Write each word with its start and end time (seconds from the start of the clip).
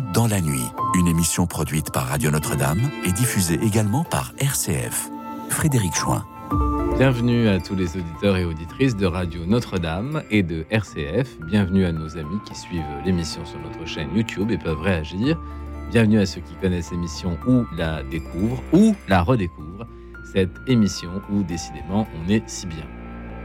Dans 0.00 0.26
la 0.26 0.42
nuit, 0.42 0.66
une 0.94 1.06
émission 1.06 1.46
produite 1.46 1.90
par 1.90 2.08
Radio 2.08 2.30
Notre-Dame 2.30 2.90
et 3.06 3.12
diffusée 3.12 3.58
également 3.62 4.04
par 4.04 4.34
RCF. 4.38 5.08
Frédéric 5.48 5.94
Chouin. 5.94 6.26
Bienvenue 6.98 7.48
à 7.48 7.60
tous 7.60 7.74
les 7.74 7.96
auditeurs 7.96 8.36
et 8.36 8.44
auditrices 8.44 8.94
de 8.94 9.06
Radio 9.06 9.46
Notre-Dame 9.46 10.22
et 10.30 10.42
de 10.42 10.66
RCF. 10.68 11.38
Bienvenue 11.46 11.86
à 11.86 11.92
nos 11.92 12.18
amis 12.18 12.38
qui 12.46 12.54
suivent 12.54 12.82
l'émission 13.06 13.42
sur 13.46 13.58
notre 13.60 13.86
chaîne 13.86 14.14
YouTube 14.14 14.50
et 14.50 14.58
peuvent 14.58 14.80
réagir. 14.80 15.40
Bienvenue 15.90 16.18
à 16.18 16.26
ceux 16.26 16.42
qui 16.42 16.54
connaissent 16.56 16.90
l'émission 16.90 17.38
ou 17.46 17.64
la 17.74 18.02
découvrent 18.02 18.62
ou 18.74 18.94
la 19.08 19.22
redécouvrent. 19.22 19.86
Cette 20.34 20.56
émission 20.66 21.22
où 21.32 21.42
décidément 21.42 22.06
on 22.22 22.28
est 22.28 22.46
si 22.46 22.66
bien. 22.66 22.86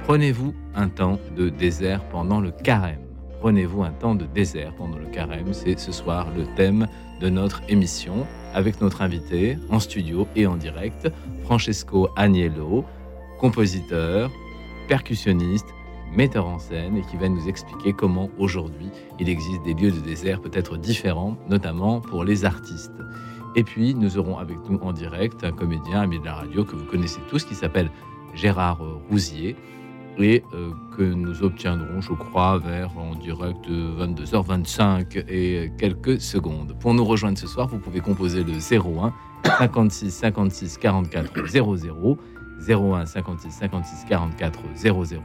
Prenez-vous 0.03 0.53
un 0.75 0.89
temps 0.89 1.17
de 1.37 1.47
désert 1.47 2.03
pendant 2.09 2.41
le 2.41 2.51
carême. 2.51 3.10
Prenez-vous 3.41 3.81
un 3.81 3.89
temps 3.89 4.13
de 4.13 4.27
désert 4.27 4.71
pendant 4.75 4.99
le 4.99 5.07
carême. 5.07 5.51
C'est 5.51 5.79
ce 5.79 5.91
soir 5.91 6.27
le 6.37 6.45
thème 6.55 6.87
de 7.19 7.27
notre 7.27 7.63
émission 7.69 8.27
avec 8.53 8.79
notre 8.81 9.01
invité 9.01 9.57
en 9.71 9.79
studio 9.79 10.27
et 10.35 10.45
en 10.45 10.57
direct, 10.57 11.11
Francesco 11.45 12.07
Agnello, 12.15 12.85
compositeur, 13.39 14.29
percussionniste, 14.87 15.65
metteur 16.15 16.45
en 16.45 16.59
scène 16.59 16.97
et 16.97 17.01
qui 17.01 17.17
va 17.17 17.29
nous 17.29 17.47
expliquer 17.47 17.93
comment 17.93 18.29
aujourd'hui 18.37 18.91
il 19.19 19.27
existe 19.27 19.63
des 19.63 19.73
lieux 19.73 19.91
de 19.91 20.01
désert 20.01 20.39
peut-être 20.39 20.77
différents, 20.77 21.35
notamment 21.49 21.99
pour 21.99 22.23
les 22.23 22.45
artistes. 22.45 23.01
Et 23.55 23.63
puis 23.63 23.95
nous 23.95 24.19
aurons 24.19 24.37
avec 24.37 24.57
nous 24.69 24.77
en 24.83 24.93
direct 24.93 25.43
un 25.43 25.51
comédien, 25.51 26.01
ami 26.01 26.19
de 26.19 26.25
la 26.25 26.35
radio 26.35 26.63
que 26.63 26.75
vous 26.75 26.85
connaissez 26.85 27.21
tous, 27.27 27.43
qui 27.43 27.55
s'appelle 27.55 27.89
Gérard 28.35 28.79
Rousier 29.09 29.55
et 30.17 30.43
euh, 30.53 30.71
que 30.97 31.03
nous 31.03 31.43
obtiendrons, 31.43 32.01
je 32.01 32.13
crois, 32.13 32.59
vers 32.59 32.97
en 32.97 33.15
direct 33.15 33.67
22h25 33.67 35.25
et 35.29 35.71
quelques 35.77 36.19
secondes. 36.19 36.75
Pour 36.79 36.93
nous 36.93 37.05
rejoindre 37.05 37.37
ce 37.37 37.47
soir, 37.47 37.67
vous 37.67 37.79
pouvez 37.79 38.01
composer 38.01 38.43
le 38.43 38.53
01 38.53 39.13
56 39.45 40.11
56 40.11 40.77
44 40.77 41.47
00 41.47 42.17
01 42.67 43.05
56 43.05 43.51
56 43.51 44.05
44 44.07 44.59
00. 44.75 45.21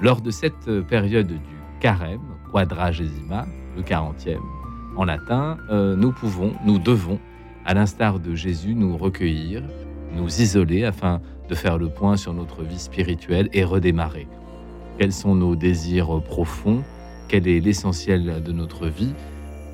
Lors 0.00 0.20
de 0.20 0.30
cette 0.30 0.80
période 0.88 1.28
du 1.28 1.56
carême, 1.80 2.20
quadragesima, 2.52 3.46
le 3.76 3.82
40e 3.82 4.38
en 4.96 5.04
latin, 5.04 5.56
euh, 5.70 5.96
nous 5.96 6.12
pouvons, 6.12 6.52
nous 6.64 6.78
devons, 6.78 7.18
à 7.64 7.74
l'instar 7.74 8.18
de 8.18 8.34
Jésus, 8.34 8.74
nous 8.74 8.96
recueillir, 8.96 9.62
nous 10.14 10.40
isoler 10.40 10.84
afin 10.84 11.20
de 11.50 11.54
faire 11.56 11.76
le 11.76 11.88
point 11.88 12.16
sur 12.16 12.32
notre 12.32 12.62
vie 12.62 12.78
spirituelle 12.78 13.48
et 13.52 13.64
redémarrer. 13.64 14.28
Quels 14.98 15.12
sont 15.12 15.34
nos 15.34 15.56
désirs 15.56 16.22
profonds? 16.22 16.82
Quel 17.28 17.48
est 17.48 17.60
l'essentiel 17.60 18.42
de 18.42 18.52
notre 18.52 18.86
vie? 18.86 19.12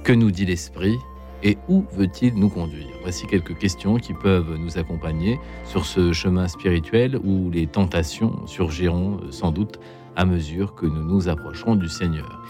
Que 0.02 0.12
nous 0.12 0.30
dit 0.30 0.46
l'Esprit? 0.46 0.96
Et 1.42 1.58
où 1.68 1.84
veut-il 1.92 2.34
nous 2.34 2.48
conduire? 2.48 2.86
Voici 3.02 3.26
quelques 3.26 3.58
questions 3.58 3.96
qui 3.96 4.14
peuvent 4.14 4.56
nous 4.56 4.78
accompagner 4.78 5.38
sur 5.66 5.84
ce 5.84 6.14
chemin 6.14 6.48
spirituel 6.48 7.20
où 7.22 7.50
les 7.50 7.66
tentations 7.66 8.46
surgiront 8.46 9.20
sans 9.30 9.52
doute 9.52 9.78
à 10.16 10.24
mesure 10.24 10.74
que 10.74 10.86
nous 10.86 11.04
nous 11.04 11.28
approcherons 11.28 11.76
du 11.76 11.90
Seigneur. 11.90 12.40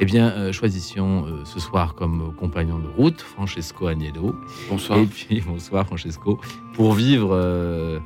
Eh 0.00 0.04
bien, 0.04 0.28
euh, 0.30 0.52
choisissions 0.52 1.24
euh, 1.26 1.44
ce 1.44 1.58
soir 1.58 1.94
comme 1.94 2.32
compagnon 2.36 2.78
de 2.78 2.86
route 2.86 3.20
Francesco 3.20 3.88
Agnello. 3.88 4.36
Bonsoir. 4.68 4.98
Et 5.00 5.06
puis, 5.06 5.40
bonsoir 5.46 5.86
Francesco. 5.86 6.38
Pour 6.74 6.92
vivre 6.92 7.30
euh, 7.32 7.98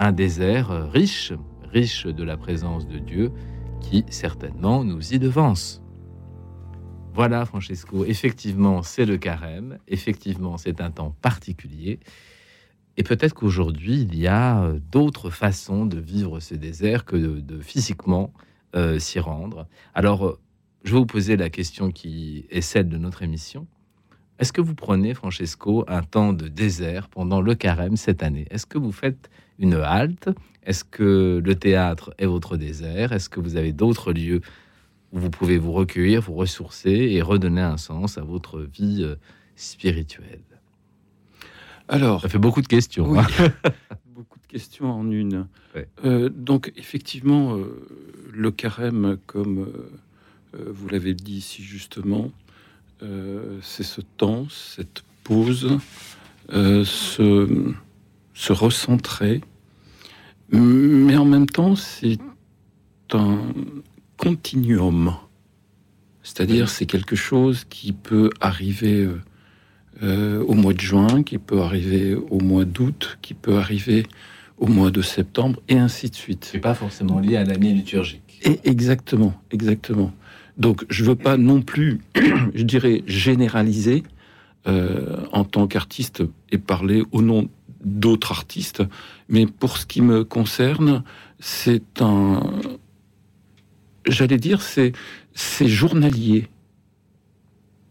un 0.00 0.12
désert 0.12 0.90
riche, 0.90 1.34
riche 1.72 2.06
de 2.06 2.24
la 2.24 2.38
présence 2.38 2.88
de 2.88 2.98
Dieu, 2.98 3.32
qui 3.82 4.06
certainement 4.08 4.82
nous 4.82 5.12
y 5.12 5.18
devance. 5.18 5.82
Voilà 7.12 7.44
Francesco, 7.44 8.06
effectivement 8.06 8.82
c'est 8.82 9.04
le 9.04 9.18
carême, 9.18 9.78
effectivement 9.88 10.56
c'est 10.56 10.80
un 10.80 10.90
temps 10.90 11.14
particulier, 11.20 12.00
et 12.96 13.02
peut-être 13.02 13.34
qu'aujourd'hui 13.34 14.00
il 14.00 14.18
y 14.18 14.26
a 14.26 14.62
euh, 14.62 14.80
d'autres 14.90 15.28
façons 15.28 15.84
de 15.84 15.98
vivre 15.98 16.40
ce 16.40 16.54
désert 16.54 17.04
que 17.04 17.16
de, 17.16 17.40
de 17.40 17.60
physiquement 17.60 18.32
euh, 18.74 18.98
s'y 18.98 19.20
rendre. 19.20 19.66
Alors 19.92 20.26
euh, 20.26 20.38
je 20.82 20.92
vais 20.92 20.98
vous 20.98 21.06
poser 21.06 21.36
la 21.36 21.50
question 21.50 21.90
qui 21.90 22.46
est 22.48 22.62
celle 22.62 22.88
de 22.88 22.96
notre 22.96 23.22
émission. 23.22 23.66
Est-ce 24.38 24.54
que 24.54 24.62
vous 24.62 24.74
prenez, 24.74 25.12
Francesco, 25.12 25.84
un 25.88 26.02
temps 26.02 26.32
de 26.32 26.48
désert 26.48 27.10
pendant 27.10 27.42
le 27.42 27.54
carême 27.54 27.96
cette 27.96 28.22
année? 28.22 28.46
Est-ce 28.50 28.64
que 28.64 28.78
vous 28.78 28.92
faites 28.92 29.28
une 29.60 29.74
halte 29.74 30.28
Est-ce 30.64 30.82
que 30.82 31.40
le 31.44 31.54
théâtre 31.54 32.12
est 32.18 32.26
votre 32.26 32.56
désert? 32.56 33.12
Est-ce 33.12 33.28
que 33.28 33.38
vous 33.40 33.56
avez 33.56 33.72
d'autres 33.72 34.12
lieux 34.12 34.40
où 35.12 35.18
vous 35.20 35.30
pouvez 35.30 35.58
vous 35.58 35.72
recueillir, 35.72 36.22
vous 36.22 36.34
ressourcer 36.34 36.90
et 36.90 37.22
redonner 37.22 37.60
un 37.60 37.76
sens 37.76 38.18
à 38.18 38.22
votre 38.22 38.60
vie 38.60 39.02
euh, 39.04 39.14
spirituelle? 39.56 40.40
Alors, 41.88 42.20
Ça 42.20 42.28
fait 42.28 42.38
beaucoup 42.38 42.62
de 42.62 42.68
questions. 42.68 43.10
oui, 43.10 43.18
hein. 43.18 43.70
beaucoup 44.14 44.38
de 44.38 44.46
questions 44.46 44.92
en 44.92 45.10
une. 45.10 45.46
Ouais. 45.74 45.88
Euh, 46.04 46.28
donc, 46.28 46.72
effectivement, 46.76 47.56
euh, 47.56 47.86
le 48.32 48.50
carême, 48.52 49.18
comme 49.26 49.66
euh, 50.54 50.70
vous 50.72 50.88
l'avez 50.88 51.14
dit 51.14 51.40
si 51.40 51.62
justement, 51.62 52.30
c'est 53.62 53.82
ce 53.82 54.02
temps, 54.02 54.46
cette 54.50 55.02
pause, 55.24 55.78
se, 56.52 57.72
se 58.34 58.52
recentrer. 58.52 59.40
Mais 60.52 61.16
en 61.16 61.24
même 61.24 61.46
temps, 61.46 61.76
c'est 61.76 62.18
un 63.12 63.38
continuum. 64.16 65.14
C'est-à-dire, 66.22 66.68
c'est 66.68 66.86
quelque 66.86 67.16
chose 67.16 67.64
qui 67.68 67.92
peut 67.92 68.30
arriver 68.40 69.04
euh, 69.04 69.20
euh, 70.02 70.44
au 70.44 70.54
mois 70.54 70.74
de 70.74 70.80
juin, 70.80 71.22
qui 71.22 71.38
peut 71.38 71.60
arriver 71.60 72.14
au 72.14 72.40
mois 72.40 72.64
d'août, 72.64 73.18
qui 73.22 73.34
peut 73.34 73.56
arriver 73.56 74.06
au 74.58 74.66
mois 74.66 74.90
de 74.90 75.02
septembre, 75.02 75.60
et 75.68 75.78
ainsi 75.78 76.10
de 76.10 76.14
suite. 76.14 76.48
C'est 76.52 76.58
pas 76.58 76.74
forcément 76.74 77.18
lié 77.18 77.36
à 77.36 77.44
l'année 77.44 77.72
liturgique. 77.72 78.40
Et 78.42 78.60
exactement, 78.64 79.34
exactement. 79.50 80.12
Donc, 80.58 80.84
je 80.90 81.04
veux 81.04 81.16
pas 81.16 81.36
non 81.36 81.62
plus, 81.62 82.00
je 82.54 82.62
dirais, 82.62 83.02
généraliser 83.06 84.02
euh, 84.66 85.24
en 85.32 85.44
tant 85.44 85.66
qu'artiste 85.66 86.22
et 86.50 86.58
parler 86.58 87.02
au 87.12 87.22
nom 87.22 87.48
d'autres 87.84 88.32
artistes, 88.32 88.82
mais 89.28 89.46
pour 89.46 89.76
ce 89.76 89.86
qui 89.86 90.02
me 90.02 90.24
concerne, 90.24 91.02
c'est 91.38 92.02
un, 92.02 92.40
j'allais 94.06 94.38
dire, 94.38 94.62
c'est 94.62 94.92
c'est 95.34 95.68
journalier. 95.68 96.48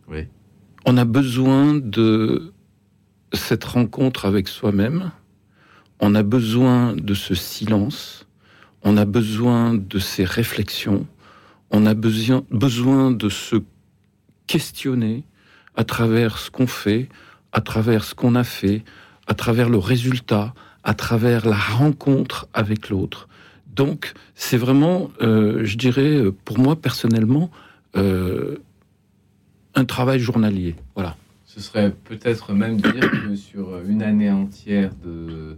Oui. 0.08 0.28
On 0.86 0.98
a 0.98 1.06
besoin 1.06 1.76
de 1.76 2.54
cette 3.34 3.64
rencontre 3.64 4.26
avec 4.26 4.48
soi-même. 4.48 5.12
On 6.00 6.16
a 6.16 6.24
besoin 6.24 6.96
de 6.96 7.14
ce 7.14 7.36
silence. 7.36 8.28
On 8.84 8.98
a 8.98 9.06
besoin 9.06 9.74
de 9.74 10.00
ces 10.00 10.24
réflexions. 10.24 11.06
On 11.72 11.86
a 11.86 11.94
besoin, 11.94 12.44
besoin 12.50 13.12
de 13.12 13.30
se 13.30 13.58
questionner 14.48 15.26
à 15.76 15.84
travers 15.84 16.38
ce 16.38 16.50
qu'on 16.50 16.68
fait, 16.68 17.10
à 17.52 17.62
travers 17.62 18.04
ce 18.04 18.16
qu'on 18.16 18.36
a 18.36 18.44
fait, 18.44 18.84
à 19.30 19.36
travers 19.36 19.70
le 19.70 19.78
résultat, 19.78 20.54
à 20.84 20.94
travers 20.94 21.48
la 21.48 21.56
rencontre 21.56 22.50
avec 22.54 22.90
l'autre. 22.90 23.30
Donc, 23.74 24.14
c'est 24.36 24.58
vraiment, 24.58 25.12
euh, 25.22 25.64
je 25.64 25.78
dirais, 25.78 26.24
pour 26.44 26.60
moi 26.60 26.76
personnellement, 26.76 27.50
euh, 27.96 28.58
un 29.76 29.86
travail 29.86 30.20
journalier. 30.20 30.76
Voilà. 30.96 31.16
Ce 31.46 31.62
serait 31.62 31.92
peut-être 31.92 32.54
même 32.54 32.82
dire 32.82 33.10
que 33.12 33.36
sur 33.36 33.80
une 33.88 34.02
année 34.02 34.32
entière 34.32 34.92
de, 35.04 35.58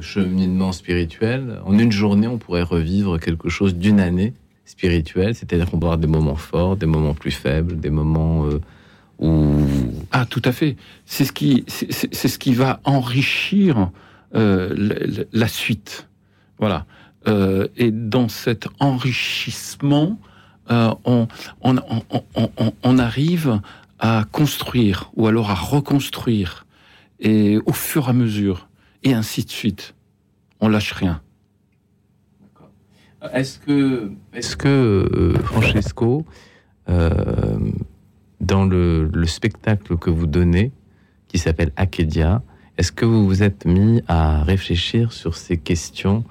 cheminement 0.00 0.72
spirituel, 0.72 1.60
en 1.64 1.78
une 1.78 1.92
journée, 1.92 2.26
on 2.26 2.38
pourrait 2.38 2.62
revivre 2.62 3.20
quelque 3.20 3.48
chose 3.48 3.74
d'une 3.74 4.00
année 4.00 4.32
spirituelle, 4.64 5.34
c'est-à-dire 5.34 5.70
qu'on 5.70 5.78
peut 5.78 5.86
avoir 5.86 5.98
des 5.98 6.06
moments 6.06 6.36
forts, 6.36 6.76
des 6.76 6.86
moments 6.86 7.14
plus 7.14 7.30
faibles, 7.30 7.78
des 7.78 7.90
moments 7.90 8.46
euh, 8.46 8.60
Ah, 9.20 10.26
tout 10.26 10.42
à 10.44 10.52
fait. 10.52 10.76
C'est 11.06 11.24
ce 11.24 11.32
qui, 11.32 11.64
c'est 11.68 12.28
ce 12.28 12.38
qui 12.38 12.54
va 12.54 12.80
enrichir 12.84 13.90
euh, 14.34 14.72
la, 14.76 15.24
la 15.32 15.48
suite. 15.48 16.08
Voilà. 16.58 16.86
Euh, 17.26 17.66
et 17.76 17.90
dans 17.90 18.28
cet 18.28 18.68
enrichissement, 18.78 20.18
euh, 20.70 20.94
on, 21.04 21.26
on, 21.62 21.76
on, 21.76 22.02
on- 22.34 22.50
on- 22.56 22.72
on 22.82 22.98
arrive 22.98 23.60
à 23.98 24.24
construire 24.30 25.10
ou 25.16 25.26
alors 25.26 25.50
à 25.50 25.54
reconstruire 25.54 26.64
et 27.20 27.58
au 27.66 27.72
fur 27.72 28.06
et 28.06 28.10
à 28.10 28.12
mesure 28.12 28.68
et 29.02 29.14
ainsi 29.14 29.44
de 29.44 29.50
suite. 29.50 29.94
On 30.60 30.68
lâche 30.68 30.92
rien. 30.92 31.20
Est-ce 33.32 33.58
que, 33.58 34.12
est-ce 34.32 34.56
que 34.56 34.68
euh, 34.68 35.38
Francesco, 35.42 36.24
euh, 36.88 37.58
dans 38.40 38.64
le, 38.64 39.08
le 39.12 39.26
spectacle 39.26 39.96
que 39.96 40.10
vous 40.10 40.26
donnez, 40.26 40.72
qui 41.28 41.38
s'appelle 41.38 41.72
Akedia, 41.76 42.42
est-ce 42.78 42.92
que 42.92 43.04
vous 43.04 43.26
vous 43.26 43.42
êtes 43.42 43.64
mis 43.66 44.02
à 44.08 44.42
réfléchir 44.44 45.12
sur 45.12 45.34
ces 45.36 45.56
questions 45.56 46.24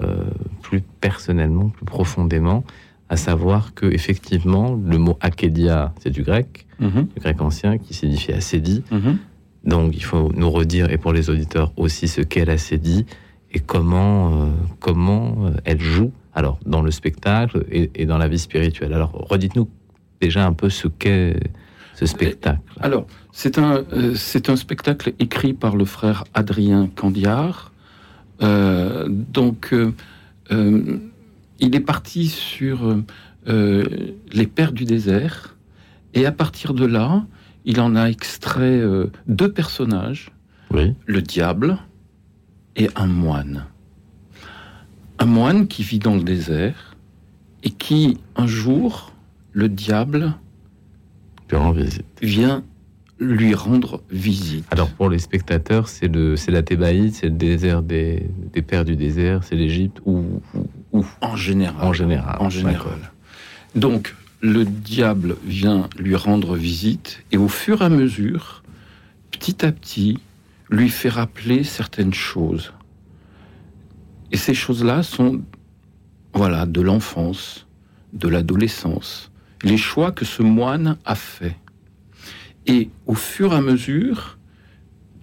euh, 0.00 0.24
plus 0.62 0.82
personnellement, 1.00 1.68
plus 1.70 1.86
profondément, 1.86 2.64
à 3.08 3.16
savoir 3.16 3.74
que 3.74 3.86
effectivement 3.86 4.74
le 4.74 4.98
mot 4.98 5.16
akédia, 5.20 5.92
c'est 6.00 6.10
du 6.10 6.22
grec, 6.22 6.66
Mhm, 6.80 7.06
du 7.14 7.20
grec 7.20 7.40
ancien 7.40 7.78
qui 7.78 7.94
signifie 7.94 8.32
acédie. 8.32 8.82
mhm. 8.90 9.18
Donc 9.64 9.94
il 9.96 10.02
faut 10.04 10.30
nous 10.34 10.50
redire, 10.50 10.90
et 10.90 10.98
pour 10.98 11.12
les 11.12 11.30
auditeurs 11.30 11.72
aussi, 11.76 12.08
ce 12.08 12.20
qu'est 12.20 12.44
l'acédie 12.44 13.06
et 13.52 13.60
comment, 13.60 14.42
euh, 14.42 14.50
comment 14.80 15.36
euh, 15.46 15.50
elle 15.64 15.80
joue 15.80 16.10
alors 16.34 16.58
dans 16.66 16.82
le 16.82 16.90
spectacle 16.90 17.64
et, 17.70 17.90
et 17.94 18.04
dans 18.04 18.18
la 18.18 18.26
vie 18.28 18.38
spirituelle. 18.40 18.92
Alors 18.92 19.12
redites-nous 19.12 19.68
déjà 20.24 20.46
un 20.46 20.52
peu 20.52 20.70
ce 20.70 20.88
qu'est 20.88 21.38
ce 21.94 22.06
spectacle. 22.06 22.60
Alors, 22.80 23.06
c'est 23.32 23.58
un, 23.58 23.84
euh, 23.92 24.14
c'est 24.14 24.48
un 24.48 24.56
spectacle 24.56 25.14
écrit 25.18 25.54
par 25.54 25.76
le 25.76 25.84
frère 25.84 26.24
Adrien 26.34 26.88
Candiard. 26.88 27.72
Euh, 28.42 29.06
donc, 29.08 29.72
euh, 29.72 31.00
il 31.60 31.76
est 31.76 31.80
parti 31.80 32.28
sur 32.28 32.96
les 33.46 34.46
pères 34.46 34.72
du 34.72 34.84
désert. 34.84 35.56
Et 36.14 36.26
à 36.26 36.32
partir 36.32 36.74
de 36.74 36.86
là, 36.86 37.24
il 37.64 37.80
en 37.80 37.96
a 37.96 38.06
extrait 38.06 38.82
deux 39.26 39.52
personnages, 39.52 40.30
Oui, 40.70 40.94
le 41.06 41.22
diable 41.22 41.78
et 42.76 42.88
un 42.96 43.06
moine. 43.06 43.66
Un 45.18 45.26
moine 45.26 45.68
qui 45.68 45.82
vit 45.82 45.98
dans 45.98 46.16
le 46.16 46.22
désert 46.22 46.96
et 47.62 47.70
qui, 47.70 48.18
un 48.36 48.46
jour, 48.46 49.13
le 49.54 49.68
diable 49.68 50.34
vient 52.20 52.64
lui 53.20 53.54
rendre 53.54 54.02
visite. 54.10 54.64
Alors 54.72 54.90
pour 54.90 55.08
les 55.08 55.20
spectateurs, 55.20 55.88
c'est 55.88 56.08
le, 56.08 56.36
c'est 56.36 56.50
la 56.50 56.62
Thébaïde, 56.62 57.14
c'est 57.14 57.26
le 57.28 57.36
désert 57.36 57.82
des, 57.82 58.26
des 58.52 58.60
pères 58.62 58.84
du 58.84 58.96
désert, 58.96 59.44
c'est 59.44 59.54
l'Égypte 59.54 59.98
ou, 60.04 60.40
ou- 60.54 60.66
ou 60.92 61.06
En 61.20 61.36
général. 61.36 61.76
en 61.86 61.92
général. 61.92 62.36
En 62.40 62.50
général. 62.50 62.98
Donc, 63.76 64.14
le 64.40 64.64
diable 64.64 65.36
vient 65.46 65.88
lui 65.98 66.16
rendre 66.16 66.56
visite 66.56 67.22
et 67.30 67.36
au 67.38 67.48
fur 67.48 67.82
et 67.82 67.84
à 67.84 67.88
mesure, 67.88 68.62
petit 69.30 69.64
à 69.64 69.70
petit, 69.70 70.18
lui 70.70 70.88
fait 70.88 71.08
rappeler 71.08 71.62
certaines 71.62 72.14
choses. 72.14 72.72
Et 74.32 74.36
ces 74.36 74.54
choses-là 74.54 75.02
sont, 75.04 75.40
voilà, 76.34 76.66
de 76.66 76.80
l'enfance, 76.80 77.66
de 78.12 78.26
l'adolescence, 78.28 79.30
les 79.64 79.76
choix 79.76 80.12
que 80.12 80.24
ce 80.24 80.42
moine 80.42 80.96
a 81.04 81.14
faits. 81.14 81.54
Et 82.66 82.88
au 83.06 83.14
fur 83.14 83.52
et 83.52 83.56
à 83.56 83.60
mesure, 83.60 84.38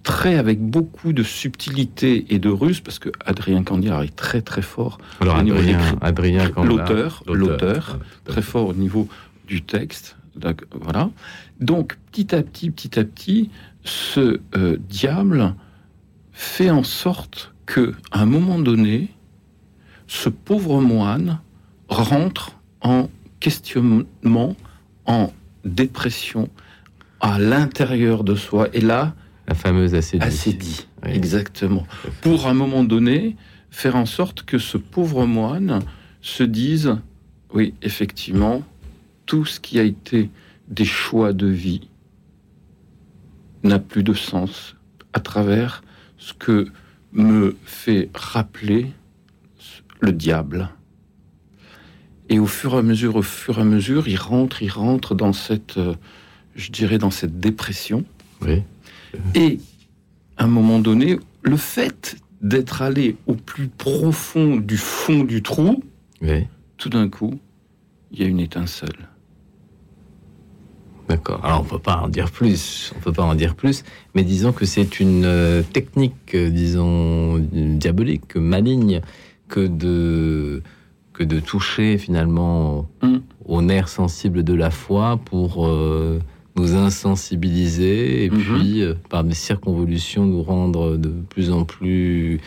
très 0.02 0.36
avec 0.36 0.60
beaucoup 0.60 1.12
de 1.12 1.22
subtilité 1.22 2.26
et 2.30 2.38
de 2.38 2.48
ruse, 2.48 2.80
parce 2.80 2.98
que 2.98 3.08
Adrien 3.24 3.62
Candiard 3.62 4.02
est 4.02 4.14
très 4.14 4.42
très 4.42 4.62
fort 4.62 4.98
Alors 5.20 5.36
Au 5.36 5.42
niveau 5.42 5.56
Adrien, 6.00 6.50
l'auteur, 6.64 7.22
l'auteur, 7.34 7.98
très 8.24 8.42
fort 8.42 8.68
au 8.68 8.74
niveau 8.74 9.08
du 9.46 9.62
texte. 9.62 10.16
D'ac- 10.36 10.64
Voilà. 10.72 11.10
Donc, 11.60 11.98
petit 12.10 12.34
à 12.34 12.42
petit, 12.42 12.70
petit 12.70 12.98
à 12.98 13.04
petit, 13.04 13.50
ce 13.84 14.40
euh, 14.56 14.76
diable 14.88 15.54
fait 16.32 16.70
en 16.70 16.82
sorte 16.84 17.52
que, 17.66 17.92
à 18.10 18.22
un 18.22 18.26
moment 18.26 18.58
donné, 18.58 19.08
ce 20.06 20.28
pauvre 20.28 20.80
moine 20.80 21.40
rentre 21.88 22.52
en 22.80 23.08
questionnement, 23.42 24.54
en 25.04 25.32
dépression 25.64 26.48
à 27.20 27.38
l'intérieur 27.40 28.22
de 28.24 28.36
soi. 28.36 28.68
Et 28.72 28.80
là, 28.80 29.14
La 29.48 29.54
fameuse 29.54 29.94
acédie. 29.94 30.22
acédie. 30.24 30.86
Oui. 31.04 31.10
Exactement. 31.12 31.84
Pour, 32.20 32.46
à 32.46 32.50
un 32.50 32.54
moment 32.54 32.84
donné, 32.84 33.36
faire 33.70 33.96
en 33.96 34.06
sorte 34.06 34.44
que 34.44 34.58
ce 34.58 34.78
pauvre 34.78 35.26
moine 35.26 35.80
se 36.20 36.44
dise, 36.44 36.96
oui, 37.52 37.74
effectivement, 37.82 38.62
tout 39.26 39.44
ce 39.44 39.58
qui 39.58 39.80
a 39.80 39.82
été 39.82 40.30
des 40.68 40.84
choix 40.84 41.32
de 41.32 41.48
vie 41.48 41.88
n'a 43.64 43.80
plus 43.80 44.04
de 44.04 44.14
sens 44.14 44.76
à 45.12 45.18
travers 45.20 45.82
ce 46.16 46.32
que 46.32 46.68
me 47.12 47.56
fait 47.64 48.08
rappeler 48.14 48.86
le 50.00 50.12
diable. 50.12 50.68
Et 52.28 52.38
au 52.38 52.46
fur 52.46 52.74
et 52.74 52.78
à 52.78 52.82
mesure, 52.82 53.16
au 53.16 53.22
fur 53.22 53.58
et 53.58 53.62
à 53.62 53.64
mesure, 53.64 54.08
il 54.08 54.16
rentre, 54.16 54.62
il 54.62 54.70
rentre 54.70 55.14
dans 55.14 55.32
cette, 55.32 55.76
euh, 55.76 55.94
je 56.54 56.70
dirais, 56.70 56.98
dans 56.98 57.10
cette 57.10 57.40
dépression. 57.40 58.04
Oui. 58.40 58.62
Et 59.34 59.58
à 60.36 60.44
un 60.44 60.48
moment 60.48 60.78
donné, 60.78 61.18
le 61.42 61.56
fait 61.56 62.16
d'être 62.40 62.82
allé 62.82 63.16
au 63.26 63.34
plus 63.34 63.68
profond 63.68 64.56
du 64.56 64.76
fond 64.76 65.24
du 65.24 65.42
trou, 65.42 65.82
Oui. 66.22 66.46
tout 66.78 66.88
d'un 66.88 67.08
coup, 67.08 67.38
il 68.12 68.20
y 68.20 68.24
a 68.24 68.26
une 68.28 68.40
étincelle. 68.40 69.08
D'accord. 71.08 71.44
Alors 71.44 71.60
on 71.60 71.64
peut 71.64 71.78
pas 71.78 71.96
en 71.98 72.08
dire 72.08 72.30
plus, 72.30 72.92
on 72.96 73.00
peut 73.00 73.12
pas 73.12 73.22
en 73.24 73.34
dire 73.34 73.54
plus, 73.54 73.84
mais 74.14 74.22
disons 74.24 74.52
que 74.52 74.64
c'est 74.64 74.98
une 75.00 75.24
euh, 75.24 75.62
technique, 75.62 76.34
euh, 76.34 76.48
disons 76.48 77.38
diabolique, 77.52 78.36
maligne, 78.36 79.02
que 79.48 79.66
de 79.66 80.62
que 81.12 81.24
de 81.24 81.40
toucher 81.40 81.98
finalement 81.98 82.86
Mm. 83.02 83.18
au 83.44 83.60
nerf 83.62 83.88
sensible 83.88 84.42
de 84.44 84.54
la 84.54 84.70
foi 84.70 85.18
pour 85.24 85.66
euh, 85.66 86.20
nous 86.56 86.74
insensibiliser 86.74 88.24
et 88.24 88.30
Mhm. 88.30 88.38
puis 88.38 88.82
euh, 88.82 88.94
par 89.08 89.24
des 89.24 89.34
circonvolutions 89.34 90.24
nous 90.26 90.42
rendre 90.42 90.96
de 90.96 91.08
plus 91.30 91.50
en 91.50 91.64
plus, 91.64 92.40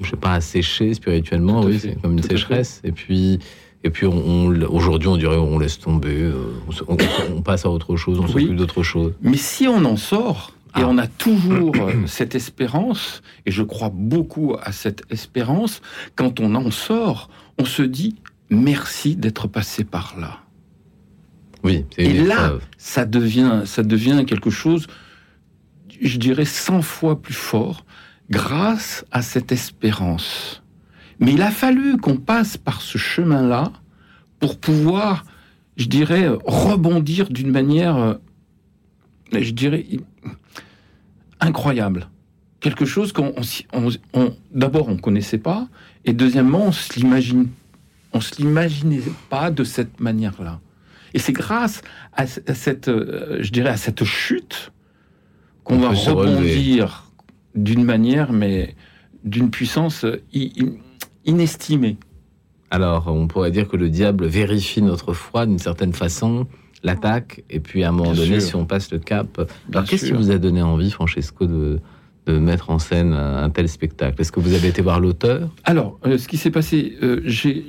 je 0.00 0.10
sais 0.10 0.16
pas, 0.16 0.32
asséchés 0.32 0.94
spirituellement. 0.94 1.62
Oui, 1.62 1.78
c'est 1.80 2.00
comme 2.00 2.12
une 2.12 2.20
tout 2.20 2.28
sécheresse. 2.28 2.80
Et 2.84 2.92
puis 2.92 3.38
et 3.84 3.90
puis 3.90 4.06
aujourd'hui 4.06 5.08
on 5.08 5.16
dirait 5.16 5.36
on 5.36 5.58
laisse 5.58 5.78
tomber, 5.80 6.14
euh, 6.22 6.34
on, 6.68 6.72
se- 6.72 6.84
on- 6.86 6.96
on 7.36 7.42
passe 7.42 7.64
à 7.66 7.70
autre 7.70 7.96
chose, 7.96 8.20
on 8.20 8.24
Oui. 8.26 8.42
s'occupe 8.44 8.56
d'autre 8.56 8.82
chose. 8.84 9.12
Mais 9.22 9.36
si 9.36 9.66
on 9.66 9.84
en 9.84 9.96
sort, 9.96 10.52
et 10.76 10.80
Ah. 10.82 10.88
on 10.88 10.98
a 10.98 11.06
toujours 11.08 11.74
cette 12.06 12.34
espérance, 12.36 13.22
et 13.44 13.50
je 13.50 13.62
crois 13.64 13.90
beaucoup 13.92 14.54
à 14.62 14.70
cette 14.72 15.02
espérance, 15.10 15.82
quand 16.16 16.38
on 16.40 16.54
en 16.54 16.70
sort, 16.70 17.28
on 17.58 17.64
se 17.64 17.82
dit 17.82 18.16
merci 18.50 19.16
d'être 19.16 19.48
passé 19.48 19.84
par 19.84 20.14
là. 20.18 20.40
Oui, 21.64 21.84
c'est 21.94 22.02
Et 22.04 22.12
là, 22.24 22.54
ça 22.76 23.04
devient, 23.04 23.62
ça 23.66 23.82
devient 23.82 24.24
quelque 24.26 24.50
chose, 24.50 24.86
je 26.00 26.18
dirais, 26.18 26.44
100 26.44 26.82
fois 26.82 27.20
plus 27.22 27.34
fort 27.34 27.84
grâce 28.30 29.04
à 29.12 29.22
cette 29.22 29.52
espérance. 29.52 30.62
Mais 31.20 31.34
il 31.34 31.42
a 31.42 31.50
fallu 31.52 31.98
qu'on 31.98 32.16
passe 32.16 32.56
par 32.56 32.82
ce 32.82 32.98
chemin-là 32.98 33.72
pour 34.40 34.58
pouvoir, 34.58 35.24
je 35.76 35.86
dirais, 35.86 36.28
rebondir 36.44 37.28
d'une 37.30 37.50
manière, 37.52 37.96
euh, 37.96 38.14
je 39.32 39.52
dirais, 39.52 39.86
incroyable. 41.40 42.08
Quelque 42.60 42.84
chose 42.84 43.12
qu'on, 43.12 43.34
on- 44.14 44.34
d'abord, 44.52 44.88
on 44.88 44.96
connaissait 44.96 45.38
pas, 45.38 45.68
et 46.04 46.12
deuxièmement, 46.12 46.66
on 46.66 46.72
se 46.72 46.98
l'imagine, 46.98 47.48
on 48.12 48.20
se 48.20 48.36
l'imaginait 48.40 49.00
pas 49.30 49.50
de 49.50 49.64
cette 49.64 50.00
manière-là. 50.00 50.60
Et 51.14 51.18
c'est 51.18 51.32
grâce 51.32 51.82
à, 52.14 52.26
cette, 52.26 52.88
euh, 52.88 53.38
je 53.40 53.50
dirais, 53.52 53.68
à 53.70 53.76
cette 53.76 54.04
chute 54.04 54.72
qu'on 55.64 55.76
On 55.76 55.78
va 55.80 55.88
rebondir 55.90 57.04
d'une 57.54 57.84
manière, 57.84 58.32
mais 58.32 58.74
d'une 59.24 59.50
puissance 59.50 60.06
i- 60.32 60.52
inestimée. 61.24 61.96
Alors, 62.70 63.08
on 63.08 63.26
pourrait 63.28 63.50
dire 63.50 63.68
que 63.68 63.76
le 63.76 63.90
diable 63.90 64.26
vérifie 64.26 64.80
notre 64.82 65.12
foi 65.12 65.44
d'une 65.46 65.58
certaine 65.58 65.92
façon, 65.92 66.46
l'attaque, 66.82 67.44
et 67.50 67.60
puis 67.60 67.84
à 67.84 67.90
un 67.90 67.92
moment 67.92 68.12
Bien 68.12 68.22
donné, 68.24 68.40
sûr. 68.40 68.48
si 68.48 68.56
on 68.56 68.64
passe 68.64 68.90
le 68.90 68.98
cap. 68.98 69.40
Alors, 69.72 69.84
qu'est-ce 69.84 70.06
qui 70.06 70.12
vous 70.12 70.30
a 70.30 70.38
donné 70.38 70.62
envie, 70.62 70.90
Francesco, 70.90 71.46
de, 71.46 71.78
de 72.26 72.38
mettre 72.38 72.70
en 72.70 72.78
scène 72.78 73.12
un, 73.12 73.42
un 73.42 73.50
tel 73.50 73.68
spectacle? 73.68 74.20
Est-ce 74.20 74.30
que 74.32 74.40
vous 74.40 74.54
avez 74.54 74.68
été 74.68 74.80
voir 74.82 75.00
l'auteur? 75.00 75.50
Alors, 75.64 75.98
euh, 76.06 76.18
ce 76.18 76.28
qui 76.28 76.36
s'est 76.36 76.50
passé, 76.50 76.96
euh, 77.02 77.20
j'ai- 77.24 77.64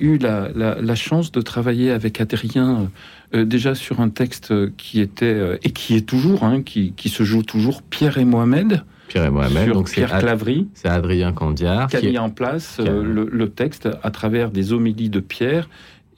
eu 0.00 0.18
la, 0.18 0.48
la- 0.54 0.80
la 0.80 0.94
chance 0.94 1.30
de 1.32 1.40
travailler 1.40 1.90
avec 1.90 2.20
Adrien 2.20 2.90
euh, 3.34 3.44
déjà 3.44 3.74
sur 3.74 4.00
un 4.00 4.08
texte 4.08 4.52
qui 4.76 5.00
était, 5.00 5.58
et 5.62 5.70
qui 5.70 5.94
est 5.96 6.06
toujours, 6.06 6.44
hein, 6.44 6.62
qui, 6.62 6.92
qui 6.96 7.08
se 7.08 7.22
joue 7.22 7.42
toujours, 7.42 7.82
Pierre 7.82 8.18
et 8.18 8.24
Mohamed, 8.24 8.84
Pierre 9.08 9.26
et 9.26 9.30
Mohamed, 9.30 9.64
sur 9.64 9.74
donc 9.74 9.88
c'est 9.88 9.96
Pierre 9.96 10.18
Clavry, 10.18 10.66
c'est 10.74 10.88
Adrien 10.88 11.32
Candiard. 11.32 11.88
qui 11.88 11.96
a 11.96 12.00
mis 12.02 12.18
en 12.18 12.30
place 12.30 12.78
qui 12.82 12.88
a- 12.88 12.92
le, 12.92 13.28
le 13.30 13.48
texte 13.50 13.88
à 14.02 14.10
travers 14.10 14.50
des 14.50 14.72
homélies 14.72 15.10
de 15.10 15.20
Pierre 15.20 15.68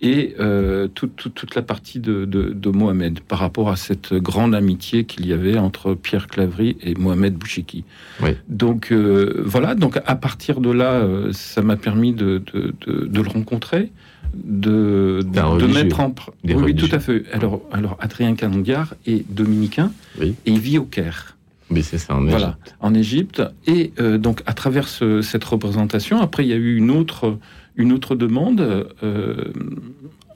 et 0.01 0.37
euh, 0.39 0.87
toute- 0.95 1.17
toute- 1.17 1.35
toute 1.35 1.55
la 1.57 1.63
partie 1.63 1.99
de, 1.99 2.25
de- 2.25 2.51
de 2.51 2.69
Mohamed 2.71 3.19
par 3.21 3.41
rapport 3.41 3.69
à 3.69 3.77
cette 3.77 4.15
grande 4.15 4.55
amitié 4.55 5.05
qu'il 5.05 5.27
y 5.27 5.33
avait 5.33 5.59
entre 5.59 5.95
Pierre 5.95 6.29
Clavry 6.29 6.77
et 6.83 6.95
Mohamed 6.95 7.35
Bouchiki. 7.35 7.85
Oui. 8.23 8.31
Donc 8.49 8.93
euh, 8.93 9.43
voilà, 9.45 9.75
donc 9.75 9.99
à 10.07 10.15
partir 10.15 10.61
de 10.61 10.71
là, 10.71 10.93
euh, 10.93 11.33
ça 11.33 11.63
m'a 11.63 11.77
permis 11.77 12.13
de, 12.13 12.43
le 12.87 13.29
rencontrer, 13.29 13.91
de, 14.35 15.21
mettre 15.67 16.01
en... 16.01 16.15
oui, 16.45 16.55
oui, 16.55 16.75
tout 16.77 16.89
à 16.93 16.99
fait. 17.01 17.25
Alors, 17.33 17.63
alors 17.73 17.97
Adrien 18.01 18.35
Canondiard 18.35 18.95
est 19.07 19.25
dominicain 19.33 19.91
Oui. 20.21 20.35
et 20.47 20.53
il 20.53 20.59
vit 20.61 20.79
au 20.79 20.85
Caire. 20.85 21.35
Oui, 21.71 21.83
c'est 21.83 21.99
ça, 21.99 22.15
en 22.17 22.25
Voilà, 22.25 22.57
Égypte. 22.57 22.77
en 22.81 22.95
Égypte. 22.95 23.43
Et 23.67 23.93
euh, 24.01 24.17
donc, 24.17 24.43
à 24.47 24.55
travers 24.55 24.89
ce- 24.89 25.21
cette 25.21 25.45
représentation, 25.45 26.19
après, 26.21 26.45
il 26.45 26.49
y 26.49 26.55
a 26.55 26.57
eu 26.57 26.77
une 26.77 26.91
autre, 26.91 27.37
une 27.79 27.93
autre 27.93 28.17
demande, 28.17 28.89
euh, 29.03 29.45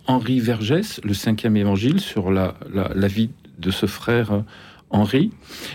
Henri 0.06 0.40
Vergès, 0.40 1.00
le 1.04 1.12
cinquième 1.12 1.56
évangile, 1.56 2.00
sur 2.00 2.30
la, 2.30 2.54
la, 2.72 3.08
vie 3.08 3.30
de 3.58 3.70
ce 3.70 3.86
frère 3.86 4.44
Henri. 4.90 5.32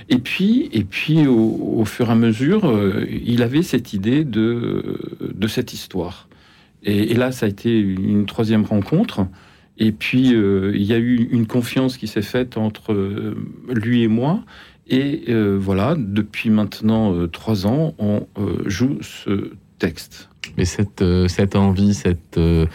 Et 0.10 0.18
puis, 0.18 0.70
et 0.72 0.86
puis 0.86 1.28
au, 1.28 1.84
fur 1.86 2.10
et 2.10 2.14
à 2.14 2.16
mesure, 2.16 2.66
euh, 2.66 3.06
il 3.10 3.44
avait 3.44 3.64
cette 3.64 3.94
idée 3.94 4.24
de, 4.24 4.98
de 5.22 5.48
cette 5.48 5.74
histoire. 5.74 6.30
Et, 6.84 7.14
là, 7.16 7.32
ça 7.34 7.48
a 7.48 7.50
été 7.50 7.78
une 7.78 8.26
troisième 8.26 8.64
rencontre. 8.64 9.28
Et 9.78 9.92
puis, 9.92 10.34
euh, 10.34 10.72
il 10.74 10.84
y 10.84 10.94
a 10.94 10.98
eu 10.98 11.28
une 11.32 11.48
confiance 11.48 11.98
qui 11.98 12.08
s'est 12.08 12.22
faite 12.22 12.56
entre 12.58 13.36
lui 13.68 14.04
et 14.04 14.08
moi. 14.08 14.44
Et 14.90 15.26
voilà, 15.58 15.96
depuis 15.98 16.50
maintenant 16.50 17.28
trois 17.28 17.68
ans, 17.68 17.94
on 18.00 18.26
joue 18.68 19.00
ce 19.02 19.52
texte. 19.80 20.30
Mais 20.58 20.66
cette, 20.66 21.02
euh, 21.02 21.28
cette 21.28 21.56
envie, 21.56 21.94
cette, 21.94 22.38
euh, 22.38 22.66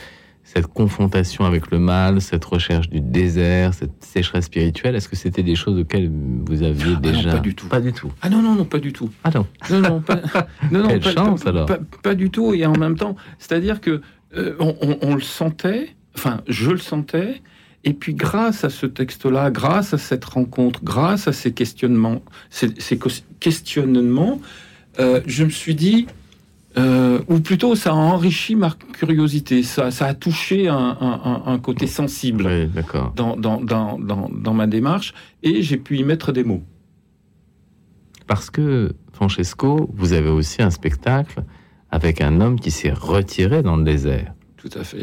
cette 0.44 0.66
confrontation 0.66 1.44
avec 1.44 1.70
le 1.70 1.78
mal, 1.78 2.20
cette 2.20 2.44
recherche 2.44 2.90
du 2.90 3.00
désert, 3.00 3.72
cette 3.72 4.04
sécheresse 4.04 4.46
spirituelle, 4.46 4.94
est-ce 4.94 5.08
que 5.08 5.16
c'était 5.16 5.42
des 5.42 5.54
choses 5.54 5.78
auxquelles 5.80 6.10
vous 6.10 6.62
aviez 6.62 6.96
déjà 6.96 7.20
ah 7.20 7.24
non, 7.24 7.32
Pas 7.32 7.38
du 7.40 7.54
tout. 7.54 7.68
Pas 7.68 7.80
du 7.80 7.92
tout. 7.92 8.12
Ah 8.20 8.28
non, 8.28 8.42
non, 8.42 8.54
non, 8.54 8.64
pas 8.64 8.78
du 8.78 8.92
tout. 8.92 9.10
Ah 9.24 9.30
non. 9.34 9.46
Non, 9.70 9.80
non, 9.80 10.00
pas, 10.00 10.20
non, 10.70 10.88
Quelle 10.88 11.02
chance 11.02 11.46
alors. 11.46 11.66
Pas, 12.02 12.14
du 12.14 12.30
tout. 12.30 12.52
Et 12.54 12.66
en 12.66 12.76
même 12.76 12.96
temps, 12.96 13.16
c'est-à-dire 13.38 13.80
que 13.80 14.02
euh, 14.36 14.54
on, 14.58 14.98
on, 15.00 15.14
le 15.14 15.22
sentait, 15.22 15.94
enfin, 16.16 16.42
je 16.48 16.70
le 16.70 16.78
sentais. 16.78 17.40
Et 17.84 17.94
puis, 17.94 18.14
grâce 18.14 18.62
à 18.64 18.70
ce 18.70 18.86
texte-là, 18.86 19.50
grâce 19.50 19.94
à 19.94 19.98
cette 19.98 20.24
rencontre, 20.24 20.84
grâce 20.84 21.26
à 21.28 21.32
ces 21.32 21.52
questionnements, 21.52 22.22
ces, 22.50 22.68
ces 22.78 22.98
questionnements, 23.40 24.40
euh, 25.00 25.20
je 25.26 25.44
me 25.44 25.50
suis 25.50 25.74
dit, 25.74 26.06
euh, 26.78 27.20
ou 27.28 27.40
plutôt 27.40 27.74
ça 27.74 27.90
a 27.90 27.94
enrichi 27.94 28.56
ma 28.56 28.70
curiosité, 28.92 29.62
ça, 29.62 29.90
ça 29.90 30.06
a 30.06 30.14
touché 30.14 30.68
un, 30.68 30.96
un, 31.00 31.42
un 31.46 31.58
côté 31.58 31.86
sensible 31.86 32.70
dans, 33.14 33.36
dans, 33.36 33.60
dans, 33.60 33.98
dans, 33.98 34.54
ma 34.54 34.66
démarche, 34.66 35.12
et 35.42 35.62
j'ai 35.62 35.76
pu 35.76 35.98
y 35.98 36.04
mettre 36.04 36.32
des 36.32 36.44
mots. 36.44 36.62
Parce 38.26 38.48
que, 38.48 38.94
Francesco, 39.12 39.90
vous 39.94 40.14
avez 40.14 40.30
aussi 40.30 40.62
un 40.62 40.70
spectacle 40.70 41.44
avec 41.90 42.20
un 42.22 42.40
homme 42.40 42.58
qui 42.58 42.70
s'est 42.70 42.92
retiré 42.92 43.62
dans 43.62 43.76
le 43.76 43.84
désert. 43.84 44.32
Tout 44.56 44.70
à 44.74 44.84
fait. 44.84 45.02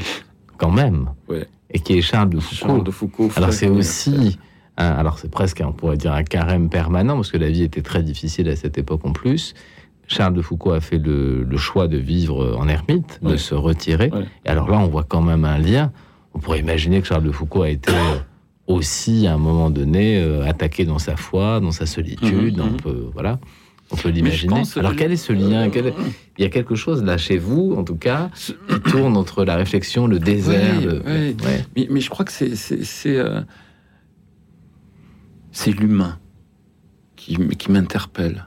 Quand 0.57 0.71
même. 0.71 1.09
Ouais. 1.27 1.47
Et 1.69 1.79
qui 1.79 1.93
est 1.93 2.01
Charles 2.01 2.29
de 2.29 2.39
Foucault. 2.39 2.67
Charles 2.67 2.83
de 2.83 2.91
Foucault 2.91 3.29
alors 3.35 3.53
c'est 3.53 3.69
aussi... 3.69 4.39
alors 4.77 5.19
c'est 5.19 5.29
presque, 5.29 5.61
on 5.63 5.73
pourrait 5.73 5.97
dire, 5.97 6.13
un 6.13 6.23
carême 6.23 6.69
permanent, 6.69 7.15
parce 7.15 7.31
que 7.31 7.37
la 7.37 7.49
vie 7.49 7.63
était 7.63 7.83
très 7.83 8.01
difficile 8.01 8.49
à 8.49 8.55
cette 8.55 8.79
époque 8.79 9.05
en 9.05 9.13
plus. 9.13 9.53
Charles 10.09 10.33
de 10.33 10.41
Foucault 10.41 10.71
a 10.71 10.81
fait 10.81 10.97
le, 10.97 11.45
choix 11.57 11.87
de 11.87 11.97
vivre 11.97 12.57
en 12.57 12.67
ermite, 12.67 13.19
de 13.21 13.37
se 13.37 13.55
retirer. 13.55 14.11
Et 14.45 14.49
alors 14.49 14.69
là, 14.69 14.79
on 14.79 14.87
voit 14.87 15.03
quand 15.03 15.21
même 15.21 15.45
un 15.45 15.59
lien. 15.59 15.91
On 16.33 16.39
pourrait 16.39 16.59
imaginer 16.59 17.01
que 17.01 17.07
Charles 17.07 17.23
de 17.23 17.31
Foucault 17.31 17.61
a 17.61 17.69
été 17.69 17.91
aussi, 18.69 19.27
à 19.27 19.33
un 19.33 19.37
moment 19.37 19.69
donné, 19.69 20.21
euh, 20.21 20.45
attaqué 20.45 20.85
dans 20.85 20.99
sa 20.99 21.15
foi, 21.15 21.59
dans 21.59 21.71
sa 21.71 21.85
solitude. 21.85 22.59
On 22.61 22.71
mhm. 22.71 22.77
peut, 22.77 23.09
voilà, 23.13 23.39
on 23.91 23.95
peut 23.95 24.09
l'imaginer. 24.09 24.61
Alors 24.75 24.95
quel 24.95 25.11
est 25.11 25.17
ce 25.17 25.33
lien? 25.33 25.69
euh, 25.69 25.91
Il 26.37 26.43
y 26.43 26.45
a 26.45 26.49
quelque 26.49 26.75
chose 26.75 27.03
là 27.03 27.17
chez 27.17 27.39
vous, 27.39 27.73
en 27.75 27.83
tout 27.83 27.95
cas, 27.95 28.29
qui 28.35 28.79
tourne 28.91 29.17
entre 29.17 29.43
la 29.43 29.55
réflexion, 29.55 30.07
le 30.07 30.19
désert. 30.19 30.81
Mais, 31.75 31.99
je 31.99 32.09
crois 32.09 32.25
que 32.25 32.31
c'est 32.31 32.55
c'est 32.55 33.17
euh, 33.17 33.41
l'humain 35.67 36.19
qui, 37.15 37.37
qui 37.57 37.71
m'interpelle 37.71 38.45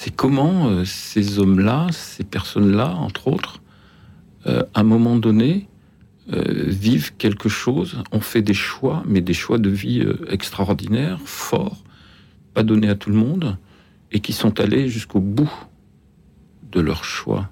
c'est 0.00 0.14
comment 0.14 0.68
euh, 0.68 0.84
ces 0.84 1.40
hommes-là, 1.40 1.88
ces 1.90 2.22
personnes-là, 2.22 2.94
entre 2.94 3.26
autres, 3.26 3.60
euh, 4.46 4.62
à 4.72 4.80
un 4.80 4.84
moment 4.84 5.16
donné, 5.16 5.66
euh, 6.32 6.66
vivent 6.68 7.16
quelque 7.16 7.48
chose, 7.48 8.00
ont 8.12 8.20
fait 8.20 8.40
des 8.40 8.54
choix, 8.54 9.02
mais 9.08 9.20
des 9.22 9.34
choix 9.34 9.58
de 9.58 9.68
vie 9.68 10.06
extraordinaires, 10.28 11.18
forts, 11.24 11.82
pas 12.54 12.62
donnés 12.62 12.88
à 12.88 12.94
tout 12.94 13.10
le 13.10 13.16
monde, 13.16 13.58
et 14.12 14.20
qui 14.20 14.32
sont 14.32 14.60
allés 14.60 14.88
jusqu'au 14.88 15.18
bout 15.18 15.52
de 16.70 16.78
leur 16.78 17.02
choix. 17.02 17.50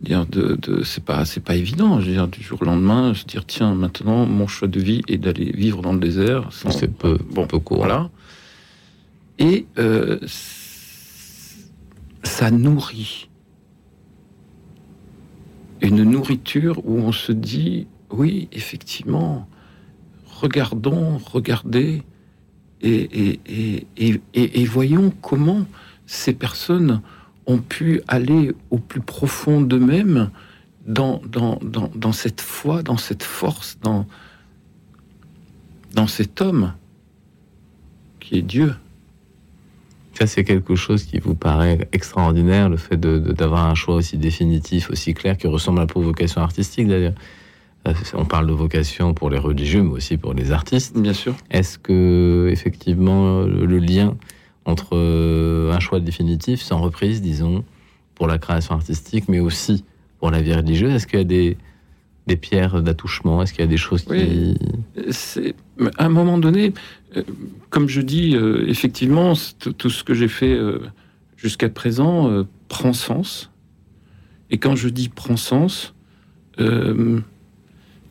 Dire 0.00 0.24
de, 0.24 0.58
c'est 0.82 1.04
pas 1.04 1.26
c'est 1.26 1.44
pas 1.44 1.56
évident. 1.56 2.00
Je 2.00 2.06
veux 2.06 2.12
dire 2.12 2.28
du 2.28 2.42
jour 2.42 2.62
au 2.62 2.64
lendemain, 2.64 3.12
se 3.12 3.26
dire 3.26 3.44
tiens 3.44 3.74
maintenant 3.74 4.24
mon 4.24 4.46
choix 4.46 4.68
de 4.68 4.80
vie 4.80 5.02
est 5.08 5.18
d'aller 5.18 5.52
vivre 5.52 5.82
dans 5.82 5.92
le 5.92 5.98
désert. 5.98 6.48
C'est 6.52 6.88
peu 6.88 7.18
bon 7.30 7.46
peu 7.46 7.58
court. 7.58 7.78
Voilà. 7.78 8.08
Et 9.38 9.66
ça 12.26 12.50
nourrit. 12.50 13.28
Une 15.80 16.02
nourriture 16.02 16.86
où 16.86 16.98
on 16.98 17.12
se 17.12 17.32
dit, 17.32 17.86
oui, 18.10 18.48
effectivement, 18.52 19.48
regardons, 20.40 21.18
regardez, 21.18 22.02
et, 22.82 23.78
voyons 24.66 25.12
comment 25.22 25.66
ces 26.06 26.34
personnes 26.34 27.00
ont 27.46 27.58
pu 27.58 28.02
aller 28.08 28.52
au 28.70 28.78
plus 28.78 29.00
profond 29.00 29.60
d'eux-mêmes 29.60 30.30
dans, 30.86 31.20
cette 32.12 32.40
foi, 32.40 32.82
dans 32.82 32.96
cette 32.96 33.22
force, 33.22 33.78
dans 33.82 34.06
cet 36.06 36.40
homme 36.40 36.72
qui 38.20 38.36
est 38.36 38.42
Dieu. 38.42 38.74
Ça, 40.18 40.26
c'est 40.26 40.44
quelque 40.44 40.76
chose 40.76 41.04
qui 41.04 41.18
vous 41.18 41.34
paraît 41.34 41.88
extraordinaire, 41.92 42.70
le 42.70 42.78
fait 42.78 42.98
d'avoir 42.98 43.66
un 43.66 43.74
choix 43.74 43.96
aussi 43.96 44.16
définitif, 44.16 44.88
aussi 44.88 45.12
clair, 45.12 45.36
qui 45.36 45.46
ressemble 45.46 45.80
à 45.80 45.84
la 45.84 46.02
vocation 46.02 46.40
artistique 46.40 46.88
d'ailleurs. 46.88 47.12
Euh, 47.86 47.92
on 48.14 48.24
parle 48.24 48.46
de 48.46 48.54
vocation 48.54 49.12
pour 49.12 49.28
les 49.28 49.36
religieux, 49.36 49.82
mais 49.82 49.92
aussi 49.92 50.16
pour 50.16 50.32
les 50.32 50.52
artistes. 50.52 50.96
Bien 50.96 51.12
sûr. 51.12 51.34
Est-ce 51.50 51.78
que, 51.78 52.48
effectivement, 52.50 53.42
le 53.42 53.78
lien 53.78 54.16
entre 54.64 54.96
euh, 54.96 55.70
un 55.72 55.80
choix 55.80 56.00
définitif, 56.00 56.62
sans 56.62 56.80
reprise, 56.80 57.20
disons, 57.20 57.62
pour 58.14 58.26
la 58.26 58.38
création 58.38 58.74
artistique, 58.74 59.24
mais 59.28 59.40
aussi 59.40 59.84
pour 60.18 60.30
la 60.30 60.40
vie 60.40 60.54
religieuse, 60.54 60.94
est-ce 60.94 61.06
qu'il 61.06 61.18
y 61.18 61.22
a 61.22 61.24
des, 61.24 61.58
des 62.26 62.36
pierres 62.36 62.82
d'attouchement 62.82 63.42
Est-ce 63.42 63.52
qu'il 63.52 63.62
y 63.62 63.68
a 63.68 63.70
des 63.70 63.76
choses 63.76 64.04
qui... 64.04 64.56
C'est 65.10 65.54
à 65.98 66.06
un 66.06 66.08
moment 66.08 66.38
donné, 66.38 66.72
euh, 67.16 67.22
comme 67.70 67.88
je 67.88 68.00
dis, 68.00 68.36
euh, 68.36 68.64
effectivement, 68.68 69.34
tout 69.78 69.90
ce 69.90 70.04
que 70.04 70.14
j'ai 70.14 70.28
fait 70.28 70.52
euh, 70.52 70.80
jusqu'à 71.36 71.68
présent 71.68 72.44
prend 72.68 72.92
sens. 72.92 73.50
Et 74.50 74.58
quand 74.58 74.76
je 74.76 74.88
dis 74.88 75.08
prend 75.08 75.36
sens, 75.36 75.94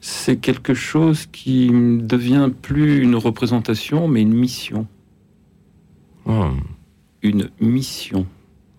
c'est 0.02 0.38
quelque 0.38 0.74
chose 0.74 1.26
qui 1.32 1.70
devient 1.72 2.52
plus 2.62 3.02
une 3.02 3.16
représentation, 3.16 4.08
mais 4.08 4.22
une 4.22 4.34
mission. 4.34 4.88
Hmm. 6.26 6.60
Une 7.24 7.50
mission. 7.60 8.28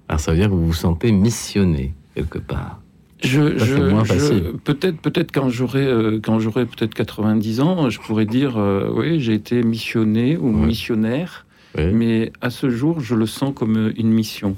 Alors 0.09 0.21
ça 0.21 0.31
veut 0.31 0.39
dire 0.39 0.49
que 0.49 0.55
vous 0.55 0.67
vous 0.67 0.73
sentez 0.73 1.11
missionné 1.11 1.95
quelque 2.15 2.39
part. 2.39 2.81
Je, 3.27 4.57
peut-être, 4.57 4.99
peut-être 4.99 5.33
quand 5.33 5.49
j'aurai, 5.49 5.85
euh, 5.87 6.21
quand 6.23 6.39
j'aurai 6.39 6.67
peut-être 6.67 6.95
90 6.95 7.61
ans, 7.61 7.91
je 7.91 8.01
pourrais 8.01 8.27
dire, 8.27 8.57
euh, 8.57 8.91
oui, 8.93 9.21
j'ai 9.21 9.35
été 9.35 9.63
missionné 9.63 10.37
ou 10.37 10.51
missionnaire, 10.51 11.47
mais 11.77 12.33
à 12.41 12.49
ce 12.51 12.71
jour, 12.71 13.01
je 13.01 13.15
le 13.15 13.27
sens 13.27 13.53
comme 13.55 13.93
une 13.97 14.11
mission. 14.11 14.57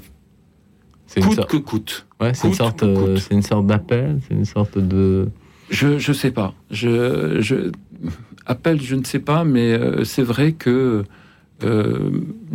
Coûte 1.19 1.47
que 1.47 1.57
coûte. 1.57 2.07
Ouais, 2.21 2.33
c'est 2.33 2.47
une 2.47 2.53
sorte, 2.53 2.83
euh, 2.83 3.17
c'est 3.17 3.33
une 3.33 3.41
sorte 3.41 3.65
d'appel, 3.65 4.19
c'est 4.27 4.35
une 4.35 4.45
sorte 4.45 4.77
de. 4.77 5.27
Je, 5.69 5.97
je 5.97 6.13
sais 6.13 6.31
pas. 6.31 6.53
Je, 6.71 7.41
je 7.41 7.71
appel, 8.45 8.81
je 8.81 8.95
ne 8.95 9.03
sais 9.03 9.19
pas, 9.19 9.43
mais 9.43 9.77
c'est 10.05 10.23
vrai 10.23 10.53
que 10.53 11.03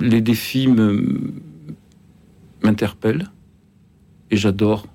les 0.00 0.20
défis 0.20 0.68
m'interpellent 2.62 3.30
et 4.30 4.36
j'adore 4.36 4.86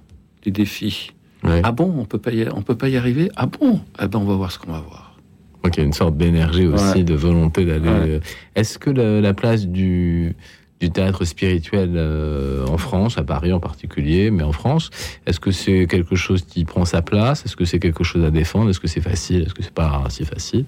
les 0.46 0.52
défis. 0.52 1.12
Ah 1.44 1.72
bon, 1.72 1.94
on 1.98 2.06
peut 2.06 2.18
pas 2.18 2.32
y, 2.32 2.48
on 2.54 2.62
peut 2.62 2.76
pas 2.76 2.90
y 2.90 2.98
arriver? 2.98 3.32
Ah 3.36 3.46
bon, 3.46 3.80
ah 3.98 4.08
ben 4.08 4.20
on 4.20 4.26
va 4.26 4.36
voir 4.36 4.52
ce 4.52 4.60
qu'on 4.60 4.72
va 4.72 4.82
voir. 4.82 5.18
Ok, 5.64 5.78
une 5.78 5.94
sorte 5.94 6.18
d'énergie 6.18 6.68
aussi, 6.68 7.04
de 7.04 7.16
volonté 7.16 7.66
d'aller. 7.66 7.88
Euh, 7.88 8.20
est-ce 8.56 8.80
que 8.80 8.90
la, 8.90 9.34
place 9.34 9.68
du, 9.68 10.36
du 10.80 10.90
théâtre 10.90 11.26
spirituel 11.26 11.94
euh, 11.96 12.66
en 12.68 12.78
France, 12.78 13.18
à 13.18 13.24
Paris 13.24 13.52
en 13.52 13.60
particulier, 13.60 14.32
mais 14.32 14.44
en 14.44 14.54
France, 14.54 14.90
est-ce 15.26 15.40
que 15.40 15.52
c'est 15.52 15.86
quelque 15.88 16.16
chose 16.16 16.44
qui 16.44 16.64
prend 16.66 16.86
sa 16.86 17.02
place? 17.02 17.46
Est-ce 17.46 17.56
que 17.56 17.66
c'est 17.66 17.80
quelque 17.80 18.04
chose 18.04 18.24
à 18.24 18.32
défendre? 18.32 18.70
Est-ce 18.70 18.80
que 18.80 18.88
c'est 18.88 19.02
facile? 19.02 19.44
Est-ce 19.44 19.54
que 19.54 19.64
c'est 19.64 19.74
pas 19.74 20.04
si 20.10 20.24
facile? 20.24 20.66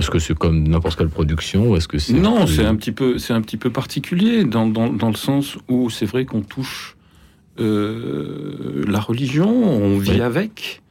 Est-ce 0.00 0.10
que 0.10 0.18
c'est 0.18 0.34
comme 0.36 0.66
n'importe 0.66 0.98
quelle 0.98 1.08
production 1.08 1.76
est-ce 1.76 1.86
que 1.86 1.98
c'est 1.98 2.14
non 2.14 2.48
c'est 2.48 2.64
un 2.64 2.74
petit 2.74 2.90
peu 2.90 3.18
c'est 3.18 3.32
un 3.32 3.40
petit 3.40 3.56
peu 3.56 3.70
particulier 3.70 4.42
dans, 4.44 4.66
dans, 4.66 4.92
dans 4.92 5.08
le 5.08 5.14
sens 5.14 5.56
où 5.68 5.88
c'est 5.88 6.04
vrai 6.04 6.24
qu'on 6.24 6.40
touche 6.42 6.96
euh, 7.60 8.84
la 8.88 9.00
religion, 9.00 9.48
on 9.48 9.98
vit 9.98 10.20
avec, 10.20 10.82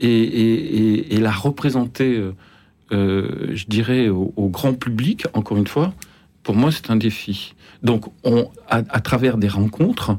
et, 0.00 1.18
la 1.20 1.30
représenter, 1.30 2.16
euh, 2.16 2.32
euh, 2.92 3.50
je 3.52 3.66
dirais, 3.66 4.08
au, 4.08 4.48
grand 4.48 4.74
public, 4.74 5.26
encore 5.34 5.58
une 5.58 5.66
fois, 5.66 5.92
pour 6.42 6.54
moi, 6.54 6.70
c'est 6.72 6.90
un 6.90 6.96
défi. 6.96 7.54
Donc, 7.82 8.06
on, 8.24 8.48
à, 8.68 8.82
travers 9.00 9.36
des 9.38 9.48
rencontres, 9.48 10.16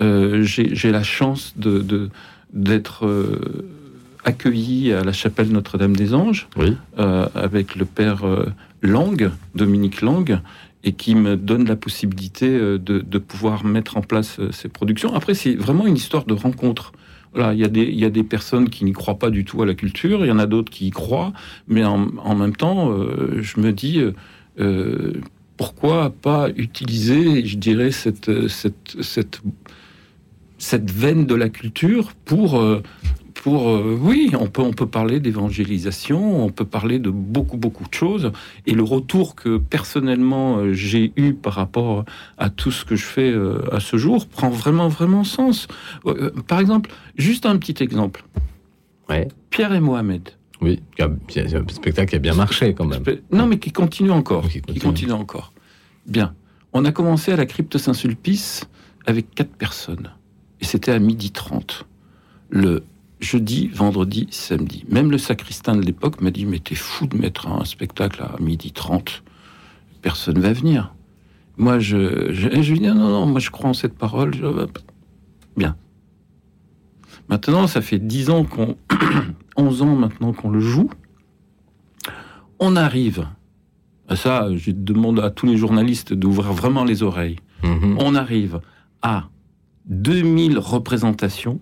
j'ai 0.00 0.92
la 0.92 1.02
chance 1.02 1.54
de, 1.56 2.10
d'être 2.52 3.08
accueilli 4.24 4.92
à 4.92 5.02
la 5.04 5.12
chapelle 5.12 5.48
Notre-Dame-des-Anges 5.48 6.48
avec 7.34 7.76
le 7.76 7.84
père 7.84 8.24
Lang, 8.82 9.30
Dominique 9.54 10.02
Lang, 10.02 10.40
et 10.84 10.92
qui 10.92 11.14
me 11.14 11.36
donne 11.36 11.66
la 11.66 11.76
possibilité 11.76 12.48
de, 12.58 12.78
de 12.78 13.18
pouvoir 13.18 13.64
mettre 13.64 13.96
en 13.96 14.00
place 14.00 14.40
ces 14.50 14.68
productions. 14.68 15.14
Après, 15.14 15.34
c'est 15.34 15.54
vraiment 15.54 15.86
une 15.86 15.96
histoire 15.96 16.24
de 16.24 16.34
rencontre. 16.34 16.92
Voilà, 17.34 17.54
il 17.54 17.60
y, 17.60 17.64
a 17.64 17.68
des, 17.68 17.84
y 17.84 18.04
a 18.04 18.10
des 18.10 18.24
personnes 18.24 18.68
qui 18.68 18.84
n'y 18.84 18.92
croient 18.92 19.18
pas 19.18 19.30
du 19.30 19.44
tout 19.44 19.62
à 19.62 19.66
la 19.66 19.74
culture, 19.74 20.24
il 20.24 20.28
y 20.28 20.32
en 20.32 20.38
a 20.38 20.46
d'autres 20.46 20.70
qui 20.70 20.88
y 20.88 20.90
croient, 20.90 21.32
mais 21.66 21.82
en, 21.82 22.34
même 22.34 22.54
temps, 22.54 22.92
euh, 22.92 23.38
je 23.40 23.58
me 23.58 23.72
dis, 23.72 24.00
euh, 24.00 24.12
euh, 24.60 25.14
pourquoi 25.56 26.10
pas 26.10 26.50
utiliser, 26.56 27.46
je 27.46 27.56
dirais, 27.56 27.90
cette, 27.90 28.48
cette, 28.48 28.96
cette, 29.00 29.40
cette 30.58 30.90
veine 30.90 31.24
de 31.24 31.34
la 31.34 31.48
culture 31.48 32.12
pour, 32.26 32.62
pour, 33.42 33.70
euh, 33.70 33.98
oui, 34.00 34.30
on 34.38 34.46
peut, 34.46 34.62
on 34.62 34.72
peut 34.72 34.86
parler 34.86 35.18
d'évangélisation, 35.18 36.44
on 36.44 36.50
peut 36.50 36.64
parler 36.64 37.00
de 37.00 37.10
beaucoup, 37.10 37.56
beaucoup 37.56 37.82
de 37.88 37.92
choses. 37.92 38.30
Et 38.66 38.72
le 38.72 38.84
retour 38.84 39.34
que 39.34 39.58
personnellement 39.58 40.58
euh, 40.58 40.72
j'ai 40.72 41.12
eu 41.16 41.34
par 41.34 41.54
rapport 41.54 42.04
à 42.38 42.50
tout 42.50 42.70
ce 42.70 42.84
que 42.84 42.94
je 42.94 43.04
fais 43.04 43.32
euh, 43.32 43.58
à 43.74 43.80
ce 43.80 43.96
jour 43.96 44.26
prend 44.28 44.48
vraiment, 44.48 44.86
vraiment 44.86 45.24
sens. 45.24 45.66
par 46.46 46.60
exemple, 46.60 46.90
juste 47.16 47.44
un 47.44 47.56
petit 47.56 47.82
exemple. 47.82 48.24
Ouais. 49.08 49.26
Pierre 49.50 49.74
et 49.74 49.80
Mohamed. 49.80 50.30
Oui, 50.60 50.80
un 51.00 51.16
spectacle 51.66 52.10
qui 52.10 52.16
a 52.16 52.20
bien 52.20 52.34
marché 52.34 52.74
quand 52.74 52.86
même. 52.86 53.02
Non, 53.32 53.46
mais 53.46 53.58
qui 53.58 53.72
continue 53.72 54.12
encore. 54.12 54.48
Qui 54.48 54.60
continue. 54.60 54.78
Qui 54.78 54.86
continue 54.86 55.12
encore. 55.12 55.52
Bien. 56.06 56.32
On 56.72 56.84
a 56.84 56.92
commencé 56.92 57.32
à 57.32 57.36
la 57.36 57.46
crypte 57.46 57.76
Saint-Sulpice 57.76 58.68
avec 59.04 59.34
quatre 59.34 59.56
personnes. 59.56 60.12
Et 60.60 60.64
c'était 60.64 60.92
à 60.92 61.00
midi 61.00 61.32
30. 61.32 61.86
Le 62.48 62.84
jeudi, 63.22 63.68
vendredi, 63.68 64.26
samedi. 64.30 64.84
Même 64.88 65.10
le 65.10 65.18
sacristain 65.18 65.76
de 65.76 65.82
l'époque 65.82 66.20
m'a 66.20 66.30
dit, 66.30 66.44
mais 66.44 66.58
t'es 66.58 66.74
fou 66.74 67.06
de 67.06 67.16
mettre 67.16 67.48
un 67.48 67.64
spectacle 67.64 68.22
à 68.22 68.36
midi 68.40 68.72
30. 68.72 69.22
Personne 70.02 70.40
va 70.40 70.52
venir. 70.52 70.94
Moi, 71.56 71.78
je, 71.78 72.32
je, 72.32 72.62
je 72.62 72.72
lui 72.72 72.80
dis, 72.80 72.86
non, 72.86 72.94
non, 72.94 73.26
moi 73.26 73.40
je 73.40 73.50
crois 73.50 73.70
en 73.70 73.74
cette 73.74 73.96
parole. 73.96 74.32
Bien. 75.56 75.76
Maintenant, 77.28 77.66
ça 77.66 77.80
fait 77.80 77.98
10 77.98 78.30
ans 78.30 78.44
qu'on, 78.44 78.76
11 79.56 79.82
ans 79.82 79.96
maintenant 79.96 80.32
qu'on 80.32 80.50
le 80.50 80.60
joue. 80.60 80.90
On 82.58 82.76
arrive. 82.76 83.26
Ça, 84.14 84.48
je 84.54 84.70
demande 84.72 85.20
à 85.20 85.30
tous 85.30 85.46
les 85.46 85.56
journalistes 85.56 86.12
d'ouvrir 86.12 86.52
vraiment 86.52 86.84
les 86.84 87.02
oreilles. 87.02 87.38
Mm-hmm. 87.62 87.96
On 87.98 88.14
arrive 88.14 88.60
à 89.00 89.28
2000 89.86 90.58
représentations 90.58 91.60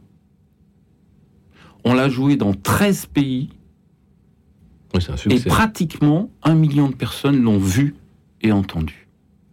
on 1.84 1.94
l'a 1.94 2.08
joué 2.08 2.36
dans 2.36 2.54
13 2.54 3.06
pays. 3.06 3.50
et 5.28 5.40
pratiquement 5.40 6.30
un 6.42 6.54
million 6.54 6.88
de 6.88 6.94
personnes 6.94 7.42
l'ont 7.42 7.58
vu 7.58 7.94
et 8.42 8.52
entendu. 8.52 9.06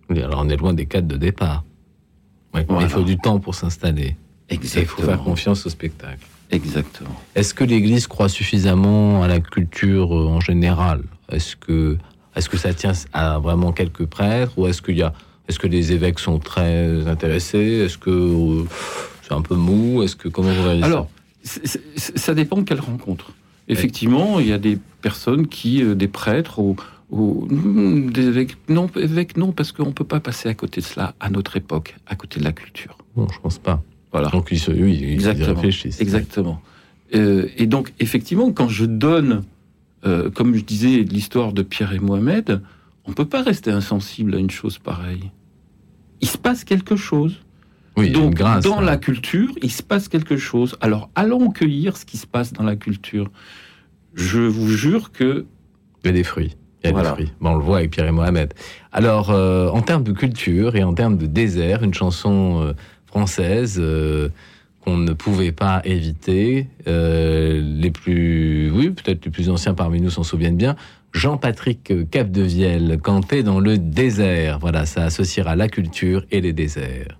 alors 0.09 0.41
on 0.43 0.49
est 0.49 0.57
loin 0.57 0.73
des 0.73 0.85
cadres 0.85 1.07
de 1.07 1.17
départ. 1.17 1.63
Il 2.55 2.89
faut 2.89 3.03
du 3.03 3.17
temps 3.17 3.39
pour 3.39 3.55
s'installer. 3.55 4.15
Exactement. 4.49 4.81
Il 4.81 4.87
faut 4.87 5.01
faire 5.03 5.23
confiance 5.23 5.65
au 5.65 5.69
spectacle. 5.69 6.25
Exactement. 6.51 7.21
Est-ce 7.35 7.53
que 7.53 7.63
l'Église 7.63 8.07
croit 8.07 8.29
suffisamment 8.29 9.21
à 9.21 9.27
la 9.27 9.39
culture 9.39 10.15
euh, 10.15 10.27
en 10.27 10.39
général? 10.39 11.03
Est-ce 11.29 11.55
que, 11.57 11.97
est 12.35 12.47
que 12.47 12.57
ça 12.57 12.73
tient 12.73 12.93
à 13.11 13.37
vraiment 13.39 13.73
quelques 13.73 14.05
prêtres 14.05 14.53
ou 14.57 14.65
est-ce 14.67 14.81
qu'il 14.81 14.97
y 14.97 15.03
a, 15.03 15.13
est-ce 15.49 15.59
que 15.59 15.67
les 15.67 15.91
évêques 15.91 16.19
sont 16.19 16.39
très 16.39 17.05
intéressés? 17.07 17.83
Est-ce 17.85 17.97
que 17.97 18.09
euh, 18.09 18.63
c'est 19.23 19.33
un 19.33 19.41
peu 19.41 19.55
mou? 19.55 20.03
Est-ce 20.03 20.15
que 20.15 20.29
comment 20.29 20.51
vous 20.51 20.63
réalisez 20.63 20.85
Alors, 20.85 21.09
ça 21.47 22.33
dépend 22.33 22.57
de 22.57 22.63
quelle 22.63 22.79
rencontre. 22.79 23.31
Effectivement, 23.67 24.39
il 24.39 24.47
y 24.47 24.53
a 24.53 24.57
des 24.57 24.77
personnes 25.01 25.47
qui, 25.47 25.83
euh, 25.83 25.93
des 25.93 26.07
prêtres 26.07 26.59
ou, 26.59 26.77
hmm, 27.11 28.09
des 28.11 28.27
évêques, 28.27 28.57
non, 28.69 28.87
évêques 28.95 29.35
non, 29.35 29.51
parce 29.51 29.71
qu'on 29.71 29.87
ne 29.87 29.91
peut 29.91 30.05
pas 30.05 30.19
passer 30.19 30.47
à 30.47 30.53
côté 30.53 30.81
de 30.81 30.85
cela 30.85 31.15
à 31.19 31.29
notre 31.29 31.57
époque, 31.57 31.95
à 32.05 32.15
côté 32.15 32.39
de 32.39 32.45
la 32.45 32.53
culture. 32.53 32.97
Non, 33.17 33.27
je 33.29 33.39
pense 33.39 33.57
pas. 33.57 33.83
Voilà. 34.11 34.29
Donc 34.29 34.49
ils, 34.51 34.61
oui, 34.69 35.03
exactement, 35.03 35.53
réfléchissent. 35.53 35.99
Exactement. 35.99 36.61
Euh, 37.13 37.49
et 37.57 37.67
donc, 37.67 37.93
effectivement, 37.99 38.51
quand 38.51 38.69
je 38.69 38.85
donne, 38.85 39.43
euh, 40.05 40.29
comme 40.29 40.55
je 40.55 40.63
disais, 40.63 41.03
l'histoire 41.03 41.51
de 41.51 41.61
Pierre 41.61 41.93
et 41.93 41.99
Mohamed, 41.99 42.61
on 43.05 43.11
ne 43.11 43.15
peut 43.15 43.25
pas 43.25 43.41
rester 43.41 43.71
insensible 43.71 44.35
à 44.35 44.37
une 44.37 44.51
chose 44.51 44.77
pareille. 44.77 45.31
Il 46.21 46.27
se 46.27 46.37
passe 46.37 46.63
quelque 46.63 46.95
chose. 46.95 47.37
Donc, 48.05 48.35
dans 48.61 48.81
la 48.81 48.97
culture, 48.97 49.49
il 49.61 49.71
se 49.71 49.81
passe 49.81 50.07
quelque 50.07 50.37
chose. 50.37 50.77
Alors, 50.81 51.09
allons 51.15 51.49
cueillir 51.49 51.97
ce 51.97 52.05
qui 52.05 52.17
se 52.17 52.27
passe 52.27 52.53
dans 52.53 52.63
la 52.63 52.75
culture. 52.75 53.31
Je 54.13 54.39
vous 54.39 54.69
jure 54.69 55.11
que... 55.11 55.45
Il 56.03 56.07
y 56.07 56.09
a 56.09 56.13
des 56.13 56.23
fruits. 56.23 56.55
Il 56.83 56.91
y 56.91 56.93
a 56.93 57.01
des 57.01 57.07
fruits. 57.07 57.31
on 57.41 57.55
le 57.55 57.63
voit 57.63 57.77
avec 57.77 57.91
Pierre 57.91 58.07
et 58.07 58.11
Mohamed. 58.11 58.53
Alors, 58.91 59.31
euh, 59.31 59.69
en 59.69 59.81
termes 59.81 60.03
de 60.03 60.11
culture 60.11 60.75
et 60.75 60.83
en 60.83 60.93
termes 60.93 61.17
de 61.17 61.25
désert, 61.25 61.83
une 61.83 61.93
chanson 61.93 62.61
euh, 62.61 62.73
française 63.07 63.77
euh, 63.79 64.29
qu'on 64.81 64.97
ne 64.97 65.13
pouvait 65.13 65.51
pas 65.51 65.81
éviter. 65.83 66.67
les 66.85 67.91
plus... 67.91 68.71
Oui, 68.71 68.91
peut-être 68.91 69.25
les 69.25 69.31
plus 69.31 69.49
anciens 69.49 69.73
parmi 69.73 70.01
nous 70.01 70.11
s'en 70.11 70.23
souviennent 70.23 70.57
bien. 70.57 70.75
Jean-Patrick 71.13 72.11
Capdevielle, 72.11 72.99
canté 73.01 73.41
dans 73.41 73.59
le 73.59 73.79
désert. 73.79 74.59
Voilà, 74.59 74.85
ça 74.85 75.05
associera 75.05 75.55
la 75.55 75.67
culture 75.67 76.25
et 76.29 76.41
les 76.41 76.53
déserts. 76.53 77.17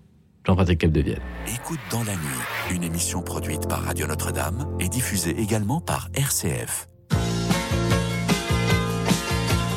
Jean-Patrick 0.48 0.80
Capdevielle. 0.80 1.22
Écoute 1.54 1.80
dans 1.92 2.06
la 2.06 2.14
nuit, 2.14 2.72
une 2.72 2.82
émission 2.86 3.22
produite 3.22 3.68
par 3.68 3.84
Radio 3.84 4.08
Notre-Dame 4.08 4.66
et 4.80 4.88
diffusée 4.88 5.36
également 5.38 5.82
par 5.82 6.08
RCF. 6.14 6.88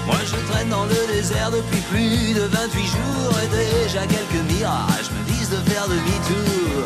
Moi 0.07 0.15
je 0.25 0.37
traîne 0.53 0.69
dans 0.69 0.85
le 0.85 1.13
désert 1.13 1.51
depuis 1.51 1.81
plus 1.91 2.35
de 2.35 2.43
28 2.43 2.87
jours 2.87 3.37
et 3.43 3.49
déjà 3.49 4.07
quelques 4.07 4.53
mirages 4.53 5.11
me 5.11 5.33
disent 5.33 5.51
de 5.51 5.57
faire 5.69 5.89
demi-tour. 5.89 6.85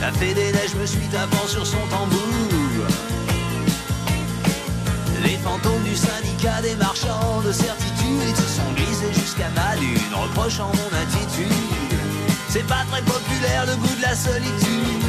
La 0.00 0.12
fée 0.12 0.32
des 0.32 0.52
neiges 0.52 0.74
me 0.80 0.86
suit 0.86 1.08
tapant 1.12 1.46
sur 1.46 1.66
son 1.66 1.86
tambour. 1.90 2.86
Les 5.22 5.36
fantômes 5.36 5.82
du 5.82 5.94
syndicat 5.94 6.62
des 6.62 6.74
marchands 6.76 7.42
de 7.44 7.52
certitude 7.52 8.34
se 8.34 8.48
sont 8.48 8.72
glissés 8.74 9.12
jusqu'à 9.12 9.50
ma 9.50 9.76
lune, 9.76 10.14
reprochant 10.14 10.72
mon 10.72 10.96
attitude. 10.96 11.79
C'est 12.52 12.66
pas 12.66 12.84
très 12.90 13.00
populaire 13.02 13.64
le 13.64 13.76
goût 13.76 13.94
de 13.94 14.02
la 14.02 14.12
solitude. 14.12 15.04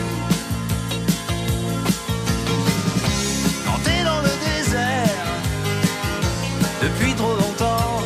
Quand 3.65 3.79
t'es 3.83 4.03
dans 4.03 4.21
le 4.21 4.29
désert, 4.45 5.25
depuis 6.83 7.15
trop 7.15 7.33
longtemps, 7.33 8.03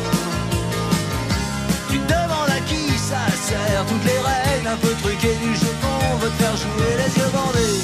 tu 1.90 1.98
te 1.98 2.06
demandes 2.06 2.48
à 2.48 2.60
qui 2.60 2.88
ça 2.96 3.26
sert. 3.46 3.84
Toutes 3.86 4.04
les 4.06 4.18
règles 4.18 4.68
un 4.68 4.76
peu 4.76 4.94
truquées 5.02 5.36
du 5.44 5.54
jeu 5.54 5.72
qu'on 5.82 6.16
veut 6.16 6.30
te 6.30 6.42
faire 6.42 6.56
jouer 6.56 6.96
les 6.96 7.20
yeux 7.20 7.30
bandés. 7.30 7.82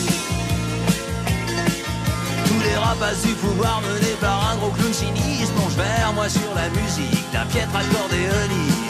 Tous 2.46 2.60
les 2.66 2.76
rapaces 2.76 3.26
du 3.26 3.34
pouvoir 3.34 3.82
menés 3.82 4.16
par 4.22 4.52
un 4.52 4.56
gros 4.56 4.70
clown 4.70 4.94
sinistre 4.94 5.52
plongent 5.52 5.76
vers 5.76 6.14
moi 6.14 6.30
sur 6.30 6.54
la 6.54 6.70
musique 6.70 7.30
d'un 7.30 7.44
piètre 7.44 7.76
accordéoniste. 7.76 8.82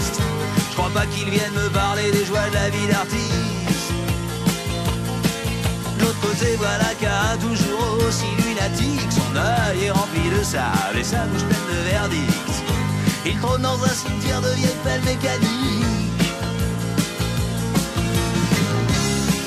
Je 0.73 0.77
crois 0.79 0.89
pas 0.89 1.05
qu'ils 1.05 1.29
viennent 1.29 1.53
me 1.53 1.69
parler 1.69 2.11
des 2.13 2.25
joies 2.25 2.49
de 2.49 2.55
la 2.55 2.71
vie 2.71 2.87
d'artiste. 2.87 3.93
L'autre 6.01 6.19
côté, 6.23 6.57
voilà 6.57 6.95
qu'un 6.99 7.37
toujours 7.37 7.99
aussi 8.09 8.25
lunatique. 8.43 9.07
Son 9.11 9.37
œil 9.37 9.85
est 9.85 9.91
rempli 9.91 10.31
de 10.31 10.43
sable 10.43 10.99
et 10.99 11.05
sa 11.05 11.27
bouche 11.27 11.43
pleine 11.43 11.77
de 11.77 11.91
verdict. 11.91 12.53
Il 13.27 13.39
trône 13.39 13.61
dans 13.61 13.85
un 13.85 13.89
cimetière 13.89 14.41
de 14.41 14.49
vieilles 14.55 14.81
pelles 14.83 15.03
mécaniques. 15.03 16.33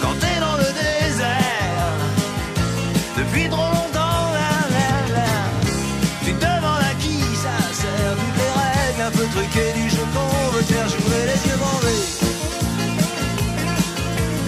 Quand 0.04 0.14
t'es 0.20 0.40
dans 0.40 0.58
le 0.58 0.70
désert, 0.78 1.90
depuis 3.18 3.50
trop 3.50 3.66
longtemps, 3.66 4.30
tu 6.24 6.34
te 6.34 6.40
demandes 6.40 6.86
à 6.92 6.94
qui 7.00 7.18
ça 7.36 7.58
sert. 7.74 8.14
Toutes 8.14 8.38
les 8.38 9.04
un 9.06 9.12
peu 9.12 9.26
truquées 9.34 9.74
du 9.74 9.95
les 10.60 11.42
yeux 11.48 11.58
bandés. 11.60 12.06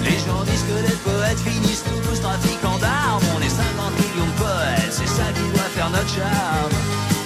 Les 0.04 0.18
gens 0.24 0.44
disent 0.44 0.64
que 0.64 0.80
les 0.88 0.98
poètes 1.04 1.40
finissent 1.40 1.84
tous 2.04 2.22
trafiquants 2.22 2.78
d'armes. 2.80 3.24
On 3.36 3.42
est 3.42 3.50
50 3.50 3.92
millions 4.00 4.26
de 4.26 4.38
poètes, 4.40 4.92
c'est 4.92 5.08
ça 5.08 5.28
qui 5.36 5.44
doit 5.52 5.70
faire 5.76 5.90
notre 5.90 6.08
charme. 6.08 6.76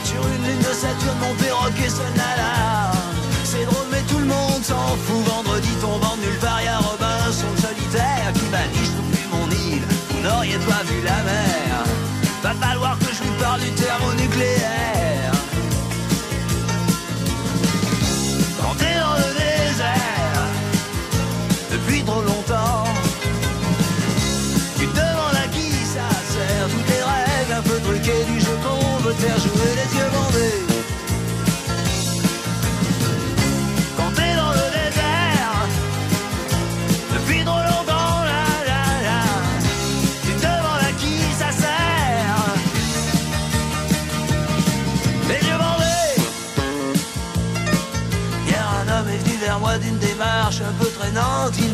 Sur 0.04 0.22
une 0.28 0.44
lune 0.48 0.60
de 0.60 0.74
Saturne, 0.74 1.20
mon 1.22 1.34
perroquet 1.36 1.90
sonne 1.90 2.18
l'alarme. 2.18 2.98
C'est 3.44 3.66
drôle, 3.66 3.88
mais 3.92 4.02
tout 4.10 4.20
le 4.20 4.26
monde 4.26 4.64
s'en 4.64 4.98
fout. 5.06 5.24
Vendredi 5.26 5.70
tombant 5.80 6.18
nulle 6.18 6.40
part, 6.40 6.62
y'a 6.64 6.78
Robinson 6.78 7.54
solitaire 7.62 8.34
qui 8.34 8.48
m'a 8.50 8.66
dit 8.74 8.86
Je 8.86 8.98
plus 9.12 9.28
mon 9.32 9.48
île, 9.52 9.86
vous 10.10 10.22
n'auriez 10.28 10.60
pas 10.70 10.84
vu 10.90 10.98
la 11.04 11.22
mer. 11.30 11.86
Va 12.42 12.54
falloir 12.56 12.98
que 12.98 13.14
je 13.14 13.22
lui 13.24 13.34
parle 13.40 13.62
du 13.62 13.72
thermonucléaire. 13.72 15.21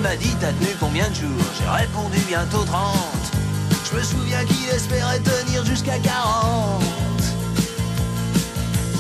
M'a 0.08 0.16
dit 0.16 0.36
t'as 0.40 0.54
tenu 0.54 0.70
combien 0.80 1.10
de 1.10 1.16
jours 1.16 1.46
J'ai 1.60 1.68
répondu 1.68 2.18
bientôt 2.28 2.64
30. 2.64 2.96
Je 3.92 3.98
me 3.98 4.04
souviens 4.04 4.46
qu'il 4.46 4.70
espérait 4.70 5.20
tenir 5.20 5.66
jusqu'à 5.66 5.98
40. 6.00 6.82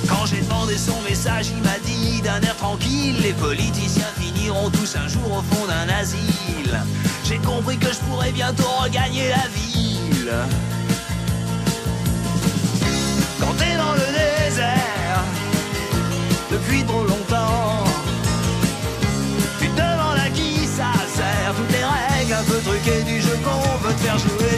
Quand 0.09 0.25
j'ai 0.25 0.41
demandé 0.41 0.77
son 0.77 0.99
message, 1.07 1.47
il 1.55 1.63
m'a 1.63 1.79
dit 1.85 2.21
d'un 2.21 2.41
air 2.41 2.57
tranquille 2.57 3.15
Les 3.21 3.31
politiciens 3.33 4.11
finiront 4.19 4.69
tous 4.69 4.97
un 4.97 5.07
jour 5.07 5.31
au 5.31 5.55
fond 5.55 5.65
d'un 5.67 5.87
asile. 5.93 6.77
J'ai 7.23 7.37
compris 7.37 7.77
que 7.77 7.87
je 7.87 7.99
pourrais 8.09 8.31
bientôt 8.31 8.69
regagner 8.81 9.29
la 9.29 9.47
ville. 9.55 10.33
Quand 13.39 13.53
t'es 13.57 13.77
dans 13.77 13.93
le 13.93 14.07
désert, 14.19 15.23
depuis 16.51 16.83
trop 16.83 17.03
longtemps, 17.03 17.36
veut 23.87 23.93
te 23.93 23.99
faire 24.01 24.17
jouer 24.17 24.56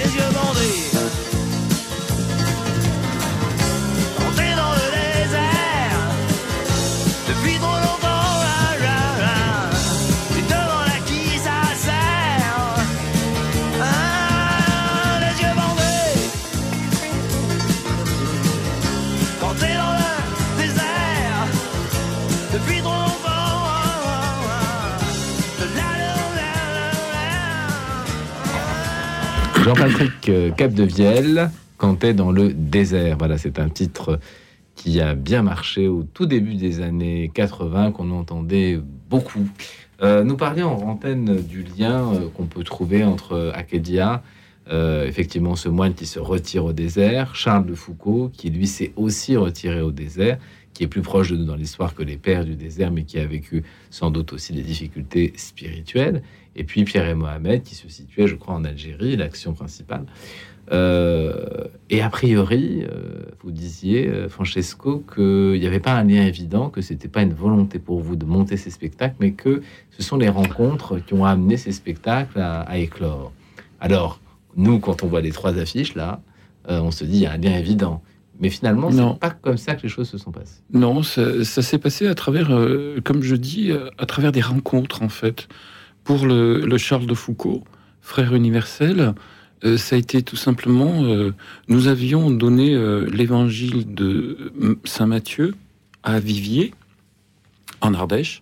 Jean-Patrick 29.69 30.29
euh, 30.29 30.49
Capdevielle, 30.49 31.51
t'es 31.99 32.15
dans 32.15 32.31
le 32.31 32.53
désert. 32.53 33.17
Voilà, 33.19 33.37
c'est 33.37 33.59
un 33.59 33.69
titre 33.69 34.19
qui 34.73 34.99
a 34.99 35.13
bien 35.13 35.43
marché 35.43 35.87
au 35.87 36.01
tout 36.01 36.25
début 36.25 36.55
des 36.55 36.81
années 36.81 37.29
80, 37.35 37.91
qu'on 37.91 38.09
entendait 38.09 38.79
beaucoup. 39.11 39.47
Euh, 40.01 40.23
nous 40.23 40.37
parlions 40.37 40.75
en 40.75 40.89
antenne 40.89 41.35
du 41.43 41.61
lien 41.61 42.11
euh, 42.11 42.29
qu'on 42.35 42.47
peut 42.47 42.63
trouver 42.63 43.03
entre 43.03 43.51
Acadia, 43.53 44.23
euh, 44.71 45.07
effectivement 45.07 45.55
ce 45.55 45.67
moine 45.67 45.95
qui 45.95 46.05
se 46.05 46.19
retire 46.19 46.65
au 46.65 46.73
désert, 46.73 47.35
Charles 47.35 47.65
de 47.65 47.73
Foucault, 47.73 48.29
qui 48.31 48.51
lui 48.51 48.67
s'est 48.67 48.93
aussi 48.95 49.35
retiré 49.35 49.81
au 49.81 49.91
désert, 49.91 50.37
qui 50.73 50.83
est 50.83 50.87
plus 50.87 51.01
proche 51.01 51.31
de 51.31 51.37
nous 51.37 51.45
dans 51.45 51.55
l'histoire 51.55 51.95
que 51.95 52.03
les 52.03 52.17
pères 52.17 52.45
du 52.45 52.55
désert, 52.55 52.91
mais 52.91 53.03
qui 53.03 53.17
a 53.17 53.25
vécu 53.25 53.63
sans 53.89 54.11
doute 54.11 54.31
aussi 54.31 54.53
des 54.53 54.61
difficultés 54.61 55.33
spirituelles. 55.37 56.21
Et 56.55 56.63
puis 56.63 56.83
Pierre 56.83 57.07
et 57.07 57.15
Mohamed, 57.15 57.63
qui 57.63 57.73
se 57.73 57.89
situait, 57.89 58.27
je 58.27 58.35
crois, 58.35 58.53
en 58.53 58.63
Algérie, 58.63 59.17
l'action 59.17 59.53
principale. 59.53 60.05
Euh, 60.71 61.65
et 61.89 62.03
a 62.03 62.09
priori, 62.11 62.83
euh, 62.83 63.23
vous 63.41 63.49
disiez, 63.49 64.07
Francesco, 64.29 65.03
qu'il 65.15 65.59
n'y 65.59 65.65
avait 65.65 65.79
pas 65.79 65.93
un 65.93 66.03
lien 66.03 66.23
évident, 66.27 66.69
que 66.69 66.81
c'était 66.81 67.07
pas 67.07 67.23
une 67.23 67.33
volonté 67.33 67.79
pour 67.79 68.01
vous 68.01 68.15
de 68.15 68.25
monter 68.25 68.55
ces 68.55 68.69
spectacles, 68.69 69.15
mais 69.19 69.31
que 69.31 69.63
ce 69.89 70.03
sont 70.03 70.17
les 70.17 70.29
rencontres 70.29 70.99
qui 70.99 71.15
ont 71.15 71.25
amené 71.25 71.57
ces 71.57 71.71
spectacles 71.71 72.39
à, 72.39 72.61
à 72.61 72.77
éclore. 72.77 73.33
Alors, 73.79 74.19
nous, 74.55 74.79
quand 74.79 75.03
on 75.03 75.07
voit 75.07 75.21
les 75.21 75.31
trois 75.31 75.57
affiches 75.57 75.95
là, 75.95 76.21
euh, 76.69 76.79
on 76.81 76.91
se 76.91 77.03
dit 77.03 77.17
il 77.17 77.21
y 77.21 77.25
a 77.25 77.31
un 77.31 77.37
lien 77.37 77.57
évident. 77.57 78.01
Mais 78.39 78.49
finalement, 78.49 78.89
c'est 78.89 79.19
pas 79.19 79.31
comme 79.31 79.57
ça 79.57 79.75
que 79.75 79.83
les 79.83 79.89
choses 79.89 80.09
se 80.09 80.17
sont 80.17 80.31
passées. 80.31 80.61
Non, 80.71 81.03
ça, 81.03 81.43
ça 81.43 81.61
s'est 81.61 81.77
passé 81.77 82.07
à 82.07 82.15
travers, 82.15 82.51
euh, 82.51 83.01
comme 83.03 83.21
je 83.21 83.35
dis, 83.35 83.71
euh, 83.71 83.89
à 83.97 84.05
travers 84.05 84.31
des 84.31 84.41
rencontres 84.41 85.01
en 85.03 85.09
fait. 85.09 85.49
Pour 86.05 86.25
le, 86.25 86.65
le 86.65 86.77
Charles 86.77 87.05
de 87.05 87.13
Foucault, 87.13 87.63
frère 88.01 88.33
universel, 88.33 89.13
euh, 89.65 89.77
ça 89.77 89.97
a 89.97 89.99
été 89.99 90.23
tout 90.23 90.37
simplement, 90.37 91.03
nous 91.67 91.87
avions 91.87 92.31
donné 92.31 92.75
l'évangile 93.11 93.93
de 93.93 94.53
Saint 94.85 95.07
Matthieu 95.07 95.53
à 96.03 96.19
Viviers, 96.21 96.73
en 97.81 97.93
Ardèche, 97.93 98.41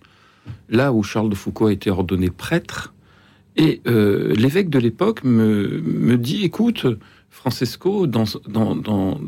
là 0.70 0.94
où 0.94 1.02
Charles 1.02 1.30
de 1.30 1.36
Foucault 1.36 1.68
a 1.68 1.74
été 1.74 1.90
ordonné 1.90 2.30
prêtre. 2.30 2.94
Et 3.58 3.82
euh, 3.88 4.34
l'évêque 4.36 4.70
de 4.70 4.80
l'époque 4.80 5.24
me, 5.24 5.82
me 5.82 6.18
dit, 6.18 6.44
écoute, 6.44 6.86
Francesco, 7.30 8.08
dans, 8.08 8.24
dans, 8.48 8.76
dans, 8.76 9.20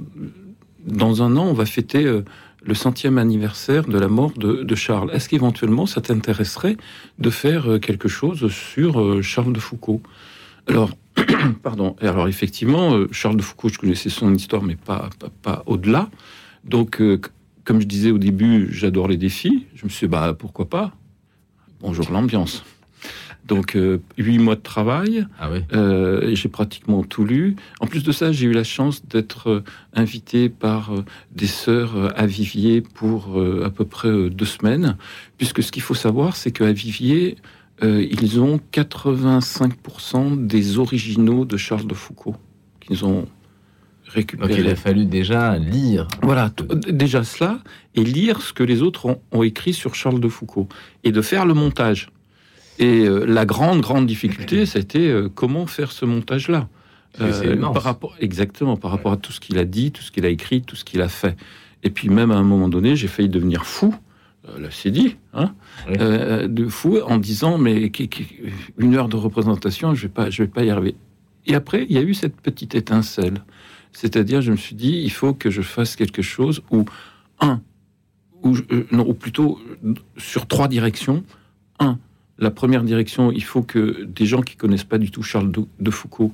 dans 0.85 1.21
un 1.23 1.35
an, 1.37 1.47
on 1.47 1.53
va 1.53 1.65
fêter 1.65 2.05
euh, 2.05 2.23
le 2.63 2.73
centième 2.73 3.17
anniversaire 3.17 3.85
de 3.85 3.97
la 3.97 4.07
mort 4.07 4.31
de, 4.31 4.63
de 4.63 4.75
Charles. 4.75 5.11
Est-ce 5.13 5.29
qu'éventuellement 5.29 5.85
ça 5.85 6.01
t'intéresserait 6.01 6.77
de 7.17 7.29
faire 7.29 7.71
euh, 7.71 7.79
quelque 7.79 8.07
chose 8.07 8.51
sur 8.51 9.01
euh, 9.01 9.21
Charles 9.21 9.53
de 9.53 9.59
Foucault? 9.59 10.01
Alors, 10.67 10.91
pardon. 11.63 11.95
Et 12.01 12.07
alors 12.07 12.27
effectivement, 12.27 12.95
Charles 13.11 13.37
de 13.37 13.41
Foucault, 13.41 13.69
je 13.69 13.79
connaissais 13.79 14.09
son 14.09 14.33
histoire, 14.33 14.63
mais 14.63 14.75
pas, 14.75 15.09
pas, 15.19 15.29
pas 15.41 15.63
au-delà. 15.65 16.09
Donc, 16.63 17.01
comme 17.63 17.81
je 17.81 17.87
disais 17.87 18.11
au 18.11 18.17
début, 18.17 18.67
j'adore 18.71 19.07
les 19.07 19.17
défis. 19.17 19.65
Je 19.75 19.85
me 19.85 19.89
suis 19.89 20.07
dit, 20.07 20.11
bah 20.11 20.35
pourquoi 20.37 20.69
pas? 20.69 20.91
Bonjour 21.81 22.11
l'ambiance. 22.11 22.63
Donc, 23.49 23.75
euh, 23.75 23.99
huit 24.17 24.37
mois 24.37 24.55
de 24.55 24.61
travail. 24.61 25.27
Ah 25.39 25.49
oui. 25.51 25.59
Euh, 25.73 26.21
et 26.21 26.35
j'ai 26.35 26.47
pratiquement 26.47 27.03
tout 27.03 27.25
lu. 27.25 27.55
En 27.81 27.87
plus 27.87 28.03
de 28.03 28.11
ça, 28.11 28.31
j'ai 28.31 28.45
eu 28.47 28.53
la 28.53 28.63
chance 28.63 29.05
d'être 29.05 29.49
euh, 29.49 29.63
invité 29.93 30.47
par 30.47 30.93
des 31.31 31.47
sœurs 31.47 32.13
à 32.17 32.25
Viviers 32.25 32.81
pour 32.81 33.41
à 33.63 33.69
peu 33.69 33.85
près 33.85 34.29
deux 34.29 34.45
semaines, 34.45 34.95
puisque 35.37 35.63
ce 35.63 35.71
qu'il 35.71 35.81
faut 35.81 35.95
savoir, 35.95 36.35
c'est 36.35 36.51
qu'à 36.51 36.71
Viviers, 36.71 37.37
euh, 37.83 38.05
ils 38.09 38.39
ont 38.41 38.59
85% 38.73 40.45
des 40.45 40.77
originaux 40.79 41.45
de 41.45 41.55
Charles 41.57 41.87
de 41.87 41.93
Foucault 41.93 42.35
qu'ils 42.81 43.05
ont 43.05 43.21
Donc 43.21 43.27
récupérés. 44.07 44.55
il 44.59 44.67
a 44.67 44.75
fallu 44.75 45.05
déjà 45.05 45.57
lire. 45.57 46.07
Voilà, 46.21 46.51
déjà 46.89 47.23
cela, 47.23 47.59
et 47.95 48.03
lire 48.03 48.41
ce 48.41 48.51
que 48.51 48.63
les 48.63 48.81
autres 48.81 49.05
ont, 49.05 49.21
ont 49.31 49.43
écrit 49.43 49.73
sur 49.73 49.95
Charles 49.95 50.19
de 50.19 50.27
Foucault, 50.27 50.67
et 51.03 51.11
de 51.11 51.21
faire 51.21 51.45
le 51.45 51.53
montage. 51.53 52.09
Et 52.79 53.05
euh, 53.05 53.25
la 53.25 53.45
grande, 53.45 53.81
grande 53.81 54.07
difficulté, 54.07 54.65
c'était 54.65 55.07
euh, 55.07 55.29
comment 55.33 55.67
faire 55.67 55.91
ce 55.91 56.05
montage-là? 56.05 56.67
Immense. 57.19 57.73
par 57.73 57.83
rapport, 57.83 58.15
exactement, 58.19 58.77
par 58.77 58.91
rapport 58.91 59.11
à 59.11 59.17
tout 59.17 59.31
ce 59.31 59.39
qu'il 59.39 59.57
a 59.57 59.65
dit, 59.65 59.91
tout 59.91 60.01
ce 60.03 60.11
qu'il 60.11 60.25
a 60.25 60.29
écrit, 60.29 60.61
tout 60.61 60.75
ce 60.75 60.85
qu'il 60.85 61.01
a 61.01 61.09
fait. 61.09 61.35
Et 61.83 61.89
puis 61.89 62.07
même 62.07 62.31
à 62.31 62.35
un 62.35 62.43
moment 62.43 62.69
donné, 62.69 62.95
j'ai 62.95 63.07
failli 63.07 63.27
devenir 63.29 63.65
fou. 63.65 63.93
Euh, 64.47 64.59
là, 64.59 64.67
c'est 64.71 64.91
dit, 64.91 65.17
hein, 65.33 65.53
Oui. 65.89 65.95
euh, 65.99 66.47
de 66.47 66.67
fou, 66.67 66.99
en 67.05 67.17
disant 67.17 67.57
mais 67.57 67.91
une 68.77 68.95
heure 68.95 69.09
de 69.09 69.17
représentation, 69.17 69.95
je 69.95 70.03
vais 70.03 70.07
pas, 70.13 70.29
je 70.29 70.43
vais 70.43 70.47
pas 70.47 70.63
y 70.63 70.69
arriver. 70.69 70.95
Et 71.47 71.55
après, 71.55 71.85
il 71.89 71.95
y 71.95 71.97
a 71.97 72.01
eu 72.03 72.13
cette 72.13 72.39
petite 72.39 72.75
étincelle. 72.75 73.43
C'est-à-dire, 73.91 74.41
je 74.41 74.51
me 74.51 74.57
suis 74.57 74.75
dit, 74.75 75.01
il 75.03 75.09
faut 75.11 75.33
que 75.33 75.49
je 75.49 75.63
fasse 75.63 75.95
quelque 75.95 76.21
chose 76.21 76.61
où, 76.71 76.85
un, 77.41 77.59
ou 78.43 78.53
je- 78.53 78.63
euh, 78.71 78.85
non, 78.91 79.05
ou 79.05 79.13
plutôt 79.15 79.59
euh, 79.83 79.93
sur 80.17 80.45
trois 80.47 80.67
directions. 80.67 81.23
Un, 81.79 81.97
la 82.39 82.51
première 82.51 82.83
direction, 82.83 83.31
il 83.31 83.43
faut 83.43 83.61
que 83.61 84.03
des 84.03 84.25
gens 84.25 84.41
qui 84.41 84.55
connaissent 84.55 84.85
pas 84.85 84.97
du 84.97 85.11
tout 85.11 85.21
Charles 85.23 85.51
de, 85.51 85.91
Foucault 85.91 86.33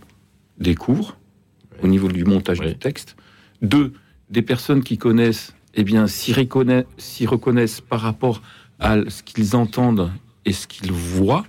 découvrent 0.60 1.18
au 1.82 1.88
niveau 1.88 2.08
du 2.08 2.24
montage 2.24 2.60
Oui. 2.60 2.68
du 2.68 2.78
texte. 2.78 3.16
Deux, 3.62 3.94
des 4.30 4.44
personnes 4.44 4.84
qui 4.84 4.98
connaissent, 4.98 5.56
eh 5.74 5.84
bien, 5.84 6.08
s'y 6.08 6.32
reconnaissent, 6.32 6.86
s'y 6.98 7.26
reconnaissent 7.26 7.82
par 7.82 8.02
rapport 8.02 8.42
à 8.80 8.98
ce 9.10 9.24
qu'ils 9.24 9.56
entendent 9.56 10.12
et 10.46 10.54
ce 10.54 10.68
qu'ils 10.68 10.92
voient. 10.92 11.46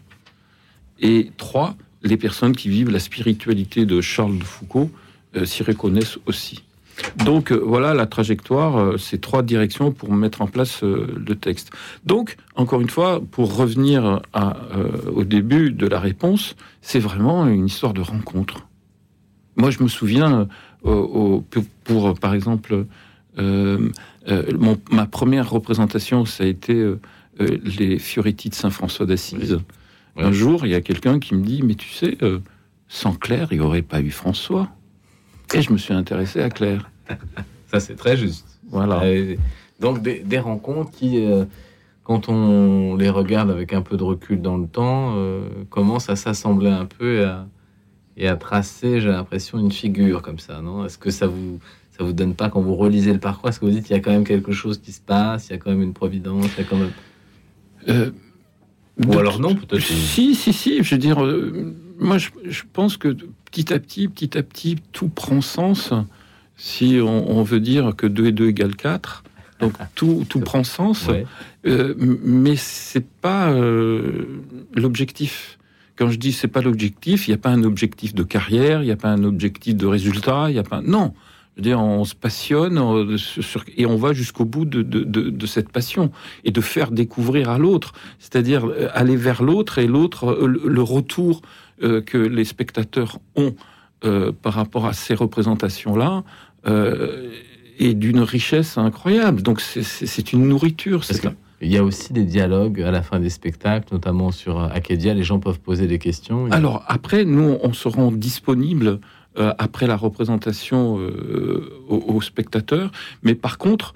Et 1.00 1.30
trois, 1.36 1.76
les 2.02 2.16
personnes 2.16 2.56
qui 2.56 2.70
vivent 2.70 2.90
la 2.90 2.98
spiritualité 2.98 3.84
de 3.84 4.00
Charles 4.00 4.38
de 4.38 4.44
Foucault 4.44 4.90
euh, 5.36 5.44
s'y 5.44 5.62
reconnaissent 5.62 6.18
aussi. 6.24 6.64
Donc 7.24 7.52
euh, 7.52 7.56
voilà 7.62 7.94
la 7.94 8.06
trajectoire, 8.06 8.76
euh, 8.78 8.96
ces 8.98 9.18
trois 9.18 9.42
directions 9.42 9.92
pour 9.92 10.12
mettre 10.12 10.42
en 10.42 10.46
place 10.46 10.82
euh, 10.82 11.06
le 11.26 11.34
texte. 11.36 11.70
Donc, 12.04 12.36
encore 12.54 12.80
une 12.80 12.88
fois, 12.90 13.20
pour 13.30 13.54
revenir 13.56 14.20
à, 14.32 14.56
au 15.14 15.24
début 15.24 15.70
de 15.72 15.86
la 15.86 16.00
réponse, 16.00 16.56
c'est 16.80 16.98
vraiment 17.00 17.46
une 17.46 17.66
histoire 17.66 17.92
de 17.92 18.00
rencontre. 18.00 18.66
Moi, 19.56 19.70
je 19.70 19.82
me 19.82 19.88
souviens, 19.88 20.48
au- 20.84 21.42
pour, 21.50 21.64
pour, 21.84 22.14
par 22.18 22.34
exemple, 22.34 22.84
euh, 23.38 23.88
euh, 24.28 24.42
mon- 24.58 24.78
ma 24.90 25.06
première 25.06 25.50
représentation, 25.50 26.24
ça 26.24 26.44
a 26.44 26.46
été 26.46 26.74
euh, 26.74 26.98
les 27.38 27.98
Fioretti 27.98 28.48
de 28.50 28.54
Saint-François 28.54 29.04
d'Assise. 29.06 29.58
Oui. 30.16 30.24
Un 30.24 30.32
jour, 30.32 30.64
il 30.64 30.72
y 30.72 30.74
a 30.74 30.80
quelqu'un 30.80 31.18
qui 31.18 31.34
me 31.34 31.42
dit, 31.44 31.62
mais 31.62 31.74
tu 31.74 31.90
sais, 31.90 32.16
sans 32.88 33.12
Claire, 33.12 33.48
il 33.50 33.58
n'y 33.58 33.64
aurait 33.64 33.82
pas 33.82 34.00
eu 34.00 34.10
François. 34.10 34.68
Et 35.54 35.62
je 35.62 35.72
me 35.72 35.78
suis 35.78 35.94
intéressé 35.94 36.40
à 36.40 36.50
Claire. 36.50 36.90
Ça, 37.66 37.80
c'est 37.80 37.96
très 37.96 38.16
juste. 38.16 38.46
Voilà. 38.70 39.02
Euh, 39.02 39.36
donc 39.80 40.02
des, 40.02 40.20
des 40.20 40.38
rencontres 40.38 40.90
qui, 40.90 41.24
euh, 41.24 41.44
quand 42.04 42.28
on 42.28 42.96
les 42.96 43.10
regarde 43.10 43.50
avec 43.50 43.72
un 43.72 43.82
peu 43.82 43.96
de 43.96 44.02
recul 44.02 44.40
dans 44.40 44.56
le 44.56 44.66
temps, 44.66 45.14
euh, 45.16 45.48
commencent 45.70 46.10
à 46.10 46.16
s'assembler 46.16 46.70
un 46.70 46.86
peu 46.86 47.20
et 47.20 47.24
à, 47.24 47.46
et 48.16 48.28
à 48.28 48.36
tracer, 48.36 49.00
j'ai 49.00 49.08
l'impression, 49.08 49.58
une 49.58 49.72
figure 49.72 50.22
comme 50.22 50.38
ça, 50.38 50.60
non? 50.62 50.84
Est-ce 50.84 50.98
que 50.98 51.10
ça 51.10 51.26
vous 51.26 51.58
ça 51.96 52.04
vous 52.04 52.12
donne 52.12 52.34
pas 52.34 52.50
quand 52.50 52.60
vous 52.60 52.74
relisez 52.74 53.12
le 53.12 53.18
parcours 53.18 53.48
Est-ce 53.48 53.58
que 53.58 53.64
vous 53.64 53.70
dites 53.70 53.86
qu'il 53.86 53.96
y 53.96 53.98
a 53.98 54.02
quand 54.02 54.10
même 54.10 54.24
quelque 54.24 54.52
chose 54.52 54.78
qui 54.78 54.92
se 54.92 55.00
passe 55.00 55.48
Il 55.48 55.52
y 55.52 55.54
a 55.54 55.58
quand 55.58 55.70
même 55.70 55.82
une 55.82 55.94
providence 55.94 56.46
Il 56.56 56.62
y 56.62 56.66
a 56.66 56.68
quand 56.68 56.76
même 56.76 56.92
Euh, 57.88 58.10
Ou 59.06 59.18
alors 59.18 59.40
non, 59.40 59.54
peut-être. 59.54 59.82
Si, 59.82 60.34
si, 60.34 60.52
si. 60.52 60.82
Je 60.82 60.94
veux 60.94 60.98
dire, 60.98 61.18
moi, 61.98 62.18
je, 62.18 62.30
je 62.48 62.62
pense 62.72 62.96
que 62.96 63.16
petit 63.50 63.72
à 63.72 63.78
petit, 63.78 64.08
petit 64.08 64.36
à 64.36 64.42
petit, 64.42 64.76
tout 64.92 65.08
prend 65.08 65.40
sens. 65.40 65.92
Si 66.56 66.98
on, 67.02 67.30
on 67.38 67.42
veut 67.42 67.60
dire 67.60 67.94
que 67.96 68.06
2 68.06 68.26
et 68.26 68.32
2 68.32 68.48
égale 68.48 68.76
4, 68.76 69.24
donc 69.60 69.72
tout, 69.94 70.24
tout 70.28 70.40
prend 70.40 70.64
sens. 70.64 71.06
Ouais. 71.08 71.26
Euh, 71.66 71.94
mais 71.98 72.56
c'est 72.56 73.06
pas 73.06 73.50
euh, 73.50 74.40
l'objectif. 74.74 75.58
Quand 75.96 76.10
je 76.10 76.18
dis 76.18 76.32
c'est 76.32 76.48
pas 76.48 76.60
l'objectif, 76.60 77.26
il 77.26 77.30
n'y 77.30 77.34
a 77.34 77.38
pas 77.38 77.50
un 77.50 77.62
objectif 77.64 78.14
de 78.14 78.22
carrière, 78.22 78.82
il 78.82 78.86
n'y 78.86 78.92
a 78.92 78.96
pas 78.96 79.08
un 79.08 79.24
objectif 79.24 79.74
de 79.76 79.86
résultat, 79.86 80.46
il 80.50 80.56
y 80.56 80.58
a 80.58 80.62
pas. 80.62 80.80
Non. 80.82 81.14
Je 81.56 81.62
veux 81.62 81.68
dire, 81.70 81.80
on 81.80 82.04
se 82.04 82.14
passionne 82.14 82.76
on- 82.78 83.16
sur- 83.16 83.64
et 83.78 83.86
on 83.86 83.96
va 83.96 84.12
jusqu'au 84.12 84.44
bout 84.44 84.66
de, 84.66 84.82
de, 84.82 85.04
de, 85.04 85.30
de 85.30 85.46
cette 85.46 85.70
passion 85.70 86.12
et 86.44 86.50
de 86.50 86.60
faire 86.60 86.90
découvrir 86.90 87.48
à 87.48 87.56
l'autre, 87.56 87.94
c'est-à-dire 88.18 88.66
euh, 88.66 88.88
aller 88.92 89.16
vers 89.16 89.42
l'autre 89.42 89.78
et 89.78 89.86
l'autre, 89.86 90.26
euh, 90.32 90.46
le 90.46 90.60
le 90.66 90.82
retour 90.82 91.40
euh, 91.82 92.00
que 92.00 92.18
les 92.18 92.44
spectateurs 92.44 93.18
ont 93.36 93.54
euh, 94.04 94.30
par 94.32 94.52
rapport 94.54 94.86
à 94.86 94.92
ces 94.92 95.14
représentations-là 95.14 96.22
euh, 96.66 97.30
est 97.78 97.94
d'une 97.94 98.20
richesse 98.20 98.78
incroyable. 98.78 99.42
Donc 99.42 99.60
c'est- 99.60 100.32
une 100.32 100.48
nourriture. 100.48 101.04
C'est- 101.04 101.20
qu'il 101.58 101.70
y 101.72 101.76
a 101.78 101.84
aussi 101.84 102.12
des 102.12 102.24
dialogues 102.24 102.82
à 102.82 102.90
la 102.90 103.02
fin 103.02 103.18
des 103.20 103.30
spectacles, 103.30 103.88
notamment 103.92 104.30
sur 104.30 104.60
Acadia. 104.60 105.14
Les 105.14 105.22
gens 105.22 105.38
peuvent 105.40 105.60
poser 105.60 105.86
des 105.86 105.98
questions. 105.98 106.50
Alors 106.50 106.84
après, 106.86 107.24
nous, 107.24 107.56
on 107.62 107.72
se 107.72 107.88
rend 107.88 108.12
disponible 108.12 109.00
euh, 109.38 109.52
après 109.58 109.86
la 109.86 109.96
représentation 109.96 110.98
euh, 110.98 111.70
aux, 111.88 111.96
aux 112.14 112.20
spectateurs. 112.22 112.90
Mais 113.22 113.34
par 113.34 113.56
contre, 113.58 113.94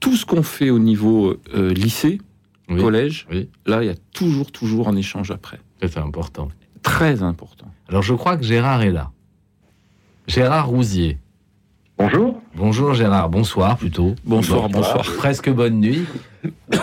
tout 0.00 0.14
ce 0.16 0.24
qu'on 0.26 0.42
fait 0.44 0.70
au 0.70 0.78
niveau 0.78 1.36
euh, 1.54 1.72
lycée, 1.72 2.20
Oui. 2.68 2.80
collège, 2.80 3.26
Oui. 3.30 3.48
là, 3.66 3.82
il 3.82 3.86
y 3.86 3.90
a 3.90 3.96
toujours, 4.12 4.50
toujours 4.50 4.88
un 4.88 4.96
échange 4.96 5.30
après. 5.30 5.58
Ça, 5.82 5.88
c'est 5.88 5.98
important. 6.00 6.48
Très 6.86 7.22
important. 7.24 7.66
Alors, 7.88 8.02
je 8.02 8.14
crois 8.14 8.36
que 8.36 8.44
Gérard 8.44 8.82
est 8.82 8.92
là. 8.92 9.10
Gérard 10.28 10.68
Rousier. 10.68 11.18
Bonjour. 11.98 12.40
Bonjour 12.54 12.94
Gérard, 12.94 13.28
bonsoir 13.28 13.76
plutôt. 13.76 14.14
Bonsoir, 14.24 14.68
Bon, 14.68 14.78
bonsoir. 14.78 15.04
Presque 15.16 15.50
bonne 15.50 15.80
nuit. 15.80 16.04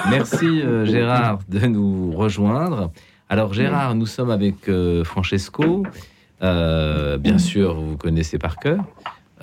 Merci 0.10 0.62
euh, 0.62 0.86
Gérard 0.86 1.40
de 1.48 1.66
nous 1.68 2.12
rejoindre. 2.12 2.92
Alors 3.30 3.54
Gérard, 3.54 3.96
nous 3.96 4.06
sommes 4.06 4.30
avec 4.30 4.68
euh, 4.68 5.06
Francesco. 5.06 5.84
Euh, 6.42 7.18
bien 7.18 7.38
sûr, 7.38 7.76
vous 7.76 7.92
vous 7.92 7.98
connaissez 7.98 8.38
par 8.38 8.58
cœur. 8.58 8.84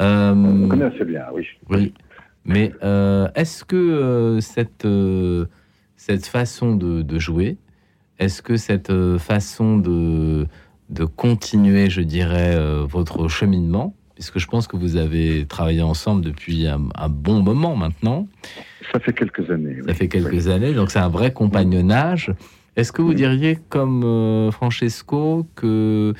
Euh, 0.00 0.34
On 0.34 0.68
connaît 0.68 0.84
assez 0.84 1.04
bien, 1.04 1.24
oui. 1.32 1.46
oui. 1.70 1.94
Mais 2.44 2.72
euh, 2.82 3.28
est-ce 3.34 3.64
que 3.64 3.76
euh, 3.76 4.40
cette, 4.40 4.84
euh, 4.84 5.46
cette 5.96 6.26
façon 6.26 6.74
de, 6.76 7.00
de 7.02 7.18
jouer, 7.18 7.56
est-ce 8.20 8.42
que 8.42 8.56
cette 8.56 8.90
euh, 8.90 9.18
façon 9.18 9.78
de, 9.78 10.46
de 10.90 11.04
continuer, 11.04 11.90
je 11.90 12.02
dirais, 12.02 12.54
euh, 12.54 12.84
votre 12.88 13.26
cheminement, 13.28 13.94
puisque 14.14 14.38
je 14.38 14.46
pense 14.46 14.66
que 14.68 14.76
vous 14.76 14.96
avez 14.96 15.46
travaillé 15.46 15.82
ensemble 15.82 16.22
depuis 16.22 16.66
un, 16.66 16.82
un 16.94 17.08
bon 17.08 17.42
moment 17.42 17.74
maintenant, 17.74 18.28
Ça 18.92 19.00
fait 19.00 19.14
quelques 19.14 19.50
années. 19.50 19.76
ça 19.76 19.84
oui. 19.88 19.94
fait 19.94 20.08
quelques 20.08 20.48
années, 20.48 20.74
donc 20.74 20.90
c'est 20.90 20.98
un 20.98 21.08
vrai 21.08 21.32
compagnonnage. 21.32 22.32
Est-ce 22.76 22.92
que 22.92 23.02
vous 23.02 23.14
diriez, 23.14 23.58
comme 23.68 24.04
euh, 24.04 24.50
Francesco, 24.50 25.46
que 25.56 26.14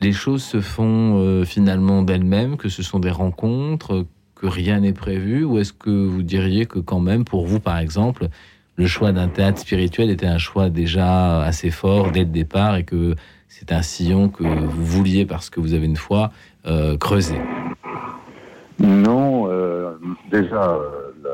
les 0.00 0.12
choses 0.12 0.42
se 0.42 0.60
font 0.60 1.18
euh, 1.20 1.44
finalement 1.44 2.02
d'elles-mêmes, 2.02 2.56
que 2.56 2.68
ce 2.68 2.82
sont 2.82 2.98
des 3.00 3.10
rencontres, 3.10 4.06
que 4.34 4.46
rien 4.46 4.80
n'est 4.80 4.92
prévu, 4.94 5.44
ou 5.44 5.58
est-ce 5.58 5.72
que 5.72 5.90
vous 5.90 6.22
diriez 6.22 6.66
que 6.66 6.78
quand 6.78 7.00
même, 7.00 7.24
pour 7.24 7.46
vous 7.46 7.60
par 7.60 7.78
exemple, 7.78 8.28
le 8.76 8.86
choix 8.86 9.12
d'un 9.12 9.28
théâtre 9.28 9.58
spirituel 9.60 10.10
était 10.10 10.26
un 10.26 10.38
choix 10.38 10.68
déjà 10.68 11.42
assez 11.42 11.70
fort 11.70 12.10
dès 12.10 12.20
le 12.20 12.26
départ 12.26 12.76
et 12.76 12.84
que 12.84 13.14
c'est 13.48 13.70
un 13.72 13.82
sillon 13.82 14.28
que 14.28 14.42
vous 14.42 14.84
vouliez 14.84 15.24
parce 15.26 15.48
que 15.50 15.60
vous 15.60 15.74
avez 15.74 15.86
une 15.86 15.96
foi 15.96 16.32
euh, 16.66 16.96
creuser 16.96 17.38
Non, 18.78 19.46
euh, 19.48 19.92
déjà, 20.30 20.70
euh, 20.72 21.12
la- 21.22 21.30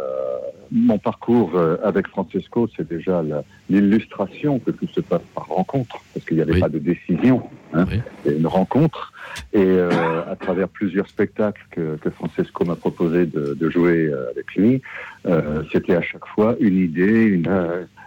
mon 0.72 0.98
parcours 0.98 1.50
avec 1.82 2.06
Francesco, 2.08 2.68
c'est 2.76 2.86
déjà 2.88 3.22
l'illustration 3.68 4.60
que 4.60 4.70
tout 4.70 4.86
se 4.88 5.00
passe 5.00 5.22
par 5.34 5.46
rencontre, 5.48 5.96
parce 6.14 6.24
qu'il 6.26 6.36
n'y 6.36 6.42
avait 6.42 6.52
Oui. 6.54 6.60
pas 6.60 6.68
de 6.68 6.78
décision. 6.78 7.42
Hein, 7.72 7.86
Oui. 7.90 8.00
C'est 8.24 8.36
une 8.36 8.46
rencontre. 8.46 9.12
Et 9.52 9.58
euh, 9.64 9.90
à 10.30 10.36
travers 10.36 10.68
plusieurs 10.68 11.08
spectacles 11.08 11.62
que, 11.70 11.96
que 11.96 12.10
Francesco 12.10 12.64
m'a 12.64 12.76
proposé 12.76 13.26
de, 13.26 13.54
de 13.58 13.70
jouer 13.70 14.06
euh, 14.06 14.30
avec 14.30 14.54
lui, 14.54 14.80
euh, 15.26 15.62
c'était 15.72 15.94
à 15.96 16.02
chaque 16.02 16.26
fois 16.34 16.56
une 16.60 16.76
idée, 16.78 17.24
une, 17.24 17.50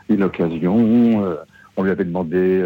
une 0.10 0.24
occasion. 0.24 1.36
on 1.76 1.84
lui 1.84 1.92
avait 1.92 2.06
demandé 2.06 2.62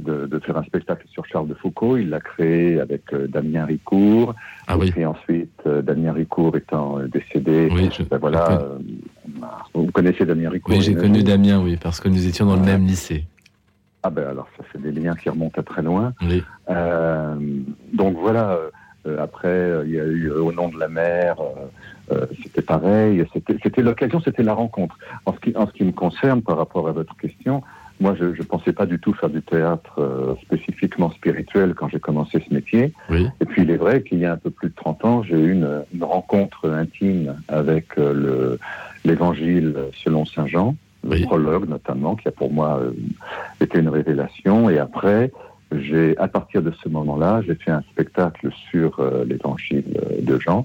de, 0.00 0.26
de 0.26 0.38
faire 0.40 0.56
un 0.56 0.64
spectacle 0.64 1.06
sur 1.12 1.24
Charles 1.26 1.48
de 1.48 1.54
Foucault. 1.54 1.96
Il 1.96 2.10
l'a 2.10 2.20
créé 2.20 2.80
avec 2.80 3.02
Damien 3.28 3.64
Ricourt. 3.66 4.34
Ah 4.66 4.76
oui, 4.78 4.92
Et 4.96 5.06
ensuite, 5.06 5.50
Damien 5.64 6.12
Ricourt 6.12 6.56
étant 6.56 6.98
décédé, 7.06 7.68
Oui, 7.72 7.88
je- 7.96 8.02
ben 8.04 8.18
voilà, 8.18 8.60
vous 9.74 9.90
connaissez 9.92 10.24
Damien 10.24 10.50
Ricourt 10.50 10.74
oui 10.74 10.82
j'ai 10.82 10.94
connu 10.94 11.22
Damien, 11.22 11.60
oui, 11.62 11.76
parce 11.80 12.00
que 12.00 12.08
nous 12.08 12.26
étions 12.26 12.46
dans 12.46 12.56
le 12.56 12.62
même 12.62 12.84
lycée. 12.86 13.24
Ah 14.02 14.10
ben 14.10 14.26
alors, 14.28 14.48
ça 14.56 14.64
fait 14.64 14.78
des 14.78 14.90
liens 14.92 15.14
qui 15.14 15.28
remontent 15.28 15.60
à 15.60 15.64
très 15.64 15.82
loin. 15.82 16.12
Oui. 16.22 16.42
Euh, 16.70 17.34
donc 17.92 18.16
voilà, 18.18 18.58
euh, 19.06 19.22
après, 19.22 19.48
euh, 19.48 19.84
il 19.86 19.92
y 19.92 20.00
a 20.00 20.04
eu 20.04 20.30
euh, 20.30 20.40
Au 20.42 20.52
nom 20.52 20.68
de 20.68 20.78
la 20.78 20.88
mer, 20.88 21.36
euh, 21.40 22.14
euh, 22.14 22.26
c'était 22.42 22.62
pareil, 22.62 23.24
c'était 23.62 23.82
l'occasion, 23.82 24.20
c'était 24.20 24.42
la 24.42 24.54
rencontre. 24.54 24.98
En 25.26 25.32
ce, 25.34 25.38
qui, 25.40 25.56
en 25.56 25.66
ce 25.66 25.72
qui 25.72 25.84
me 25.84 25.92
concerne, 25.92 26.42
par 26.42 26.56
rapport 26.56 26.88
à 26.88 26.92
votre 26.92 27.16
question, 27.16 27.62
moi, 28.00 28.16
je 28.18 28.24
ne 28.24 28.42
pensais 28.42 28.72
pas 28.72 28.86
du 28.86 28.98
tout 28.98 29.12
faire 29.14 29.28
du 29.30 29.42
théâtre 29.42 30.00
euh, 30.00 30.34
spécifiquement 30.42 31.10
spirituel 31.12 31.74
quand 31.74 31.88
j'ai 31.88 32.00
commencé 32.00 32.44
ce 32.48 32.52
métier. 32.52 32.92
Oui. 33.08 33.28
Et 33.40 33.44
puis 33.44 33.62
il 33.62 33.70
est 33.70 33.76
vrai 33.76 34.02
qu'il 34.02 34.18
y 34.18 34.26
a 34.26 34.32
un 34.32 34.36
peu 34.36 34.50
plus 34.50 34.70
de 34.70 34.74
30 34.74 35.04
ans, 35.04 35.22
j'ai 35.22 35.38
eu 35.38 35.52
une, 35.52 35.84
une 35.94 36.02
rencontre 36.02 36.68
intime 36.68 37.36
avec 37.46 37.94
le- 37.96 38.58
l'évangile 39.04 39.76
selon 40.04 40.24
Saint 40.24 40.46
Jean, 40.46 40.74
le 41.04 41.10
Oui. 41.10 41.22
prologue 41.24 41.68
notamment, 41.68 42.14
qui 42.16 42.28
a 42.28 42.30
pour 42.32 42.52
moi 42.52 42.78
euh, 42.80 42.92
été 43.60 43.78
une 43.78 43.88
révélation. 43.88 44.70
Et 44.70 44.78
après, 44.78 45.32
j'ai, 45.74 46.16
à 46.18 46.28
partir 46.28 46.62
de 46.62 46.70
ce 46.82 46.88
moment-là, 46.88 47.42
j'ai 47.46 47.54
fait 47.54 47.70
un 47.70 47.82
spectacle 47.92 48.50
sur 48.70 48.98
euh, 49.00 49.24
l'évangile 49.24 49.84
euh, 50.02 50.20
de 50.22 50.38
Jean. 50.38 50.64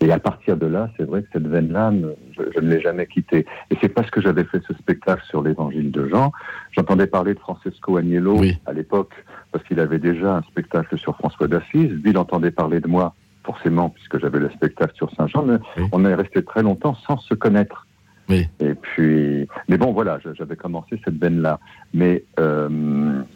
Et 0.00 0.10
à 0.12 0.18
partir 0.18 0.56
de 0.56 0.66
là, 0.66 0.90
c'est 0.96 1.04
vrai 1.04 1.22
que 1.22 1.28
cette 1.32 1.46
veine-là, 1.46 1.92
je, 2.36 2.42
je 2.54 2.60
ne 2.60 2.68
l'ai 2.68 2.80
jamais 2.80 3.06
quittée. 3.06 3.46
Et 3.70 3.76
c'est 3.80 3.88
parce 3.88 4.10
que 4.10 4.20
j'avais 4.20 4.44
fait 4.44 4.60
ce 4.66 4.74
spectacle 4.74 5.22
sur 5.28 5.40
l'évangile 5.42 5.90
de 5.90 6.08
Jean. 6.08 6.30
J'entendais 6.72 7.06
parler 7.06 7.32
de 7.34 7.38
Francesco 7.38 7.96
Agnello 7.96 8.38
Oui. 8.38 8.58
à 8.66 8.72
l'époque, 8.72 9.12
parce 9.52 9.64
qu'il 9.64 9.80
avait 9.80 9.98
déjà 10.00 10.36
un 10.36 10.42
spectacle 10.42 10.98
sur 10.98 11.16
François 11.16 11.46
d'Assise. 11.48 11.90
Lui, 11.90 12.10
il 12.10 12.18
entendait 12.18 12.50
parler 12.50 12.80
de 12.80 12.88
moi, 12.88 13.14
forcément, 13.44 13.88
puisque 13.88 14.18
j'avais 14.18 14.40
le 14.40 14.50
spectacle 14.50 14.94
sur 14.94 15.10
Saint-Jean. 15.14 15.42
Mais 15.44 15.56
Oui. 15.78 15.84
on 15.92 16.04
est 16.04 16.14
resté 16.14 16.42
très 16.42 16.62
longtemps 16.62 16.96
sans 17.06 17.16
se 17.18 17.34
connaître. 17.34 17.83
Oui. 18.28 18.48
Et 18.60 18.74
puis, 18.74 19.46
mais 19.68 19.76
bon, 19.76 19.92
voilà, 19.92 20.18
j'avais 20.38 20.56
commencé 20.56 20.98
cette 21.04 21.18
veine-là. 21.20 21.58
Mais 21.92 22.24
euh, 22.40 22.68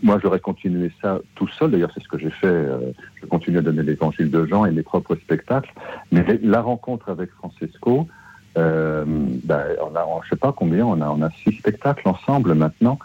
moi, 0.03 0.19
j'aurais 0.23 0.41
continué 0.41 0.91
ça 1.03 1.19
tout 1.35 1.49
seul. 1.49 1.71
D'ailleurs, 1.73 1.91
c'est 1.95 2.03
ce 2.03 2.09
que 2.09 2.19
j'ai 2.19 2.31
fait. 2.31 2.47
euh, 2.47 2.79
je 3.21 3.27
continue 3.27 3.59
à 3.59 3.63
donner 3.63 3.83
l'évangile 3.83 4.31
de 4.31 4.47
Jean 4.47 4.65
et 4.65 4.71
mes 4.71 4.83
propres 4.83 5.15
spectacles. 5.17 5.73
Mais 6.11 6.25
la 6.43 6.63
rencontre 6.63 7.11
avec 7.11 7.31
Francesco, 7.33 8.09
euh, 8.57 9.05
ben, 9.45 9.63
on 9.83 9.95
a, 9.95 10.05
on- 10.07 10.23
je 10.23 10.31
sais 10.31 10.37
pas 10.37 10.53
combien, 10.53 10.87
on 10.87 11.01
a, 11.03 11.09
on 11.11 11.21
a 11.23 11.31
six 11.45 11.53
spectacles 11.53 12.09
ensemble 12.09 12.55
maintenant. 12.55 12.99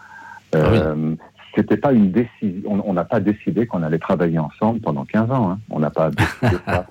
Ah 0.56 0.60
oui. 0.72 0.78
Euh, 0.82 1.16
C'était 1.56 1.78
pas 1.78 1.92
une 1.94 2.12
décision. 2.12 2.62
On 2.66 2.82
on 2.86 2.94
n'a 2.94 3.04
pas 3.06 3.20
décidé 3.20 3.68
qu'on 3.68 3.84
allait 3.84 4.00
travailler 4.00 4.40
ensemble 4.40 4.80
pendant 4.80 5.04
15 5.06 5.30
ans. 5.32 5.52
hein. 5.52 5.60
On 5.70 5.80
n'a 5.80 5.90
pas 5.92 6.10
décidé 6.10 6.58
ça. 6.66 6.86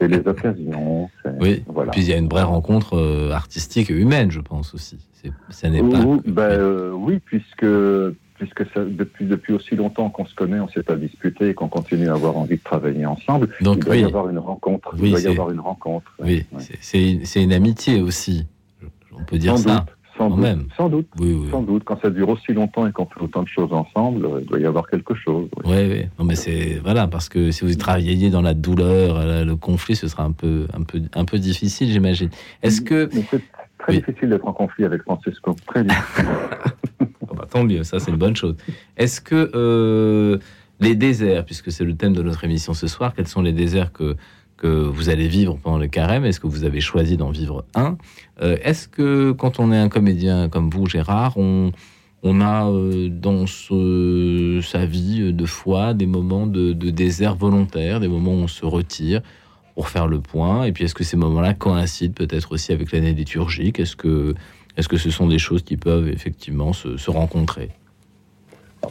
C'est 0.00 0.08
les 0.08 0.26
occasions. 0.26 1.10
Oui. 1.40 1.62
Voilà. 1.66 1.90
Puis 1.90 2.02
il 2.02 2.08
y 2.08 2.12
a 2.12 2.16
une 2.16 2.28
vraie 2.28 2.42
rencontre 2.42 2.96
euh, 2.96 3.30
artistique 3.32 3.90
et 3.90 3.94
humaine, 3.94 4.30
je 4.30 4.40
pense 4.40 4.74
aussi. 4.74 4.98
Ça 5.50 5.68
n'est 5.68 5.82
pas. 5.82 6.00
Oui, 6.00 6.20
ben, 6.26 6.42
euh, 6.42 6.92
oui, 6.92 7.18
puisque 7.24 7.66
puisque 8.38 8.64
ça, 8.72 8.82
depuis 8.82 9.26
depuis 9.26 9.52
aussi 9.52 9.76
longtemps 9.76 10.08
qu'on 10.08 10.24
se 10.24 10.34
connaît, 10.34 10.58
on 10.60 10.68
s'est 10.68 10.82
pas 10.82 10.96
disputé 10.96 11.50
et 11.50 11.54
qu'on 11.54 11.68
continue 11.68 12.08
à 12.08 12.14
avoir 12.14 12.38
envie 12.38 12.56
de 12.56 12.62
travailler 12.62 13.04
ensemble. 13.04 13.50
Donc 13.60 13.78
il 13.80 13.84
doit 13.84 13.94
oui, 13.94 14.00
y 14.00 14.04
avoir 14.04 14.30
une 14.30 14.38
rencontre. 14.38 14.94
Oui, 14.98 15.08
il 15.08 15.10
doit 15.10 15.20
y 15.20 15.26
avoir 15.26 15.50
une 15.50 15.60
rencontre. 15.60 16.10
oui, 16.24 16.46
Ouais. 16.50 16.62
c'est- 16.80 17.42
une 17.42 17.52
amitié 17.52 18.00
aussi. 18.00 18.46
On 19.12 19.22
peut 19.24 19.36
dire 19.36 19.58
sans 19.58 19.68
ça. 19.68 19.74
doute, 19.80 19.88
sans 20.24 20.30
doute, 20.30 20.38
même. 20.40 20.64
sans 20.76 20.88
doute, 20.88 21.06
Oui, 21.18 21.32
oui. 21.42 21.48
sans 21.50 21.62
doute. 21.62 21.82
Quand 21.84 22.00
ça 22.00 22.10
dure 22.10 22.28
aussi 22.28 22.52
longtemps 22.52 22.86
et 22.86 22.92
qu'on 22.92 23.06
fait 23.06 23.20
autant 23.20 23.42
de 23.42 23.48
choses 23.48 23.72
ensemble, 23.72 24.28
il 24.40 24.46
doit 24.46 24.58
y 24.60 24.66
avoir 24.66 24.86
quelque 24.88 25.14
chose. 25.14 25.48
oui. 25.64 25.72
Oui, 25.74 25.88
oui. 25.90 26.02
Non, 26.18 26.24
mais 26.24 26.34
c'est 26.34 26.80
voilà 26.82 27.06
parce 27.08 27.28
que 27.28 27.50
si 27.50 27.64
vous 27.64 27.74
travaillez 27.74 28.30
dans 28.30 28.42
la 28.42 28.54
douleur, 28.54 29.16
euh, 29.16 29.44
le 29.44 29.56
conflit, 29.56 29.96
ce 29.96 30.08
sera 30.08 30.24
un 30.24 30.32
peu, 30.32 30.66
un 30.74 30.82
peu, 30.82 31.00
un 31.14 31.24
peu 31.24 31.38
difficile, 31.38 31.88
j'imagine. 31.90 32.28
Est-ce 32.62 32.80
que 32.82 33.08
c'est 33.30 33.40
très 33.78 33.92
difficile 33.94 34.28
d'être 34.28 34.46
en 34.46 34.52
conflit 34.52 34.84
avec 34.84 35.02
Francesco. 35.02 35.56
Très 35.66 35.84
difficile. 35.84 36.26
Oh, 37.28 37.34
bah, 37.34 37.46
tant 37.50 37.64
mieux, 37.64 37.82
ça 37.82 37.98
c'est 37.98 38.10
une 38.10 38.18
bonne 38.18 38.36
chose. 38.36 38.56
Est-ce 38.98 39.20
que 39.22 39.50
euh, 39.54 40.38
les 40.80 40.94
déserts, 40.94 41.44
puisque 41.46 41.72
c'est 41.72 41.84
le 41.84 41.94
thème 41.94 42.12
de 42.12 42.22
notre 42.22 42.44
émission 42.44 42.74
ce 42.74 42.86
soir, 42.86 43.14
quels 43.14 43.26
sont 43.28 43.42
les 43.42 43.52
déserts 43.52 43.92
que 43.92 44.16
que 44.60 44.68
vous 44.68 45.08
allez 45.08 45.26
vivre 45.26 45.58
pendant 45.62 45.78
le 45.78 45.88
carême 45.88 46.24
Est-ce 46.24 46.38
que 46.38 46.46
vous 46.46 46.64
avez 46.64 46.80
choisi 46.80 47.16
d'en 47.16 47.30
vivre 47.30 47.64
un. 47.74 47.96
Euh, 48.42 48.56
Est-ce 48.62 48.86
que 48.86 49.32
quand 49.32 49.58
on 49.58 49.72
est 49.72 49.78
un 49.78 49.88
comédien 49.88 50.48
comme 50.48 50.70
vous, 50.70 50.86
Gérard, 50.86 51.36
on 51.38 51.72
a 52.22 52.68
euh, 52.68 53.08
dans 53.08 53.46
ce- 53.46 54.60
sa 54.62 54.84
vie 54.84 55.32
de 55.32 55.46
foi 55.46 55.94
des 55.94 56.06
moments 56.06 56.46
de, 56.46 56.72
désert 56.90 57.34
volontaire, 57.34 57.98
des 58.00 58.08
moments 58.08 58.32
où 58.32 58.42
on 58.44 58.48
se 58.48 58.66
retire 58.66 59.22
pour 59.74 59.88
faire 59.88 60.06
le 60.06 60.20
point? 60.20 60.64
Et 60.64 60.72
puis, 60.72 60.84
est-ce 60.84 60.94
que 60.94 61.04
ces 61.04 61.16
moments-là 61.16 61.54
coïncident 61.54 62.12
peut-être 62.14 62.52
aussi 62.52 62.72
avec 62.72 62.92
l'année 62.92 63.14
liturgique 63.14 63.80
Est-ce 63.80 63.96
que, 63.96 64.34
est-ce 64.76 64.88
que 64.88 64.98
ce 64.98 65.10
sont 65.10 65.26
des 65.26 65.38
choses 65.38 65.62
qui 65.62 65.78
peuvent 65.78 66.08
effectivement 66.08 66.72
se, 66.74 67.10
rencontrer? 67.10 67.70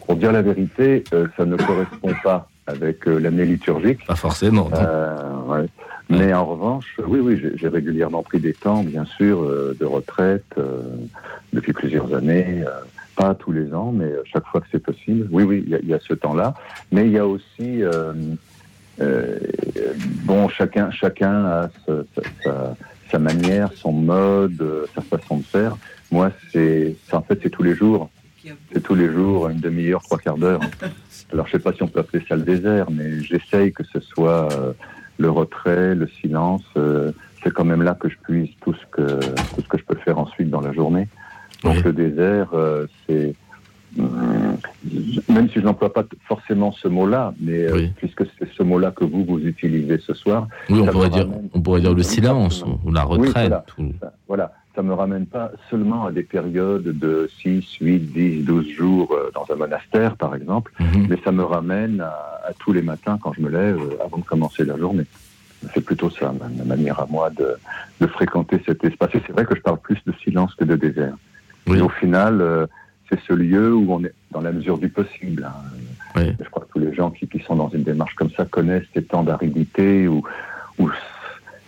Pour 0.06 0.16
dire 0.16 0.32
la 0.32 0.42
vérité, 0.42 1.04
euh, 1.14 1.28
ça 1.38 1.46
ne 1.46 1.56
correspond 1.56 2.14
pas 2.24 2.50
avec 2.70 3.08
euh, 3.08 3.20
l'année 3.20 3.46
liturgique. 3.46 4.06
Pas 4.06 4.16
forcément. 4.16 4.70
non 4.70 4.78
Euh, 4.80 5.34
ouais. 5.48 5.66
Mais 6.10 6.34
en 6.34 6.46
revanche, 6.46 6.98
oui, 7.06 7.20
oui, 7.20 7.40
j'ai- 7.56 7.68
régulièrement 7.68 8.24
pris 8.24 8.40
des 8.40 8.54
temps, 8.54 8.84
bien 8.84 9.06
sûr, 9.06 9.42
euh, 9.44 9.76
de 9.80 9.86
retraite 9.86 10.46
euh, 10.58 10.82
depuis 11.54 11.74
plusieurs 11.74 12.14
années. 12.14 12.64
euh, 12.66 12.70
pas 13.16 13.36
tous 13.36 13.52
les 13.52 13.74
ans, 13.74 13.92
mais 13.94 14.06
euh, 14.06 14.22
chaque 14.32 14.46
fois 14.46 14.62
que 14.62 14.68
c'est 14.72 14.82
possible. 14.82 15.28
Oui, 15.30 15.44
oui, 15.44 15.62
il 15.66 15.72
y 15.72 15.76
a- 15.76 15.80
il 15.84 15.90
y, 15.90 15.94
a 15.94 16.00
ce 16.00 16.14
temps-là. 16.14 16.54
Mais 16.94 17.06
il 17.06 17.12
y 17.12 17.18
a 17.18 17.28
aussi, 17.28 17.84
euh, 17.84 18.14
euh, 19.02 19.38
bon, 20.24 20.48
chacun, 20.48 20.90
chacun 20.92 21.46
a 21.46 21.70
sa, 21.86 21.94
sa- 22.44 22.76
sa 23.12 23.20
manière, 23.20 23.72
son 23.76 23.92
mode, 23.92 24.62
euh, 24.62 24.86
sa 24.96 25.02
façon 25.02 25.38
de 25.38 25.44
faire. 25.44 25.76
Moi, 26.12 26.32
c'est- 26.54 26.96
en 27.12 27.22
fait, 27.22 27.40
c'est 27.44 27.50
tous 27.50 27.64
les 27.64 27.76
jours. 27.76 28.10
C'est 28.74 28.82
tous 28.84 28.96
les 28.96 29.12
jours, 29.12 29.50
une 29.50 29.60
demi-heure, 29.60 30.02
trois 30.04 30.18
quarts 30.18 30.38
d'heure. 30.38 30.62
Alors, 31.34 31.48
je 31.48 31.54
sais 31.54 31.60
pas 31.60 31.74
si 31.74 31.84
on 31.84 31.88
peut 31.88 32.00
appeler 32.00 32.24
ça 32.28 32.36
le 32.36 32.44
désert, 32.44 32.90
mais 32.92 33.22
j'essaye 33.24 33.72
que 33.72 33.84
ce 33.84 34.00
soit 34.00 34.52
euh, 34.54 34.74
le 35.18 35.30
retrait, 35.30 35.96
le 35.96 36.08
silence. 36.08 36.64
euh, 36.78 37.12
c'est 37.44 37.54
quand 37.54 37.64
même 37.66 37.84
là 37.84 37.96
que 37.96 38.10
je 38.10 38.16
puise 38.24 38.50
tout 38.62 38.74
ce 38.74 38.86
que 38.92 39.20
tout 39.56 39.62
ce 39.62 39.68
que 39.68 39.78
je 39.78 39.84
peux 39.86 39.96
faire 39.96 40.18
ensuite 40.20 40.50
dans 40.50 40.60
la 40.62 40.74
journée. 40.74 41.08
Donc 41.64 41.76
Oui. 41.78 41.82
le 41.84 41.94
désert, 41.94 42.50
euh, 42.54 42.86
c'est 43.08 43.34
hum, 43.98 44.58
même 45.30 45.48
si 45.50 45.56
je 45.56 45.66
n'emploie 45.66 45.94
pas 45.94 46.04
forcément 46.28 46.72
ce 46.74 46.88
mot-là, 46.88 47.34
mais 47.40 47.72
Oui. 47.72 47.92
puisque 47.96 48.24
c'est 48.38 48.50
ce 48.58 48.64
mot-là 48.64 48.92
que 48.92 49.06
vous 49.06 49.24
vous 49.24 49.40
utilisez 49.40 50.00
ce 50.00 50.14
soir, 50.14 50.48
Oui, 50.70 50.80
on 50.82 50.86
pourrait, 50.88 51.10
dire, 51.10 51.28
on 51.54 51.62
pourrait 51.62 51.82
dire 51.82 51.92
le 51.92 51.98
Oui, 51.98 52.04
silence 52.04 52.64
ou 52.86 52.92
la 52.92 53.04
retraite. 53.04 53.34
voilà. 53.50 53.66
ou- 53.78 53.94
voilà, 54.28 54.52
ça 54.80 54.84
me 54.84 54.94
ramène 54.94 55.26
pas 55.26 55.52
seulement 55.70 56.06
à 56.06 56.12
des 56.14 56.24
périodes 56.24 56.98
de 56.98 57.30
6, 57.42 57.66
8, 57.82 58.00
10, 58.14 58.44
12 58.46 58.66
jours 58.70 59.12
euh, 59.12 59.30
dans 59.36 59.46
un 59.54 59.58
monastère, 59.58 60.16
par 60.16 60.34
exemple, 60.36 60.72
Mhm. 60.80 61.08
mais 61.10 61.18
ça 61.22 61.34
me 61.34 61.44
ramène 61.44 62.00
à, 62.00 62.14
à 62.48 62.54
tous 62.60 62.72
les 62.72 62.82
matins 62.82 63.20
quand 63.22 63.34
je 63.34 63.42
me 63.42 63.50
lève 63.50 63.78
euh, 63.78 64.06
avant 64.06 64.20
de 64.20 64.24
commencer 64.24 64.64
la 64.64 64.78
journée. 64.78 65.04
C'est 65.74 65.82
plutôt 65.84 66.10
ça, 66.10 66.32
ma, 66.40 66.48
ma 66.48 66.64
manière 66.64 66.98
à 67.02 67.08
moi 67.10 67.30
de, 67.30 67.58
de 68.00 68.08
fréquenter 68.08 68.62
cet 68.66 68.86
espace. 68.86 69.10
Et 69.16 69.22
c'est 69.28 69.34
vrai 69.34 69.44
que 69.44 69.54
je 69.54 69.60
parle 69.62 69.80
plus 69.80 69.98
de 70.08 70.14
silence 70.24 70.56
que 70.56 70.64
de 70.64 70.78
désert. 70.78 71.16
Oui. 71.68 71.80
Et 71.80 71.82
au 71.82 71.90
final, 71.90 72.40
euh, 72.40 72.66
c'est 73.10 73.20
ce 73.28 73.34
lieu 73.34 73.76
où 73.76 73.92
on 73.94 74.02
est 74.06 74.14
dans 74.32 74.40
la 74.40 74.54
mesure 74.54 74.78
du 74.78 74.88
possible. 74.88 75.44
hein. 75.46 75.54
Oui. 76.16 76.32
Je 76.42 76.50
crois 76.50 76.64
que 76.66 76.72
tous 76.72 76.80
les 76.80 76.96
gens 76.96 77.12
qui, 77.12 77.28
qui 77.28 77.40
sont 77.40 77.58
dans 77.58 77.68
une 77.70 77.84
démarche 77.84 78.16
comme 78.16 78.30
ça 78.32 78.46
connaissent 78.46 78.88
ces 78.94 79.04
temps 79.04 79.24
d'aridité 79.24 80.08
où, 80.08 80.24
où 80.80 80.90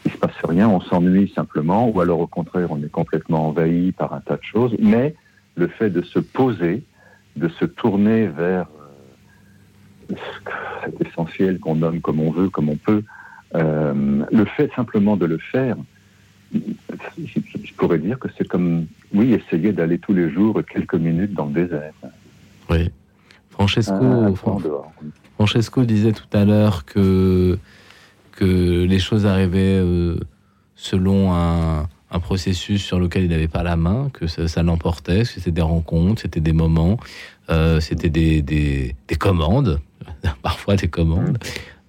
il 0.06 0.12
se 0.12 0.18
passe 0.18 0.36
rien, 0.44 0.68
on 0.70 0.82
s'ennuie 0.82 1.32
simplement, 1.36 1.90
ou 1.90 2.02
alors 2.02 2.20
au 2.20 2.28
contraire, 2.28 2.72
on 2.72 2.82
est 2.82 2.92
complètement 2.92 3.48
envahi 3.50 3.92
par 3.92 4.14
un 4.14 4.20
tas 4.22 4.38
de 4.38 4.44
choses. 4.44 4.76
Mais 4.80 5.16
le 5.56 5.68
fait 5.68 5.90
de 5.90 6.02
se 6.02 6.20
poser, 6.20 6.84
de 7.36 7.48
se 7.48 7.66
tourner 7.66 8.28
vers 8.28 8.68
euh, 10.10 10.16
cet 10.84 11.02
essentiel 11.08 11.60
qu'on 11.60 11.76
nomme 11.76 12.02
comme 12.02 12.20
on 12.20 12.32
veut, 12.32 12.50
comme 12.50 12.70
on 12.70 12.78
peut, 12.78 13.04
euh, 13.56 14.24
le 14.32 14.46
fait 14.46 14.72
simplement 14.76 15.18
de 15.18 15.26
le 15.26 15.38
faire, 15.38 15.76
je, 16.54 17.74
pourrais 17.78 18.00
dire 18.00 18.20
que 18.20 18.28
c'est 18.38 18.48
comme, 18.48 18.86
oui, 19.14 19.34
essayer 19.34 19.72
d'aller 19.72 19.98
tous 19.98 20.14
les 20.14 20.30
jours 20.30 20.62
quelques 20.72 20.96
minutes 20.96 21.34
dans 21.34 21.46
le 21.46 21.54
désert. 21.54 21.94
Oui. 22.70 22.92
Francesco, 23.52 24.36
Fran- 24.36 24.60
dehors. 24.60 24.92
Francesco 25.36 25.84
disait 25.84 26.14
tout 26.14 26.38
à 26.38 26.46
l'heure 26.46 26.86
que, 26.86 27.58
que 28.32 28.84
les 28.84 29.00
choses 29.00 29.26
arrivaient 29.26 29.80
euh, 29.80 30.18
selon 30.76 31.34
un, 31.34 31.88
processus 32.24 32.84
sur 32.84 33.00
lequel 33.00 33.24
il 33.24 33.30
n'avait 33.30 33.48
pas 33.48 33.64
la 33.64 33.78
main, 33.78 34.10
que 34.12 34.28
ça, 34.28 34.50
ça 34.50 34.64
l'emportait, 34.64 35.22
que 35.22 35.28
c'était 35.28 35.52
des 35.52 35.62
rencontres, 35.62 36.24
c'était 36.24 36.42
des 36.42 36.52
moments, 36.52 36.98
euh, 37.50 37.80
c'était 37.80 38.10
des, 38.10 38.42
des, 38.42 38.96
des 39.08 39.16
commandes, 39.16 39.80
parfois 40.42 40.76
des 40.76 40.90
commandes. 40.90 41.38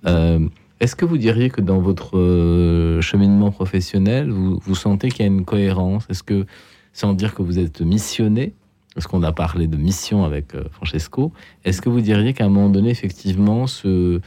Euh, 0.07 0.39
Est-ce 0.79 0.95
que 0.95 1.05
vous 1.05 1.19
diriez 1.19 1.51
que 1.51 1.61
dans 1.61 1.81
votre 1.81 3.01
cheminement 3.01 3.51
professionnel, 3.51 4.31
vous, 4.31 4.61
vous 4.63 4.75
sentez 4.77 5.11
qu'il 5.11 5.23
y 5.23 5.29
a 5.29 5.33
une 5.33 5.45
cohérence? 5.45 6.07
Est-ce 6.09 6.23
que, 6.23 6.47
sans 6.93 7.15
dire 7.15 7.35
que 7.35 7.43
vous 7.43 7.59
êtes 7.59 7.81
missionné, 7.81 8.53
parce 8.95 9.09
qu'on 9.09 9.25
a 9.25 9.33
parlé 9.33 9.67
de 9.67 9.77
mission 9.77 10.25
avec 10.25 10.53
Francesco, 10.71 11.33
est-ce 11.65 11.83
que 11.83 11.89
vous 11.89 12.01
diriez 12.01 12.33
qu'à 12.33 12.45
un 12.45 12.49
moment 12.49 12.69
donné, 12.69 12.91
effectivement, 12.91 13.67
ce, 13.67 14.21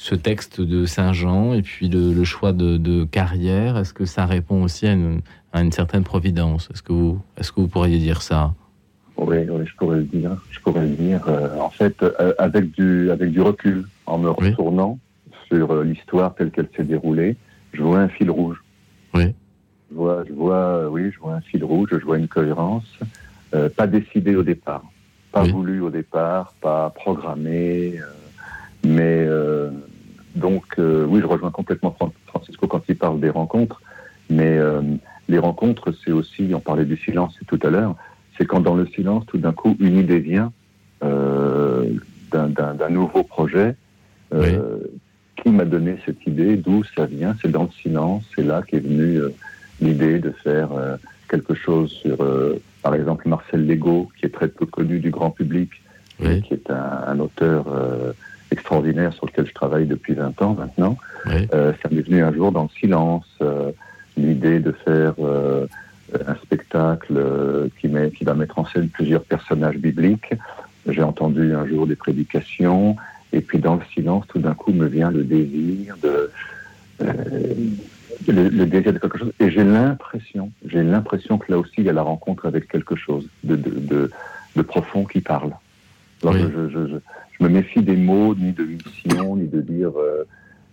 ce 0.00 0.14
texte 0.14 0.62
de 0.62 0.86
Saint-Jean 0.86 1.52
et 1.52 1.60
puis 1.60 1.90
le, 1.90 2.14
le 2.14 2.24
choix 2.24 2.54
de, 2.54 2.78
de 2.78 3.04
carrière, 3.04 3.76
est-ce 3.76 3.92
que 3.92 4.06
ça 4.06 4.24
répond 4.24 4.62
aussi 4.62 4.86
à 4.86 4.92
une, 4.94 5.20
à 5.52 5.60
une 5.60 5.72
certaine 5.72 6.04
providence? 6.04 6.70
Est-ce 6.72 6.82
que, 6.82 6.94
vous, 6.94 7.20
est 7.36 7.46
que 7.50 7.60
vous 7.60 7.68
pourriez 7.68 7.98
dire 7.98 8.22
ça? 8.22 8.54
Oui, 9.18 9.36
oui, 9.50 9.64
je 9.66 9.76
pourrais 9.76 9.98
le 9.98 10.04
dire. 10.04 10.30
Je 10.50 10.58
pourrais 10.60 10.86
le 10.86 10.94
dire. 10.96 11.20
euh, 11.28 11.54
en 11.58 11.68
fait, 11.68 12.02
euh, 12.02 12.32
avec 12.38 12.70
du 12.70 13.10
avec 13.10 13.30
du 13.30 13.42
recul, 13.42 13.84
en 14.06 14.16
me 14.16 14.30
Oui. 14.30 14.48
retournant 14.48 14.98
sur 15.48 15.70
euh, 15.70 15.84
l'histoire 15.84 16.34
telle 16.34 16.50
qu'elle 16.50 16.70
s'est 16.74 16.84
déroulée, 16.84 17.36
je 17.74 17.82
vois 17.82 17.98
un 17.98 18.08
fil 18.08 18.30
rouge. 18.30 18.56
Oui. 19.12 19.34
Je 19.90 19.96
vois, 19.96 20.24
je 20.26 20.32
vois, 20.32 20.88
oui, 20.88 21.10
je 21.14 21.18
vois 21.20 21.34
un 21.34 21.42
fil 21.42 21.62
rouge. 21.62 21.90
Je 21.92 22.06
vois 22.06 22.16
une 22.16 22.28
cohérence, 22.28 22.88
euh, 23.54 23.68
pas 23.68 23.86
décidée 23.86 24.34
au 24.34 24.42
départ, 24.44 24.84
pas 25.30 25.42
Oui. 25.42 25.50
voulu 25.52 25.82
au 25.82 25.90
départ, 25.90 26.54
pas 26.62 26.88
programmée, 26.88 28.00
mais 28.84 29.26
euh, 29.28 29.70
donc 30.36 30.64
euh, 30.78 31.04
oui, 31.06 31.20
je 31.20 31.26
rejoins 31.26 31.50
complètement 31.50 31.92
Fran- 31.92 32.12
Francisco 32.26 32.66
quand 32.66 32.82
il 32.88 32.96
parle 32.96 33.20
des 33.20 33.30
rencontres, 33.30 33.80
mais 34.30 34.56
euh, 34.58 34.80
les 35.28 35.38
rencontres, 35.38 35.92
c'est 36.04 36.12
aussi, 36.12 36.50
on 36.54 36.60
parlait 36.60 36.84
du 36.84 36.96
silence 36.96 37.34
tout 37.46 37.58
à 37.62 37.70
l'heure, 37.70 37.94
c'est 38.38 38.46
quand 38.46 38.60
dans 38.60 38.74
le 38.74 38.86
silence, 38.86 39.24
tout 39.26 39.38
d'un 39.38 39.52
coup, 39.52 39.76
une 39.80 39.98
idée 39.98 40.18
vient 40.18 40.52
euh, 41.02 41.84
d'un- 42.32 42.88
nouveau 42.88 43.22
projet. 43.22 43.74
euh, 44.32 44.78
Qui 45.36 45.48
m'a 45.50 45.64
donné 45.64 45.96
cette 46.04 46.24
idée 46.26 46.56
D'où 46.56 46.84
ça 46.96 47.06
vient 47.06 47.34
C'est 47.40 47.50
dans 47.50 47.62
le 47.64 47.70
silence. 47.82 48.24
C'est 48.36 48.44
là 48.44 48.62
qu'est 48.66 48.80
venue 48.80 49.18
l'idée 49.80 50.18
de 50.18 50.30
faire 50.30 50.72
euh, 50.72 50.96
quelque 51.28 51.54
chose 51.54 51.90
sur, 51.90 52.20
euh, 52.22 52.60
par 52.82 52.94
exemple, 52.94 53.26
Marcel 53.28 53.66
Legault, 53.66 54.08
qui 54.18 54.26
est 54.26 54.30
très 54.34 54.48
peu 54.48 54.66
connu 54.66 54.98
du 55.00 55.10
grand 55.10 55.30
public, 55.30 55.70
Oui, 56.20 56.42
qui 56.42 56.54
est 56.54 56.70
un, 56.70 57.04
un 57.06 57.18
auteur 57.20 57.64
euh, 57.68 58.12
extraordinaire 58.50 59.12
sur 59.12 59.26
lequel 59.26 59.46
je 59.46 59.54
travaille 59.54 59.86
depuis 59.86 60.14
20 60.14 60.40
ans 60.42 60.54
maintenant. 60.58 60.96
oui, 61.26 61.48
Euh, 61.54 61.72
ça 61.82 61.88
m'est 61.90 62.02
venu 62.02 62.22
un 62.22 62.32
jour 62.32 62.52
dans 62.52 62.64
le 62.64 62.68
silence, 62.78 63.26
euh, 63.42 63.70
l'idée 64.16 64.60
de 64.60 64.72
faire 64.72 65.14
euh, 65.20 65.66
un 66.26 66.34
spectacle 66.36 67.14
euh, 67.16 67.68
qui, 67.80 67.88
met, 67.88 68.10
qui 68.10 68.24
va 68.24 68.34
mettre 68.34 68.58
en 68.58 68.64
scène 68.66 68.88
plusieurs 68.88 69.22
personnages 69.22 69.76
bibliques. 69.76 70.32
J'ai 70.88 71.02
entendu 71.02 71.54
un 71.54 71.66
jour 71.66 71.86
des 71.86 71.96
prédications, 71.96 72.96
et 73.32 73.40
puis 73.40 73.58
dans 73.58 73.76
le 73.76 73.82
silence, 73.94 74.24
tout 74.28 74.38
d'un 74.38 74.54
coup, 74.54 74.72
me 74.72 74.86
vient 74.86 75.10
le 75.10 75.22
désir 75.24 75.96
de 76.02 76.30
le, 78.28 78.48
le 78.48 78.66
désir 78.66 78.92
de 78.92 78.98
quelque 78.98 79.18
chose. 79.18 79.32
Et 79.40 79.50
j'ai 79.50 79.64
l'impression, 79.64 80.50
j'ai 80.66 80.82
l'impression 80.82 81.38
que 81.38 81.50
là 81.50 81.58
aussi, 81.58 81.72
il 81.78 81.84
y 81.84 81.88
a 81.88 81.92
la 81.92 82.02
rencontre 82.02 82.46
avec 82.46 82.68
quelque 82.68 82.96
chose 82.96 83.26
de, 83.44 83.56
de, 83.56 83.70
de, 83.70 84.10
de 84.56 84.62
profond 84.62 85.04
qui 85.04 85.20
parle. 85.20 85.52
Alors, 86.22 86.34
Oui. 86.34 86.40
je, 86.54 86.68
je, 86.68 86.86
je, 86.88 86.96
je 87.38 87.44
me 87.44 87.48
méfie 87.48 87.82
des 87.82 87.96
mots, 87.96 88.34
ni 88.34 88.52
de 88.52 88.64
mission, 88.64 89.36
ni 89.36 89.46
de 89.46 89.60
dire. 89.60 89.90
Euh, 89.96 90.24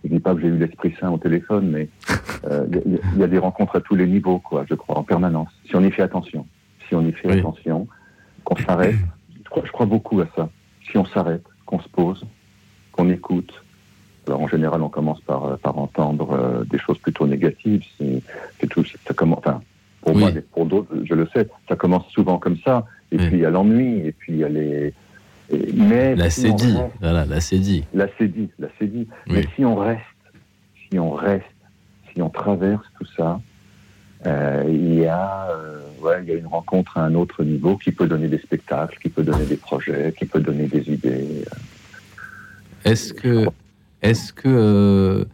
je 0.04 0.10
dis 0.10 0.20
pas 0.20 0.34
que 0.34 0.40
j'ai 0.40 0.48
eu 0.48 0.56
l'Esprit 0.56 0.94
Saint 1.00 1.10
au 1.10 1.18
téléphone, 1.18 1.70
mais 1.70 1.88
euh, 2.44 2.66
il 2.70 2.92
y, 2.92 2.96
a- 2.96 3.00
il 3.14 3.20
y 3.20 3.24
a 3.24 3.26
des 3.26 3.38
rencontres 3.38 3.76
à 3.76 3.80
tous 3.80 3.94
les 3.94 4.06
niveaux, 4.06 4.38
quoi, 4.38 4.64
je 4.68 4.74
crois, 4.74 4.96
en 4.98 5.02
permanence. 5.02 5.48
Si 5.66 5.74
on 5.76 5.82
y 5.82 5.90
fait 5.90 6.02
attention, 6.02 6.46
si 6.88 6.94
on 6.94 7.02
y 7.06 7.12
fait 7.12 7.28
Oui. 7.28 7.38
attention, 7.38 7.86
qu'on 8.44 8.56
s'arrête, 8.56 8.94
je 9.44 9.48
crois, 9.50 9.62
je 9.66 9.72
crois 9.72 9.86
beaucoup 9.86 10.20
à 10.20 10.26
ça. 10.36 10.48
Si 10.90 10.96
on 10.96 11.04
s'arrête, 11.04 11.44
qu'on 11.66 11.80
se 11.80 11.88
pose, 11.88 12.24
qu'on 12.92 13.10
écoute. 13.10 13.52
Alors 14.26 14.42
en 14.42 14.48
général, 14.48 14.82
on 14.82 14.88
commence 14.90 15.20
par, 15.22 15.44
euh, 15.46 15.56
par 15.56 15.78
entendre 15.78 16.32
euh, 16.32 16.64
des 16.64 16.78
choses 16.78 16.98
plutôt 16.98 17.26
négatives. 17.26 17.82
C'est 17.98 18.66
tout. 18.68 18.84
Ça 18.84 19.14
commence. 19.14 19.38
Enfin, 19.38 19.60
pour 20.02 20.14
Oui. 20.14 20.20
moi, 20.20 20.30
pour 20.52 20.66
d'autres, 20.66 20.94
je 21.04 21.14
le 21.14 21.26
sais, 21.34 21.48
ça 21.68 21.76
commence 21.76 22.06
souvent 22.10 22.38
comme 22.38 22.56
ça. 22.58 22.86
Et 23.10 23.16
Oui. 23.18 23.26
puis 23.26 23.36
il 23.38 23.40
y 23.42 23.46
a 23.46 23.50
l'ennui, 23.50 24.06
et 24.06 24.12
puis 24.12 24.34
il 24.34 24.38
y 24.38 24.44
a 24.44 24.48
les. 24.48 24.92
Mais 25.74 26.14
là 26.16 26.30
si 26.30 26.52
dit, 26.54 26.72
reste- 26.76 26.92
voilà, 27.00 27.24
là 27.24 27.40
c'est 27.40 27.58
dit. 27.58 27.84
C'est 28.18 28.28
dit, 28.28 28.48
c'est 28.78 28.86
dit. 28.86 29.06
Oui. 29.28 29.34
Mais 29.34 29.44
si 29.56 29.64
on 29.64 29.76
reste, 29.76 30.02
si 30.90 30.98
on 30.98 31.12
reste, 31.12 31.44
si 32.12 32.20
on 32.22 32.30
traverse 32.30 32.84
tout 32.98 33.06
ça, 33.16 33.40
euh, 34.26 34.64
il 34.68 34.94
y 34.94 35.06
a, 35.06 35.48
euh, 35.50 35.80
ouais, 36.02 36.22
il 36.22 36.28
y 36.28 36.32
a 36.32 36.34
une 36.36 36.46
rencontre 36.46 36.98
à 36.98 37.04
un 37.04 37.14
autre 37.14 37.44
niveau 37.44 37.76
qui 37.76 37.92
peut 37.92 38.06
donner 38.08 38.28
des 38.28 38.38
spectacles, 38.38 38.98
qui 39.00 39.08
peut 39.08 39.22
donner 39.22 39.44
des 39.46 39.56
projets, 39.56 40.12
qui 40.18 40.26
peut 40.26 40.40
donner 40.40 40.66
des 40.66 40.90
idées. 40.90 41.44
Est-ce 42.84 43.12
que, 43.14 43.46
est-ce 44.02 44.32
que 44.32 45.24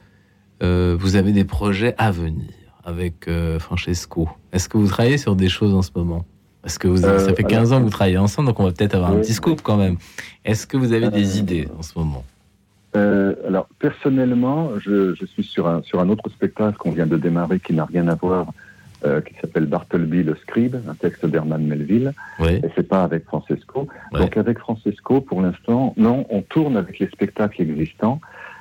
euh, 0.62 0.96
vous 0.98 1.16
avez 1.16 1.32
des 1.32 1.44
projets 1.44 1.94
à 1.98 2.10
venir 2.10 2.50
avec 2.84 3.28
Francesco? 3.58 4.28
Est-ce 4.52 4.68
que 4.68 4.76
vous 4.76 4.86
travaillez 4.88 5.18
sur 5.18 5.34
des 5.34 5.48
choses 5.48 5.74
en 5.74 5.82
ce 5.82 5.90
moment? 5.94 6.24
Parce 6.64 6.78
que 6.78 6.88
vous, 6.88 7.04
Euh, 7.04 7.18
ça 7.18 7.34
fait 7.34 7.44
15 7.44 7.72
ans 7.74 7.78
que 7.78 7.84
vous 7.84 7.90
travaillez 7.90 8.16
ensemble, 8.16 8.48
donc 8.48 8.58
on 8.58 8.64
va 8.64 8.72
peut-être 8.72 8.94
avoir 8.94 9.10
un 9.12 9.16
petit 9.20 9.34
scoop 9.34 9.60
quand 9.62 9.76
même. 9.76 9.96
Est-ce 10.46 10.66
que 10.66 10.78
vous 10.78 10.94
avez 10.94 11.10
des 11.10 11.36
Euh, 11.36 11.40
idées 11.40 11.68
en 11.78 11.82
ce 11.82 11.96
moment? 11.98 12.24
Euh, 12.96 13.34
alors 13.46 13.66
personnellement, 13.78 14.70
je, 14.78 15.14
je 15.14 15.26
suis 15.26 15.42
sur 15.44 15.68
un 15.68 15.82
sur 15.82 16.00
un 16.00 16.08
autre 16.08 16.30
spectacle 16.30 16.78
qu'on 16.78 16.92
vient 16.92 17.06
de 17.06 17.18
démarrer 17.18 17.60
qui 17.60 17.74
n'a 17.74 17.84
rien 17.84 18.08
à 18.08 18.14
voir, 18.14 18.46
euh, 19.04 19.20
qui 19.20 19.34
s'appelle 19.42 19.66
Bartleby 19.66 20.22
le 20.22 20.36
scribe, 20.36 20.76
un 20.88 20.94
texte 20.94 21.26
d'Herman 21.26 21.62
Melville, 21.66 22.14
Oui, 22.38 22.52
et 22.54 22.70
c'est 22.74 22.88
pas 22.88 23.02
avec 23.04 23.24
Francesco. 23.26 23.88
Ouais. 24.12 24.20
Donc 24.20 24.36
avec 24.38 24.58
Francesco, 24.58 25.20
pour 25.20 25.42
l'instant, 25.42 25.92
non, 25.98 26.24
on 26.30 26.40
tourne 26.40 26.78
avec 26.78 26.98
les 26.98 27.08
spectacles 27.08 27.60
existants. 27.60 28.20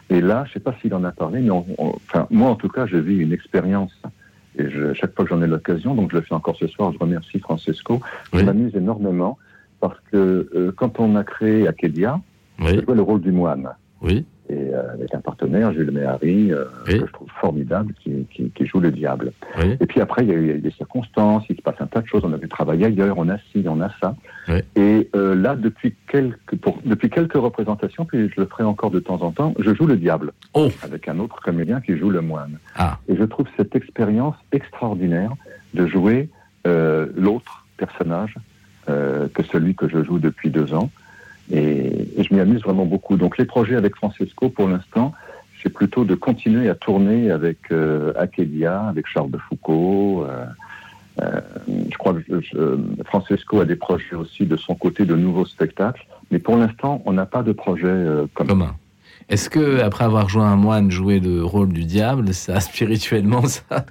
Et 0.10 0.20
là, 0.20 0.43
je 0.47 0.54
sais 0.54 0.60
pas 0.60 0.76
s'il 0.82 0.93
en 0.93 1.06
a 1.06 1.12
parlé, 1.14 1.39
mais 1.39 1.51
on- 1.51 1.66
on- 1.78 1.95
enfin 2.08 2.28
moi 2.30 2.49
en 2.49 2.56
tout 2.56 2.68
cas, 2.70 2.86
je 2.86 2.97
vis 2.97 3.18
une 3.20 3.32
expérience. 3.32 3.93
Et 4.58 4.70
je, 4.70 4.93
chaque 4.93 5.16
fois 5.16 5.26
que 5.26 5.30
j'en 5.30 5.41
ai 5.41 5.47
l'occasion, 5.47 5.95
donc 5.95 6.12
je 6.12 6.18
le 6.18 6.22
fais 6.22 6.36
encore 6.36 6.56
ce 6.56 6.68
soir, 6.68 6.91
je 6.93 6.99
remercie 6.99 7.39
Francesco. 7.39 8.01
Je 8.32 8.39
Oui. 8.39 8.43
m'amuse 8.43 8.76
énormément 8.76 9.38
parce 9.80 9.99
que 10.12 10.49
euh, 10.56 10.72
quand 10.76 10.99
on 10.99 11.16
a 11.16 11.24
créé 11.24 11.68
Akedia, 11.68 12.20
oui, 12.60 12.76
je 12.76 12.86
jouais 12.86 12.95
le 12.95 13.01
rôle 13.01 13.22
du 13.22 13.32
moine? 13.32 13.70
Oui, 14.01 14.26
et 14.54 14.74
euh, 14.74 14.93
avec 14.93 15.14
un 15.14 15.20
partenaire, 15.22 15.74
Jules 15.74 15.91
Méhari, 15.91 16.51
euh, 16.51 16.66
Oui. 16.88 16.99
que 16.99 17.08
je 17.08 17.12
trouve 17.12 17.28
formidable, 17.39 17.93
qui, 18.01 18.26
qui, 18.34 18.49
qui 18.51 18.66
joue 18.66 18.80
le 18.80 18.91
diable. 18.91 19.32
oui. 19.60 19.76
Et 19.80 19.86
puis 19.86 19.99
après, 20.01 20.24
il 20.24 20.30
y, 20.30 20.32
a 20.32 20.36
eu, 20.36 20.60
des 20.60 20.72
circonstances, 20.72 21.43
il 21.49 21.56
se 21.56 21.62
passe 21.62 21.76
un 21.80 21.88
tas 21.88 22.01
de 22.01 22.08
choses, 22.08 22.22
on 22.26 22.34
a 22.34 22.38
pu 22.38 22.47
travailler 22.47 22.86
ailleurs, 22.86 23.18
on 23.18 23.30
a 23.30 23.38
ci, 23.51 23.66
on 23.68 23.82
a 23.82 23.89
ça. 24.01 24.16
Oui. 24.47 24.60
Et 24.76 25.10
euh, 25.16 25.36
là, 25.36 25.56
depuis 25.56 25.95
quelques, 26.08 26.56
pour, 26.62 26.80
depuis 26.86 27.10
quelques 27.10 27.34
représentations, 27.34 28.06
puis 28.06 28.30
je 28.30 28.39
le 28.41 28.45
ferai 28.47 28.64
encore 28.64 28.91
de 28.91 28.99
temps 28.99 29.22
en 29.22 29.32
temps, 29.32 29.54
je 29.60 29.74
joue 29.74 29.88
le 29.88 29.97
diable, 29.97 30.32
Oh. 30.54 30.70
avec 30.84 31.08
un 31.08 31.20
autre 31.20 31.41
comédien 31.41 31.82
qui 31.82 31.97
joue 31.97 32.10
le 32.10 32.22
moine. 32.22 32.58
Ah, 32.76 32.99
Et 33.08 33.16
je 33.16 33.24
trouve 33.24 33.47
cette 33.58 33.76
expérience 33.76 34.36
extraordinaire 34.51 35.32
de 35.74 35.88
jouer 35.88 36.30
euh, 36.68 37.08
l'autre 37.16 37.66
personnage 37.78 38.36
que 38.86 39.43
celui 39.43 39.76
que 39.76 39.88
je 39.88 40.04
joue 40.04 40.20
depuis 40.20 40.49
deux 40.49 40.74
ans. 40.74 40.89
Et, 41.52 42.08
et 42.18 42.24
je 42.24 42.34
m'y 42.34 42.39
amuse 42.39 42.62
vraiment 42.62 42.86
beaucoup. 42.86 43.18
Donc 43.18 43.38
les 43.38 43.46
projets 43.46 43.76
avec 43.76 43.96
Francesco, 43.96 44.50
pour 44.50 44.68
l'instant, 44.68 45.14
c'est 45.62 45.70
plutôt 45.70 46.04
de 46.06 46.16
continuer 46.16 46.70
à 46.70 46.76
tourner 46.76 47.32
avec 47.32 47.58
euh, 47.72 48.14
Akedia, 48.18 48.82
avec 48.88 49.08
Charles 49.08 49.32
de 49.32 49.38
Foucault. 49.38 50.26
euh, 50.28 50.46
euh, 51.22 51.39
je 51.91 51.98
crois 51.98 52.14
que 52.14 52.22
je- 52.41 52.78
Francesco 53.06 53.60
a 53.62 53.66
des 53.66 53.76
projets 53.76 54.16
aussi 54.16 54.46
de 54.46 54.56
son 54.58 54.74
côté 54.76 55.06
de 55.06 55.16
nouveaux 55.16 55.46
spectacles. 55.46 56.06
Mais 56.32 56.39
pour 56.39 56.58
l'instant, 56.58 57.02
on 57.06 57.14
n'a 57.14 57.26
pas 57.26 57.44
de 57.44 57.52
projet 57.52 57.94
commun. 58.34 58.76
Est-ce 59.30 59.50
que 59.50 59.80
après 59.82 60.04
avoir 60.04 60.28
joué 60.28 60.41
un 60.44 60.56
moine, 60.58 60.91
jouer 60.91 61.20
le 61.22 61.46
rôle 61.46 61.70
du 61.72 61.86
diable, 61.86 62.34
ça 62.34 62.60
spirituellement, 62.60 63.46
ça, 63.46 63.86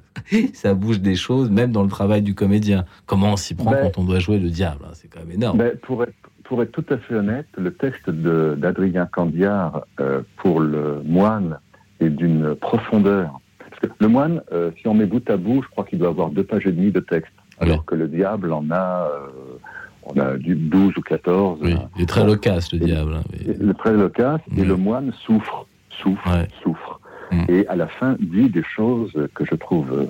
ça 0.53 0.74
bouge 0.74 1.00
des 1.00 1.14
choses, 1.14 1.48
même 1.50 1.72
dans 1.72 1.82
le 1.84 1.88
travail 1.88 2.20
du 2.22 2.34
comédien? 2.34 2.84
Comment 3.07 3.32
on 3.32 3.36
s'y 3.36 3.55
prend 3.55 3.70
Ben- 3.70 3.84
quand 3.94 4.03
on 4.03 4.05
doit 4.05 4.18
jouer 4.18 4.38
le 4.38 4.50
diable 4.50 4.80
hein? 4.84 4.90
C'est 4.94 5.09
quand 5.09 5.20
même 5.20 5.30
énorme. 5.32 5.59
Ben, 5.59 5.72
pour, 5.80 6.03
être, 6.03 6.12
pour 6.53 6.62
être 6.62 6.72
tout 6.72 6.84
à 6.90 6.98
fait 6.98 7.14
honnête, 7.14 7.46
le 7.57 7.72
texte 7.72 8.11
de- 8.11 8.55
d'Adrien 8.59 9.07
Candiard 9.07 9.86
euh, 10.00 10.20
pour 10.36 10.61
le 10.61 11.00
moine 11.03 11.59
est 11.98 12.11
d'une 12.11 12.55
profondeur. 12.55 13.40
Parce 13.70 13.80
que 13.80 13.86
le 13.98 14.09
moine, 14.09 14.42
euh, 14.53 14.70
si 14.78 14.86
on 14.86 14.92
met 14.92 15.07
bout 15.07 15.30
à 15.30 15.38
bout, 15.38 15.62
je 15.62 15.68
crois 15.70 15.84
qu'il 15.84 15.98
doit 15.98 16.11
avoir 16.11 16.28
deux 16.28 16.44
pages 16.44 16.66
et 16.66 16.72
demie 16.72 16.90
de 16.90 17.00
texte, 17.00 17.32
alors 17.59 17.86
que 17.86 17.94
le 17.94 18.07
diable 18.07 18.53
en 18.53 18.70
a, 18.70 19.09
euh, 19.11 19.28
on 20.05 20.20
a 20.20 20.36
du 20.36 20.55
12 20.55 20.94
ou 20.98 21.00
14. 21.00 21.59
oui, 21.62 21.74
il 21.96 22.03
est 22.03 22.07
très 22.07 22.26
loquace, 22.26 22.70
le 22.74 22.82
Et- 22.82 22.84
diable. 22.84 23.14
hein, 23.14 23.22
mais- 23.46 23.55
Le 23.59 23.72
très 23.72 23.94
loquace, 23.94 24.42
et 24.55 24.62
le 24.66 24.76
moine 24.76 25.11
souffre, 25.24 25.66
souffre, 26.03 26.30
Ouais. 26.30 26.48
souffre. 26.62 27.00
Mm. 27.30 27.44
Et 27.48 27.66
à 27.68 27.76
la 27.76 27.86
fin, 27.86 28.16
dit 28.20 28.50
des 28.50 28.62
choses 28.62 29.14
que 29.34 29.46
je 29.46 29.55
trouve 29.55 30.07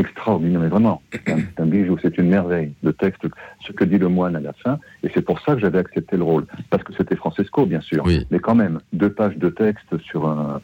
extraordinaires. 0.00 0.60
Mais 0.60 0.68
vraiment, 0.68 1.02
c'est 1.26 1.60
un, 1.60 1.66
bijou, 1.66 1.96
c'est 2.02 2.16
une 2.18 2.28
merveille. 2.28 2.72
Le 2.82 2.92
texte, 2.92 3.22
ce 3.66 3.72
que 3.72 3.84
dit 3.84 3.98
le 3.98 4.08
moine 4.08 4.36
à 4.36 4.40
la 4.40 4.52
fin. 4.52 4.78
Et 5.02 5.10
c'est 5.14 5.22
pour 5.22 5.40
ça 5.40 5.54
que 5.54 5.60
j'avais 5.60 5.78
accepté 5.78 6.16
le 6.16 6.24
rôle. 6.24 6.46
Parce 6.70 6.82
que 6.82 6.92
c'était 6.94 7.16
Francesco, 7.16 7.66
bien 7.66 7.80
sûr. 7.80 8.02
Oui. 8.04 8.26
Mais 8.30 8.38
quand 8.38 8.54
même, 8.54 8.80
deux 8.92 9.12
pages 9.12 9.36
de 9.36 9.48
texte 9.48 9.96
sur 9.98 10.26
un. 10.26 10.60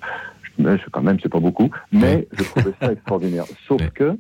Mais 0.58 0.76
quand 0.90 1.02
même, 1.02 1.18
c'est 1.22 1.28
pas 1.28 1.40
beaucoup. 1.40 1.70
Mais 1.92 2.26
je 2.32 2.42
trouvais 2.44 2.72
ça 2.80 2.92
extraordinaire. 2.92 3.44
Sauf 3.66 3.86
que, 3.90 4.16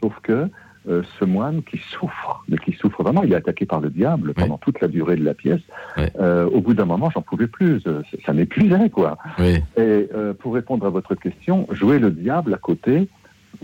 sauf 0.00 0.14
que, 0.22 0.48
euh, 0.86 1.02
ce 1.18 1.24
moine 1.24 1.62
qui 1.62 1.78
souffre, 1.78 2.44
mais 2.46 2.58
qui 2.58 2.72
souffre 2.72 3.02
vraiment, 3.02 3.22
il 3.22 3.32
est 3.32 3.36
attaqué 3.36 3.64
par 3.64 3.80
le 3.80 3.88
diable 3.88 4.34
pendant 4.34 4.58
toute 4.58 4.80
la 4.82 4.88
durée 4.88 5.16
de 5.16 5.24
la 5.24 5.32
pièce. 5.32 5.62
Oui. 5.96 6.04
Euh, 6.20 6.46
au 6.50 6.60
bout 6.60 6.74
d'un 6.74 6.84
moment, 6.84 7.10
j'en 7.10 7.22
pouvais 7.22 7.46
plus. 7.46 7.80
Euh, 7.86 8.02
Ça, 8.10 8.18
ça 8.26 8.32
m'épuisait, 8.34 8.90
quoi. 8.90 9.16
Oui, 9.38 9.62
Et 9.78 10.08
euh, 10.14 10.34
pour 10.34 10.54
répondre 10.54 10.84
à 10.86 10.90
votre 10.90 11.14
question, 11.14 11.66
jouer 11.70 11.98
le 11.98 12.10
diable 12.10 12.52
à 12.52 12.58
côté, 12.58 13.08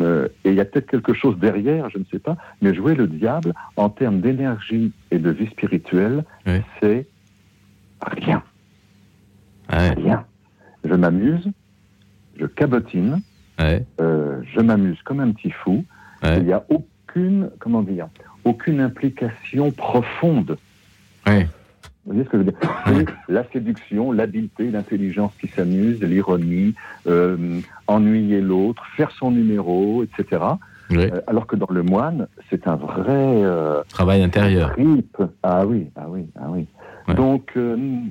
euh, 0.01 0.29
et 0.45 0.51
il 0.51 0.55
y 0.55 0.61
a 0.61 0.65
peut-être 0.65 0.91
quelque 0.91 1.13
chose 1.13 1.39
derrière, 1.39 1.91
je 1.91 1.99
ne 1.99 2.05
sais 2.11 2.19
pas, 2.19 2.37
mais 2.63 2.75
jouer 2.75 2.95
le 2.95 3.07
diable 3.07 3.53
en 3.77 3.89
termes 3.89 4.21
d'énergie 4.21 4.93
et 5.11 5.19
de 5.19 5.31
vie 5.31 5.47
spirituelle, 5.49 6.25
Oui. 6.47 6.61
c'est 6.81 7.07
rien, 8.03 8.43
ouais, 9.73 9.91
rien. 9.91 10.25
Je 10.85 10.95
m'amuse, 10.95 11.49
je 12.39 12.47
cabotine, 12.47 13.21
ouais, 13.59 13.85
euh, 14.01 14.41
je 14.55 14.61
m'amuse 14.61 15.01
comme 15.05 15.21
un 15.21 15.33
petit 15.33 15.51
fou. 15.51 15.85
ouais, 16.23 16.39
Il 16.39 16.45
n'y 16.45 16.53
a 16.53 16.65
aucune, 16.71 17.51
comment 17.59 17.83
dire, 17.83 18.09
aucune 18.45 18.81
implication 18.81 19.71
profonde. 19.71 20.57
Vous 22.11 22.17
voyez 22.17 22.25
ce 22.27 22.31
que 22.31 22.39
je 22.39 22.43
veux 22.43 22.51
dire 23.05 23.15
la 23.29 23.45
séduction, 23.53 24.11
l'habileté, 24.11 24.69
l'intelligence 24.73 25.31
qui 25.41 25.47
s'amuse, 25.55 26.01
l'ironie, 26.03 26.75
euh, 27.07 27.61
ennuyer 27.87 28.41
l'autre, 28.41 28.83
faire 28.97 29.13
son 29.13 29.31
numéro, 29.31 30.03
etc. 30.03 30.43
Euh, 31.13 31.21
alors 31.29 31.47
que 31.47 31.55
dans 31.55 31.69
le 31.71 31.85
moine, 31.85 32.27
c'est 32.51 32.67
un 32.67 32.75
vrai 32.75 33.05
euh, 33.09 33.81
Travail 33.93 34.25
intérieur. 34.25 34.73
trip. 34.73 35.23
Ah 35.45 35.65
oui, 35.65 35.87
ah 35.95 36.07
oui, 36.09 36.27
ah 36.37 36.47
oui. 36.49 36.67
Ouais. 37.07 37.15
Donc 37.15 37.53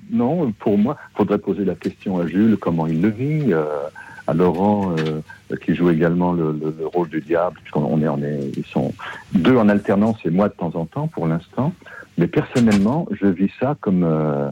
non, 0.09 0.53
pour 0.53 0.77
moi, 0.77 0.95
faudrait 1.15 1.37
poser 1.37 1.65
la 1.65 1.75
question 1.75 2.19
à 2.19 2.25
Jules 2.27 2.55
comment 2.57 2.87
il 2.87 3.01
le 3.01 3.09
vit, 3.09 3.53
à 4.27 4.33
Laurent 4.33 4.95
qui 5.65 5.73
joue 5.75 5.89
également 5.89 6.33
le, 6.33 6.51
le- 6.53 6.73
le 6.77 6.85
rôle 6.87 7.09
du 7.09 7.19
diable, 7.21 7.57
puisqu'on 7.61 7.83
on 7.83 8.01
est, 8.01 8.07
on 8.07 8.21
est, 8.21 8.51
ils 8.55 8.65
sont 8.65 8.93
deux 9.33 9.57
en 9.57 9.67
alternance 9.67 10.17
et 10.23 10.29
moi 10.29 10.47
de 10.47 10.53
temps 10.53 10.71
en 10.75 10.85
temps 10.85 11.07
pour 11.07 11.27
l'instant. 11.27 11.73
Mais 12.19 12.27
personnellement, 12.27 13.07
je 13.19 13.25
vis 13.27 13.49
ça 13.59 13.75
comme 13.81 14.03
euh, 14.03 14.49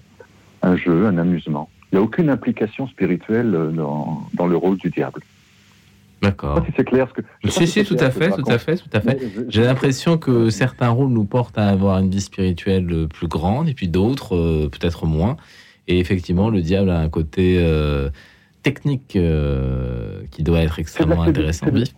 un 0.63 0.75
jeu, 0.77 1.05
un 1.05 1.17
amusement. 1.17 1.69
Il 1.91 1.95
n'y 1.95 1.99
a 1.99 2.03
aucune 2.03 2.29
implication 2.29 2.87
spirituelle 2.87 3.53
euh, 3.53 3.71
dans, 3.71 4.21
dans 4.33 4.47
le 4.47 4.55
rôle 4.57 4.77
du 4.77 4.89
diable. 4.89 5.21
D'accord. 6.21 6.63
si 6.65 6.73
c'est 6.75 6.83
clair 6.83 7.07
ce 7.09 7.21
que. 7.21 7.27
je 7.43 7.49
Si, 7.51 7.67
si, 7.67 7.83
tout 7.83 7.95
à 7.99 8.09
fait, 8.09 8.31
tout 8.31 8.41
à 8.49 8.57
fait, 8.57 8.77
tout 8.77 8.89
à 8.91 9.01
fait. 9.01 9.19
Je- 9.35 9.41
J'ai 9.49 9.63
l'impression 9.63 10.17
que 10.17 10.49
certains 10.49 10.89
rôles 10.89 11.09
nous 11.09 11.25
portent 11.25 11.57
à 11.59 11.67
avoir 11.67 11.99
une 11.99 12.09
vie 12.09 12.21
spirituelle 12.21 12.87
euh, 12.91 13.07
plus 13.07 13.27
grande 13.27 13.69
et 13.69 13.73
puis 13.75 13.87
d'autres 13.87 14.35
euh, 14.35 14.67
peut-être 14.69 15.05
moins. 15.05 15.37
Et 15.87 15.99
effectivement, 15.99 16.49
le 16.49 16.61
diable 16.61 16.89
a 16.89 16.99
un 16.99 17.09
côté 17.09 17.57
euh, 17.59 18.09
technique 18.63 19.15
euh, 19.15 20.21
qui 20.31 20.41
doit 20.41 20.61
être 20.61 20.79
extrêmement 20.79 21.21
intéressant. 21.21 21.67
c'est 21.67 21.71
de- 21.71 21.79
Oui. 21.81 21.93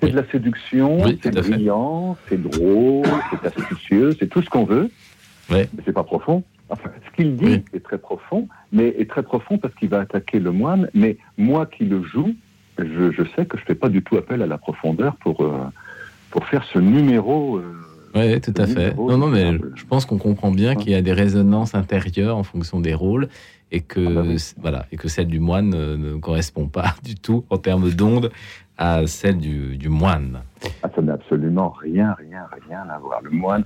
C'est 0.00 0.06
Oui. 0.06 0.12
de 0.12 0.16
la 0.16 0.30
séduction, 0.30 1.02
Oui, 1.02 1.18
c'est 1.22 1.34
brillant, 1.34 2.16
c'est 2.28 2.40
drôle, 2.40 3.04
c'est 3.30 3.46
astucieux, 3.48 4.14
c'est 4.18 4.28
tout 4.28 4.42
ce 4.42 4.48
qu'on 4.48 4.64
veut. 4.64 4.90
Ouais. 5.50 5.68
Mais 5.74 5.82
c'est 5.84 5.92
pas 5.92 6.04
profond. 6.04 6.42
Enfin, 6.70 6.90
ce 7.06 7.16
qu'il 7.16 7.34
dit 7.36 7.44
Oui. 7.46 7.64
est 7.72 7.82
très 7.82 7.98
profond, 7.98 8.46
mais 8.72 8.88
est 8.98 9.08
très 9.08 9.22
profond 9.22 9.58
parce 9.58 9.74
qu'il 9.74 9.88
va 9.88 10.00
attaquer 10.00 10.38
le 10.38 10.52
moine. 10.52 10.88
Mais 10.94 11.16
moi 11.38 11.66
qui 11.66 11.84
le 11.84 12.02
joue, 12.02 12.34
je, 12.78 13.10
je 13.10 13.22
sais 13.34 13.46
que 13.46 13.58
je 13.58 13.64
fais 13.64 13.74
pas 13.74 13.88
du 13.88 14.02
tout 14.02 14.16
appel 14.16 14.42
à 14.42 14.46
la 14.46 14.58
profondeur 14.58 15.16
pour 15.16 15.40
euh, 15.42 15.58
pour 16.30 16.46
faire 16.46 16.62
ce 16.72 16.78
numéro. 16.78 17.56
euh, 17.56 17.62
Oui, 18.14 18.40
tout 18.40 18.54
à 18.56 18.66
fait. 18.66 18.94
Non, 18.96 19.16
non, 19.16 19.26
mais 19.28 19.58
je 19.74 19.84
pense 19.86 20.04
qu'on 20.04 20.18
comprend 20.18 20.50
bien 20.52 20.74
qu'il 20.76 20.92
y 20.92 20.94
a 20.94 21.02
des 21.02 21.12
résonances 21.14 21.74
intérieures 21.74 22.36
en 22.36 22.42
fonction 22.44 22.80
des 22.80 22.94
rôles 22.94 23.28
et 23.72 23.80
que, 23.80 24.00
Ah 24.06 24.10
bah 24.10 24.22
oui. 24.26 24.36
voilà, 24.58 24.86
et 24.92 24.96
que 24.96 25.08
celle 25.08 25.26
du 25.28 25.40
moine 25.40 25.72
euh, 25.74 25.96
ne 25.96 26.16
correspond 26.18 26.68
pas 26.68 26.94
du 27.02 27.14
tout 27.16 27.44
en 27.50 27.56
termes 27.58 27.90
d'onde 27.90 28.30
à 28.78 29.06
celle 29.06 29.38
du, 29.38 29.76
du 29.76 29.88
moine. 29.88 30.40
Ah, 30.82 30.88
ça 30.94 31.02
n'a 31.02 31.14
absolument 31.14 31.70
rien, 31.70 32.14
rien, 32.18 32.46
rien 32.68 32.84
à 32.88 32.98
voir. 32.98 33.20
Le 33.22 33.30
moine. 33.30 33.64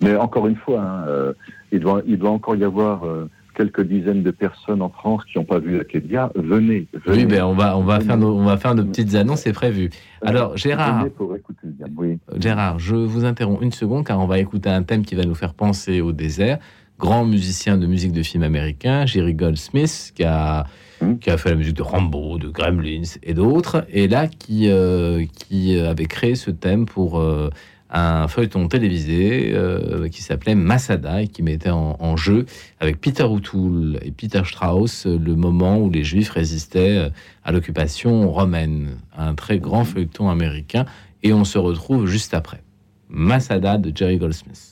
Mais 0.00 0.14
encore 0.14 0.46
une 0.46 0.56
fois, 0.56 0.80
hein, 0.80 1.04
euh, 1.08 1.32
il, 1.72 1.80
doit, 1.80 2.02
il 2.06 2.18
doit 2.18 2.30
encore 2.30 2.54
y 2.54 2.62
avoir 2.62 3.04
euh, 3.04 3.28
quelques 3.56 3.82
dizaines 3.82 4.22
de 4.22 4.30
personnes 4.30 4.80
en 4.82 4.90
France 4.90 5.24
qui 5.24 5.38
n'ont 5.38 5.44
pas 5.44 5.58
vu 5.58 5.80
Akedia. 5.80 6.30
Venez, 6.34 6.86
venez. 7.04 7.24
Oui, 7.24 7.26
ben 7.26 7.42
on 7.44 7.54
va, 7.54 7.76
on 7.76 7.82
va 7.82 7.96
Venez. 7.96 8.06
faire 8.06 8.16
nos, 8.18 8.36
on 8.36 8.44
va 8.44 8.56
faire 8.56 8.74
nos 8.74 8.84
petites 8.84 9.14
annonces, 9.14 9.40
c'est 9.40 9.52
prévu. 9.52 9.90
Alors, 10.22 10.56
Gérard, 10.56 11.08
pour 11.10 11.34
écouter 11.34 11.66
oui. 11.96 12.18
Gérard, 12.38 12.78
je 12.78 12.94
vous 12.94 13.24
interromps 13.24 13.62
une 13.62 13.72
seconde 13.72 14.06
car 14.06 14.20
on 14.20 14.26
va 14.26 14.38
écouter 14.38 14.70
un 14.70 14.82
thème 14.82 15.04
qui 15.04 15.14
va 15.14 15.24
nous 15.24 15.34
faire 15.34 15.54
penser 15.54 16.00
au 16.00 16.12
désert. 16.12 16.58
Grand 17.02 17.24
musicien 17.26 17.76
de 17.76 17.86
musique 17.86 18.12
de 18.12 18.22
film 18.22 18.44
américain, 18.44 19.04
Jerry 19.06 19.34
Goldsmith, 19.34 20.12
qui 20.14 20.24
a, 20.24 20.66
Hmm. 21.02 21.18
qui 21.18 21.30
a 21.30 21.36
fait 21.36 21.50
la 21.50 21.56
musique 21.56 21.74
de 21.74 21.82
Rambo, 21.82 22.38
de 22.38 22.48
Gremlins 22.48 23.16
et 23.24 23.34
d'autres, 23.34 23.84
et 23.90 24.06
là 24.06 24.28
qui, 24.28 24.68
euh, 24.70 25.24
qui 25.34 25.76
avait 25.76 26.06
créé 26.06 26.36
ce 26.36 26.52
thème 26.52 26.86
pour 26.86 27.18
euh, 27.18 27.50
un 27.90 28.28
feuilleton 28.28 28.68
télévisé 28.68 29.50
euh, 29.52 30.08
qui 30.08 30.22
s'appelait 30.22 30.54
Masada 30.54 31.22
et 31.22 31.26
qui 31.26 31.42
mettait 31.42 31.70
en, 31.70 31.96
en 31.98 32.16
jeu 32.16 32.46
avec 32.78 33.00
Peter 33.00 33.24
O'Toole 33.24 33.98
et 34.02 34.12
Peter 34.12 34.42
Strauss 34.44 35.06
le 35.06 35.34
moment 35.34 35.78
où 35.78 35.90
les 35.90 36.04
Juifs 36.04 36.30
résistaient 36.30 37.10
à 37.44 37.50
l'occupation 37.50 38.30
romaine. 38.30 38.98
Un 39.16 39.34
très 39.34 39.58
grand 39.58 39.84
feuilleton 39.84 40.30
américain 40.30 40.86
et 41.24 41.32
on 41.32 41.44
se 41.44 41.58
retrouve 41.58 42.06
juste 42.06 42.32
après. 42.32 42.62
Masada 43.08 43.76
de 43.76 43.92
Jerry 43.94 44.18
Goldsmith. 44.18 44.71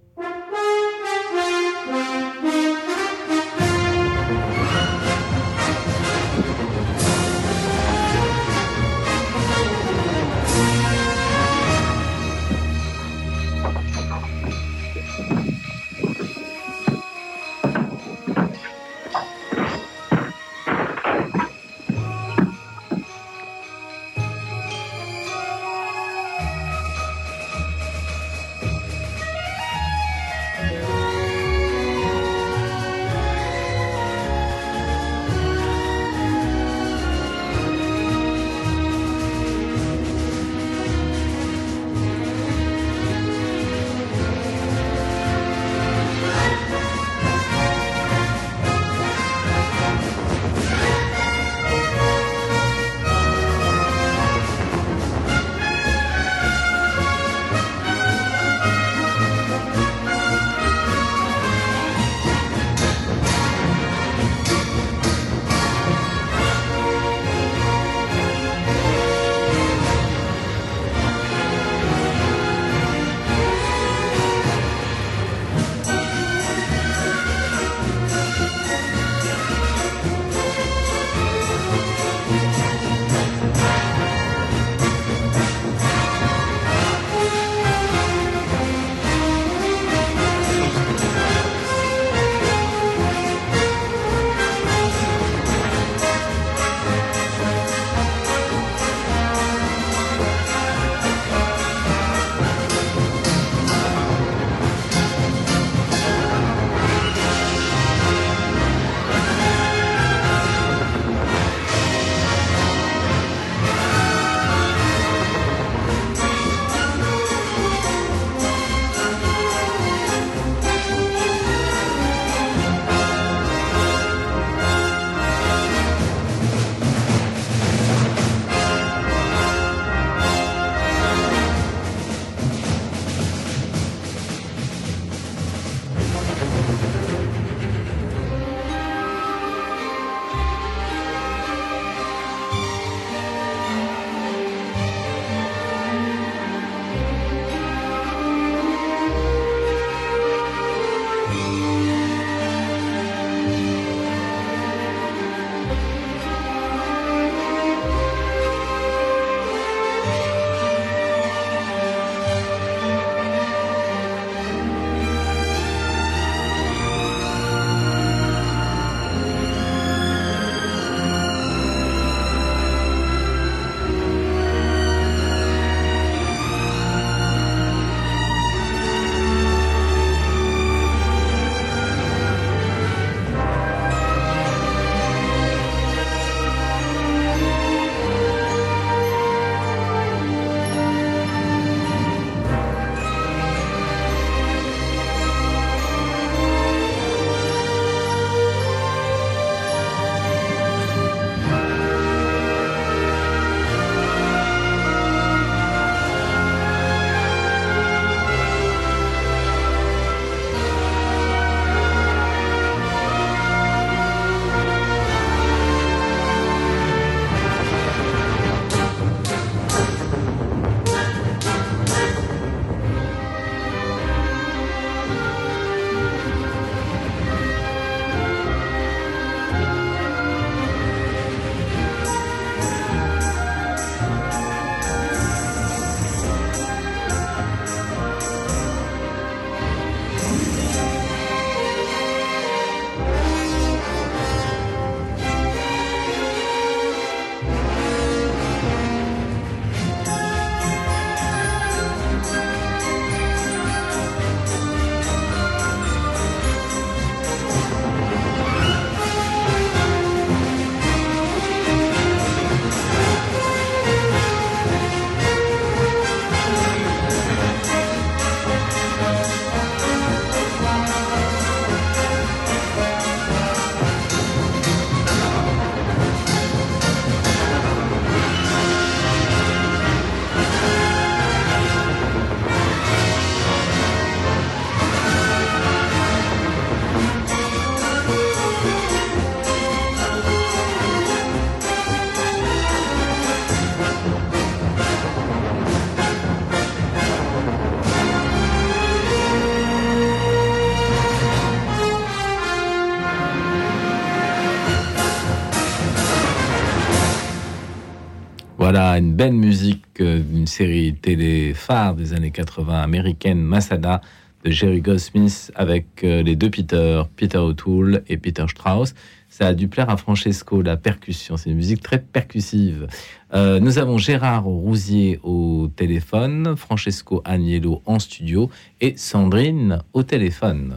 Une 308.97 309.13
belle 309.13 309.33
musique 309.33 310.01
euh, 310.01 310.19
d'une 310.19 310.47
série 310.47 310.93
télé 310.93 311.53
phare 311.53 311.95
des 311.95 312.13
années 312.13 312.31
80 312.31 312.81
américaine, 312.81 313.41
Masada, 313.41 314.01
de 314.43 314.51
Jerry 314.51 314.81
Goldsmith, 314.81 315.51
avec 315.55 316.03
euh, 316.03 316.21
les 316.23 316.35
deux 316.35 316.49
Peter, 316.49 317.03
Peter 317.15 317.37
O'Toole 317.37 318.03
et 318.07 318.17
Peter 318.17 318.45
Strauss. 318.49 318.93
Ça 319.29 319.47
a 319.47 319.53
dû 319.53 319.69
plaire 319.69 319.89
à 319.89 319.95
Francesco, 319.95 320.61
la 320.61 320.75
percussion. 320.75 321.37
C'est 321.37 321.49
une 321.49 321.55
musique 321.55 321.81
très 321.81 321.99
percussive. 321.99 322.87
Euh, 323.33 323.61
nous 323.61 323.77
avons 323.77 323.97
Gérard 323.97 324.43
Rousier 324.43 325.21
au 325.23 325.69
téléphone, 325.73 326.55
Francesco 326.57 327.21
Agnello 327.23 327.81
en 327.85 327.97
studio 327.97 328.49
et 328.81 328.95
Sandrine 328.97 329.79
au 329.93 330.03
téléphone. 330.03 330.75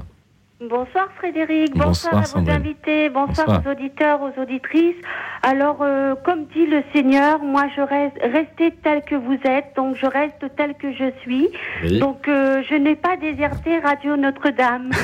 Bonsoir 0.69 1.09
Frédéric, 1.19 1.75
bonsoir, 1.77 2.15
Bonsoir, 2.15 2.41
à 2.41 2.45
vos 2.45 2.51
invités, 2.51 3.09
bonsoir, 3.11 3.47
Bonsoir. 3.47 3.63
aux 3.67 3.71
auditeurs, 3.71 4.21
aux 4.23 4.41
auditrices. 4.41 4.97
Alors, 5.43 5.79
euh, 5.83 6.15
comme 6.25 6.47
dit 6.47 6.67
le 6.67 6.83
Seigneur, 6.95 7.43
moi 7.43 7.65
je 7.77 7.83
reste 7.83 8.17
restez 8.23 8.73
tel 8.83 9.03
que 9.03 9.15
vous 9.15 9.39
êtes, 9.45 9.73
donc 9.77 9.97
je 9.97 10.07
reste 10.07 10.45
tel 10.57 10.75
que 10.75 10.93
je 10.93 11.11
suis. 11.23 11.49
Oui. 11.83 11.99
Donc 11.99 12.29
euh, 12.29 12.63
je 12.69 12.75
n'ai 12.77 12.95
pas 12.97 13.17
déserté 13.17 13.79
Radio 13.79 14.17
Notre-Dame. 14.17 14.91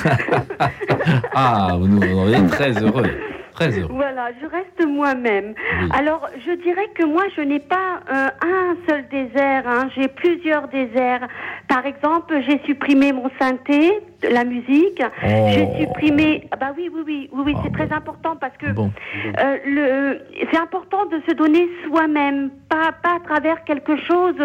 Ah, 1.35 1.75
vous 1.79 1.89
nous 1.89 2.17
rendez 2.17 2.47
très 2.49 2.73
heureux. 2.83 3.11
Très 3.53 3.79
heureux. 3.79 3.89
voilà, 3.95 4.29
je 4.41 4.47
reste 4.47 4.87
moi-même. 4.87 5.55
Oui. 5.83 5.89
Alors, 5.93 6.29
je 6.47 6.53
dirais 6.63 6.89
que 6.95 7.05
moi, 7.05 7.23
je 7.37 7.43
n'ai 7.43 7.59
pas 7.61 8.01
euh, 8.13 8.29
un 8.43 8.77
seul 8.89 9.09
désert, 9.09 9.65
hein. 9.67 9.89
j'ai 9.97 10.09
plusieurs 10.09 10.69
déserts. 10.69 11.27
Par 11.69 11.87
exemple, 11.87 12.41
j'ai 12.47 12.61
supprimé 12.67 13.13
mon 13.13 13.31
synthé, 13.41 14.01
la 14.23 14.45
musique. 14.45 15.03
Oh. 15.03 15.27
J'ai 15.53 15.67
supprimé. 15.81 16.49
ah 16.51 16.57
Bah 16.57 16.73
oui, 16.77 16.91
oui, 16.93 17.03
oui, 17.07 17.31
oui, 17.33 17.43
oui, 17.47 17.53
Ah 17.57 17.61
c'est 17.65 17.71
bon. 17.71 17.75
très 17.87 17.93
important 17.95 18.37
parce 18.41 18.57
que 18.59 18.71
Bon. 18.73 18.91
euh, 19.39 19.57
le, 19.67 20.21
c'est 20.51 20.59
important 20.59 21.07
de 21.07 21.21
se 21.29 21.35
donner 21.35 21.69
soi-même, 21.87 22.51
pas, 22.69 22.93
pas 23.03 23.17
à 23.17 23.21
travers 23.21 23.65
quelque 23.65 23.97
chose 23.97 24.37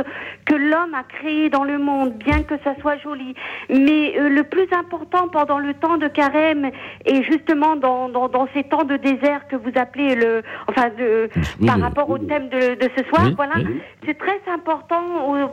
que 0.46 0.56
l'homme 0.56 0.94
a 0.94 1.04
créé 1.04 1.50
dans 1.50 1.64
le 1.64 1.78
monde, 1.78 2.14
bien 2.14 2.44
que 2.44 2.56
ça 2.64 2.74
soit 2.82 2.98
joli. 2.98 3.34
Mais 3.70 4.18
euh, 4.18 4.30
le 4.30 4.44
plus 4.44 4.68
important 4.72 5.28
pendant 5.28 5.60
le 5.60 5.74
temps 5.74 5.98
de 5.98 6.08
carême 6.08 6.70
et 7.06 7.24
justement 7.24 7.76
dans, 7.76 8.10
dans, 8.10 8.28
dans 8.30 8.48
ces 8.54 8.64
temps 8.64 8.84
de 8.84 8.98
désert 8.98 9.48
que 9.48 9.56
vous 9.56 9.72
appelez 9.76 10.16
le, 10.16 10.42
enfin 10.68 10.90
de, 10.98 11.30
Oui, 11.60 11.68
par 11.68 11.78
le- 11.78 11.84
rapport 11.84 12.10
au 12.10 12.18
thème 12.18 12.50
de, 12.50 12.76
de 12.76 12.90
ce 12.98 13.04
soir, 13.06 13.24
Oui, 13.26 13.34
voilà, 13.36 13.56
c'est 14.06 14.18
très 14.18 14.40
important 14.52 15.02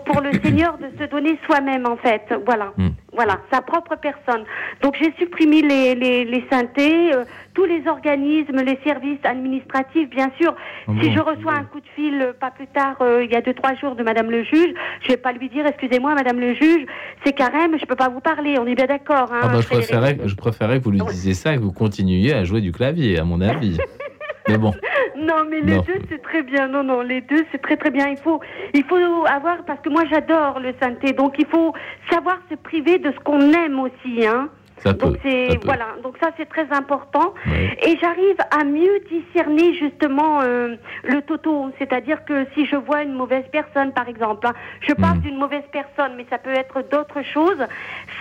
pour 0.04 0.20
le 0.20 0.32
Seigneur 0.42 0.78
de 0.78 0.88
se 0.98 1.08
donner 1.10 1.38
soi-même 1.46 1.86
en 1.86 1.96
fait, 1.96 2.22
voilà. 2.46 2.72
Mm. 2.76 2.88
Voilà, 3.14 3.40
sa 3.52 3.60
propre 3.60 3.94
personne. 4.00 4.44
Donc 4.82 4.96
j'ai 5.00 5.12
supprimé 5.18 5.60
les, 5.60 5.94
les, 5.94 6.24
les 6.24 6.44
synthés, 6.50 7.12
euh, 7.14 7.24
tous 7.52 7.66
les 7.66 7.86
organismes, 7.86 8.62
les 8.62 8.78
services 8.84 9.18
administratifs, 9.22 10.08
bien 10.08 10.30
sûr. 10.40 10.54
Ah 10.88 10.92
si 10.98 11.08
bon 11.08 11.14
je 11.14 11.20
reçois 11.20 11.52
un 11.52 11.64
coup 11.64 11.80
de 11.80 11.86
fil 11.94 12.22
euh, 12.22 12.32
pas 12.32 12.50
plus 12.50 12.66
tard, 12.68 12.96
euh, 13.02 13.22
il 13.22 13.30
y 13.30 13.36
a 13.36 13.42
deux 13.42 13.52
trois 13.52 13.74
jours 13.74 13.96
de 13.96 14.02
Madame 14.02 14.30
le 14.30 14.44
juge, 14.44 14.72
je 15.02 15.08
vais 15.08 15.18
pas 15.18 15.32
lui 15.32 15.50
dire 15.50 15.66
excusez-moi 15.66 16.14
Madame 16.14 16.40
le 16.40 16.54
juge, 16.54 16.86
c'est 17.24 17.34
carême, 17.34 17.76
je 17.78 17.84
peux 17.84 17.96
pas 17.96 18.08
vous 18.08 18.20
parler. 18.20 18.56
On 18.58 18.66
est 18.66 18.74
bien 18.74 18.86
d'accord. 18.86 19.30
Hein, 19.30 19.40
Ah 19.42 19.48
bah, 19.48 19.60
je, 19.60 19.66
préférais, 19.68 20.16
je 20.24 20.34
préférais 20.34 20.78
que 20.78 20.84
vous 20.84 20.92
lui 20.92 21.00
disiez 21.10 21.34
ça 21.34 21.52
et 21.52 21.56
que 21.58 21.62
vous 21.62 21.72
continuiez 21.72 22.32
à 22.32 22.44
jouer 22.44 22.62
du 22.62 22.72
clavier, 22.72 23.18
à 23.18 23.24
mon 23.24 23.40
avis. 23.42 23.78
Mais 24.48 24.58
bon, 24.58 24.72
Non, 25.16 25.44
mais 25.48 25.60
les 25.60 25.76
Non. 25.76 25.82
deux 25.82 26.00
c'est 26.08 26.22
très 26.22 26.42
bien. 26.42 26.68
Non, 26.68 26.82
non, 26.82 27.00
les 27.02 27.20
deux 27.20 27.44
c'est 27.52 27.60
très 27.62 27.76
très 27.76 27.90
bien. 27.90 28.08
Il 28.08 28.16
faut, 28.18 28.40
il 28.74 28.84
faut 28.84 28.96
avoir 29.26 29.64
parce 29.64 29.80
que 29.80 29.88
moi 29.88 30.02
j'adore 30.10 30.58
le 30.60 30.72
synthé, 30.80 31.12
donc 31.12 31.34
il 31.38 31.46
faut 31.46 31.72
savoir 32.10 32.38
se 32.50 32.54
priver 32.56 32.98
de 32.98 33.12
ce 33.12 33.18
qu'on 33.20 33.40
aime 33.52 33.78
aussi, 33.80 34.26
hein. 34.26 34.48
Ça. 34.82 34.92
Donc 34.92 35.16
c'est 35.22 35.58
voilà, 35.64 35.86
donc 36.02 36.16
ça 36.20 36.30
c'est 36.36 36.48
très 36.48 36.66
important. 36.72 37.34
Ouais. 37.46 37.76
Et 37.86 37.96
j'arrive 38.00 38.36
à 38.50 38.64
mieux 38.64 39.00
discerner 39.10 39.74
justement 39.74 40.40
euh, 40.42 40.76
le 41.04 41.22
toto, 41.22 41.70
c'est-à-dire 41.78 42.24
que 42.24 42.46
si 42.54 42.66
je 42.66 42.76
vois 42.76 43.02
une 43.02 43.12
mauvaise 43.14 43.44
personne, 43.52 43.92
par 43.92 44.08
exemple, 44.08 44.46
hein, 44.46 44.52
je 44.80 44.92
parle 44.94 45.18
Mm. 45.18 45.20
d'une 45.22 45.38
mauvaise 45.38 45.64
personne, 45.72 46.12
mais 46.16 46.26
ça 46.30 46.38
peut 46.38 46.50
être 46.54 46.82
d'autres 46.90 47.22
choses, 47.22 47.58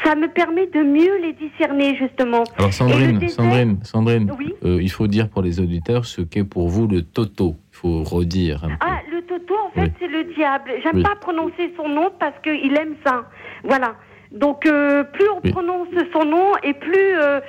ça 0.04 0.16
me 0.16 0.28
permet 0.28 0.68
de 0.68 0.82
mieux 0.84 1.18
les 1.22 1.34
discerner 1.34 1.96
justement. 1.96 2.44
Alors 2.58 2.74
Sandrine, 2.74 3.18
désert- 3.18 3.36
Sandrine, 3.38 3.80
Sandrine, 3.84 4.32
Oui. 4.38 4.54
euh, 4.66 4.80
il 4.82 4.92
faut 4.92 5.08
dire 5.08 5.30
pour 5.30 5.42
les 5.42 5.60
auditeurs 5.60 6.06
ce 6.06 6.22
qu'est 6.22 6.44
pour 6.44 6.68
vous 6.70 6.88
le 6.88 7.02
toto. 7.02 7.56
Il 7.74 7.78
faut 7.78 8.04
redire 8.04 8.64
un 8.66 8.68
peu. 8.70 8.74
Ah, 8.82 9.00
le 9.12 9.22
toto, 9.24 9.56
en 9.68 9.72
fait, 9.72 9.82
Oui. 9.82 9.92
c'est 10.00 10.08
le 10.08 10.24
diable. 10.36 10.72
J'aime 10.84 10.98
Oui. 10.98 11.04
pas 11.04 11.16
prononcer 11.20 11.74
son 11.78 11.88
nom 11.88 12.10
parce 12.20 12.38
qu'il 12.44 12.76
aime 12.78 12.96
ça. 13.06 13.24
Voilà. 13.64 13.96
Donc, 14.32 14.66
euh, 14.66 15.04
plus 15.04 15.28
on 15.30 15.40
Oui. 15.44 15.52
prononce 15.52 15.88
son 16.14 16.24
nom 16.26 16.54
et 16.64 16.74
plus 16.74 17.16
euh, 17.20 17.40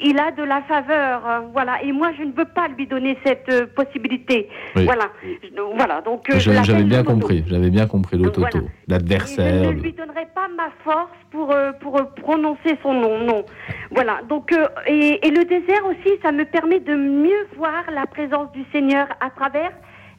il 0.00 0.18
a 0.18 0.32
de 0.32 0.42
la 0.42 0.62
faveur. 0.62 1.24
euh, 1.28 1.40
voilà. 1.52 1.82
Et 1.84 1.92
moi, 1.92 2.10
je 2.18 2.24
ne 2.24 2.32
veux 2.32 2.46
pas 2.46 2.66
lui 2.68 2.86
donner 2.86 3.16
cette 3.24 3.48
euh, 3.52 3.66
possibilité. 3.76 4.48
Oui. 4.74 4.84
Voilà. 4.84 5.04
Je- 5.22 5.60
voilà. 5.76 6.00
Donc, 6.00 6.28
euh, 6.30 6.34
l'appelle 6.34 6.64
J'avais 6.64 6.82
bien 6.82 7.04
compris, 7.04 7.44
j'avais 7.46 7.70
bien 7.70 7.86
compris 7.86 8.16
le 8.16 8.24
Donc, 8.24 8.32
toto, 8.34 8.40
voilà. 8.50 8.66
Et 8.66 8.68
je 8.88 8.92
l'adversaire. 8.92 9.62
ne 9.62 9.70
lui 9.80 9.92
donnerai 9.92 10.26
pas 10.34 10.48
ma 10.56 10.70
force 10.82 11.10
pour, 11.30 11.54
pour 11.80 12.04
prononcer 12.16 12.76
son 12.82 12.92
nom, 12.94 13.18
non. 13.20 13.44
Voilà. 13.92 14.20
Donc, 14.28 14.50
euh, 14.52 14.66
et, 14.88 15.24
et 15.26 15.30
le 15.30 15.44
désert 15.44 15.84
aussi, 15.86 16.18
ça 16.22 16.32
me 16.32 16.44
permet 16.44 16.80
de 16.80 16.94
mieux 16.96 17.46
voir 17.56 17.84
la 17.94 18.06
présence 18.06 18.50
du 18.52 18.64
Seigneur 18.72 19.06
à 19.20 19.30
travers 19.30 19.70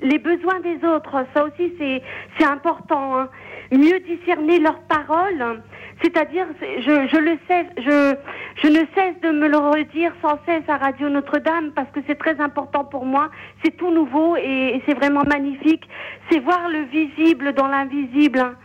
les 0.01 0.19
besoins 0.19 0.59
des 0.61 0.86
autres. 0.88 1.26
Ça 1.34 1.43
aussi, 1.45 1.74
c'est 1.78 2.01
c'est 2.38 2.45
important. 2.45 3.17
hein. 3.19 3.30
Mieux 3.71 3.99
discerner 4.01 4.59
leurs 4.59 4.80
paroles. 4.82 5.61
C'est-à-dire, 6.03 6.45
c'est- 6.59 6.81
je, 6.81 7.07
je 7.11 7.17
le 7.17 7.37
sais, 7.47 7.65
je, 7.77 8.15
je 8.61 8.67
ne 8.67 8.79
cesse 8.93 9.21
de 9.23 9.31
me 9.31 9.47
le 9.47 9.57
redire 9.57 10.11
sans 10.21 10.37
cesse 10.45 10.67
à 10.67 10.77
Radio 10.77 11.07
Notre-Dame 11.09 11.71
parce 11.75 11.89
que 11.91 12.01
c'est 12.05 12.17
très 12.19 12.39
important 12.41 12.83
pour 12.83 13.05
moi. 13.05 13.29
C'est 13.63 13.75
tout 13.77 13.89
nouveau 13.91 14.35
et, 14.35 14.75
et 14.75 14.83
c'est 14.85 14.95
vraiment 14.95 15.23
magnifique. 15.23 15.83
C'est 16.29 16.39
voir 16.39 16.67
le 16.69 16.83
visible 16.91 17.53
dans 17.53 17.67
l'invisible. 17.67 18.39
hein. 18.39 18.55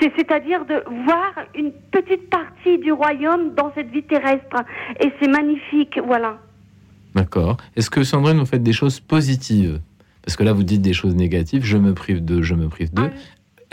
C'est- 0.00 0.12
C'est-à-dire 0.16 0.64
de 0.66 0.82
voir 1.04 1.32
une 1.56 1.72
petite 1.90 2.30
partie 2.30 2.78
du 2.78 2.92
royaume 2.92 3.54
dans 3.54 3.72
cette 3.74 3.90
vie 3.90 4.02
terrestre. 4.04 4.62
Et 5.00 5.12
c'est 5.20 5.28
magnifique, 5.28 5.98
voilà. 6.06 6.38
D'accord. 7.14 7.56
Est-ce 7.76 7.90
que 7.90 8.02
Sandrine, 8.04 8.38
vous 8.38 8.46
faites 8.46 8.62
des 8.62 8.72
choses 8.72 9.00
positives? 9.00 9.80
Parce 10.24 10.36
que 10.36 10.42
là, 10.42 10.52
vous 10.52 10.62
dites 10.64 10.80
des 10.82 10.94
choses 10.94 11.14
négatives. 11.14 11.64
Je 11.64 11.76
me 11.76 11.92
prive 11.92 12.24
de, 12.24 12.40
je 12.42 12.54
me 12.54 12.68
prive 12.68 12.92
de. 12.94 13.02
Ah, 13.02 13.10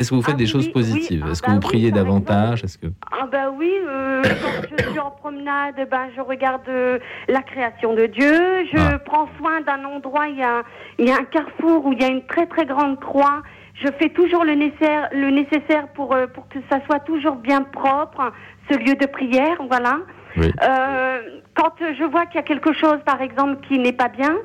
Est-ce 0.02 0.10
que 0.10 0.16
vous 0.16 0.22
faites 0.24 0.34
ah 0.34 0.38
des 0.38 0.46
oui, 0.46 0.50
choses 0.50 0.66
oui, 0.66 0.72
positives 0.74 1.24
ah 1.28 1.32
Est-ce 1.32 1.42
que 1.42 1.48
bah 1.48 1.54
vous 1.54 1.60
oui, 1.60 1.68
priez 1.68 1.92
davantage 1.92 2.64
Est-ce 2.64 2.78
que 2.78 2.88
Ah 3.12 3.28
ben 3.32 3.52
oui, 3.56 3.72
euh, 3.88 4.24
quand 4.24 4.76
je 4.78 4.90
suis 4.90 5.00
en 5.00 5.12
promenade, 5.12 5.76
ben 5.92 6.08
je 6.16 6.22
regarde 6.22 6.68
euh, 6.70 6.98
la 7.30 7.42
création 7.44 7.94
de 7.94 8.08
Dieu. 8.08 8.66
Je 8.74 8.78
Ah. 8.80 8.98
prends 9.00 9.30
soin 9.38 9.62
d'un 9.62 9.86
endroit. 9.86 10.28
Il 10.28 10.38
y 10.38 10.44
a, 10.44 10.64
il 10.98 11.08
y 11.08 11.12
a 11.12 11.16
un 11.18 11.24
carrefour 11.26 11.86
où 11.86 11.94
il 11.94 12.02
y 12.02 12.04
a 12.04 12.08
une 12.08 12.26
très 12.26 12.48
très 12.48 12.66
grande 12.66 13.00
croix. 13.00 13.44
Je 13.76 13.88
fais 14.00 14.10
toujours 14.10 14.44
le 14.44 14.54
nécessaire, 14.56 15.10
le 15.14 15.30
nécessaire 15.30 15.88
pour 15.94 16.14
euh, 16.16 16.26
pour 16.28 16.48
que 16.50 16.60
ça 16.70 16.80
soit 16.88 17.00
toujours 17.00 17.36
bien 17.36 17.62
propre, 17.62 18.32
ce 18.70 18.78
lieu 18.78 18.96
de 18.96 19.06
prière, 19.06 19.58
voilà. 19.70 20.00
Oui. 20.38 20.52
Euh, 20.64 21.20
quand 21.56 21.74
je 21.80 22.04
vois 22.06 22.26
qu'il 22.26 22.36
y 22.36 22.40
a 22.40 22.44
quelque 22.44 22.74
chose, 22.74 22.98
par 23.06 23.22
exemple, 23.22 23.58
qui 23.68 23.78
n'est 23.80 23.92
pas 23.92 24.08
bien, 24.08 24.36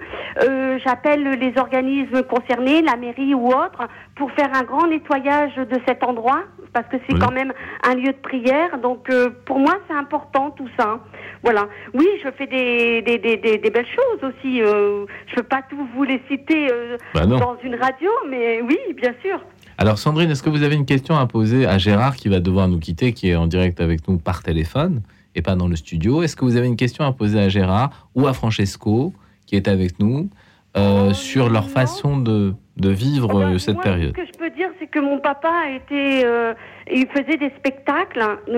euh, 0.42 0.78
j'appelle 0.84 1.22
les 1.38 1.52
organismes 1.58 2.22
concernés, 2.24 2.82
la 2.82 2.96
mairie 2.96 3.34
ou 3.34 3.48
autre, 3.48 3.86
pour 4.16 4.30
faire 4.32 4.50
un 4.54 4.62
grand 4.62 4.86
nettoyage 4.88 5.54
de 5.56 5.78
cet 5.86 6.02
endroit, 6.02 6.42
parce 6.72 6.86
que 6.88 6.96
c'est 7.06 7.14
Oui. 7.14 7.20
quand 7.20 7.32
même 7.32 7.52
un 7.88 7.94
lieu 7.94 8.12
de 8.12 8.18
prière. 8.22 8.78
Donc, 8.82 9.08
euh, 9.10 9.30
pour 9.46 9.58
moi, 9.58 9.76
c'est 9.88 9.96
important 9.96 10.50
tout 10.50 10.68
ça. 10.78 10.98
Voilà. 11.42 11.66
Oui, 11.94 12.06
je 12.24 12.28
fais 12.36 12.46
des, 12.46 13.02
des, 13.02 13.18
des, 13.18 13.36
des, 13.36 13.58
des 13.58 13.70
belles 13.70 13.86
choses 13.86 14.30
aussi. 14.30 14.60
Euh, 14.62 15.06
je 15.28 15.36
peux 15.36 15.42
pas 15.44 15.62
tout 15.70 15.86
vous 15.94 16.02
les 16.02 16.20
citer 16.28 16.68
euh, 16.70 16.96
Bah 17.14 17.24
dans 17.26 17.56
une 17.62 17.76
radio, 17.76 18.10
mais 18.28 18.60
oui, 18.62 18.78
bien 18.96 19.12
sûr. 19.22 19.40
Alors 19.78 19.98
Sandrine, 19.98 20.30
est-ce 20.30 20.42
que 20.42 20.50
vous 20.50 20.62
avez 20.62 20.74
une 20.74 20.86
question 20.86 21.16
à 21.16 21.26
poser 21.26 21.66
à 21.66 21.76
Gérard 21.78 22.16
qui 22.16 22.28
va 22.30 22.40
devoir 22.40 22.66
nous 22.66 22.78
quitter, 22.78 23.12
qui 23.12 23.28
est 23.30 23.36
en 23.36 23.46
direct 23.46 23.80
avec 23.80 24.08
nous 24.08 24.18
par 24.18 24.42
téléphone? 24.42 25.02
Et 25.36 25.42
pas 25.42 25.54
dans 25.54 25.68
le 25.68 25.76
studio 25.76 26.22
Est-ce 26.22 26.34
que 26.34 26.44
vous 26.44 26.56
avez 26.56 26.66
une 26.66 26.76
question 26.76 27.04
à 27.04 27.12
poser 27.12 27.38
à 27.38 27.48
Gérard 27.48 28.08
ou 28.16 28.26
à 28.26 28.32
Francesco 28.32 29.12
qui 29.46 29.54
est 29.54 29.68
avec 29.68 30.00
nous 30.00 30.28
euh, 30.76 31.08
Oh, 31.10 31.14
sur 31.14 31.48
leur 31.48 31.68
façon 31.70 32.18
de, 32.18 32.52
de 32.76 32.88
vivre 32.90 33.30
Oh 33.32 33.38
ben, 33.38 33.54
euh, 33.54 33.58
cette 33.58 33.76
moi, 33.76 33.84
période? 33.84 34.14
Ce 34.16 34.22
que 34.22 34.26
je 34.26 34.38
peux 34.38 34.50
dire, 34.50 34.68
c'est 34.78 34.86
que 34.88 34.98
mon 34.98 35.18
papa 35.20 35.52
était, 35.74 36.22
euh, 36.24 36.52
il 36.92 37.06
faisait 37.08 37.36
des 37.38 37.50
spectacles. 37.58 38.20
Hum, 38.20 38.54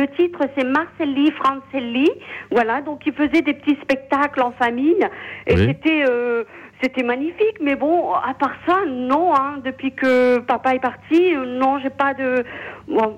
Le 0.00 0.06
titre, 0.16 0.40
c'est 0.56 0.64
Marcelli 0.64 1.30
Francelli. 1.32 2.10
Voilà, 2.50 2.80
donc 2.82 3.02
il 3.06 3.12
faisait 3.12 3.42
des 3.42 3.54
petits 3.54 3.76
spectacles 3.82 4.40
en 4.42 4.52
famille. 4.52 5.04
Et 5.46 5.54
Oui. 5.54 5.66
c'était, 5.66 6.04
euh, 6.08 6.44
c'était 6.82 7.02
magnifique. 7.02 7.58
Mais 7.62 7.76
bon, 7.76 8.12
à 8.14 8.32
part 8.34 8.54
ça, 8.66 8.78
non. 8.88 9.34
Hein, 9.34 9.58
depuis 9.64 9.92
que 9.92 10.38
papa 10.38 10.74
est 10.74 10.80
parti, 10.80 11.34
euh, 11.36 11.58
non, 11.58 11.78
j'ai 11.82 11.90
pas 11.90 12.14
de, 12.14 12.44
bon, 12.88 12.96
euh, 13.02 13.10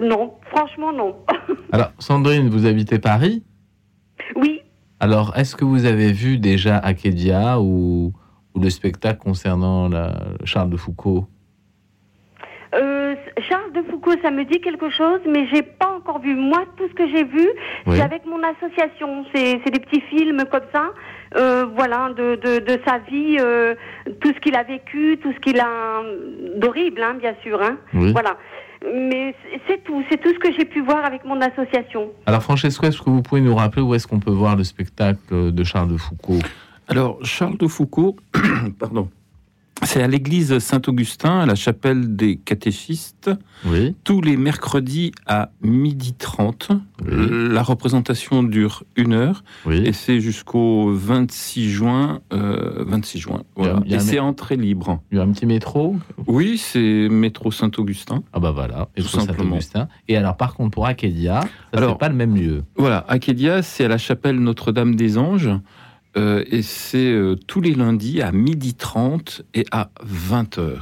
non, 0.00 0.34
franchement, 0.50 0.92
non. 0.92 1.16
Alors 1.72 1.92
Sandrine, 1.98 2.48
vous 2.48 2.66
habitez 2.66 2.98
Paris? 2.98 3.42
Oui. 4.34 4.60
Alors, 5.00 5.32
est-ce 5.36 5.56
que 5.56 5.64
vous 5.64 5.84
avez 5.84 6.12
vu 6.12 6.38
déjà 6.38 6.78
Akedia 6.78 7.60
ou, 7.60 8.12
ou 8.54 8.60
le 8.60 8.70
spectacle 8.70 9.18
concernant 9.18 9.88
la, 9.88 10.14
Charles 10.44 10.70
de 10.70 10.76
Foucault? 10.76 11.26
Euh, 12.74 13.14
Charles 13.48 13.72
de 13.74 13.82
Foucault, 13.90 14.14
ça 14.22 14.30
me 14.30 14.44
dit 14.44 14.60
quelque 14.60 14.90
chose, 14.90 15.20
mais 15.26 15.46
j'ai 15.52 15.62
pas 15.62 15.88
encore 15.96 16.18
vu. 16.20 16.34
Moi, 16.34 16.64
tout 16.76 16.88
ce 16.88 16.94
que 16.94 17.08
j'ai 17.08 17.24
vu, 17.24 17.48
Oui. 17.86 17.96
c'est 17.96 18.02
avec 18.02 18.26
mon 18.26 18.40
association. 18.42 19.24
C'est 19.34 19.60
c'est 19.64 19.70
des 19.70 19.80
petits 19.80 20.00
films 20.02 20.42
comme 20.50 20.64
ça. 20.74 20.90
euh, 21.36 21.66
voilà, 21.76 22.10
de, 22.16 22.36
de, 22.36 22.58
de 22.64 22.80
sa 22.86 22.98
vie, 22.98 23.36
euh, 23.40 23.74
tout 24.20 24.32
ce 24.34 24.40
qu'il 24.40 24.56
a 24.56 24.62
vécu, 24.64 25.18
tout 25.22 25.32
ce 25.32 25.38
qu'il 25.40 25.60
a 25.60 26.02
d'horrible, 26.56 27.02
hein, 27.02 27.14
bien 27.20 27.34
sûr. 27.42 27.60
Hein. 27.62 27.76
Oui. 27.94 28.12
Voilà. 28.12 28.36
Mais 28.84 29.34
c'est- 29.66 29.82
tout, 29.84 30.02
c'est 30.10 30.18
tout 30.20 30.30
ce 30.32 30.38
que 30.38 30.52
j'ai 30.56 30.64
pu 30.64 30.80
voir 30.82 31.04
avec 31.04 31.24
mon 31.24 31.40
association. 31.40 32.10
Alors, 32.26 32.42
Francesco, 32.42 32.86
est-ce 32.86 33.00
que 33.00 33.10
vous 33.10 33.22
pouvez 33.22 33.40
nous 33.40 33.54
rappeler 33.54 33.82
où 33.82 33.94
est-ce 33.94 34.06
qu'on 34.06 34.20
peut 34.20 34.30
voir 34.32 34.56
le 34.56 34.64
spectacle 34.64 35.52
de 35.52 35.64
Charles 35.64 35.90
de 35.92 35.96
Foucault? 35.96 36.38
Alors, 36.88 37.18
Charles 37.24 37.56
de 37.56 37.66
Foucault, 37.66 38.16
pardon, 38.78 39.08
c'est 39.86 40.02
à 40.02 40.08
l'église 40.08 40.58
Saint-Augustin, 40.58 41.38
à 41.40 41.46
la 41.46 41.54
chapelle 41.54 42.16
des 42.16 42.36
catéchistes, 42.36 43.30
Oui. 43.64 43.94
tous 44.04 44.20
les 44.20 44.36
mercredis 44.36 45.12
à 45.26 45.50
midi 45.62 46.12
30. 46.14 46.70
Oui. 47.04 47.28
La 47.52 47.62
représentation 47.62 48.42
dure 48.42 48.82
une 48.96 49.12
heure 49.12 49.44
et 49.64 49.68
Oui. 49.68 49.94
c'est 49.94 50.20
jusqu'au 50.20 50.90
26 50.92 51.70
juin. 51.70 52.20
euh, 52.32 52.84
26 52.86 53.18
juin, 53.18 53.42
voilà. 53.54 53.80
Et 53.86 53.98
c'est 53.98 54.18
entrée 54.18 54.56
libre. 54.56 55.00
Il 55.12 55.18
y 55.18 55.20
a 55.20 55.24
un 55.24 55.30
petit 55.32 55.46
métro? 55.46 55.96
Oui, 56.26 56.58
c'est 56.58 57.08
métro 57.08 57.50
Saint-Augustin. 57.50 58.22
Ah 58.32 58.40
bah 58.40 58.50
voilà, 58.50 58.88
et 58.96 59.02
Tout 59.02 59.08
Saint 59.08 59.20
simplement. 59.20 59.52
Augustin. 59.56 59.88
Et 60.08 60.16
alors 60.16 60.36
par 60.36 60.54
contre 60.54 60.70
pour 60.72 60.86
Acadia, 60.86 61.40
ça 61.42 61.48
Alors- 61.78 61.98
pas 61.98 62.08
le 62.08 62.14
même 62.14 62.34
lieu. 62.36 62.64
Voilà, 62.76 63.04
Acadia, 63.08 63.62
c'est 63.62 63.84
à 63.84 63.88
la 63.88 63.98
chapelle 63.98 64.40
Notre-Dame 64.40 64.94
des 64.96 65.16
Anges. 65.18 65.50
Euh, 66.16 66.44
et 66.50 66.62
c'est 66.62 67.12
euh, 67.12 67.36
tous 67.46 67.60
les 67.60 67.74
lundis 67.74 68.22
à 68.22 68.32
midi 68.32 68.74
30 68.74 69.42
et 69.54 69.66
à 69.70 69.90
20h. 70.04 70.78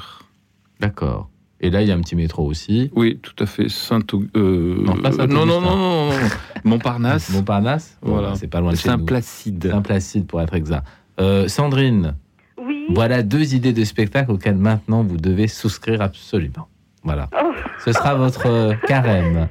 D'accord. 0.80 1.28
Et 1.60 1.70
là 1.70 1.82
il 1.82 1.88
y 1.88 1.92
a 1.92 1.94
un 1.94 2.00
petit 2.00 2.16
métro 2.16 2.44
aussi. 2.46 2.90
Oui, 2.94 3.18
tout 3.22 3.34
à 3.42 3.46
fait. 3.46 3.68
Saint 3.68 4.00
euh, 4.36 4.76
Non, 4.82 4.96
pas 4.96 5.10
non, 5.10 5.26
non, 5.26 5.46
non, 5.46 5.60
non, 5.60 5.76
non. 5.76 6.10
Montparnasse. 6.64 7.30
Montparnasse. 7.30 7.98
Voilà. 8.02 8.34
C'est 8.36 8.48
pas 8.48 8.60
loin 8.60 8.72
de 8.72 8.76
chez 8.76 8.88
nous. 8.88 8.98
Saint-Placide. 8.98 9.70
Saint-Placide 9.70 10.26
pour 10.26 10.40
être 10.40 10.54
exact. 10.54 10.86
Euh, 11.20 11.48
Sandrine, 11.48 12.14
Oui. 12.58 12.86
voilà 12.90 13.22
deux 13.22 13.54
idées 13.54 13.72
de 13.72 13.84
spectacle 13.84 14.30
auxquelles 14.30 14.56
maintenant 14.56 15.02
vous 15.02 15.16
devez 15.16 15.48
souscrire 15.48 16.02
absolument. 16.02 16.68
Voilà. 17.02 17.28
Oh, 17.40 17.52
Ce 17.84 17.92
sera 17.92 18.14
votre 18.14 18.74
carême. 18.86 19.48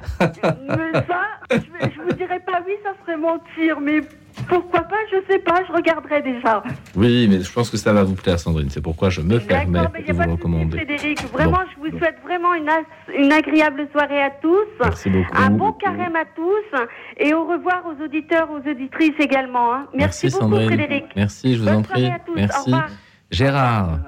Je, 1.54 1.88
je 1.96 2.00
vous 2.02 2.12
dirais 2.12 2.40
pas 2.46 2.60
oui, 2.66 2.72
ça 2.82 2.90
serait 3.02 3.16
mentir, 3.16 3.80
mais 3.80 4.00
pourquoi 4.48 4.80
pas, 4.82 4.96
je 5.12 5.16
sais 5.32 5.38
pas, 5.38 5.62
je 5.66 5.72
regarderai 5.72 6.20
déjà. 6.22 6.62
Oui, 6.96 7.28
mais 7.30 7.40
je 7.40 7.52
pense 7.52 7.70
que 7.70 7.76
ça 7.76 7.92
va 7.92 8.02
vous 8.02 8.14
plaire, 8.14 8.38
Sandrine. 8.40 8.68
C'est 8.68 8.80
pourquoi 8.80 9.08
je 9.10 9.20
me 9.20 9.38
permets 9.38 9.80
mais 9.92 10.00
il 10.00 10.04
de 10.06 10.10
a 10.10 10.12
vous 10.12 10.18
pas 10.18 10.24
de 10.24 10.30
souci, 10.30 10.36
recommander. 10.36 10.76
Frédéric. 10.76 11.22
Vraiment, 11.32 11.60
je 11.72 11.80
vous 11.90 11.98
souhaite 11.98 12.16
vraiment 12.24 12.52
une, 12.54 13.32
agréable 13.32 13.86
soirée 13.92 14.22
à 14.22 14.30
tous. 14.42 14.66
Merci 14.82 15.10
beaucoup. 15.10 15.30
Un 15.36 15.50
bon 15.50 15.72
carême 15.72 16.16
à 16.16 16.24
tous 16.24 16.80
et 17.18 17.32
au 17.32 17.44
revoir 17.46 17.84
aux 17.86 18.02
auditeurs, 18.04 18.48
aux 18.50 18.68
auditrices 18.68 19.14
également. 19.20 19.72
hein. 19.74 19.86
Merci, 19.94 20.26
beaucoup 20.28 20.40
Sandrine. 20.40 20.66
Frédéric. 20.66 21.04
Merci, 21.14 21.54
je 21.54 21.60
vous 21.60 21.66
Bonne 21.66 21.74
en 21.76 21.82
prie. 21.82 22.06
à 22.06 22.18
tous. 22.18 22.32
Au 22.32 22.36
Merci. 22.36 22.64
revoir. 22.64 22.88
Gérard, 23.30 23.98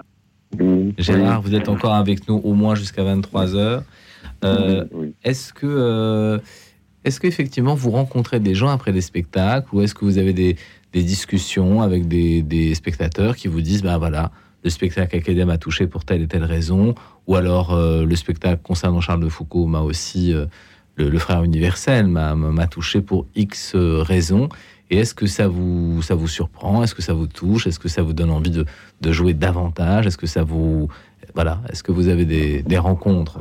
Oui, 0.59 0.95
Gérard, 0.99 1.41
vous 1.43 1.55
êtes 1.55 1.69
encore 1.69 1.95
avec 1.95 2.29
nous 2.29 2.41
au 2.43 2.53
moins 2.55 2.75
jusqu'à 2.75 3.03
23h. 3.03 3.83
Euh, 4.45 4.85
oui. 4.93 5.15
est-ce 5.25 5.53
que, 5.53 5.67
euh, 5.67 6.39
est-ce 7.07 7.21
qu'effectivement 7.21 7.77
vous 7.77 7.93
rencontrez 7.93 8.41
des 8.41 8.57
gens 8.57 8.69
après 8.69 8.93
des 8.93 9.01
spectacles 9.01 9.69
ou 9.73 9.81
est-ce 9.81 9.95
que 9.95 10.05
vous 10.05 10.19
avez 10.19 10.33
des, 10.33 10.57
discussions 10.93 11.83
avec 11.83 12.09
des, 12.09 12.75
spectateurs 12.75 13.37
qui 13.37 13.49
vous 13.49 13.61
disent, 13.61 13.83
ben 13.83 13.97
voilà, 13.97 14.33
le 14.65 14.71
spectacle 14.71 15.17
Academ 15.17 15.47
m'a 15.47 15.59
touché 15.59 15.87
pour 15.87 16.05
telle 16.05 16.23
et 16.23 16.27
telle 16.27 16.43
raison, 16.43 16.95
ou 17.29 17.37
alors 17.37 17.75
euh, 17.75 18.05
le 18.05 18.17
spectacle 18.17 18.61
concernant 18.63 19.01
Charles 19.01 19.23
de 19.23 19.29
Foucault 19.29 19.67
m'a 19.67 19.83
aussi, 19.83 20.33
euh, 20.35 20.47
le, 20.97 21.19
frère 21.19 21.45
universel 21.45 22.09
m'a, 22.09 22.67
touché 22.67 23.01
pour 23.03 23.27
X 23.37 23.75
euh, 23.77 24.03
raisons. 24.03 24.49
Et 24.91 24.99
est-ce 24.99 25.15
que 25.15 25.27
ça 25.27 25.47
vous, 25.47 26.03
ça 26.03 26.15
vous 26.17 26.29
surprend? 26.29 26.83
Est-ce 26.83 26.95
que 26.95 27.03
ça 27.03 27.13
vous 27.13 27.27
touche? 27.27 27.67
Est-ce 27.67 27.79
que 27.79 27.89
ça 27.89 28.03
vous 28.03 28.15
donne 28.15 28.31
envie 28.31 28.51
de, 28.51 28.65
de 29.01 29.13
jouer 29.13 29.35
davantage? 29.35 30.07
Est-ce 30.07 30.19
que 30.19 30.27
ça 30.27 30.43
vous, 30.43 30.89
voilà, 31.35 31.61
est-ce 31.71 31.83
que 31.85 31.93
vous 31.93 32.09
avez 32.09 32.25
des, 32.25 32.63
des 32.63 32.79
rencontres 32.79 33.41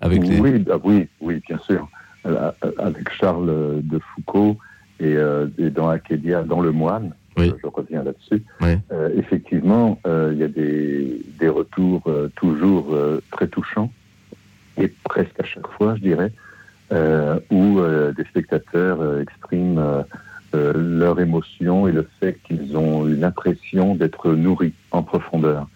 avec 0.00 0.22
les, 0.22 0.38
Oui, 0.38 0.58
bah 0.58 0.78
oui, 0.84 1.08
oui, 1.20 1.40
bien 1.48 1.58
sûr. 1.66 1.88
Euh, 2.24 2.52
avec 2.78 3.10
Charles 3.10 3.80
de 3.82 3.98
Foucault 3.98 4.56
et, 5.00 5.16
euh, 5.16 5.48
et 5.58 5.70
dans 5.70 5.88
Acadia, 5.88 6.44
dans 6.44 6.60
Le 6.60 6.70
Moine, 6.70 7.14
Oui. 7.36 7.52
je 7.60 7.66
reviens 7.66 8.04
là-dessus, 8.04 8.44
Oui. 8.60 8.76
euh, 8.92 9.08
effectivement, 9.16 9.98
euh, 10.06 10.30
il 10.32 10.38
y 10.38 10.44
a 10.44 10.48
des, 10.48 11.20
des 11.40 11.48
retours 11.48 12.02
euh, 12.06 12.28
toujours 12.36 12.96
très 13.32 13.48
touchants, 13.48 13.90
et 14.78 14.86
presque 15.02 15.40
à 15.40 15.44
chaque 15.44 15.66
fois, 15.66 15.96
je 15.96 16.02
dirais, 16.02 16.30
où 17.50 17.80
des 18.16 18.24
spectateurs 18.24 19.18
expriment 19.18 20.04
leur 20.52 21.18
émotion 21.18 21.88
et 21.88 21.92
le 21.92 22.06
fait 22.20 22.38
qu'ils 22.44 22.76
ont 22.76 23.08
eu 23.08 23.16
l'impression 23.16 23.94
d'être 23.96 24.30
nourris 24.32 24.74
en 24.92 25.02
profondeur, 25.02 25.68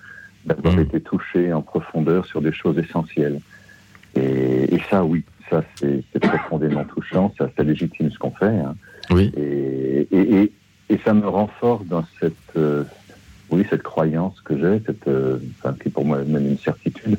d'avoir 0.44 0.74
Mhm. 0.74 0.80
été 0.82 1.00
touchés 1.00 1.52
en 1.52 1.62
profondeur 1.62 2.24
sur 2.26 2.40
des 2.40 2.52
choses 2.52 2.78
essentielles. 2.78 3.40
Et, 4.14 4.74
et 4.74 4.80
ça, 4.90 5.04
oui, 5.04 5.24
ça 5.50 5.62
c'est 5.78 6.02
profondément 6.20 6.84
touchant, 6.84 7.32
ça, 7.38 7.48
ça 7.56 7.62
légitime 7.62 8.10
ce 8.10 8.18
qu'on 8.18 8.30
fait. 8.32 8.46
hein. 8.46 8.74
Oui. 9.10 9.32
Et, 9.36 10.08
et, 10.10 10.34
et, 10.42 10.52
et 10.90 10.98
ça 11.04 11.14
me 11.14 11.26
renforce 11.28 11.84
dans 11.86 12.04
cette, 12.20 12.34
euh, 12.56 12.84
oui, 13.50 13.64
cette 13.70 13.82
croyance 13.82 14.40
que 14.40 14.58
j'ai, 14.58 14.82
cette, 14.84 15.06
euh, 15.08 15.38
enfin, 15.58 15.74
qui 15.80 15.88
est 15.88 15.90
pour 15.92 16.04
moi 16.04 16.18
même 16.24 16.46
une 16.46 16.58
certitude, 16.58 17.18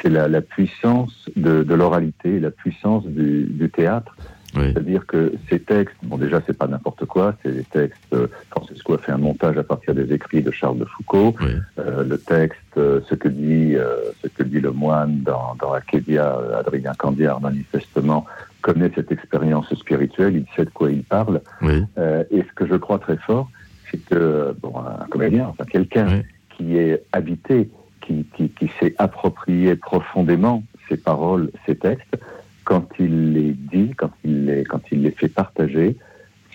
c'est 0.00 0.10
la, 0.10 0.28
la 0.28 0.40
puissance 0.40 1.28
de, 1.36 1.62
de 1.62 1.74
l'oralité, 1.74 2.38
la 2.40 2.50
puissance 2.50 3.04
du, 3.06 3.44
du 3.44 3.68
théâtre. 3.70 4.16
Oui. 4.56 4.72
C'est-à-dire 4.72 5.04
que 5.06 5.32
ces 5.48 5.58
textes, 5.60 5.96
bon 6.02 6.16
déjà 6.16 6.40
c'est 6.46 6.56
pas 6.56 6.66
n'importe 6.66 7.04
quoi, 7.06 7.34
c'est 7.42 7.52
des 7.52 7.64
textes, 7.64 7.98
euh, 8.12 8.28
Francesco 8.50 8.94
a 8.94 8.98
fait 8.98 9.12
un 9.12 9.18
montage 9.18 9.56
à 9.58 9.62
partir 9.64 9.94
des 9.94 10.12
écrits 10.12 10.42
de 10.42 10.50
Charles 10.50 10.78
de 10.78 10.84
Foucault, 10.84 11.34
Oui. 11.40 11.52
euh, 11.78 12.04
le 12.04 12.18
texte, 12.18 12.58
euh, 12.76 13.00
ce 13.08 13.14
que 13.14 13.28
dit 13.28 13.74
euh, 13.76 13.96
ce 14.22 14.28
que 14.28 14.42
dit 14.42 14.60
le 14.60 14.70
moine 14.70 15.22
dans, 15.22 15.54
dans 15.60 15.72
Acadia, 15.72 16.36
euh, 16.38 16.58
Adrien 16.60 16.92
Candiard 16.96 17.40
manifestement 17.40 18.26
connaît 18.62 18.90
cette 18.94 19.12
expérience 19.12 19.72
spirituelle, 19.74 20.36
il 20.36 20.46
sait 20.56 20.64
de 20.64 20.70
quoi 20.70 20.90
il 20.90 21.02
parle. 21.02 21.40
Oui. 21.60 21.82
Euh, 21.98 22.24
et 22.30 22.42
ce 22.42 22.52
que 22.54 22.66
je 22.66 22.76
crois 22.76 22.98
très 22.98 23.16
fort, 23.18 23.50
c'est 23.90 23.98
que 24.06 24.54
bon, 24.62 24.72
un 24.78 25.04
comédien, 25.06 25.48
enfin 25.48 25.64
quelqu'un 25.64 26.22
qui 26.56 26.76
est 26.78 27.02
habité, 27.12 27.68
qui, 28.00 28.24
qui, 28.36 28.48
qui 28.50 28.70
s'est 28.80 28.94
approprié 28.98 29.76
profondément 29.76 30.62
ces 30.88 30.96
paroles, 30.96 31.50
ces 31.66 31.74
textes, 31.76 32.16
quand 32.64 32.86
il 32.98 33.32
les 33.32 33.52
dit, 33.52 33.92
quand 33.96 34.10
il 34.24 34.46
les, 34.46 34.64
quand 34.64 34.80
il 34.90 35.02
les 35.02 35.10
fait 35.10 35.28
partager, 35.28 35.96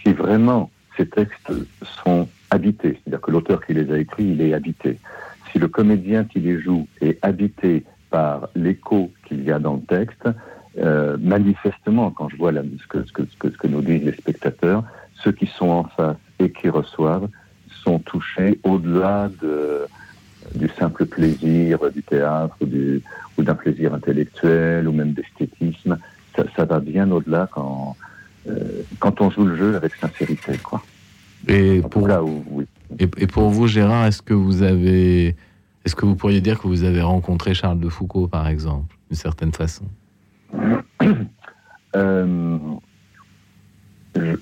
si 0.02 0.14
vraiment 0.14 0.70
ces 0.98 1.08
textes 1.08 1.52
sont 2.04 2.28
habités, 2.50 3.00
c'est-à-dire 3.04 3.22
que 3.22 3.32
l'auteur 3.32 3.66
qui 3.66 3.74
les 3.74 3.92
a 3.92 3.98
écrits, 3.98 4.32
il 4.32 4.42
est 4.42 4.54
habité. 4.54 4.98
Si 5.52 5.60
le 5.60 5.68
comédien 5.68 6.26
qui 6.26 6.40
les 6.40 6.60
joue 6.60 6.88
est 7.02 7.18
habité 7.24 7.84
par 8.10 8.50
l'écho 8.56 9.12
qu'il 9.26 9.44
y 9.44 9.52
a 9.52 9.60
dans 9.60 9.76
le 9.76 9.82
texte, 9.82 10.28
euh, 10.78 11.18
manifestement, 11.20 12.12
quand 12.12 12.30
je 12.30 12.38
vois 12.38 12.52
la, 12.52 12.62
ce, 12.62 12.88
que, 12.88 13.04
ce, 13.04 13.12
que, 13.12 13.50
ce, 13.50 13.58
que, 13.58 13.68
nous 13.68 13.82
disent 13.82 14.04
les 14.04 14.14
spectateurs, 14.14 14.84
ceux 15.16 15.32
qui 15.32 15.48
sont 15.48 15.70
en 15.70 15.84
face 15.84 16.18
et 16.40 16.52
qui 16.52 16.70
reçoivent 16.70 17.28
sont 17.84 18.00
touchés 18.00 18.60
au-delà 18.64 19.30
de, 19.42 19.86
du 20.56 20.70
simple 20.70 21.06
plaisir 21.06 21.80
du 21.92 22.04
théâtre 22.04 22.58
du, 22.62 23.02
ou 23.40 23.44
d'un 23.44 23.56
plaisir 23.56 23.94
intellectuel 23.94 24.88
ou 24.88 24.92
même 24.92 25.14
d'esthétisme. 25.14 25.98
Ça, 26.36 26.44
ça 26.56 26.66
va 26.66 26.80
bien 26.80 27.10
au-delà 27.10 27.48
quand, 27.52 27.96
euh, 28.48 28.54
quand 29.00 29.22
on 29.22 29.32
joue 29.32 29.46
le 29.46 29.56
jeu 29.56 29.76
avec 29.76 29.96
sincérité. 29.96 30.58
Quoi. 30.62 30.84
Et 31.48 31.80
pour, 31.82 31.90
tout 31.90 32.08
cas, 32.08 32.22
oui. 32.22 32.66
et, 33.00 33.04
et 33.18 33.28
pour 33.28 33.50
vous, 33.50 33.66
Gérard, 33.68 34.06
est-ce 34.08 34.22
que 34.22 34.34
vous 34.34 34.62
avez, 34.62 35.36
est-ce 35.86 35.96
que 35.96 36.06
vous 36.06 36.16
pourriez 36.16 36.42
dire 36.42 36.60
que 36.60 36.68
vous 36.68 36.84
avez 36.84 37.02
rencontré 37.02 37.54
Charles 37.54 37.80
de 37.80 37.90
Foucault, 37.90 38.28
par 38.28 38.48
exemple, 38.48 38.94
d'une 39.10 39.18
certaine 39.18 39.54
façon? 39.54 39.86
Euh, 41.96 42.58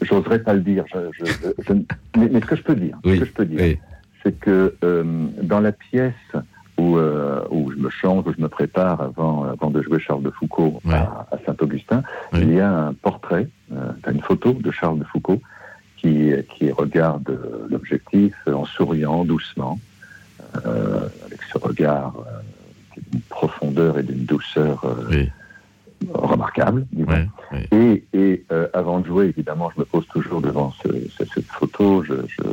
J'oserais 0.01 0.39
pas 0.39 0.53
le 0.53 0.61
dire. 0.61 0.83
Je, 0.93 0.99
je- 1.25 1.31
je- 1.65 1.73
mais, 2.19 2.29
mais 2.29 2.41
ce 2.41 2.45
que 2.45 2.55
je 2.57 2.61
peux 2.63 2.75
dire, 2.75 2.97
Oui, 3.05 3.15
ce 3.15 3.19
que 3.21 3.25
je 3.25 3.31
peux 3.31 3.45
dire, 3.45 3.59
Oui. 3.61 3.77
c'est 4.23 4.37
que 4.37 4.75
euh, 4.83 5.27
dans 5.43 5.59
la 5.61 5.71
pièce 5.71 6.13
où, 6.77 6.97
euh, 6.97 7.41
où 7.49 7.71
je 7.71 7.77
me 7.77 7.89
change, 7.89 8.23
où 8.27 8.33
je 8.37 8.41
me 8.41 8.47
prépare 8.49 9.01
avant, 9.01 9.43
avant 9.45 9.69
de 9.71 9.81
jouer 9.81 9.99
Charles 9.99 10.21
de 10.23 10.29
Foucault 10.31 10.79
Ouais. 10.85 10.93
à, 10.93 11.27
à 11.31 11.37
Saint-Augustin, 11.45 12.03
Oui. 12.33 12.39
il 12.43 12.53
y 12.53 12.59
a 12.59 12.71
un 12.71 12.93
portrait, 12.93 13.47
euh, 13.73 13.91
une 14.11 14.21
photo 14.21 14.53
de 14.53 14.71
Charles 14.71 14.99
de 14.99 15.03
Foucault 15.05 15.41
qui, 15.97 16.31
qui 16.55 16.71
regarde 16.71 17.39
l'objectif 17.69 18.33
en 18.47 18.65
souriant 18.65 19.25
doucement, 19.25 19.79
euh, 20.65 21.07
avec 21.25 21.39
ce 21.51 21.57
regard 21.57 22.13
d'une 23.11 23.21
profondeur 23.21 23.97
et 23.97 24.03
d'une 24.03 24.25
douceur 24.25 24.85
Oui. 25.09 25.29
remarquable. 26.13 26.85
Ouais, 26.95 27.27
ouais. 27.51 27.67
Et, 27.71 28.03
et 28.13 28.45
avant 28.73 28.99
de 28.99 29.07
jouer, 29.07 29.25
évidemment, 29.27 29.71
je 29.75 29.79
me 29.81 29.85
pose 29.85 30.05
toujours 30.07 30.41
devant 30.41 30.71
ce- 30.83 31.07
ce- 31.17 31.25
cette 31.33 31.47
photo, 31.47 32.03
je, 32.03 32.13
je, 32.27 32.43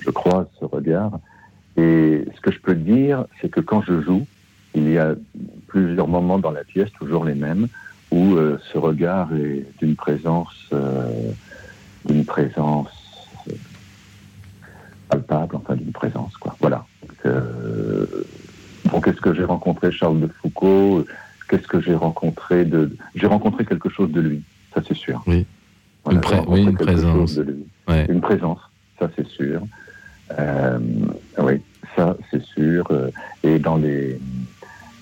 je 0.00 0.10
croise 0.10 0.46
ce 0.58 0.66
regard. 0.66 1.12
Et 1.80 2.24
ce 2.36 2.40
que 2.42 2.50
je 2.52 2.58
peux 2.60 2.74
dire, 2.74 3.24
c'est 3.40 3.48
que 3.50 3.60
quand 3.60 3.80
je 3.82 4.02
joue, 4.02 4.26
il 4.74 4.90
y 4.90 4.98
a 4.98 5.14
plusieurs 5.66 6.08
moments 6.08 6.38
dans 6.38 6.50
la 6.50 6.62
pièce, 6.64 6.90
toujours 6.92 7.24
les 7.24 7.34
mêmes, 7.34 7.68
où 8.10 8.34
euh, 8.34 8.58
ce 8.72 8.76
regard 8.76 9.28
est 9.34 9.64
d'une 9.78 9.96
présence, 9.96 10.54
euh, 10.74 11.30
d'une 12.04 12.24
présence, 12.26 12.90
euh, 13.48 13.54
palpable, 15.08 15.56
enfin 15.56 15.74
d'une 15.76 15.92
présence, 15.92 16.36
quoi. 16.36 16.54
Voilà. 16.60 16.84
Euh, 17.24 18.06
donc, 18.92 19.06
est-ce 19.08 19.20
que 19.20 19.32
j'ai 19.34 19.44
rencontré 19.44 19.90
Charles 19.90 20.20
de 20.20 20.26
Foucault? 20.26 21.04
Qu'est-ce 21.48 21.66
que 21.66 21.80
j'ai 21.80 21.94
rencontré 21.94 22.64
de 22.64 22.94
J'ai 23.14 23.26
rencontré 23.26 23.64
quelque 23.64 23.88
chose 23.88 24.10
de 24.12 24.20
lui, 24.20 24.42
ça 24.74 24.82
c'est 24.86 24.96
sûr. 24.96 25.22
Oui. 25.26 25.46
Voilà, 26.04 26.18
Une 26.18 26.22
pré- 26.22 26.42
oui, 26.46 26.62
une 26.62 26.74
présence. 26.76 27.16
chose 27.16 27.36
de 27.36 27.42
lui. 27.42 27.64
Ouais. 27.88 28.06
Une 28.08 28.20
présence, 28.20 28.60
ça 28.98 29.10
c'est 29.16 29.26
sûr. 29.26 29.62
Oui, 31.38 31.54
ça 31.96 32.16
c'est 32.30 32.42
sûr. 32.42 32.86
Euh, 32.90 33.10
Et 33.42 33.58
dans 33.58 33.76
les 33.76 34.18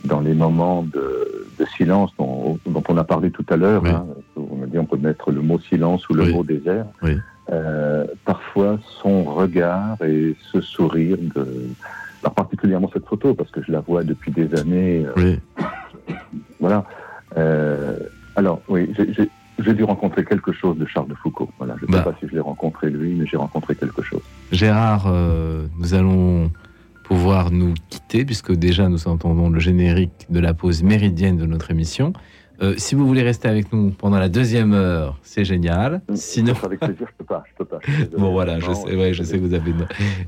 dans 0.04 0.20
les 0.20 0.34
moments 0.34 0.82
de, 0.84 1.46
de 1.58 1.64
silence 1.76 2.12
dont, 2.18 2.58
dont 2.66 2.82
on 2.88 2.96
a 2.96 3.04
parlé 3.04 3.30
tout 3.30 3.44
à 3.50 3.56
l'heure, 3.56 3.82
Oui. 3.82 3.90
hein, 3.90 4.06
on 4.36 4.56
m'a 4.56 4.66
dit 4.66 4.78
on 4.78 4.84
peut 4.86 4.96
mettre 4.96 5.30
le 5.32 5.40
mot 5.42 5.58
silence 5.58 6.08
ou 6.08 6.14
le 6.14 6.24
Oui. 6.24 6.32
mot 6.34 6.44
désert. 6.44 6.86
Oui. 7.02 7.16
Euh, 7.50 8.06
parfois 8.24 8.78
son 9.02 9.24
regard 9.24 9.96
et 10.02 10.36
ce 10.52 10.60
sourire 10.60 11.16
de 11.34 11.46
alors 12.22 12.34
particulièrement 12.34 12.90
cette 12.92 13.06
photo 13.06 13.32
parce 13.34 13.50
que 13.50 13.62
je 13.62 13.72
la 13.72 13.80
vois 13.80 14.02
depuis 14.04 14.30
des 14.32 14.54
années 14.58 15.04
euh, 15.06 15.12
Oui. 15.16 15.40
voilà 16.60 16.84
Euh, 17.36 17.98
alors 18.36 18.60
oui 18.68 18.92
j'ai- 18.96 19.12
j'ai 19.12 19.30
j'ai 19.58 19.74
dû 19.74 19.84
rencontrer 19.84 20.24
quelque 20.24 20.52
chose 20.52 20.76
de 20.78 20.86
Charles 20.86 21.08
de 21.08 21.14
Foucault 21.14 21.50
voilà 21.58 21.74
je 21.80 21.84
ne 21.86 21.90
Bah. 21.92 21.98
sais 21.98 22.04
pas 22.10 22.16
si 22.20 22.26
je 22.28 22.32
l'ai 22.34 22.40
rencontré 22.40 22.88
lui 22.90 23.14
mais 23.14 23.26
j'ai 23.26 23.36
rencontré 23.36 23.74
quelque 23.74 24.02
chose 24.02 24.22
Gérard, 24.50 25.04
euh, 25.08 25.66
nous 25.78 25.92
allons 25.94 26.50
pouvoir 27.08 27.50
nous 27.50 27.72
quitter 27.88 28.26
puisque 28.26 28.52
déjà 28.52 28.88
nous 28.90 29.08
entendons 29.08 29.48
le 29.48 29.58
générique 29.58 30.26
de 30.28 30.40
la 30.40 30.52
pause 30.52 30.82
méridienne 30.82 31.38
de 31.38 31.46
notre 31.46 31.70
émission. 31.70 32.12
Euh, 32.60 32.74
si 32.76 32.94
vous 32.94 33.06
voulez 33.06 33.22
rester 33.22 33.48
avec 33.48 33.72
nous 33.72 33.90
pendant 33.90 34.18
la 34.18 34.28
deuxième 34.28 34.74
heure, 34.74 35.18
c'est 35.22 35.44
génial. 35.44 36.02
Sinon, 36.14 36.52
avec 36.62 36.80
plaisir 36.80 37.06
je 37.08 37.16
peux 37.16 37.24
pas 37.24 37.44
je 37.48 37.56
peux 37.56 37.64
pas 37.64 37.78
je 37.80 37.92
suis 37.92 38.02
désolé. 38.04 38.20
bon 38.20 38.32
voilà, 38.32 38.58
je 38.60 38.72
sais, 38.72 38.94
ouais, 38.94 39.14
je 39.14 39.22
sais 39.22 39.38
que 39.38 39.44
vous 39.44 39.54
avez. 39.54 39.72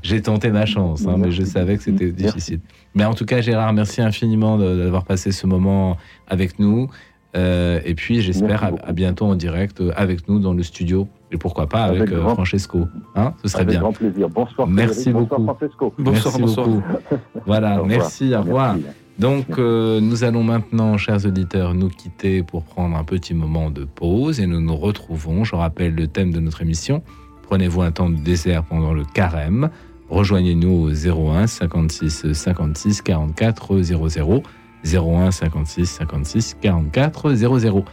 J'ai 0.01 0.21
tenté 0.23 0.49
ma 0.49 0.65
chance, 0.65 1.05
hein, 1.05 1.17
mais 1.19 1.29
je 1.31 1.43
savais 1.43 1.77
que 1.77 1.83
c'était 1.83 2.11
difficile. 2.11 2.61
Mais 2.95 3.05
en 3.05 3.13
tout 3.13 3.25
cas, 3.25 3.41
Gérard, 3.41 3.73
merci 3.73 4.01
infiniment 4.01 4.57
d'avoir 4.57 5.03
passé 5.03 5.31
ce 5.31 5.45
moment 5.45 5.97
avec 6.27 6.57
nous. 6.57 6.89
Euh, 7.35 7.79
et 7.85 7.93
puis, 7.93 8.21
j'espère 8.21 8.71
à 8.83 8.91
bientôt 8.91 9.25
en 9.25 9.35
direct 9.35 9.81
euh, 9.81 9.91
avec 9.95 10.27
nous 10.27 10.39
dans 10.39 10.53
le 10.53 10.63
studio 10.63 11.07
et 11.31 11.37
pourquoi 11.37 11.67
pas 11.67 11.83
avec, 11.85 12.01
Avec 12.01 12.13
euh, 12.13 12.19
grand- 12.21 12.35
Francesco. 12.35 12.87
Hein 13.15 13.33
Ce 13.41 13.47
serait 13.47 13.61
avec 13.61 13.71
bien. 13.73 13.81
grand 13.81 13.93
plaisir 13.93 14.29
bonsoir 14.29 14.67
Merci 14.67 15.03
Frédéric, 15.11 15.29
beaucoup. 15.29 15.41
bonsoir 15.41 15.55
Francesco 15.57 15.93
Bonsoir, 15.97 16.33
merci 16.39 16.41
bonsoir. 16.41 16.67
beaucoup. 16.67 16.83
Voilà, 17.45 17.81
Au 17.81 17.85
merci, 17.85 18.35
au 18.35 18.39
revoir. 18.41 18.73
Merci. 18.75 18.89
Donc, 19.19 19.45
euh, 19.59 19.99
nous 20.01 20.23
allons 20.23 20.43
maintenant, 20.43 20.97
chers 20.97 21.25
auditeurs, 21.25 21.73
nous 21.73 21.89
quitter 21.89 22.41
pour 22.43 22.63
prendre 22.63 22.95
un 22.97 23.03
petit 23.03 23.33
moment 23.33 23.69
de 23.69 23.83
pause 23.85 24.39
et 24.39 24.47
nous 24.47 24.61
nous 24.61 24.75
retrouvons. 24.75 25.43
Je 25.43 25.55
rappelle 25.55 25.93
le 25.95 26.07
thème 26.07 26.31
de 26.31 26.39
notre 26.39 26.61
émission. 26.61 27.03
Prenez-vous 27.43 27.81
un 27.81 27.91
temps 27.91 28.09
de 28.09 28.15
désert 28.15 28.63
pendant 28.63 28.93
le 28.93 29.03
carême? 29.03 29.69
Rejoignez-nous 30.09 30.69
au 30.71 30.89
01 30.89 31.45
56 31.47 32.33
56 32.33 33.01
44 33.01 33.81
00. 33.81 34.43
01 34.83 35.31
56 35.31 35.85
56 35.85 36.57
44 36.61 37.33
00. 37.33 37.85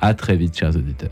À 0.00 0.14
très 0.14 0.36
vite, 0.36 0.56
chers 0.58 0.74
auditeurs. 0.76 1.10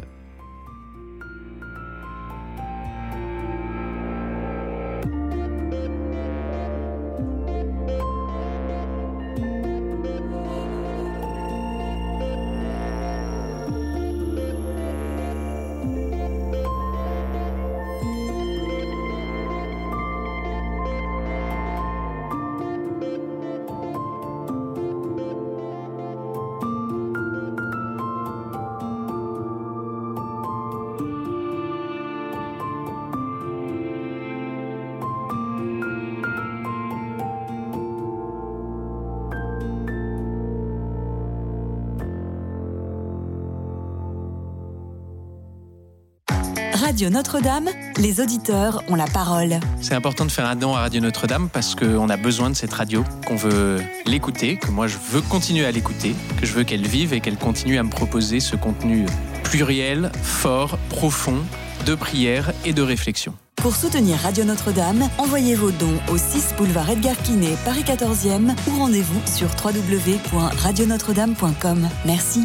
Radio 46.91 47.09
Notre-Dame, 47.09 47.71
les 47.99 48.21
auditeurs 48.21 48.83
ont 48.89 48.97
la 48.97 49.07
parole. 49.07 49.61
C'est 49.81 49.95
important 49.95 50.25
de 50.25 50.33
faire 50.33 50.47
un 50.47 50.57
don 50.57 50.75
à 50.75 50.81
Radio 50.81 51.01
Notre-Dame 51.01 51.49
parce 51.49 51.77
qu'on 51.77 52.09
a 52.09 52.17
besoin 52.17 52.51
de 52.51 52.57
cette 52.57 52.73
radio, 52.73 53.05
qu'on 53.25 53.37
veut 53.37 53.81
l'écouter, 54.07 54.57
que 54.57 54.73
moi 54.73 54.89
je 54.89 54.97
veux 54.99 55.21
continuer 55.21 55.65
à 55.65 55.71
l'écouter, 55.71 56.17
que 56.41 56.47
je 56.47 56.53
veux 56.53 56.65
qu'elle 56.65 56.85
vive 56.85 57.13
et 57.13 57.21
qu'elle 57.21 57.37
continue 57.37 57.79
à 57.79 57.85
me 57.85 57.91
proposer 57.91 58.41
ce 58.41 58.57
contenu 58.57 59.07
pluriel, 59.45 60.11
fort, 60.21 60.79
profond, 60.89 61.39
de 61.87 61.95
prière 61.95 62.53
et 62.65 62.73
de 62.73 62.83
réflexion. 62.83 63.35
Pour 63.55 63.77
soutenir 63.77 64.19
Radio 64.19 64.45
Notre-Dame, 64.45 65.09
envoyez 65.17 65.55
vos 65.55 65.71
dons 65.71 66.01
au 66.13 66.19
6 66.19 66.55
boulevard 66.59 66.91
Edgar 66.91 67.17
Quinet, 67.19 67.55
Paris 67.65 67.85
14e 67.87 68.53
ou 68.67 68.77
rendez-vous 68.77 69.21
sur 69.27 69.47
www.radionotre-dame.com. 69.65 71.89
Merci. 72.05 72.41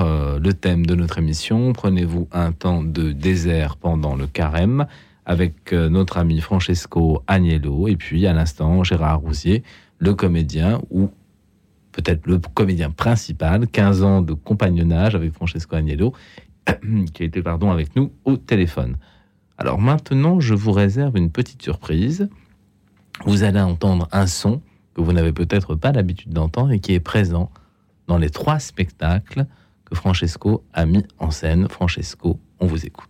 Euh, 0.00 0.38
le 0.38 0.52
thème 0.52 0.86
de 0.86 0.94
notre 0.94 1.18
émission. 1.18 1.72
Prenez-vous 1.72 2.28
un 2.30 2.52
temps 2.52 2.82
de 2.82 3.12
désert 3.12 3.76
pendant 3.76 4.14
le 4.14 4.26
carême 4.26 4.86
avec 5.26 5.72
euh, 5.72 5.88
notre 5.88 6.18
ami 6.18 6.40
Francesco 6.40 7.22
Agnello 7.26 7.88
et 7.88 7.96
puis 7.96 8.26
à 8.26 8.32
l'instant 8.32 8.84
Gérard 8.84 9.20
Rousier, 9.20 9.64
le 9.98 10.14
comédien 10.14 10.80
ou 10.90 11.10
peut-être 11.90 12.26
le 12.26 12.38
comédien 12.38 12.90
principal, 12.90 13.66
15 13.66 14.02
ans 14.02 14.22
de 14.22 14.32
compagnonnage 14.32 15.14
avec 15.16 15.32
Francesco 15.32 15.74
Agnello, 15.74 16.12
qui 17.12 17.24
été 17.24 17.42
pardon, 17.42 17.70
avec 17.70 17.96
nous 17.96 18.12
au 18.24 18.36
téléphone. 18.36 18.96
Alors 19.58 19.80
maintenant, 19.80 20.38
je 20.38 20.54
vous 20.54 20.72
réserve 20.72 21.16
une 21.16 21.30
petite 21.30 21.62
surprise. 21.62 22.28
Vous 23.26 23.42
allez 23.42 23.60
entendre 23.60 24.08
un 24.12 24.26
son 24.26 24.62
que 24.94 25.00
vous 25.00 25.12
n'avez 25.12 25.32
peut-être 25.32 25.74
pas 25.74 25.90
l'habitude 25.90 26.32
d'entendre 26.32 26.70
et 26.70 26.78
qui 26.78 26.94
est 26.94 27.00
présent 27.00 27.50
dans 28.06 28.18
les 28.18 28.30
trois 28.30 28.58
spectacles 28.58 29.46
Francesco 29.92 30.64
a 30.72 30.86
mis 30.86 31.04
en 31.18 31.30
scène. 31.30 31.68
Francesco, 31.68 32.38
on 32.60 32.66
vous 32.66 32.86
écoute. 32.86 33.09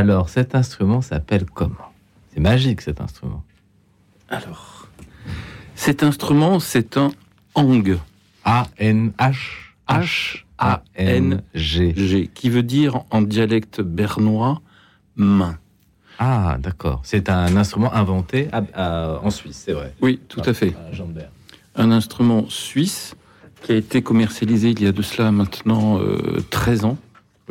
Alors, 0.00 0.30
cet 0.30 0.54
instrument 0.54 1.02
s'appelle 1.02 1.44
comment? 1.44 1.92
C'est 2.32 2.40
magique, 2.40 2.80
cet 2.80 3.02
instrument. 3.02 3.44
Alors, 4.30 4.88
cet 5.74 6.02
instrument, 6.02 6.58
c'est 6.58 6.96
un 6.96 7.10
hang. 7.54 7.98
A-N-H. 8.46 9.36
H-A-N-G. 9.90 11.92
G, 11.96 12.30
qui 12.32 12.48
veut 12.48 12.62
dire 12.62 13.02
en 13.10 13.20
dialecte 13.20 13.82
bernois 13.82 14.62
main. 15.16 15.58
Ah, 16.18 16.56
d'accord. 16.58 17.02
C'est 17.04 17.28
un 17.28 17.54
instrument 17.58 17.92
inventé 17.92 18.48
à- 18.52 18.62
à- 18.72 19.20
en 19.22 19.28
Suisse, 19.28 19.60
c'est 19.66 19.74
vrai. 19.74 19.92
Oui, 20.00 20.18
tout 20.28 20.40
à 20.46 20.54
fait. 20.54 20.74
À. 21.76 21.82
Un 21.82 21.90
instrument 21.92 22.46
suisse 22.48 23.14
qui 23.62 23.72
a 23.72 23.76
été 23.76 24.00
commercialisé 24.00 24.70
il 24.70 24.82
y 24.82 24.86
a 24.86 24.92
de 24.92 25.02
cela 25.02 25.30
maintenant 25.30 25.98
euh, 26.00 26.42
13 26.48 26.86
ans. 26.86 26.96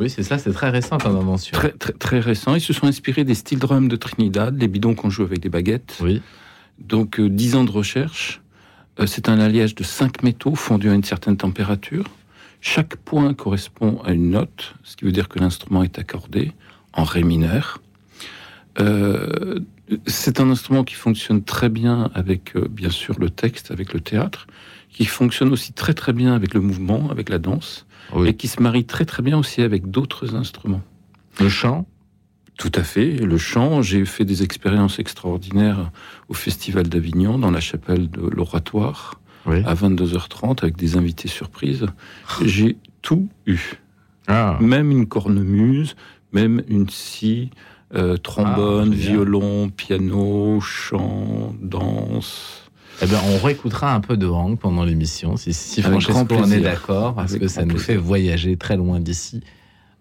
Oui, 0.00 0.08
c'est 0.10 0.22
ça, 0.22 0.38
c'est 0.38 0.52
très 0.52 0.70
récent 0.70 0.98
comme 0.98 1.16
invention. 1.16 1.52
Très, 1.52 1.70
très, 1.72 1.92
très 1.92 2.20
récent. 2.20 2.54
Ils 2.54 2.60
se 2.60 2.72
sont 2.72 2.86
inspirés 2.86 3.24
des 3.24 3.34
steel 3.34 3.58
drums 3.58 3.88
de 3.88 3.96
Trinidad, 3.96 4.58
les 4.58 4.66
bidons 4.66 4.94
qu'on 4.94 5.10
joue 5.10 5.24
avec 5.24 5.40
des 5.40 5.50
baguettes. 5.50 5.98
Oui. 6.00 6.22
Donc, 6.78 7.20
euh, 7.20 7.28
10 7.28 7.56
ans 7.56 7.64
de 7.64 7.70
recherche. 7.70 8.40
Euh, 8.98 9.06
c'est 9.06 9.28
un 9.28 9.38
alliage 9.38 9.74
de 9.74 9.84
cinq 9.84 10.22
métaux 10.22 10.54
fondus 10.54 10.90
à 10.90 10.94
une 10.94 11.04
certaine 11.04 11.36
température. 11.36 12.04
Chaque 12.62 12.96
point 12.96 13.34
correspond 13.34 14.00
à 14.04 14.12
une 14.12 14.30
note, 14.30 14.74
ce 14.84 14.96
qui 14.96 15.04
veut 15.04 15.12
dire 15.12 15.28
que 15.28 15.38
l'instrument 15.38 15.82
est 15.82 15.98
accordé 15.98 16.52
en 16.92 17.04
ré 17.04 17.22
mineur. 17.22 17.80
Euh, 18.78 19.60
c'est 20.06 20.40
un 20.40 20.50
instrument 20.50 20.84
qui 20.84 20.94
fonctionne 20.94 21.42
très 21.42 21.68
bien 21.68 22.10
avec, 22.14 22.56
euh, 22.56 22.68
bien 22.70 22.90
sûr, 22.90 23.18
le 23.18 23.30
texte, 23.30 23.70
avec 23.70 23.92
le 23.92 24.00
théâtre, 24.00 24.46
qui 24.92 25.04
fonctionne 25.04 25.52
aussi 25.52 25.72
très 25.72 25.94
très 25.94 26.12
bien 26.12 26.34
avec 26.34 26.54
le 26.54 26.60
mouvement, 26.60 27.10
avec 27.10 27.28
la 27.28 27.38
danse, 27.38 27.86
Oui. 28.14 28.28
et 28.28 28.34
qui 28.34 28.48
se 28.48 28.60
marie 28.62 28.84
très 28.84 29.04
très 29.04 29.22
bien 29.22 29.38
aussi 29.38 29.62
avec 29.62 29.90
d'autres 29.90 30.34
instruments. 30.34 30.82
Le 31.40 31.48
chant? 31.48 31.86
Tout 32.58 32.72
à 32.74 32.82
fait. 32.82 33.12
Le 33.16 33.38
chant, 33.38 33.80
j'ai 33.80 34.04
fait 34.04 34.24
des 34.26 34.42
expériences 34.42 34.98
extraordinaires 34.98 35.90
au 36.28 36.34
Festival 36.34 36.88
d'Avignon, 36.88 37.38
dans 37.38 37.50
la 37.50 37.60
chapelle 37.60 38.10
de 38.10 38.20
l'Oratoire, 38.20 39.18
Oui. 39.46 39.62
à 39.64 39.72
22h30, 39.74 40.62
avec 40.62 40.76
des 40.76 40.96
invités 40.98 41.28
surprises. 41.28 41.86
J'ai 42.44 42.76
tout 43.00 43.28
eu. 43.46 43.78
Ah, 44.26 44.58
Même 44.60 44.90
une 44.90 45.06
cornemuse, 45.06 45.96
même 46.32 46.62
une 46.68 46.90
scie, 46.90 47.50
euh, 47.94 48.18
trombone, 48.18 48.90
Ah, 48.92 48.96
violon, 48.96 49.70
piano, 49.70 50.60
chant, 50.60 51.54
danse. 51.62 52.59
Eh 53.02 53.06
bien, 53.06 53.18
on 53.32 53.44
réécoutera 53.44 53.94
un 53.94 54.00
peu 54.00 54.16
de 54.16 54.26
Hang 54.26 54.58
pendant 54.58 54.84
l'émission, 54.84 55.36
si, 55.36 55.54
si 55.54 55.80
Francesco 55.80 56.34
en 56.34 56.50
est 56.50 56.60
d'accord, 56.60 57.14
parce 57.14 57.30
Avec 57.32 57.42
que 57.42 57.48
ça 57.48 57.62
nous 57.62 57.68
plaisir. 57.70 57.86
fait 57.86 57.96
voyager 57.96 58.56
très 58.56 58.76
loin 58.76 59.00
d'ici. 59.00 59.42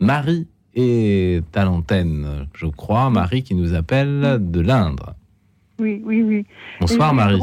Marie 0.01 0.47
est 0.75 1.41
à 1.55 1.63
l'antenne, 1.63 2.47
je 2.53 2.65
crois. 2.67 3.09
Marie 3.09 3.43
qui 3.43 3.55
nous 3.55 3.73
appelle 3.73 4.37
de 4.41 4.59
l'Indre. 4.59 5.15
Oui, 5.79 6.01
oui, 6.05 6.23
oui. 6.23 6.45
Bonsoir 6.81 7.13
Et 7.13 7.15
Marie. 7.15 7.39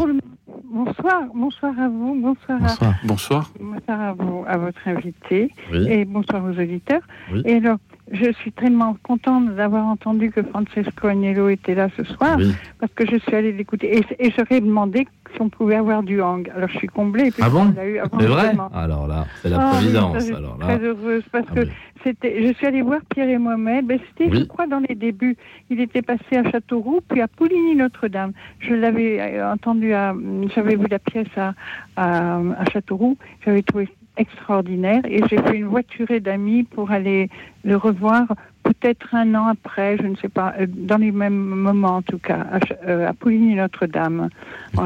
Bonsoir, 0.68 1.22
bonsoir 1.34 1.80
à 1.80 1.88
vous, 1.88 2.20
bonsoir, 2.20 2.58
Bonsoir. 2.60 2.94
Bonsoir. 3.04 3.52
À, 3.54 3.62
bonsoir 3.62 4.00
à, 4.00 4.12
vous, 4.12 4.44
à 4.46 4.58
votre 4.58 4.86
invité 4.86 5.50
Oui. 5.72 5.86
et 5.88 6.04
bonsoir 6.04 6.44
aux 6.44 6.50
auditeurs. 6.60 7.00
Oui. 7.32 7.40
Et 7.46 7.54
alors, 7.54 7.78
je 8.12 8.30
suis 8.32 8.52
tellement 8.52 8.94
contente 9.02 9.54
d'avoir 9.56 9.86
entendu 9.86 10.30
que 10.30 10.42
Francesco 10.42 11.06
Agnello 11.06 11.48
était 11.48 11.74
là 11.74 11.88
ce 11.96 12.04
soir 12.04 12.36
Oui. 12.38 12.52
parce 12.78 12.92
que 12.92 13.06
je 13.10 13.16
suis 13.16 13.34
allée 13.34 13.52
l'écouter 13.52 13.98
et, 13.98 14.26
et 14.26 14.30
j'aurais 14.36 14.60
demandé 14.60 15.06
si 15.34 15.40
on 15.40 15.48
pouvait 15.48 15.76
avoir 15.76 16.02
du 16.02 16.20
hang. 16.22 16.50
Alors, 16.54 16.68
je 16.68 16.78
suis 16.78 16.88
comblée. 16.88 17.30
Ah 17.40 17.48
bon 17.50 17.72
C'est 17.74 18.26
vrai. 18.26 18.52
Alors 18.74 19.06
là, 19.06 19.26
c'est 19.42 19.48
la 19.48 19.58
Ah 19.60 19.70
oui, 19.72 19.78
providence. 19.78 20.18
ça, 20.24 20.28
je 20.30 20.34
Alors 20.34 20.56
suis 20.58 20.60
là. 20.68 20.76
très 20.76 20.86
heureuse 20.86 21.24
parce 21.32 21.46
Ah 21.50 21.54
que 21.54 21.60
oui. 21.60 21.70
c'était. 22.04 22.46
Je 22.46 22.52
suis 22.54 22.66
allée 22.66 22.82
voir 22.82 23.00
Pierre 23.10 23.28
et 23.28 23.38
Mohamed. 23.38 23.86
Ben, 23.86 23.98
c'était, 24.08 24.30
Oui. 24.30 24.40
je 24.40 24.44
crois, 24.44 24.66
dans 24.66 24.80
les 24.88 24.94
débuts. 24.94 25.36
Il 25.70 25.80
était 25.80 26.02
passé 26.02 26.36
à 26.36 26.50
Châteauroux, 26.50 27.00
puis 27.08 27.20
à 27.20 27.28
Pouligny-Notre-Dame. 27.28 28.32
Je 28.60 28.74
l'avais 28.74 29.20
euh, 29.20 29.52
entendu 29.52 29.92
à. 29.92 30.14
J'avais 30.54 30.76
vu 30.76 30.86
la 30.90 30.98
pièce 30.98 31.26
à, 31.36 31.54
à, 31.96 32.36
à 32.38 32.64
Châteauroux. 32.72 33.16
J'avais 33.44 33.62
trouvé 33.62 33.88
extraordinaire 34.16 35.02
et 35.06 35.20
j'ai 35.28 35.38
fait 35.38 35.56
une 35.56 35.66
voiturée 35.66 36.20
d'amis 36.20 36.64
pour 36.64 36.90
aller 36.90 37.28
le 37.64 37.76
revoir 37.76 38.26
peut-être 38.66 39.14
un 39.14 39.34
an 39.34 39.46
après, 39.46 39.96
je 39.96 40.06
ne 40.06 40.16
sais 40.16 40.28
pas, 40.28 40.54
euh, 40.58 40.66
dans 40.68 40.96
les 40.96 41.12
mêmes 41.12 41.36
moments 41.36 41.96
en 41.96 42.02
tout 42.02 42.18
cas, 42.18 42.46
à, 42.52 42.58
euh, 42.88 43.08
à 43.08 43.12
Pouligny-Notre-Dame. 43.12 44.28
Ouais. 44.76 44.84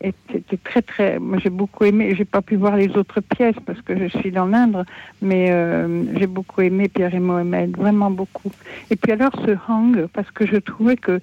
Et 0.00 0.14
c'était 0.30 0.56
très 0.58 0.82
très. 0.82 1.18
Moi 1.18 1.38
j'ai 1.42 1.50
beaucoup 1.50 1.84
aimé. 1.84 2.14
J'ai 2.16 2.24
pas 2.24 2.40
pu 2.40 2.54
voir 2.56 2.76
les 2.76 2.96
autres 2.96 3.20
pièces 3.20 3.56
parce 3.66 3.80
que 3.80 3.98
je 3.98 4.06
suis 4.18 4.30
dans 4.30 4.46
l'Indre, 4.46 4.84
mais 5.20 5.48
euh, 5.50 6.04
j'ai 6.16 6.28
beaucoup 6.28 6.60
aimé 6.60 6.88
Pierre 6.88 7.14
et 7.14 7.20
Mohamed, 7.20 7.76
vraiment 7.76 8.10
beaucoup. 8.10 8.52
Et 8.90 8.96
puis 8.96 9.12
alors 9.12 9.32
ce 9.44 9.56
hang 9.68 10.06
parce 10.12 10.30
que 10.30 10.46
je 10.46 10.56
trouvais 10.56 10.96
que 10.96 11.20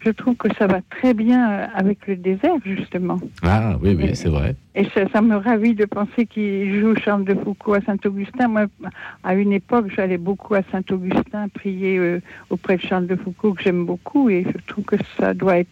je 0.00 0.10
trouve 0.10 0.36
que 0.36 0.48
ça 0.58 0.66
va 0.66 0.80
très 0.90 1.14
bien 1.14 1.50
euh, 1.50 1.66
avec 1.74 2.06
le 2.06 2.16
désert 2.16 2.56
justement. 2.64 3.18
Ah 3.42 3.76
oui, 3.82 3.96
oui, 3.98 4.10
c'est 4.14 4.28
vrai. 4.28 4.56
Et 4.74 4.84
ça, 4.94 5.08
ça 5.12 5.22
me 5.22 5.36
ravit 5.36 5.74
de 5.74 5.84
penser 5.84 6.26
qu'il 6.26 6.78
joue 6.80 6.94
Charles 6.96 7.24
de 7.24 7.34
Foucault 7.34 7.74
à 7.74 7.80
Saint-Augustin. 7.80 8.48
Moi, 8.48 8.66
à 9.24 9.34
une 9.34 9.52
époque, 9.52 9.86
j'allais 9.94 10.18
beaucoup 10.18 10.54
à 10.54 10.62
Saint-Augustin 10.70 11.48
prier 11.48 11.98
euh, 11.98 12.20
auprès 12.50 12.76
de 12.76 12.82
Charles 12.82 13.06
de 13.06 13.16
Foucault, 13.16 13.54
que 13.54 13.62
j'aime 13.62 13.84
beaucoup, 13.84 14.30
et 14.30 14.44
je 14.44 14.66
trouve 14.66 14.84
que 14.84 14.96
ça 15.18 15.34
doit 15.34 15.58
être 15.58 15.68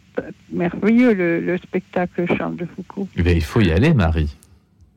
merveilleux, 0.52 1.14
le, 1.14 1.40
le 1.40 1.58
spectacle 1.58 2.26
Charles 2.36 2.56
de 2.56 2.66
Foucault. 2.66 3.08
Eh 3.16 3.22
bien, 3.22 3.32
il 3.32 3.44
faut 3.44 3.60
y 3.60 3.70
aller, 3.70 3.94
Marie. 3.94 4.36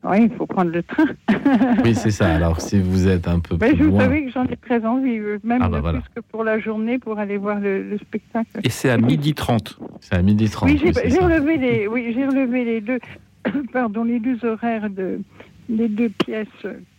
Oui, 0.04 0.24
il 0.24 0.30
faut 0.32 0.46
prendre 0.46 0.72
le 0.72 0.82
train. 0.84 1.06
Oui, 1.84 1.94
c'est 1.96 2.12
ça. 2.12 2.34
Alors, 2.34 2.62
si 2.62 2.80
vous 2.80 3.08
êtes 3.08 3.28
un 3.28 3.40
peu 3.40 3.58
Mais 3.60 3.70
plus 3.74 3.78
je 3.80 3.84
loin... 3.86 4.02
savais 4.02 4.24
que 4.26 4.32
j'en 4.32 4.46
ai 4.46 4.56
très 4.56 4.86
envie, 4.86 5.18
euh, 5.18 5.40
même 5.44 5.62
Ah, 5.62 5.68
bah, 5.70 5.82
plus 5.92 6.02
que 6.16 6.22
pour 6.32 6.44
la 6.44 6.60
journée, 6.60 7.00
pour 7.00 7.18
aller 7.20 7.38
voir 7.38 7.60
le, 7.60 7.84
le 7.84 7.98
spectacle. 7.98 8.60
Et 8.64 8.70
c'est 8.70 8.90
à 8.90 8.98
midi 8.98 9.34
30. 9.34 9.78
C'est 10.02 10.16
à 10.16 10.22
midi 10.22 10.50
30. 10.50 10.70
Oui, 10.70 10.80
j'ai 11.06 11.20
relevé 11.20 11.58
les, 11.58 11.88
oui, 11.88 12.12
j'ai 12.16 12.26
relevé 12.26 12.64
les 12.66 12.82
deux, 12.82 13.00
pardon, 13.74 14.04
les 14.04 14.20
deux 14.20 14.44
horaires 14.46 14.90
de, 14.90 15.20
des 15.68 15.88
deux 15.90 16.10
pièces 16.10 16.48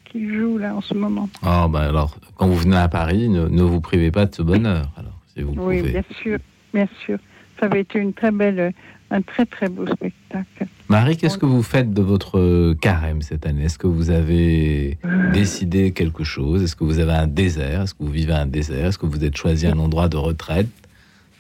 qui 0.07 0.29
jouent 0.29 0.59
là 0.59 0.75
en 0.75 0.81
ce 0.81 0.95
moment. 0.95 1.29
Ah, 1.43 1.69
bah 1.71 1.83
alors, 1.89 2.17
quand 2.37 2.49
vous 2.49 2.57
venez 2.57 2.77
à 2.77 2.89
Paris, 2.89 3.29
ne, 3.29 3.47
ne 3.49 3.63
vous 3.63 3.81
privez 3.81 4.11
pas 4.11 4.27
de 4.27 4.35
ce 4.35 4.43
bonheur. 4.43 4.91
Alors, 4.97 5.19
si 5.35 5.43
vous 5.43 5.53
Oui, 5.57 5.79
pouvez. 5.79 5.93
bien 5.93 6.03
sûr, 6.23 6.39
bien 6.75 6.89
sûr. 7.07 7.19
Ça 7.61 7.67
avait 7.67 7.81
été 7.81 7.99
une 8.01 8.13
très 8.13 8.31
belle, 8.33 8.73
un 9.11 9.23
très 9.23 9.47
très 9.47 9.69
beau 9.69 9.87
spectacle. 9.87 10.67
Marie, 10.89 11.17
qu'est-ce 11.17 11.39
que 11.39 11.47
vous 11.47 11.63
faites 11.63 11.93
de 11.93 12.03
votre 12.03 12.75
carême 12.75 13.23
cette 13.23 13.47
année? 13.47 13.65
Est-ce 13.65 13.79
que 13.79 13.87
vous 13.87 14.11
avez 14.11 14.99
décidé 15.33 15.93
quelque 15.93 16.25
chose? 16.25 16.63
Est-ce 16.63 16.77
que 16.77 16.85
vous 16.85 16.99
avez 16.99 17.13
un 17.13 17.27
désert? 17.27 17.83
Est-ce 17.83 17.95
que 17.95 18.03
vous 18.05 18.11
vivez 18.11 18.33
un 18.33 18.47
désert? 18.47 18.87
Est-ce 18.87 18.99
que 18.99 19.07
vous 19.07 19.25
êtes 19.25 19.37
choisi 19.37 19.67
un 19.67 19.79
endroit 19.79 20.09
de 20.09 20.17
retraite, 20.17 20.69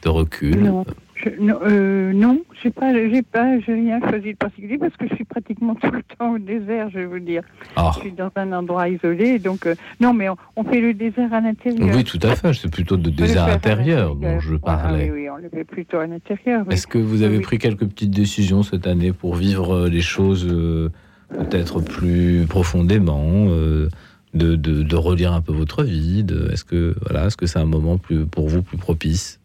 de 0.03 0.09
recul? 0.09 0.63
Non, 0.63 0.85
je, 1.23 1.31
non, 1.41 1.59
euh, 1.65 2.13
non, 2.13 2.41
j'ai 2.63 2.71
pas, 2.71 2.93
j'ai 2.93 3.23
pas, 3.23 3.59
j'ai 3.61 3.75
rien 3.75 4.01
choisi 4.01 4.33
de 4.33 4.37
particulier 4.37 4.79
parce 4.79 4.97
que 4.97 5.07
je 5.09 5.15
suis 5.15 5.25
pratiquement 5.25 5.75
tout 5.83 5.91
le 5.91 6.03
temps 6.19 6.33
au 6.35 6.39
désert, 6.39 6.89
je 6.91 7.01
veux 7.01 7.21
dire. 7.21 7.43
Ah. 7.77 7.91
Je 7.95 8.01
suis 8.01 8.13
dans 8.13 8.31
un 8.37 8.53
endroit 8.53 8.89
isolé, 8.89 9.39
donc 9.39 9.67
euh, 9.67 9.75
non, 10.01 10.13
mais 10.13 10.29
on, 10.29 10.37
on 10.57 10.65
fait 10.65 10.81
le 10.81 10.95
désert 10.95 11.33
à 11.33 11.41
l'intérieur. 11.41 11.95
Oui, 11.95 12.05
tout 12.05 12.19
à 12.23 12.35
fait. 12.37 12.53
C'est 12.55 12.71
plutôt 12.71 12.97
de 12.97 13.11
désert 13.11 13.45
intérieur 13.47 14.15
dont 14.17 14.41
je 14.41 14.57
parlais. 14.57 15.11
oui, 15.11 15.23
oui, 15.23 15.31
on 15.31 15.37
le 15.37 15.49
fait 15.49 15.65
plutôt 15.65 15.99
à 15.99 16.07
l'intérieur. 16.07 16.65
oui. 16.67 16.75
Est-ce 16.75 16.87
que 16.87 16.99
vous 16.99 17.23
avez 17.23 17.37
Oui. 17.37 17.43
pris 17.43 17.59
quelques 17.59 17.87
petites 17.87 18.11
décisions 18.11 18.63
cette 18.63 18.87
année 18.87 19.13
pour 19.13 19.35
vivre 19.37 19.75
euh, 19.75 19.89
les 19.89 20.01
choses 20.03 20.47
euh, 20.51 20.91
peut-être 21.31 21.81
plus 21.81 22.45
profondément 22.49 23.47
de, 23.47 23.89
de, 24.35 24.83
de 24.83 24.97
relire 24.97 25.33
un 25.33 25.41
peu 25.41 25.53
votre 25.53 25.83
vie 25.85 26.25
Est-ce 26.53 26.65
que 26.65 26.95
voilà, 27.03 27.27
est-ce 27.27 27.37
que 27.37 27.47
c'est 27.47 27.59
un 27.59 27.67
moment 27.67 27.99
plus 27.99 28.27
pour 28.27 28.49
vous 28.49 28.63
plus 28.63 28.77
propice? 28.77 29.40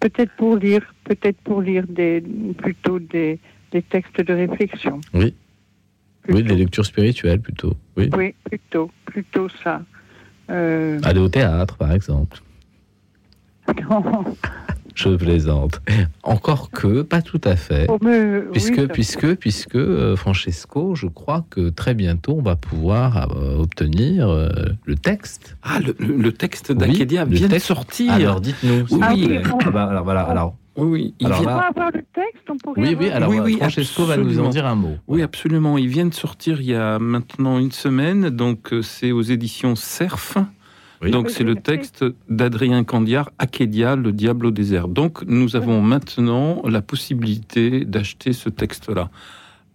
Peut-être 0.00 0.32
pour 0.36 0.56
lire, 0.56 0.82
peut-être 1.04 1.38
pour 1.42 1.60
lire 1.60 1.84
des, 1.88 2.22
plutôt 2.56 2.98
des, 2.98 3.38
des 3.72 3.82
textes 3.82 4.20
de 4.20 4.32
réflexion. 4.32 5.00
Oui. 5.14 5.34
Oui, 6.28 6.42
des 6.42 6.56
lectures 6.56 6.84
spirituelles 6.84 7.40
plutôt. 7.40 7.74
Oui. 7.96 8.10
Oui, 8.16 8.34
plutôt, 8.44 8.90
plutôt 9.06 9.48
ça. 9.62 9.82
Euh, 10.50 11.00
Aller 11.02 11.20
au 11.20 11.28
théâtre, 11.28 11.76
par 11.76 11.92
exemple. 11.92 12.38
non, 13.90 14.24
Je 14.98 15.14
plaisante. 15.16 15.80
Encore 16.24 16.70
que, 16.70 17.02
pas 17.02 17.22
tout 17.22 17.40
à 17.44 17.54
fait. 17.56 17.86
oui, 18.02 18.40
Puisque, 18.52 18.86
puisque, 18.88 19.34
puisque, 19.36 19.76
euh, 19.76 20.16
Francesco, 20.16 20.94
je 20.96 21.06
crois 21.06 21.44
que 21.50 21.68
très 21.70 21.94
bientôt, 21.94 22.34
on 22.38 22.42
va 22.42 22.56
pouvoir 22.56 23.30
euh, 23.36 23.56
obtenir 23.58 24.28
euh, 24.28 24.48
le 24.84 24.96
texte. 24.96 25.56
Ah, 25.62 25.78
le, 25.80 26.32
texte 26.32 26.70
Oui, 26.70 26.76
d'Acadia 26.76 27.24
vient 27.24 27.48
de 27.48 27.58
sortir. 27.58 28.12
Alors, 28.12 28.40
dites-nous. 28.40 28.88
s'il 28.88 28.98
Ah 29.02 29.12
oui. 29.14 29.38
Ah 29.64 29.70
bah, 29.70 29.84
alors, 29.84 30.04
voilà, 30.04 30.22
alors. 30.22 30.54
oui, 30.76 30.86
oui, 30.88 31.14
il 31.20 31.26
Alors 31.26 31.40
vient- 31.42 31.56
On 31.56 31.60
avoir 31.60 31.90
le 31.92 32.02
texte, 32.12 32.42
on 32.50 32.56
pourrait 32.56 32.80
Oui, 32.82 32.96
oui, 32.98 33.08
alors 33.10 33.30
Oui, 33.30 33.38
oui, 33.40 33.56
Francesco 33.56 34.04
va 34.04 34.16
nous 34.16 34.40
en 34.40 34.48
dire 34.48 34.66
un 34.66 34.74
mot. 34.74 34.96
oui, 35.06 35.22
absolument. 35.22 35.78
Il 35.78 35.88
vient 35.88 36.06
de 36.06 36.14
sortir 36.14 36.60
il 36.60 36.66
y 36.66 36.74
a 36.74 36.98
maintenant 36.98 37.58
une 37.58 37.72
semaine, 37.72 38.30
donc 38.30 38.74
c'est 38.82 39.12
aux 39.12 39.22
éditions 39.22 39.76
Cerf. 39.76 40.38
Oui. 41.00 41.10
Donc 41.12 41.30
c'est 41.30 41.44
le 41.44 41.54
texte 41.54 42.04
d'Adrien 42.28 42.82
Candiar, 42.84 43.30
Acadia, 43.38 43.94
le 43.94 44.10
diable 44.12 44.46
au 44.46 44.50
désert. 44.50 44.88
Donc 44.88 45.22
nous 45.26 45.54
avons 45.54 45.80
maintenant 45.80 46.60
la 46.68 46.82
possibilité 46.82 47.84
d'acheter 47.84 48.32
ce 48.32 48.48
texte-là. 48.48 49.08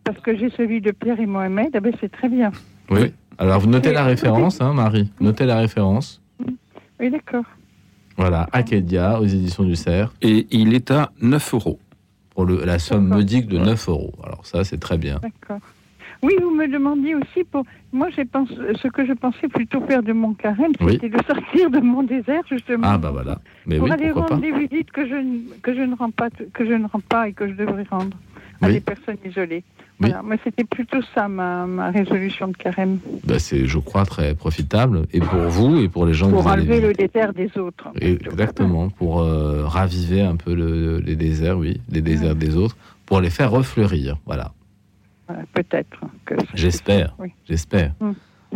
Parce 0.04 0.20
que 0.20 0.36
j'ai 0.38 0.50
celui 0.50 0.82
de 0.82 0.92
Pierre 0.92 1.20
et 1.22 1.26
Mohamed, 1.26 1.70
ah 1.76 1.80
ben 1.80 1.94
c'est 2.02 2.12
très 2.12 2.28
bien. 2.28 2.52
Oui. 2.90 3.14
Alors, 3.38 3.60
vous 3.62 3.70
notez 3.70 3.94
la 3.94 4.04
référence, 4.04 4.60
hein, 4.62 4.74
Marie. 4.74 5.10
Notez 5.22 5.46
la 5.46 5.58
référence. 5.58 6.22
Oui, 7.00 7.10
d'accord. 7.10 7.46
Voilà, 8.18 8.48
Acadia, 8.52 9.20
aux 9.20 9.26
éditions 9.26 9.64
du 9.64 9.76
Cerf, 9.76 10.14
Et 10.22 10.46
il 10.52 10.74
est 10.76 10.92
à 10.92 11.12
9 11.22 11.54
euros. 11.54 11.80
pour 12.36 12.46
le- 12.46 12.66
la 12.66 12.80
somme 12.80 13.08
modique 13.08 13.48
de 13.48 13.60
9 13.60 13.88
euros. 13.90 14.12
Alors, 14.24 14.44
ça, 14.46 14.64
c'est 14.64 14.80
très 14.80 14.98
bien. 14.98 15.20
D'accord. 15.22 15.60
Oui, 16.24 16.34
vous 16.42 16.52
me 16.52 16.68
demandiez 16.68 17.16
aussi 17.16 17.44
pour. 17.52 17.64
Moi, 17.92 18.08
j'ai 18.16 18.26
pensé, 18.26 18.54
ce 18.82 18.88
que 18.88 19.06
je 19.06 19.14
pensais 19.14 19.48
plutôt 19.50 19.82
faire 19.82 20.02
de 20.02 20.14
mon 20.14 20.34
carême, 20.34 20.72
Oui. 20.82 20.94
c'était 20.94 21.10
de 21.10 21.24
sortir 21.28 21.70
de 21.70 21.80
mon 21.80 22.02
désert, 22.04 22.42
justement. 22.50 22.88
Ah, 22.90 22.98
bah 22.98 23.12
voilà. 23.12 23.40
Mais 23.68 23.78
pour 23.78 23.86
oui, 23.88 23.92
aller 23.94 24.12
rendre 24.12 24.28
pas. 24.30 24.36
des 24.38 24.52
visites 24.52 24.90
que 24.92 25.06
je, 25.08 25.14
ne- 25.16 25.40
que 25.62 25.76
je 25.76 25.82
ne 25.82 25.94
rends 25.96 26.10
pas, 26.12 26.30
que 26.32 26.66
je 26.66 26.74
ne 26.74 26.88
rends 26.88 27.02
pas 27.08 27.28
et 27.28 27.34
que 27.34 27.48
je 27.48 27.54
devrais 27.54 27.84
rendre 27.92 28.18
à 28.62 28.68
Oui. 28.68 28.74
des 28.74 28.80
personnes 28.80 29.18
isolées. 29.26 29.64
Oui. 30.00 30.08
Voilà. 30.10 30.24
Moi, 30.24 30.36
c'était 30.44 30.64
plutôt 30.64 31.02
ça 31.14 31.28
ma, 31.28 31.68
ma 31.68 31.92
résolution 31.92 32.48
de 32.48 32.58
carême, 32.58 32.98
Bah, 33.26 33.38
c'est, 33.38 33.66
je 33.68 33.78
crois, 33.78 34.06
très 34.06 34.34
profitable. 34.34 35.04
Et 35.14 35.20
pour 35.20 35.40
vous 35.42 35.78
et 35.78 35.88
pour 35.90 36.06
les 36.08 36.14
gens 36.14 36.28
que 36.28 36.32
pour 36.34 36.42
vous 36.44 36.50
allez 36.50 36.64
enlever 36.64 36.82
le 36.82 36.94
désert 36.94 37.32
des 37.34 37.56
autres. 37.60 37.90
Exactement, 38.02 38.90
pour 38.90 39.22
euh, 39.22 39.66
raviver 39.68 40.22
un 40.22 40.36
peu 40.38 40.56
le- 40.56 41.00
les 41.00 41.16
déserts, 41.16 41.58
oui, 41.60 41.80
les 41.92 42.02
déserts 42.02 42.36
des 42.36 42.56
autres, 42.56 42.76
pour 43.06 43.22
les 43.22 43.30
faire 43.30 43.52
refleurir. 43.52 44.18
Voilà, 44.26 44.52
Peut-être. 45.54 45.98
j'espère, 46.54 47.16
Oui. 47.20 47.30
j'espère. 47.48 47.94
Mm. 48.00 48.12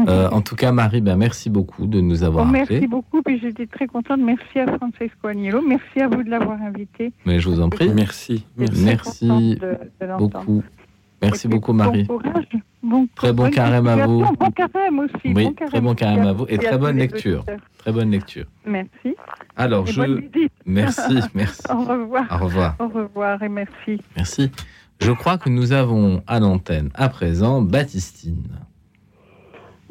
Euh, 0.07 0.29
en 0.29 0.41
tout 0.41 0.55
cas, 0.55 0.71
Marie, 0.71 1.01
ben, 1.01 1.17
merci 1.17 1.49
beaucoup 1.49 1.87
de 1.87 1.99
nous 1.99 2.23
avoir 2.23 2.47
appelés. 2.47 2.65
merci 2.69 2.87
beaucoup, 2.87 3.23
puis 3.23 3.39
j'étais 3.39 3.65
très 3.65 3.87
contente. 3.87 4.19
Merci 4.19 4.59
à 4.59 4.67
Francesco 4.77 5.27
Agnello. 5.27 5.61
Merci 5.67 6.01
à 6.01 6.07
vous 6.07 6.21
de 6.21 6.29
l'avoir 6.29 6.61
invité. 6.61 7.11
Mais 7.25 7.39
je 7.39 7.49
vous 7.49 7.59
en 7.61 7.69
prie, 7.69 7.89
Merci. 7.89 8.45
Merci. 8.57 9.55
de- 9.55 9.77
de 10.05 10.17
beaucoup. 10.19 10.63
Merci 11.19 11.47
beaucoup, 11.47 11.73
Marie. 11.73 12.03
Bon 12.03 12.19
courage. 12.19 12.45
Bon, 12.83 13.07
Très 13.15 13.33
bon 13.33 13.49
carême 13.49 13.87
à 13.87 14.05
vous. 14.05 14.19
Bon 14.39 14.51
carême 14.51 14.99
aussi. 14.99 15.33
Oui, 15.33 15.45
bon 15.45 15.53
très 15.53 15.81
bon 15.81 15.95
carême 15.95 16.27
à 16.27 16.31
vous. 16.33 16.45
Et 16.47 16.59
très 16.59 16.77
bonne 16.77 16.97
lecture. 16.97 17.39
auditeurs. 17.39 17.59
Très 17.79 17.91
bonne 17.91 18.11
lecture. 18.11 18.45
Merci. 18.67 19.15
Alors, 19.55 19.89
Et 19.89 19.91
je. 19.93 20.01
Merci, 20.67 21.19
merci. 21.33 21.61
Au 21.71 21.79
revoir. 21.83 22.25
Au 22.31 22.45
revoir. 22.45 22.75
Au 22.79 22.87
revoir 22.87 23.41
et 23.41 23.49
merci. 23.49 23.99
Merci. 24.15 24.51
Je 24.99 25.11
crois 25.11 25.37
que 25.37 25.49
nous 25.49 25.71
avons 25.73 26.21
à 26.27 26.39
l'antenne 26.39 26.89
à 26.95 27.09
présent 27.09 27.61
Baptistine. 27.61 28.47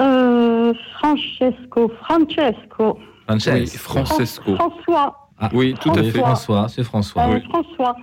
Euh, 0.01 0.75
Francesco, 0.99 1.91
Francesco, 2.03 2.99
Francesco. 3.27 3.55
Oui, 3.55 3.67
Francesco. 3.67 4.55
François, 4.57 5.29
Ah, 5.39 5.51
Oui, 5.53 5.75
tout 5.81 5.91
à 5.91 6.03
fait. 6.03 6.11
François, 6.19 6.69
c'est 6.69 6.83
François. 6.85 7.29
euh, 7.29 7.41
François. 7.49 7.97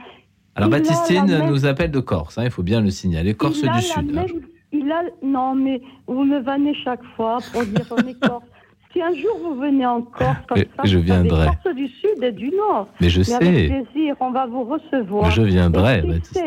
Alors 0.55 0.69
il 0.69 0.71
Baptistine 0.71 1.25
même- 1.25 1.49
nous 1.49 1.65
appelle 1.65 1.91
de 1.91 1.99
Corse, 1.99 2.37
hein, 2.37 2.43
il 2.45 2.51
faut 2.51 2.61
bien 2.63 2.79
le 2.79 2.89
signaler, 2.91 3.33
Corse 3.33 3.59
il 3.63 3.71
du 3.71 3.81
Sud. 3.81 3.97
hein. 3.97 4.21
même- 4.21 4.41
il 4.71 4.91
a, 4.91 5.01
non, 5.23 5.55
mais 5.55 5.81
vous 6.07 6.23
me 6.23 6.39
vannez 6.41 6.73
chaque 6.83 7.03
fois 7.15 7.39
pour 7.51 7.63
dire 7.65 7.85
on 7.91 7.97
est 8.07 8.19
Corse. 8.19 8.43
Si 8.93 9.01
un 9.01 9.11
jour 9.15 9.39
vous 9.43 9.55
venez 9.59 9.87
en 9.87 10.03
Corse, 10.03 10.37
comme 10.47 10.59
Mais 10.59 10.67
ça, 10.77 10.83
je 10.85 10.99
viendrai. 10.99 11.47
Corse 11.47 11.75
du 11.75 11.87
Sud 11.87 12.21
et 12.21 12.31
du 12.31 12.51
Nord. 12.51 12.87
Mais 13.01 13.09
je 13.09 13.21
Mais 13.21 13.33
avec 13.33 13.47
sais, 13.71 13.83
plaisir, 13.91 14.15
on 14.19 14.29
va 14.29 14.45
vous 14.45 14.63
recevoir. 14.65 15.23
mais 15.25 15.31
je 15.31 15.41
viendrai, 15.41 16.01
Baptiste. 16.03 16.43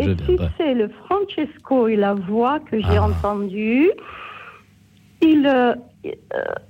Et 0.00 0.04
Je 0.04 0.48
c'est 0.56 0.74
le 0.74 0.88
Francesco 1.04 1.88
et 1.88 1.96
la 1.96 2.14
voix 2.14 2.58
que 2.60 2.78
j'ai 2.80 2.96
Ah. 2.98 3.04
entendue, 3.08 3.90
il, 5.20 5.46
euh, 5.46 5.74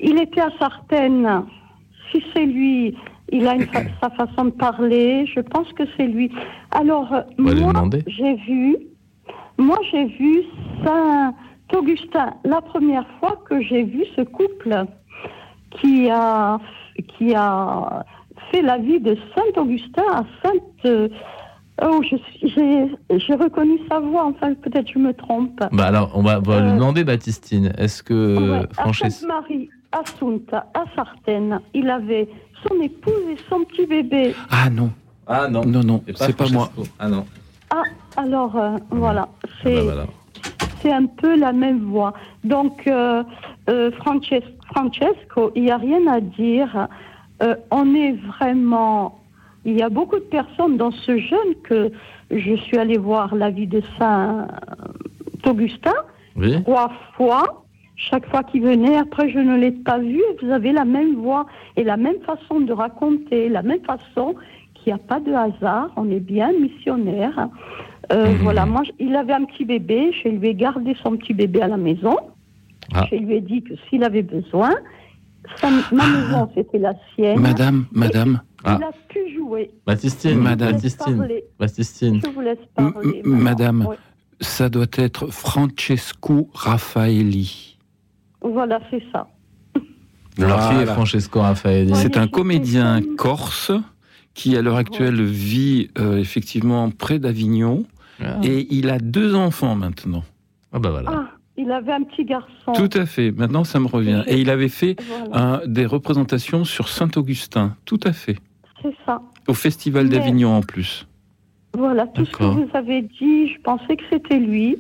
il 0.01 0.21
était 0.21 0.41
à 0.41 0.51
Sartène. 0.59 1.45
Si 2.11 2.23
c'est 2.35 2.47
lui, 2.47 2.97
il 3.31 3.47
a 3.47 3.55
une 3.55 3.67
fa- 3.67 3.83
sa 4.03 4.11
façon 4.11 4.47
de 4.47 4.51
parler, 4.51 5.27
je 5.27 5.41
pense 5.41 5.73
que 5.75 5.85
c'est 5.97 6.07
lui. 6.07 6.31
Alors, 6.73 7.09
moi, 7.39 7.53
j'ai 8.07 8.35
vu, 8.35 8.77
moi 9.59 9.79
j'ai 9.91 10.07
vu 10.07 10.43
Saint-Augustin, 10.85 12.35
la 12.45 12.61
première 12.61 13.07
fois 13.21 13.37
que 13.49 13.61
j'ai 13.63 13.85
vu 13.85 14.05
ce 14.17 14.23
couple 14.23 14.85
qui 15.81 16.11
a, 16.11 16.59
qui 17.17 17.35
a 17.35 18.05
fait 18.51 18.63
la 18.63 18.79
vie 18.79 18.99
de 19.01 19.17
Saint-Augustin 19.35 20.03
à 20.13 20.25
Sainte... 20.43 21.11
Oh, 21.83 22.01
j'ai 22.03 22.21
j'ai 23.19 23.35
reconnu 23.35 23.79
sa 23.91 24.01
voix, 24.01 24.27
enfin 24.27 24.55
peut-être 24.55 24.89
je 24.93 24.99
me 24.99 25.13
trompe. 25.15 25.61
Bah 25.73 25.87
alors, 25.87 26.11
on 26.15 26.23
va, 26.23 26.39
on 26.39 26.43
va 26.43 26.61
lui 26.61 26.71
Euh, 26.71 26.75
demander, 26.75 27.05
Baptistine, 27.05 27.73
est-ce 27.79 28.03
que 28.03 28.51
Ouais, 28.61 28.67
à 28.77 28.83
Francesco... 28.83 29.27
Sainte-Marie, 29.27 29.71
à 29.93 30.01
Sunta, 30.19 30.67
à 30.75 30.85
Sartène, 30.95 31.61
il 31.75 31.89
avait 31.89 32.29
son 32.69 32.75
épouse 32.83 33.15
et 33.31 33.37
son 33.49 33.65
petit 33.65 33.87
bébé. 33.87 34.35
Ah 34.51 34.69
non, 34.69 34.91
Ah 35.27 35.49
non, 35.49 35.65
non, 35.65 35.83
non, 35.83 36.03
c'est 36.17 36.37
pas 36.37 36.49
moi. 36.51 36.71
Ah 36.99 37.09
non. 37.09 37.25
Ah, 37.71 37.83
alors, 38.17 38.57
euh, 38.57 38.77
voilà. 38.91 39.29
C'est 39.63 39.75
bah 39.77 39.83
voilà. 39.85 40.07
c'est 40.83 40.93
un 40.93 41.07
peu 41.07 41.39
la 41.39 41.53
même 41.53 41.81
voix. 41.85 42.13
Donc, 42.45 42.87
euh, 42.89 43.23
euh, 43.71 43.91
Frances- 43.93 44.45
Francesco, 44.75 45.53
il 45.55 45.63
n'y 45.63 45.71
a 45.71 45.77
rien 45.79 46.07
à 46.09 46.21
dire. 46.21 46.89
Euh, 47.43 47.55
on 47.71 47.95
est 47.95 48.13
vraiment. 48.39 49.20
Il 49.65 49.77
y 49.77 49.83
a 49.83 49.89
beaucoup 49.91 50.17
de 50.17 50.25
personnes 50.25 50.77
dans 50.77 50.91
ce 50.91 51.19
jeûne 51.19 51.55
que 51.65 51.91
je 52.31 52.55
suis 52.57 52.79
allée 52.79 52.97
voir 52.99 53.35
la 53.35 53.51
vie 53.51 53.67
de 53.67 53.83
Saint 53.99 54.47
Augustin 55.47 55.95
Oui. 56.37 56.63
trois 56.63 56.91
fois. 57.17 57.65
Chaque 57.97 58.27
fois 58.31 58.43
qu'il 58.43 58.63
venait, 58.63 58.97
après 58.97 59.29
je 59.29 59.39
ne 59.39 59.57
l'ai 59.59 59.73
pas 59.73 59.99
vu. 59.99 60.23
Vous 60.43 60.51
avez 60.51 60.73
la 60.73 60.87
même 60.87 61.17
voix 61.17 61.45
et 61.77 61.85
la 61.85 61.99
même 61.99 62.21
façon 62.25 62.61
de 62.61 62.73
raconter, 62.73 63.49
la 63.51 63.63
même 63.63 63.83
façon 63.85 64.35
qu'il 64.75 64.93
n'y 64.95 64.99
a 64.99 65.03
pas 65.03 65.21
de 65.21 65.33
hasard. 65.33 65.91
On 65.97 66.09
est 66.11 66.21
bien 66.21 66.51
missionnaire. 66.59 67.49
Euh, 68.13 68.33
Voilà, 68.43 68.65
moi, 68.65 68.83
il 68.99 69.15
avait 69.15 69.35
un 69.35 69.45
petit 69.45 69.67
bébé. 69.67 70.13
Je 70.25 70.31
lui 70.31 70.49
ai 70.49 70.55
gardé 70.55 70.97
son 71.03 71.17
petit 71.19 71.35
bébé 71.35 71.61
à 71.61 71.69
la 71.69 71.77
maison. 71.77 72.17
Ah. 72.95 73.05
Je 73.11 73.17
lui 73.17 73.35
ai 73.35 73.41
dit 73.43 73.63
que 73.63 73.75
s'il 73.89 74.03
avait 74.03 74.23
besoin, 74.23 74.71
sa- 75.57 75.69
ma 75.93 76.07
maison 76.07 76.49
c'était 76.55 76.79
la 76.79 76.95
sienne. 77.15 77.39
Madame, 77.39 77.85
madame, 77.93 78.41
Ah. 78.65 78.77
Il 78.79 78.85
a 78.85 78.93
pu 79.09 79.35
jouer. 79.35 79.71
Baptistine, 79.87 80.39
Madame. 80.39 80.73
Baptistine, 80.73 81.17
Parler. 81.17 81.45
Baptistine. 81.59 82.21
Je 82.25 82.31
vous 82.31 82.41
laisse 82.41 82.59
M- 82.79 82.93
parler. 82.93 83.23
m- 83.25 83.31
madame. 83.39 83.87
Oui. 83.89 83.97
ça 84.41 84.69
doit 84.69 84.87
être 84.97 85.29
Francesco 85.29 86.49
Raffaelli. 86.53 87.79
Voilà, 88.43 88.81
c'est 88.91 89.03
ça. 89.13 89.29
Alors, 90.41 90.71
qui 90.71 90.77
est. 90.77 90.87
Francesco 90.87 91.41
Raffaelli 91.41 91.95
C'est 91.97 92.17
un 92.17 92.27
comédien 92.27 93.01
corse 93.19 93.73
qui, 94.35 94.57
à 94.57 94.63
l'heure 94.63 94.77
actuelle, 94.77 95.23
vit 95.23 95.89
euh, 95.99 96.19
effectivement 96.19 96.91
près 96.91 97.19
d'Avignon 97.19 97.85
Ah, 98.23 98.39
et 98.43 98.67
il 98.71 98.89
a 98.91 98.99
deux 98.99 99.35
enfants 99.35 99.75
maintenant. 99.75 100.23
Ah, 100.73 100.79
bah 100.79 100.91
voilà. 100.91 101.11
Ah, 101.13 101.31
il 101.59 101.71
avait 101.73 101.93
un 101.93 102.03
petit 102.05 102.25
garçon. 102.25 102.73
Tout 102.75 102.89
à 102.95 103.05
fait. 103.07 103.33
Maintenant, 103.33 103.65
ça 103.65 103.81
me 103.81 103.87
revient. 103.89 104.23
Et 104.27 104.41
il 104.41 104.49
avait 104.51 104.69
fait 104.69 104.97
Voilà, 105.29 105.61
un- 105.63 105.67
des 105.67 105.85
représentations 105.85 106.65
sur 106.65 106.89
Saint-Augustin. 106.89 107.77
Tout 107.85 108.01
à 108.05 108.13
fait. 108.13 108.37
C'est 108.83 108.95
ça. 109.07 109.21
Au 109.49 109.55
Festival 109.55 110.05
Mais- 110.09 110.17
d'Avignon 110.19 110.55
en 110.57 110.61
plus. 110.63 111.07
Voilà, 111.77 112.07
tout 112.09 112.25
ce 112.25 112.33
que 112.33 112.43
vous 112.45 112.69
avez 112.75 113.03
dit, 113.03 113.47
je 113.49 113.61
pensais 113.61 113.97
que 113.97 114.03
c'était 114.11 114.39
lui, 114.41 114.77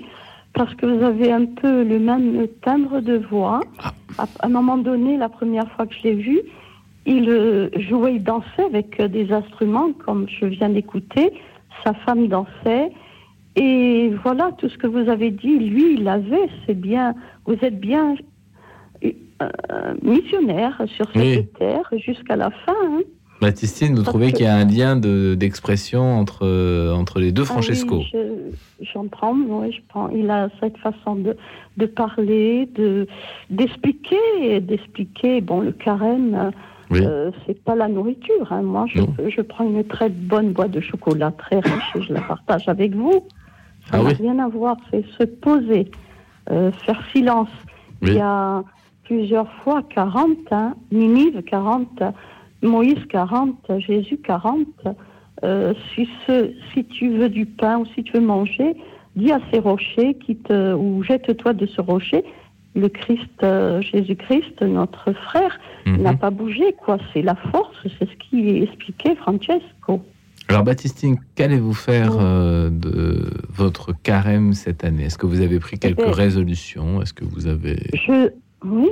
parce 0.55 0.74
que 0.74 0.86
vous 0.86 1.05
avez 1.05 1.31
un 1.32 1.44
peu 1.47 1.85
le 1.85 2.01
même 2.01 2.48
timbre 2.62 3.01
de 3.01 3.16
voix. 3.31 3.60
Ah. 3.78 3.93
À, 4.18 4.22
à 4.40 4.47
un 4.47 4.48
moment 4.48 4.77
donné, 4.77 5.16
la 5.16 5.28
première 5.28 5.70
fois 5.72 5.86
que 5.86 5.94
je 5.94 6.02
l'ai 6.02 6.14
vu, 6.14 6.40
il 7.06 7.31
euh, 7.31 7.70
jouait, 7.78 8.16
il 8.16 8.24
dansait 8.24 8.64
avec 8.66 8.98
euh, 8.98 9.06
des 9.06 9.32
instruments, 9.32 9.93
comme 10.05 10.27
je 10.28 10.47
viens 10.47 10.68
d'écouter. 10.68 11.32
Sa 11.85 11.94
femme 11.94 12.27
dansait. 12.27 12.90
Et 13.56 14.10
voilà, 14.24 14.51
tout 14.59 14.68
ce 14.68 14.77
que 14.77 14.86
vous 14.89 15.09
avez 15.09 15.31
dit, 15.31 15.59
lui, 15.60 15.94
il 15.94 16.09
avait, 16.09 16.48
c'est 16.66 16.74
bien, 16.78 17.14
vous 17.47 17.56
êtes 17.62 17.78
bien 17.81 18.16
euh, 19.05 19.94
missionnaire 20.02 20.81
sur 20.97 21.06
cette 21.12 21.22
Oui. 21.22 21.47
terre 21.59 21.89
jusqu'à 22.05 22.36
la 22.36 22.51
fin. 22.51 22.74
hein. 22.85 23.01
Baptistine, 23.41 23.95
vous 23.95 24.03
trouvez 24.03 24.33
qu'il 24.33 24.45
y 24.45 24.49
a 24.49 24.55
un 24.55 24.65
lien 24.67 24.97
de- 24.97 25.35
d'expression 25.35 26.03
entre, 26.19 26.41
euh, 26.47 26.93
entre 26.95 27.19
les 27.21 27.33
deux 27.33 27.43
Ah 27.43 27.53
Francesco 27.53 27.99
oui, 27.99 28.07
je- 28.12 28.85
j'en 28.93 29.07
prends, 29.09 29.35
oui, 29.35 29.73
je 29.73 29.81
prends. 29.89 30.09
Il 30.11 30.31
a 30.31 30.49
cette 30.61 30.77
façon 30.79 31.15
de, 31.17 31.37
de 31.79 31.87
parler, 31.87 32.69
de 32.77 33.07
d'expliquer, 33.49 34.61
d'expliquer. 34.61 35.41
Bon, 35.41 35.61
le 35.61 35.73
carême, 35.73 36.51
Oui. 36.91 37.01
euh, 37.03 37.31
c'est 37.47 37.62
pas 37.65 37.75
la 37.75 37.89
nourriture. 37.89 38.53
hein. 38.53 38.62
Moi, 38.62 38.85
je, 38.89 39.01
je 39.35 39.41
prends 39.41 39.65
une 39.65 39.85
très 39.85 40.09
bonne 40.11 40.53
boîte 40.53 40.73
de 40.73 40.81
chocolat, 40.81 41.31
très 41.33 41.61
riche, 41.61 41.91
et 41.97 42.03
je 42.03 42.12
la 42.12 42.21
partage 42.21 42.69
avec 42.69 42.95
vous. 42.95 43.27
Ça 43.91 43.93
Ah 43.93 43.99
n'a 43.99 44.05
oui. 44.11 44.15
rien 44.19 44.39
à 44.39 44.49
voir. 44.49 44.77
C'est 44.91 45.05
se 45.19 45.25
poser, 45.25 45.91
euh, 46.51 46.71
faire 46.85 47.03
silence. 47.12 47.49
Il 48.03 48.15
y 48.15 48.21
a 48.21 48.62
plusieurs 49.05 49.51
fois 49.62 49.83
40, 49.83 50.37
hein, 50.53 50.75
Ninive 50.93 51.43
40, 51.43 52.03
Moïse 52.62 53.05
40, 53.09 53.57
Jésus 53.78 54.19
40. 54.19 54.66
Euh, 55.43 55.73
si, 55.95 56.07
ce, 56.27 56.51
si 56.74 56.85
tu 56.85 57.09
veux 57.16 57.28
du 57.31 57.47
pain 57.47 57.78
ou 57.78 57.87
si 57.95 58.03
tu 58.05 58.12
veux 58.12 58.20
manger, 58.20 58.74
dis 59.16 59.32
à 59.32 59.41
ces 59.53 59.59
rochers 59.59 60.15
qui 60.15 60.37
te, 60.37 60.74
ou 60.74 61.03
jette-toi 61.03 61.53
de 61.55 61.66
ce 61.66 61.81
rocher. 61.81 62.24
Le 62.77 62.89
Christ, 62.89 63.43
euh, 63.43 63.81
Jésus-Christ, 63.81 64.62
notre 64.62 65.12
frère, 65.12 65.59
Mhm. 65.87 66.03
n'a 66.03 66.12
pas 66.15 66.31
bougé, 66.31 66.74
quoi. 66.85 66.99
C'est 67.12 67.23
la 67.23 67.35
force, 67.35 67.74
c'est 67.99 68.09
ce 68.09 68.15
qui 68.28 68.59
expliquait 68.62 69.16
Francesco. 69.16 70.03
Alors, 70.49 70.62
Baptistine, 70.65 71.16
qu'allez-vous 71.37 71.73
faire 71.74 72.12
euh, 72.20 72.70
de 72.70 73.31
votre 73.49 73.93
carême 74.03 74.53
cette 74.53 74.85
année? 74.85 75.05
Est-ce 75.05 75.16
que 75.19 75.27
vous 75.27 75.41
avez 75.41 75.59
pris 75.59 75.78
quelques 75.78 75.97
ben- 75.99 76.11
résolutions? 76.12 77.01
Est-ce 77.03 77.15
que 77.15 77.24
vous 77.24 77.47
avez. 77.47 77.77
Je, 77.95 78.31
oui, 78.65 78.89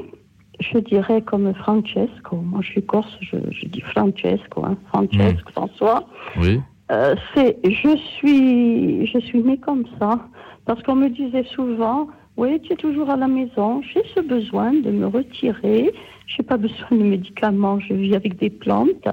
je 0.60 0.78
dirais 0.78 1.22
comme 1.22 1.52
Francesco. 1.54 2.36
Moi, 2.36 2.60
je 2.62 2.70
suis 2.72 2.82
corse, 2.82 3.16
je, 3.20 3.36
je 3.50 3.66
dis 3.66 3.80
Francesco, 3.80 4.64
hein. 4.64 4.76
Francesco, 4.88 5.50
François. 5.52 6.06
Oui. 6.38 6.60
Euh, 6.90 7.14
c'est, 7.34 7.58
je 7.64 7.96
suis, 7.96 9.06
je 9.06 9.18
suis 9.18 9.42
née 9.42 9.58
comme 9.58 9.84
ça, 9.98 10.18
parce 10.64 10.82
qu'on 10.82 10.96
me 10.96 11.08
disait 11.08 11.44
souvent, 11.44 12.08
oui, 12.36 12.60
tu 12.62 12.72
es 12.72 12.76
toujours 12.76 13.10
à 13.10 13.16
la 13.16 13.28
maison, 13.28 13.82
j'ai 13.82 14.02
ce 14.14 14.20
besoin 14.20 14.72
de 14.72 14.90
me 14.90 15.06
retirer, 15.06 15.92
j'ai 16.26 16.42
pas 16.42 16.56
besoin 16.56 16.88
de 16.92 17.02
médicaments, 17.02 17.78
je 17.80 17.94
vis 17.94 18.14
avec 18.14 18.38
des 18.38 18.50
plantes, 18.50 19.08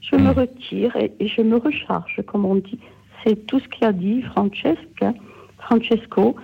je 0.00 0.16
me 0.16 0.30
Mm. 0.32 0.38
retire 0.38 0.96
et, 0.96 1.12
et 1.20 1.28
je 1.28 1.42
me 1.42 1.56
recharge, 1.56 2.22
comme 2.26 2.44
on 2.44 2.54
dit. 2.56 2.78
C'est 3.24 3.46
tout 3.46 3.60
ce 3.60 3.68
qu'a 3.68 3.92
dit 3.92 4.22
Francesca, 4.22 5.12
Francesco. 5.58 6.36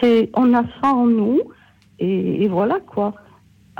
C'est, 0.00 0.30
on 0.34 0.54
a 0.54 0.62
ça 0.80 0.88
en 0.94 1.06
nous, 1.06 1.40
et, 1.98 2.44
et 2.44 2.48
voilà 2.48 2.78
quoi. 2.80 3.12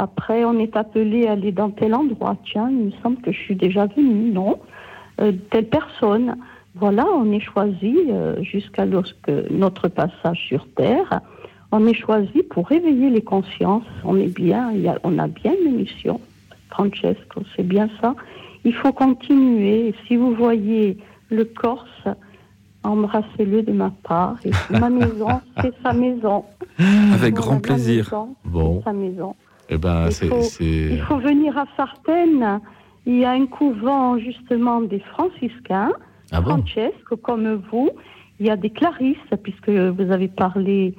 Après, 0.05 0.47
on 0.47 0.59
est 0.59 0.77
appelé 0.79 1.27
à 1.27 1.33
aller 1.33 1.53
dans 1.53 1.69
tel 1.71 1.95
endroit. 1.95 2.35
Tiens, 2.51 2.71
il 2.71 2.87
me 2.87 2.91
semble 3.03 3.19
que 3.21 3.33
je 3.33 3.39
suis 3.39 3.55
déjà 3.55 3.85
venue, 3.87 4.31
non 4.33 4.59
Euh, 5.21 5.33
Telle 5.51 5.69
personne. 5.69 6.37
Voilà, 6.75 7.05
on 7.15 7.31
est 7.33 7.41
choisi 7.53 7.95
euh, 8.09 8.43
jusqu'à 8.43 8.87
lorsque 8.87 9.29
notre 9.51 9.89
passage 9.89 10.39
sur 10.49 10.67
Terre. 10.75 11.21
On 11.71 11.87
est 11.87 11.93
choisi 12.07 12.43
pour 12.49 12.67
réveiller 12.69 13.11
les 13.11 13.21
consciences. 13.21 13.85
On 14.05 14.17
est 14.17 14.35
bien, 14.35 14.73
y 14.73 14.89
a- 14.89 14.99
on 15.05 15.19
a 15.19 15.27
bien 15.29 15.53
une 15.67 15.77
mission. 15.77 16.19
Francesco, 16.71 17.43
c'est 17.55 17.67
bien 17.67 17.91
ça. 18.01 18.15
Il 18.65 18.73
faut 18.75 18.93
continuer. 18.93 19.95
Si 20.07 20.17
vous 20.17 20.33
voyez 20.35 20.97
le 21.29 21.45
Corse, 21.45 22.05
embrassez-le 22.85 23.63
de 23.63 23.73
ma 23.73 23.91
part. 24.03 24.37
Et 24.47 24.53
ma 24.79 24.89
maison, 25.01 25.41
c'est 25.61 25.75
sa 25.83 25.93
maison. 25.93 26.45
Avec 27.13 27.35
grand 27.35 27.61
plaisir. 27.61 28.05
maison, 28.05 28.37
Bon, 28.45 28.81
sa 28.85 28.93
maison. 28.95 29.35
Eh 29.71 29.79
ben, 29.79 30.07
Il 30.09 30.29
faut- 30.29 30.43
c'est- 30.43 30.65
Il 30.65 31.01
faut 31.03 31.19
venir 31.19 31.57
à 31.57 31.65
Sartène. 31.77 32.61
Il 33.07 33.19
y 33.19 33.25
a 33.25 33.31
un 33.31 33.47
couvent 33.47 34.19
justement 34.19 34.81
des 34.83 35.01
franciscains, 35.01 35.93
Ah 36.33 36.41
bon? 36.41 36.51
Francesco, 36.59 37.17
comme 37.17 37.63
vous. 37.71 37.91
Il 38.39 38.47
y 38.47 38.51
a 38.51 38.57
des 38.57 38.71
clarisses, 38.71 39.17
puisque 39.43 39.69
vous 39.71 40.11
avez 40.13 40.29
parlé 40.29 40.95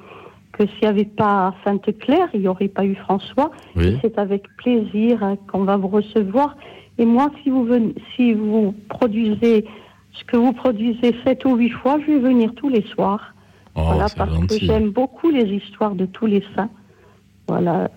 que 0.52 0.66
s'il 0.66 0.80
n'y 0.82 0.88
avait 0.88 1.04
pas 1.04 1.54
Sainte 1.64 1.96
Claire, 1.98 2.28
il 2.34 2.40
n'y 2.40 2.48
aurait 2.48 2.68
pas 2.68 2.84
eu 2.84 2.94
François. 2.94 3.50
Oui. 3.76 3.96
C'est 4.02 4.18
avec 4.18 4.44
plaisir 4.56 5.22
hein, 5.22 5.36
qu'on 5.50 5.64
va 5.64 5.76
vous 5.76 5.88
recevoir. 5.88 6.56
Et 6.98 7.06
moi, 7.06 7.30
si 7.42 7.50
vous, 7.50 7.64
venez, 7.64 7.94
si 8.14 8.34
vous 8.34 8.74
produisez 8.88 9.64
ce 10.12 10.24
que 10.24 10.36
vous 10.36 10.52
produisez 10.52 11.14
sept 11.24 11.44
ou 11.46 11.56
huit 11.56 11.70
fois, 11.70 11.98
je 12.00 12.12
vais 12.12 12.18
venir 12.18 12.52
tous 12.54 12.68
les 12.68 12.82
soirs. 12.82 13.34
Oh, 13.74 13.80
voilà, 13.86 14.06
parce 14.14 14.30
que 14.46 14.58
j'aime 14.66 14.90
beaucoup 14.90 15.30
les 15.30 15.44
histoires 15.46 15.94
de 15.94 16.04
tous 16.04 16.26
les 16.26 16.44
saints. 16.54 16.68
Voilà. 17.52 17.90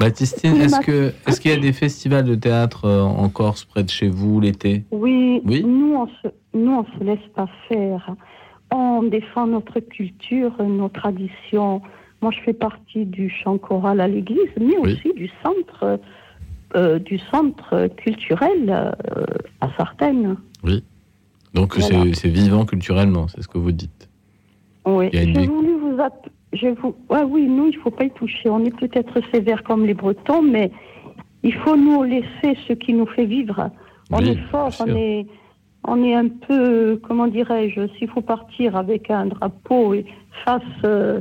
Baptistine, 0.00 0.52
Oui, 0.54 0.60
est-ce 0.62 0.80
que 0.80 1.12
est-ce 1.26 1.38
qu'il 1.40 1.50
y 1.50 1.54
a 1.54 1.58
des 1.58 1.72
festivals 1.74 2.24
de 2.24 2.34
théâtre 2.34 2.86
euh, 2.86 3.02
en 3.02 3.28
Corse 3.28 3.64
près 3.64 3.82
de 3.82 3.90
chez 3.90 4.08
vous 4.08 4.40
l'été? 4.40 4.84
Oui, 4.90 5.42
Oui? 5.44 5.62
nous 5.64 5.94
on 5.96 6.06
se, 6.06 6.28
nous 6.54 6.72
on 6.72 6.84
se 6.98 7.04
laisse 7.04 7.26
pas 7.34 7.46
faire. 7.68 8.14
On 8.72 9.02
défend 9.02 9.46
notre 9.46 9.80
culture, 9.80 10.52
nos 10.62 10.88
traditions. 10.88 11.82
Moi, 12.22 12.30
je 12.34 12.40
fais 12.40 12.52
partie 12.54 13.04
du 13.04 13.28
chant 13.28 13.58
choral 13.58 14.00
à 14.00 14.08
l'église, 14.08 14.48
mais 14.58 14.76
Oui. 14.80 14.94
aussi 14.94 15.14
du 15.14 15.30
centre, 15.44 16.00
euh, 16.74 16.98
du 16.98 17.18
centre 17.30 17.88
culturel 17.96 18.64
euh, 18.70 18.90
à 19.60 19.68
Sartène. 19.76 20.36
Donc 21.54 21.78
Voilà. 21.78 22.14
c'est- 22.14 22.28
vivant 22.28 22.64
culturellement, 22.66 23.28
c'est 23.28 23.42
ce 23.42 23.48
que 23.48 23.58
vous 23.58 23.72
dites. 23.72 24.08
Oui. 24.86 25.08
J'ai 25.12 25.46
voulu 25.46 25.74
vous, 25.78 26.00
app- 26.00 26.28
vous, 26.80 26.94
ouais, 27.10 27.22
oui, 27.22 27.46
nous, 27.46 27.68
il 27.68 27.76
faut 27.76 27.90
pas 27.90 28.04
y 28.04 28.10
toucher. 28.10 28.48
On 28.48 28.64
est 28.64 28.76
peut-être 28.76 29.20
sévère 29.32 29.62
comme 29.62 29.86
les 29.86 29.94
Bretons, 29.94 30.42
mais 30.42 30.70
il 31.42 31.54
faut 31.54 31.76
nous 31.76 32.02
laisser 32.02 32.56
ce 32.66 32.72
qui 32.72 32.92
nous 32.92 33.06
fait 33.06 33.26
vivre. 33.26 33.70
On 34.10 34.18
Oui, 34.18 34.30
est 34.30 34.50
fort, 34.50 34.70
on 34.80 34.86
est, 34.94 35.26
on 35.84 36.02
est 36.04 36.14
un 36.14 36.28
peu, 36.28 37.00
comment 37.06 37.26
dirais-je, 37.26 37.88
s'il 37.98 38.08
faut 38.08 38.20
partir 38.20 38.76
avec 38.76 39.10
un 39.10 39.26
drapeau 39.26 39.94
et 39.94 40.04
face, 40.44 40.62
euh, 40.84 41.20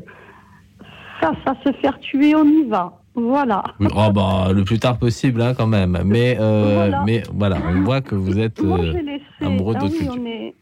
face 1.20 1.38
à 1.46 1.56
se 1.66 1.72
faire 1.74 2.00
tuer, 2.00 2.36
on 2.36 2.46
y 2.46 2.64
va. 2.64 3.00
Voilà. 3.16 3.64
Oui, 3.80 3.88
oh, 3.96 4.12
bah, 4.12 4.52
le 4.54 4.64
plus 4.64 4.78
tard 4.80 4.98
possible, 4.98 5.42
hein, 5.42 5.54
quand 5.56 5.68
même. 5.68 5.98
Mais, 6.06 6.38
euh, 6.40 6.74
Voilà. 6.76 7.04
mais 7.06 7.24
voilà, 7.34 7.58
on 7.66 7.82
voit 7.84 8.02
que 8.02 8.14
vous 8.16 8.38
êtes. 8.38 8.62
Moi, 8.62 8.80
euh, 8.80 8.92
j'ai 8.92 9.02
laissé. 9.02 9.24
amoureux 9.42 9.74
de 9.74 9.80
ah 9.80 9.84
notre 9.84 9.96
oui, 10.02 10.10
on 10.12 10.26
est, 10.26 10.54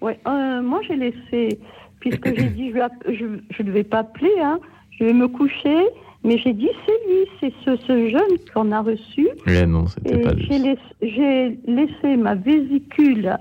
Ouais, 0.00 0.18
euh, 0.26 0.62
moi 0.62 0.80
j'ai 0.88 0.96
laissé, 0.96 1.60
puisque 2.00 2.34
j'ai 2.34 2.48
dit 2.50 2.72
je 3.08 3.62
ne 3.62 3.70
vais 3.70 3.84
pas 3.84 3.98
appeler, 3.98 4.32
hein, 4.42 4.58
je 4.98 5.04
vais 5.04 5.12
me 5.12 5.28
coucher, 5.28 5.76
mais 6.24 6.36
j'ai 6.38 6.52
dit 6.52 6.68
c'est 6.86 7.08
lui, 7.08 7.26
c'est 7.40 7.52
ce, 7.64 7.76
ce 7.86 8.08
jeune 8.08 8.38
qu'on 8.52 8.72
a 8.72 8.80
reçu. 8.82 9.28
Mais 9.46 9.66
non, 9.66 9.86
c'était 9.86 10.18
pas 10.18 10.32
lui. 10.32 10.46
J'ai 10.50 10.58
laissé, 10.58 11.58
laissé, 11.66 12.16
ma 12.16 12.34
vésicule 12.34 13.36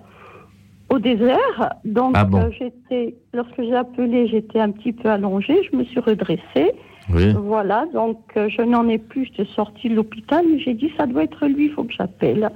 au 0.90 0.98
désert, 1.00 1.74
donc 1.86 2.14
Ah 2.16 2.24
bon. 2.26 2.40
euh, 2.40 2.50
j'étais, 2.58 3.16
lorsque 3.34 3.62
j'ai 3.62 3.76
appelé, 3.76 4.28
j'étais 4.28 4.60
un 4.60 4.72
petit 4.72 4.92
peu 4.94 5.10
allongée, 5.10 5.58
je 5.72 5.78
me 5.78 5.84
suis 5.84 6.00
redressée. 6.00 6.72
Oui. 7.14 7.34
Voilà, 7.34 7.86
donc 7.94 8.20
euh, 8.38 8.50
je 8.50 8.62
n'en 8.62 8.88
ai 8.88 8.98
plus, 9.00 9.26
j'étais 9.26 9.50
sortie 9.56 9.90
de 9.90 9.96
l'hôpital, 9.96 10.46
mais 10.50 10.60
j'ai 10.60 10.74
dit 10.74 10.92
ça 10.98 11.06
doit 11.08 11.24
être 11.24 11.46
lui, 11.48 11.66
il 11.66 11.72
faut 11.72 11.84
que 11.84 11.94
j'appelle. 11.94 12.50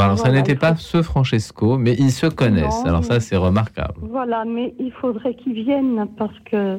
Bon, 0.00 0.06
alors, 0.06 0.18
ça 0.18 0.32
n'était 0.32 0.54
pas 0.54 0.76
ce 0.76 1.02
Francesco, 1.02 1.76
mais 1.76 1.94
ils 1.98 2.10
se 2.12 2.26
connaissent. 2.26 2.82
Non, 2.84 2.88
alors, 2.90 3.04
ça, 3.04 3.20
c'est 3.20 3.36
remarquable. 3.36 3.94
Voilà, 4.00 4.44
mais 4.46 4.74
il 4.78 4.92
faudrait 4.92 5.34
qu'il 5.34 5.52
vienne 5.54 6.06
parce 6.16 6.38
que, 6.50 6.78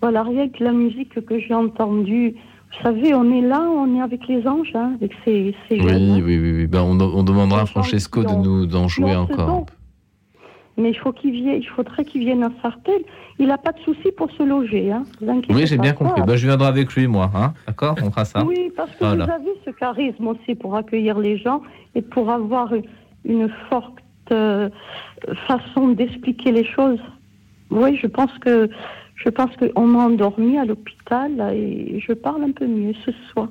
voilà, 0.00 0.22
rien 0.22 0.48
que 0.48 0.62
la 0.62 0.72
musique 0.72 1.14
que 1.24 1.38
j'ai 1.40 1.54
entendue, 1.54 2.34
vous 2.76 2.82
savez, 2.82 3.14
on 3.14 3.30
est 3.32 3.40
là, 3.40 3.60
on 3.60 3.96
est 3.96 4.00
avec 4.00 4.26
les 4.28 4.46
anges, 4.46 4.72
hein, 4.74 4.92
avec 5.00 5.12
ces, 5.24 5.54
ces 5.68 5.80
Oui, 5.80 5.88
jeunes. 5.88 6.10
hein. 6.10 6.22
oui, 6.24 6.38
oui. 6.38 6.52
oui. 6.56 6.66
Ben, 6.66 6.82
on, 6.82 7.00
on 7.00 7.22
demandera 7.22 7.62
à 7.62 7.66
Francesco 7.66 8.22
de 8.24 8.34
nous 8.34 8.66
d'en 8.66 8.88
jouer 8.88 9.14
encore. 9.16 9.66
Mais 10.76 10.90
il 10.90 10.94
faut 10.98 11.12
qu'il 11.12 11.30
vienne, 11.32 11.58
il 11.62 11.68
faudrait 11.68 12.04
qu'il 12.04 12.22
vienne 12.22 12.42
à 12.42 12.50
Sartelle. 12.60 13.02
Il 13.38 13.46
n'a 13.46 13.58
pas 13.58 13.72
de 13.72 13.78
souci 13.80 14.10
pour 14.16 14.30
se 14.32 14.42
loger, 14.42 14.90
hein. 14.92 15.04
Oui, 15.48 15.66
j'ai 15.66 15.78
bien 15.78 15.92
compris. 15.92 16.20
Ben, 16.22 16.34
je 16.36 16.46
viendrai 16.46 16.66
avec 16.68 16.92
lui, 16.94 17.06
moi. 17.06 17.30
Hein 17.34 17.54
D'accord 17.66 17.94
On 18.02 18.10
fera 18.10 18.24
ça 18.24 18.44
Oui, 18.44 18.72
parce 18.76 18.90
que 18.92 19.04
Voilà. 19.04 19.24
vous 19.26 19.30
avez 19.32 19.52
ce 19.64 19.70
charisme 19.70 20.26
aussi 20.28 20.54
pour 20.56 20.74
accueillir 20.76 21.18
les 21.18 21.38
gens 21.38 21.62
et 21.94 22.02
pour 22.02 22.30
avoir 22.30 22.72
une 23.24 23.48
forte 23.70 23.94
euh, 24.32 24.68
façon 25.46 25.88
d'expliquer 25.90 26.50
les 26.52 26.64
choses. 26.64 26.98
Oui, 27.70 27.96
je 28.00 28.06
pense 28.06 28.30
que 28.40 28.68
je 29.16 29.28
pense 29.28 29.50
qu'on 29.56 29.86
m'a 29.86 30.04
endormi 30.06 30.58
à 30.58 30.64
l'hôpital 30.64 31.30
et 31.54 32.00
je 32.04 32.12
parle 32.12 32.42
un 32.42 32.50
peu 32.52 32.66
mieux 32.66 32.94
ce 33.04 33.12
soir. 33.32 33.48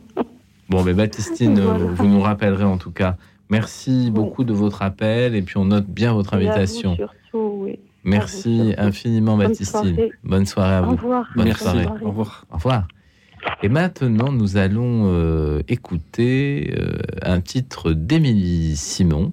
Bon, 0.70 0.84
mais 0.84 0.94
Baptistine, 0.94 1.58
Voilà. 1.60 1.78
vous 1.86 2.06
nous 2.08 2.20
rappellerez 2.22 2.66
en 2.66 2.78
tout 2.78 2.92
cas. 2.92 3.16
Merci 3.54 4.12
beaucoup 4.12 4.44
de 4.44 4.54
votre 4.54 4.82
appel 4.82 5.36
et 5.36 5.42
puis 5.42 5.58
on 5.58 5.66
note 5.66 5.86
bien 5.88 6.14
votre 6.14 6.34
invitation. 6.34 6.96
surtout, 6.96 7.60
oui. 7.64 7.80
Merci 8.04 8.74
infiniment, 8.78 9.38
Baptistine. 9.38 9.66
soirée. 9.96 10.12
Bonne 10.24 10.46
soirée 10.46 10.76
à 10.76 10.82
Au 10.84 10.86
vous. 10.88 10.96
revoir. 10.96 11.30
Bonne 11.36 11.46
Merci. 11.46 11.64
soirée. 11.64 11.86
Au 12.02 12.08
revoir. 12.10 12.46
Au 12.52 12.56
revoir. 12.56 12.88
Et 13.62 13.70
maintenant, 13.70 14.32
nous 14.32 14.58
allons 14.58 15.04
euh, 15.06 15.62
écouter 15.68 16.74
euh, 16.78 16.98
un 17.22 17.40
titre 17.42 17.92
d'Émilie 17.94 18.76
Simon. 18.76 19.32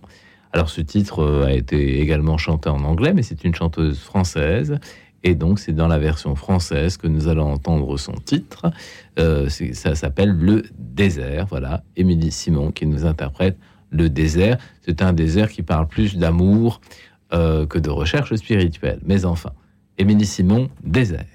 Alors, 0.52 0.68
ce 0.68 0.80
titre 0.80 1.20
euh, 1.20 1.46
a 1.46 1.52
été 1.52 2.00
également 2.00 2.36
chanté 2.36 2.68
en 2.68 2.84
anglais, 2.84 3.12
mais 3.12 3.22
c'est 3.22 3.44
une 3.44 3.54
chanteuse 3.54 3.98
française. 4.00 4.78
Et 5.22 5.34
donc, 5.34 5.58
c'est 5.58 5.72
dans 5.72 5.86
la 5.88 5.98
version 5.98 6.34
française 6.34 6.96
que 6.96 7.06
nous 7.06 7.28
allons 7.28 7.52
entendre 7.52 7.96
son 7.98 8.12
titre. 8.12 8.70
Euh, 9.18 9.48
ça 9.48 9.94
s'appelle 9.94 10.30
Le 10.30 10.62
désert. 10.78 11.46
Voilà, 11.46 11.82
Émilie 11.96 12.30
Simon 12.32 12.70
qui 12.72 12.86
nous 12.86 13.04
interprète 13.04 13.58
Le 13.90 14.08
désert. 14.08 14.58
C'est 14.82 15.02
un 15.02 15.12
désert 15.12 15.50
qui 15.50 15.62
parle 15.62 15.88
plus 15.88 16.16
d'amour 16.16 16.80
euh, 17.32 17.66
que 17.66 17.78
de 17.78 17.90
recherche 17.90 18.34
spirituelle. 18.34 19.00
Mais 19.04 19.24
enfin, 19.24 19.52
Émilie 19.98 20.26
Simon, 20.26 20.68
Désert. 20.82 21.26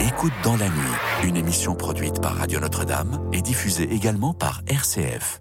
Écoute 0.00 0.32
dans 0.44 0.56
la 0.56 0.66
nuit, 0.68 1.28
une 1.28 1.36
émission 1.36 1.74
produite 1.74 2.20
par 2.20 2.36
Radio 2.36 2.60
Notre-Dame 2.60 3.30
et 3.32 3.42
diffusée 3.42 3.92
également 3.92 4.34
par 4.34 4.62
RCF. 4.66 5.40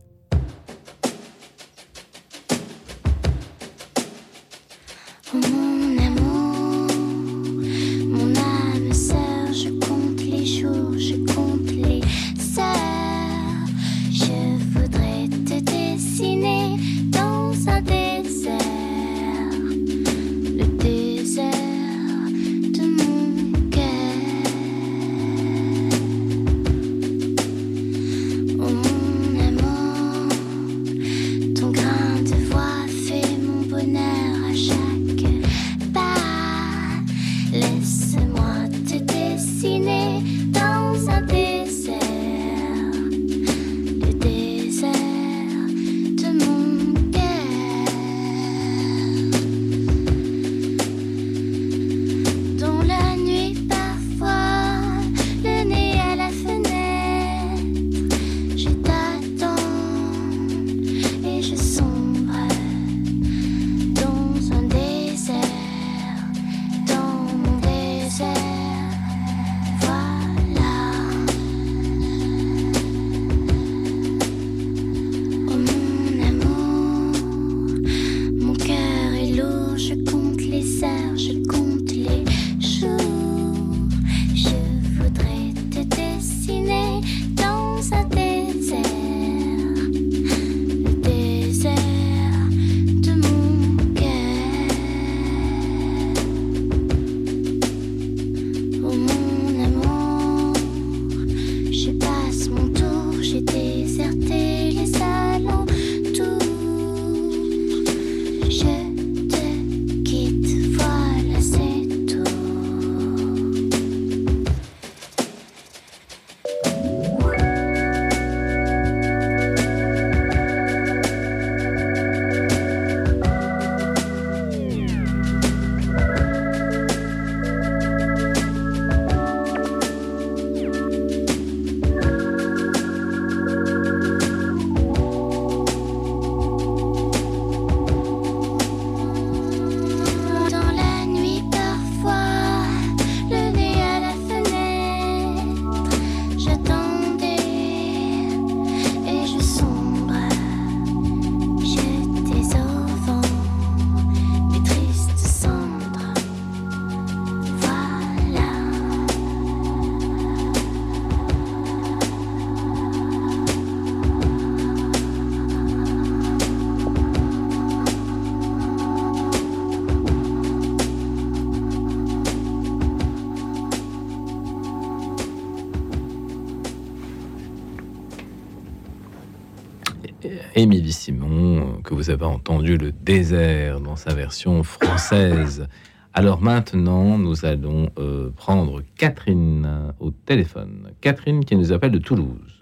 Émilie 180.60 180.92
Simon, 180.92 181.80
que 181.86 181.94
vous 181.94 182.10
avez 182.10 182.26
entendu 182.26 182.76
le 182.76 182.92
désert 182.92 183.80
dans 183.80 183.96
sa 183.96 184.14
version 184.14 184.62
française. 184.64 185.70
Alors 186.14 186.42
maintenant, 186.42 187.18
nous 187.18 187.46
allons 187.46 187.90
euh, 187.98 188.30
prendre 188.36 188.82
Catherine 188.98 189.94
au 190.02 190.12
téléphone. 190.12 190.92
Catherine 191.00 191.46
qui 191.46 191.56
nous 191.56 191.72
appelle 191.72 191.92
de 191.92 191.98
Toulouse. 191.98 192.60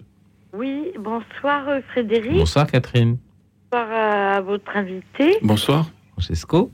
Oui, 0.52 0.92
bonsoir 0.96 1.68
euh, 1.68 1.80
Frédéric. 1.90 2.34
Bonsoir 2.34 2.68
Catherine. 2.68 3.16
Bonsoir 3.72 3.90
à 3.92 4.40
votre 4.42 4.76
invité, 4.76 5.36
Bonsoir. 5.42 5.90
Francesco. 6.12 6.70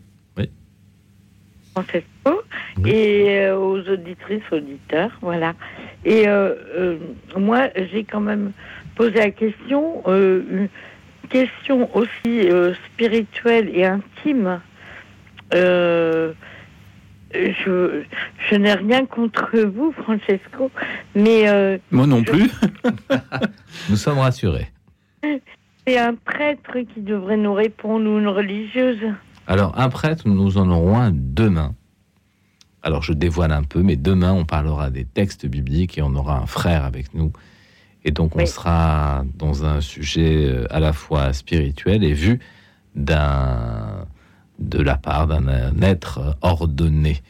Francesco, 1.74 2.42
et 2.86 3.40
euh, 3.40 3.58
aux 3.58 3.80
auditrices, 3.80 4.44
auditeurs, 4.52 5.10
voilà. 5.20 5.54
Et 6.04 6.28
euh, 6.28 6.54
euh, 6.76 6.98
moi, 7.36 7.68
j'ai 7.90 8.04
quand 8.04 8.20
même 8.20 8.52
posé 8.94 9.14
la 9.14 9.30
question, 9.30 10.02
euh, 10.06 10.42
une 10.50 10.68
question 11.34 11.90
aussi 11.96 12.48
euh, 12.48 12.74
spirituelle 12.92 13.68
et 13.74 13.84
intime. 13.84 14.60
Euh, 15.52 16.32
je, 17.34 18.04
je 18.48 18.54
n'ai 18.54 18.74
rien 18.74 19.04
contre 19.04 19.58
vous, 19.58 19.92
Francesco, 20.04 20.70
mais 21.16 21.48
euh, 21.48 21.76
Moi 21.90 22.06
non 22.06 22.22
plus. 22.22 22.48
Nous 23.90 23.96
sommes 23.96 24.20
rassurés. 24.20 24.68
c'est 25.84 25.98
un 25.98 26.14
prêtre 26.14 26.78
qui 26.94 27.00
devrait 27.00 27.36
nous 27.36 27.54
répondre 27.54 28.08
ou 28.08 28.20
une 28.20 28.28
religieuse. 28.28 29.02
Alors, 29.48 29.76
un 29.76 29.88
prêtre, 29.88 30.28
nous 30.28 30.56
en 30.56 30.70
aurons 30.70 30.96
un 30.96 31.10
demain. 31.12 31.74
Alors, 32.82 33.02
je 33.02 33.12
dévoile 33.12 33.52
un 33.52 33.64
peu, 33.64 33.82
mais 33.82 33.96
demain, 33.96 34.32
on 34.32 34.44
parlera 34.44 34.88
des 34.90 35.04
textes 35.04 35.46
bibliques 35.46 35.98
et 35.98 36.02
on 36.02 36.14
aura 36.14 36.38
un 36.38 36.46
frère 36.46 36.84
avec 36.84 37.12
nous. 37.12 37.32
Et 38.04 38.10
donc, 38.10 38.36
on 38.36 38.40
Oui. 38.40 38.46
sera 38.46 39.24
dans 39.36 39.64
un 39.64 39.80
sujet 39.80 40.46
euh, 40.46 40.66
à 40.70 40.78
la 40.80 40.92
fois 40.92 41.32
spirituel 41.32 42.04
et 42.04 42.12
vu 42.12 42.38
d'un, 42.94 44.06
de 44.58 44.80
la 44.80 44.96
part 44.96 45.26
d'un 45.26 45.48
un 45.48 45.80
être 45.82 46.36
ordonné. 46.42 47.20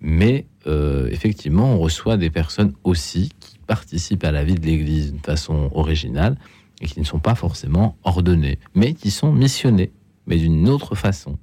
Mais 0.00 0.46
euh, 0.66 1.08
effectivement, 1.10 1.72
on 1.74 1.78
reçoit 1.78 2.16
des 2.16 2.30
personnes 2.30 2.72
aussi 2.84 3.30
qui 3.40 3.58
participent 3.58 4.24
à 4.24 4.32
la 4.32 4.44
vie 4.44 4.54
de 4.56 4.66
l'Église 4.66 5.12
d'une 5.12 5.20
façon 5.22 5.70
originale 5.74 6.36
et 6.80 6.86
qui 6.86 7.00
ne 7.00 7.04
sont 7.04 7.20
pas 7.20 7.34
forcément 7.34 7.96
ordonnées, 8.04 8.58
mais 8.74 8.92
qui 8.94 9.10
sont 9.10 9.32
missionnées, 9.32 9.92
mais 10.26 10.36
d'une 10.36 10.68
autre 10.68 10.94
façon. 10.94 11.38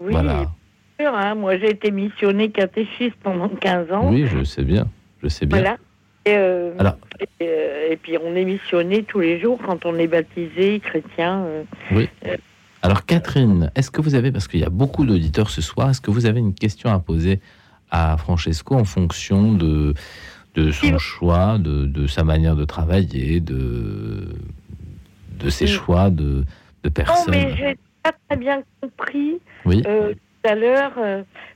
Oui, 0.00 0.12
Voilà. 0.12 0.50
sûr, 0.98 1.12
hein. 1.14 1.34
moi 1.34 1.58
j'ai 1.58 1.70
été 1.70 1.90
missionnée 1.90 2.50
catéchiste 2.50 3.16
pendant 3.22 3.48
15 3.48 3.90
ans. 3.92 4.10
Oui, 4.10 4.26
je 4.26 4.44
sais 4.44 4.62
bien. 4.64 4.86
Je 5.22 5.28
sais 5.28 5.44
bien. 5.46 5.58
Voilà. 5.58 5.76
Et, 6.24 6.34
euh, 6.36 6.72
Alors- 6.78 6.96
et, 7.20 7.26
euh, 7.42 7.90
et 7.92 7.96
puis 7.96 8.16
on 8.22 8.34
est 8.34 8.44
missionné 8.44 9.02
tous 9.04 9.20
les 9.20 9.40
jours 9.40 9.58
quand 9.64 9.86
on 9.86 9.96
est 9.98 10.06
baptisé 10.08 10.80
chrétien. 10.80 11.42
euh. 11.44 11.62
Oui. 11.92 12.08
Alors, 12.82 13.04
Catherine, 13.06 13.70
est-ce 13.74 13.90
que 13.90 14.00
vous 14.00 14.14
avez, 14.14 14.30
parce 14.30 14.46
qu'il 14.46 14.60
y 14.60 14.64
a 14.64 14.70
beaucoup 14.70 15.04
d'auditeurs 15.04 15.50
ce 15.50 15.60
soir, 15.60 15.90
est-ce 15.90 16.00
que 16.00 16.10
vous 16.12 16.26
avez 16.26 16.38
une 16.38 16.54
question 16.54 16.90
à 16.92 16.98
poser 17.00 17.40
à 17.90 18.16
Francesco 18.18 18.74
en 18.76 18.84
fonction 18.84 19.52
de, 19.52 19.94
de 20.54 20.70
son 20.70 20.92
Oui. 20.92 20.98
choix, 20.98 21.58
de, 21.58 21.86
de 21.86 22.06
sa 22.06 22.22
manière 22.22 22.54
de 22.54 22.64
travailler, 22.64 23.40
de, 23.40 24.28
de 25.40 25.50
ses 25.50 25.64
Oui. 25.64 25.70
choix 25.72 26.10
de, 26.10 26.22
de 26.24 26.44
Non, 26.84 26.90
personnes? 26.90 27.30
mais 27.30 27.56
j'ai 27.56 27.76
pas 28.02 28.12
très 28.28 28.38
bien 28.38 28.62
compris 28.80 29.38
Oui. 29.64 29.82
tout 29.82 30.48
à 30.48 30.54
l'heure. 30.54 30.92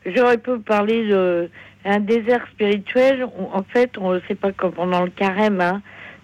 J'aurais 0.07 0.39
pu 0.39 0.59
parler 0.59 1.07
de 1.07 1.51
un 1.85 2.01
désert 2.01 2.47
spirituel. 2.53 3.25
On- 3.39 3.57
en 3.59 3.63
fait, 3.63 3.97
on 3.99 4.21
c'est 4.29 4.35
pas 4.39 4.53
comme 4.53 4.73
pendant 4.73 5.03
le 5.05 5.11
carême. 5.11 5.61
Hein. 5.61 5.83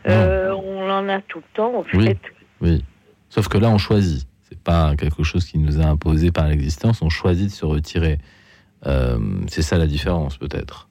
Euh, 0.09 0.53
on 0.53 0.89
en 0.91 1.09
a 1.09 1.21
tout 1.23 1.39
le 1.39 1.45
temps, 1.55 1.75
en 1.79 1.85
Oui. 1.95 2.07
fait. 2.07 2.19
Oui. 2.61 2.85
Sauf 3.29 3.49
que 3.49 3.59
là, 3.59 3.69
on 3.69 3.79
choisit. 3.79 4.27
C'est 4.45 4.59
pas 4.63 4.95
quelque 4.97 5.23
chose 5.23 5.45
qui 5.45 5.59
nous 5.59 5.81
a 5.81 5.85
imposé 5.85 6.31
par 6.33 6.49
l'existence. 6.49 7.03
On 7.03 7.11
choisit 7.11 7.47
de 7.49 7.53
se 7.53 7.67
retirer. 7.67 8.19
Euh, 8.87 9.19
c'est 9.49 9.61
ça 9.63 9.77
la 9.77 9.87
différence, 9.87 10.39
peut-être. 10.39 10.89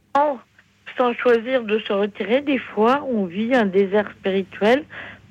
Sans 0.98 1.14
choisir 1.14 1.64
de 1.64 1.78
se 1.80 1.94
retirer, 1.94 2.42
des 2.42 2.58
fois, 2.58 3.06
on 3.08 3.26
vit 3.26 3.54
un 3.54 3.66
désert 3.68 4.10
spirituel 4.20 4.84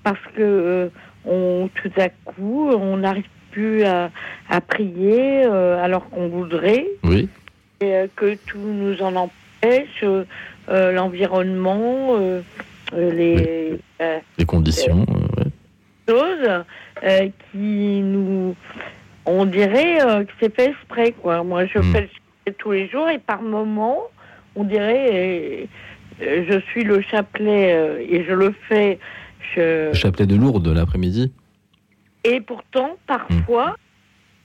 parce 0.05 0.21
que 0.37 0.41
euh, 0.43 0.89
on, 1.25 1.69
tout 1.83 1.91
à 2.01 2.09
coup, 2.09 2.71
on 2.71 2.99
n'arrive 2.99 3.27
plus 3.51 3.83
à, 3.83 4.11
à 4.49 4.61
prier 4.61 5.43
alors 5.45 6.09
qu'on 6.11 6.29
voudrait 6.29 6.87
Oui. 7.03 7.29
Et 7.81 7.95
euh, 7.95 8.07
que 8.17 8.35
tout 8.47 8.59
nous 8.59 9.01
en 9.03 9.15
empêche, 9.17 10.03
euh, 10.03 10.25
euh, 10.69 10.93
l'environnement, 10.93 12.17
euh, 12.17 12.41
les 12.93 13.79
euh, 14.01 14.19
Les 14.39 14.45
conditions. 14.45 15.05
ouais. 15.09 15.51
choses 16.09 16.65
qui 17.53 18.01
nous, 18.03 18.55
on 19.27 19.45
dirait 19.45 19.99
que 20.25 20.33
c'est 20.41 20.55
fait 20.55 20.71
exprès 20.71 21.13
quoi. 21.13 21.43
Moi, 21.43 21.67
je 21.67 21.79
Mm. 21.79 21.93
fais 21.93 22.01
le 22.03 22.09
chapelet 22.09 22.55
tous 22.59 22.73
les 22.73 22.89
jours 22.89 23.09
et 23.09 23.19
par 23.19 23.43
moments, 23.43 24.03
on 24.55 24.65
dirait, 24.65 25.69
je 26.21 26.61
suis 26.71 26.85
le 26.85 27.01
chapelet 27.03 28.07
et 28.09 28.25
je 28.25 28.33
le 28.33 28.55
fais. 28.69 28.99
Je... 29.55 29.89
Le 29.89 29.95
chapelet 29.95 30.27
de 30.27 30.37
Lourdes 30.37 30.69
l'après-midi. 30.69 31.33
Et 32.25 32.41
pourtant, 32.41 32.97
parfois, 33.07 33.77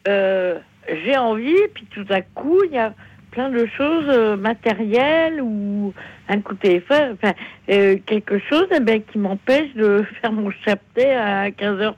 euh, 0.08 0.60
j'ai 1.06 1.18
envie, 1.18 1.52
et 1.56 1.68
puis 1.74 1.86
tout 1.92 2.06
à 2.10 2.22
coup, 2.22 2.60
il 2.66 2.74
y 2.74 2.78
a 2.78 2.94
plein 3.32 3.50
de 3.50 3.66
choses 3.78 4.06
euh, 4.10 4.36
matérielles 4.38 5.42
ou 5.42 5.94
un 6.30 6.42
coup 6.42 6.54
de 6.54 6.60
téléphone, 6.60 7.14
enfin, 7.22 7.34
euh, 7.70 7.98
quelque 8.06 8.38
chose 8.40 8.68
eh 8.76 8.80
ben, 8.80 9.02
qui 9.02 9.18
m'empêche 9.18 9.74
de 9.76 10.04
faire 10.22 10.32
mon 10.32 10.52
chapelet 10.66 11.16
à 11.16 11.50
15h30. 11.50 11.94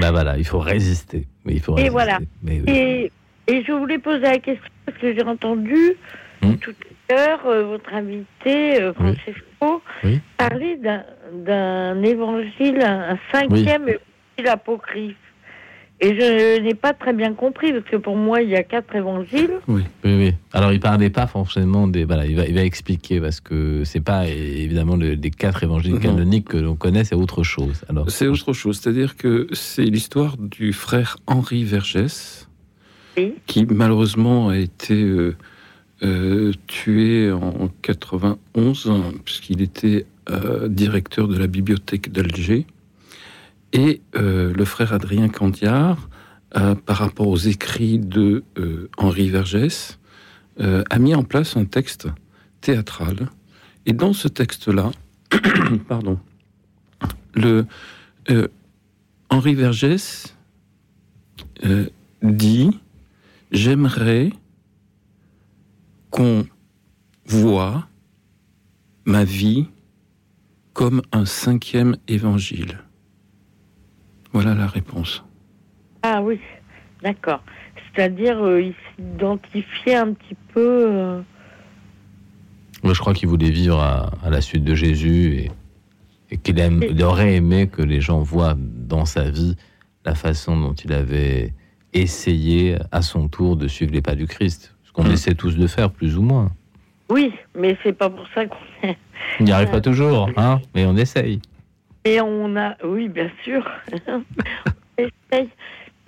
Bah 0.00 0.10
voilà, 0.12 0.36
il 0.38 0.44
faut 0.46 0.58
résister. 0.58 1.26
Mais 1.44 1.54
il 1.54 1.60
faut 1.60 1.76
Et 1.78 1.88
voilà. 1.88 2.18
Mais 2.42 2.60
oui. 2.66 2.72
Et, 2.72 3.12
et 3.52 3.64
je 3.64 3.72
voulais 3.72 3.98
poser 3.98 4.20
la 4.20 4.38
question 4.38 4.64
parce 4.86 4.98
que 4.98 5.12
j'ai 5.14 5.24
entendu 5.24 5.94
Hmm. 6.40 6.54
tout 6.58 6.72
à 7.10 7.14
l'heure 7.14 7.46
euh, 7.46 7.64
votre 7.64 7.92
invité. 7.92 8.78
Francesco, 8.94 9.82
Oui. 10.04 10.20
parler 10.36 10.76
d'un- 10.76 11.02
d'un 11.34 12.00
évangile, 12.04 12.80
un 12.80 13.10
un 13.14 13.18
cinquième 13.32 13.88
évangile 13.88 14.48
apocryphe. 14.48 15.16
Et 16.00 16.14
je 16.14 16.60
n'ai 16.60 16.74
pas 16.74 16.92
très 16.92 17.12
bien 17.12 17.34
compris 17.34 17.72
parce 17.72 17.84
que 17.86 17.96
pour 17.96 18.16
moi, 18.16 18.40
il 18.40 18.50
y 18.50 18.54
a 18.54 18.62
quatre 18.62 18.94
évangiles. 18.94 19.50
Oui. 19.66 19.82
Oui, 20.04 20.14
oui. 20.16 20.32
Alors, 20.52 20.72
il 20.72 20.78
parlait 20.78 21.10
pas 21.10 21.26
forcément 21.26 21.88
des. 21.88 22.04
Voilà, 22.04 22.24
il 22.24 22.36
va, 22.36 22.46
il 22.46 22.54
va 22.54 22.62
expliquer 22.62 23.20
parce 23.20 23.40
que 23.40 23.82
c'est 23.84 24.00
pas 24.00 24.28
évidemment 24.28 24.94
le- 24.94 25.14
les 25.14 25.30
quatre 25.30 25.64
évangiles 25.64 25.94
Non. 25.94 25.98
canoniques 26.00 26.48
que 26.48 26.56
l'on 26.56 26.76
connaît, 26.76 27.02
c'est 27.02 27.16
autre 27.16 27.42
chose. 27.42 27.82
Alors, 27.88 28.08
C'est 28.10 28.28
autre 28.28 28.52
chose. 28.52 28.78
C'est-à-dire 28.80 29.16
que 29.16 29.48
c'est 29.52 29.84
l'histoire 29.86 30.36
du 30.36 30.72
frère 30.72 31.16
Henri 31.26 31.64
Vergès, 31.64 32.48
Oui. 33.16 33.34
qui 33.46 33.66
malheureusement 33.66 34.50
a 34.50 34.56
été 34.56 34.94
euh, 35.02 35.34
euh, 36.04 36.52
tué 36.68 37.32
en 37.32 37.70
91, 37.82 38.86
hein, 38.88 39.02
puisqu'il 39.24 39.60
était 39.62 40.06
euh, 40.30 40.68
directeur 40.68 41.26
de 41.26 41.36
la 41.36 41.48
bibliothèque 41.48 42.12
d'Alger. 42.12 42.66
Et 43.72 44.00
euh, 44.16 44.52
le 44.52 44.64
frère 44.64 44.92
Adrien 44.92 45.28
Candiard, 45.28 46.08
euh, 46.56 46.74
par 46.74 46.96
rapport 46.96 47.28
aux 47.28 47.36
écrits 47.36 47.98
de 47.98 48.42
euh, 48.56 48.88
Henri 48.96 49.28
Vergès, 49.28 49.98
euh, 50.60 50.82
a 50.90 50.98
mis 50.98 51.14
en 51.14 51.22
place 51.22 51.56
un 51.56 51.64
texte 51.64 52.08
théâtral. 52.60 53.28
Et 53.86 53.92
dans 53.92 54.12
ce 54.12 54.28
texte-là, 54.28 54.90
pardon, 55.88 56.18
le, 57.34 57.66
euh, 58.30 58.48
Henri 59.30 59.54
Vergès 59.54 60.34
euh, 61.64 61.86
dit 62.22 62.70
J'aimerais 63.50 64.30
qu'on 66.10 66.46
voit 67.26 67.88
ma 69.04 69.24
vie 69.24 69.66
comme 70.72 71.02
un 71.12 71.24
cinquième 71.24 71.96
évangile. 72.08 72.78
Voilà 74.32 74.54
la 74.54 74.66
réponse. 74.66 75.24
Ah 76.02 76.20
oui, 76.22 76.38
d'accord. 77.02 77.42
C'est-à-dire, 77.94 78.38
euh, 78.44 78.60
il 78.62 78.74
s'identifiait 78.96 79.96
un 79.96 80.12
petit 80.12 80.36
peu. 80.54 80.86
euh, 80.92 81.20
moi, 82.84 82.94
je 82.94 83.00
crois 83.00 83.14
qu'il 83.14 83.28
voulait 83.28 83.50
vivre 83.50 83.80
à, 83.80 84.10
à 84.22 84.30
la 84.30 84.40
suite 84.40 84.62
de 84.64 84.74
Jésus 84.74 85.34
et, 85.34 85.50
et 86.30 86.36
qu'il 86.36 86.58
aime- 86.60 86.84
il 86.88 87.02
aurait 87.02 87.34
aimé 87.34 87.66
que 87.68 87.82
les 87.82 88.00
gens 88.00 88.20
voient 88.20 88.54
dans 88.56 89.04
sa 89.04 89.28
vie 89.30 89.56
la 90.04 90.14
façon 90.14 90.58
dont 90.60 90.74
il 90.74 90.92
avait 90.92 91.52
essayé 91.92 92.76
à 92.92 93.02
son 93.02 93.28
tour 93.28 93.56
de 93.56 93.66
suivre 93.66 93.92
les 93.92 94.02
pas 94.02 94.14
du 94.14 94.26
Christ. 94.26 94.74
Ce 94.84 94.92
qu'on 94.92 95.04
Mm. 95.04 95.12
essaie 95.12 95.34
tous 95.34 95.56
de 95.56 95.66
faire, 95.66 95.90
plus 95.90 96.16
ou 96.16 96.22
moins. 96.22 96.52
Oui, 97.10 97.32
mais 97.58 97.76
c'est 97.82 97.94
pas 97.94 98.10
pour 98.10 98.26
ça 98.34 98.46
qu'on 98.46 98.56
est. 98.86 98.96
On 99.40 99.44
n'y 99.44 99.52
arrive 99.52 99.70
pas 99.72 99.80
toujours, 99.80 100.30
hein, 100.36 100.60
mais 100.74 100.84
on 100.86 100.96
essaye. 100.96 101.40
Et 102.04 102.20
on 102.20 102.56
a, 102.56 102.76
oui, 102.84 103.08
bien 103.08 103.30
sûr, 103.44 103.68
on 104.08 104.22
essaye, 104.98 105.48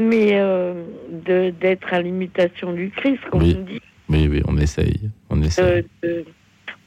mais 0.01 0.39
euh, 0.41 0.85
de- 1.11 1.51
d'être 1.51 1.93
à 1.93 2.01
l'imitation 2.01 2.73
du 2.73 2.91
Christ, 2.91 3.21
comme 3.31 3.43
Oui. 3.43 3.57
on 3.59 3.63
dit. 3.65 3.81
Oui, 4.09 4.29
oui, 4.29 4.43
on 4.47 4.57
essaye. 4.57 5.11
On 5.29 5.41
essaye. 5.43 5.65
Euh, 5.65 5.83
de- 6.03 6.25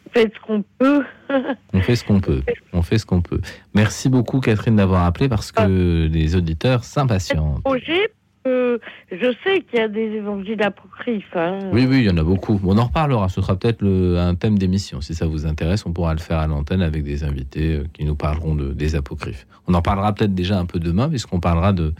on 0.07 0.09
fait 0.19 0.31
ce 0.33 0.39
qu'on 0.41 0.63
peut. 0.77 1.03
On 1.73 1.81
fait 1.81 1.95
ce 1.95 2.03
qu'on 2.05 2.19
peut. 2.19 2.41
On 2.71 2.81
fait 2.83 2.97
ce 2.99 3.05
qu'on 3.05 3.21
peut. 3.21 3.41
Merci 3.73 4.09
beaucoup, 4.09 4.41
Catherine, 4.41 4.75
d'avoir 4.75 5.05
appelé 5.05 5.27
parce 5.27 5.51
que 5.51 6.07
les 6.07 6.35
auditeurs 6.35 6.83
s'impatientent. 6.83 7.63
Projet, 7.63 8.11
je 8.45 9.35
sais 9.43 9.61
qu'il 9.61 9.79
y 9.79 9.81
a 9.81 9.87
des 9.87 10.11
évangiles 10.17 10.61
apocryphes. 10.61 11.35
hein. 11.35 11.59
Oui, 11.71 11.85
oui, 11.89 11.99
il 11.99 12.05
y 12.05 12.09
en 12.09 12.17
a 12.17 12.23
beaucoup. 12.23 12.59
On 12.63 12.77
en 12.77 12.85
reparlera. 12.85 13.29
Ce 13.29 13.41
sera 13.41 13.55
peut-être 13.55 13.85
un 13.85 14.35
thème 14.35 14.57
d'émission. 14.57 15.01
Si 15.01 15.15
ça 15.15 15.25
vous 15.25 15.45
intéresse, 15.45 15.85
on 15.85 15.93
pourra 15.93 16.13
le 16.13 16.19
faire 16.19 16.39
à 16.39 16.47
l'antenne 16.47 16.81
avec 16.81 17.03
des 17.03 17.23
invités 17.23 17.77
euh, 17.77 17.83
qui 17.93 18.05
nous 18.05 18.15
parleront 18.15 18.55
de, 18.55 18.73
des 18.73 18.95
apocryphes. 18.95 19.47
On 19.67 19.73
en 19.73 19.81
parlera 19.81 20.13
peut-être 20.13 20.35
déjà 20.35 20.59
un 20.59 20.65
peu 20.65 20.79
demain, 20.79 21.09
puisqu'on 21.09 21.39
parlera 21.39 21.73
de, 21.73 21.93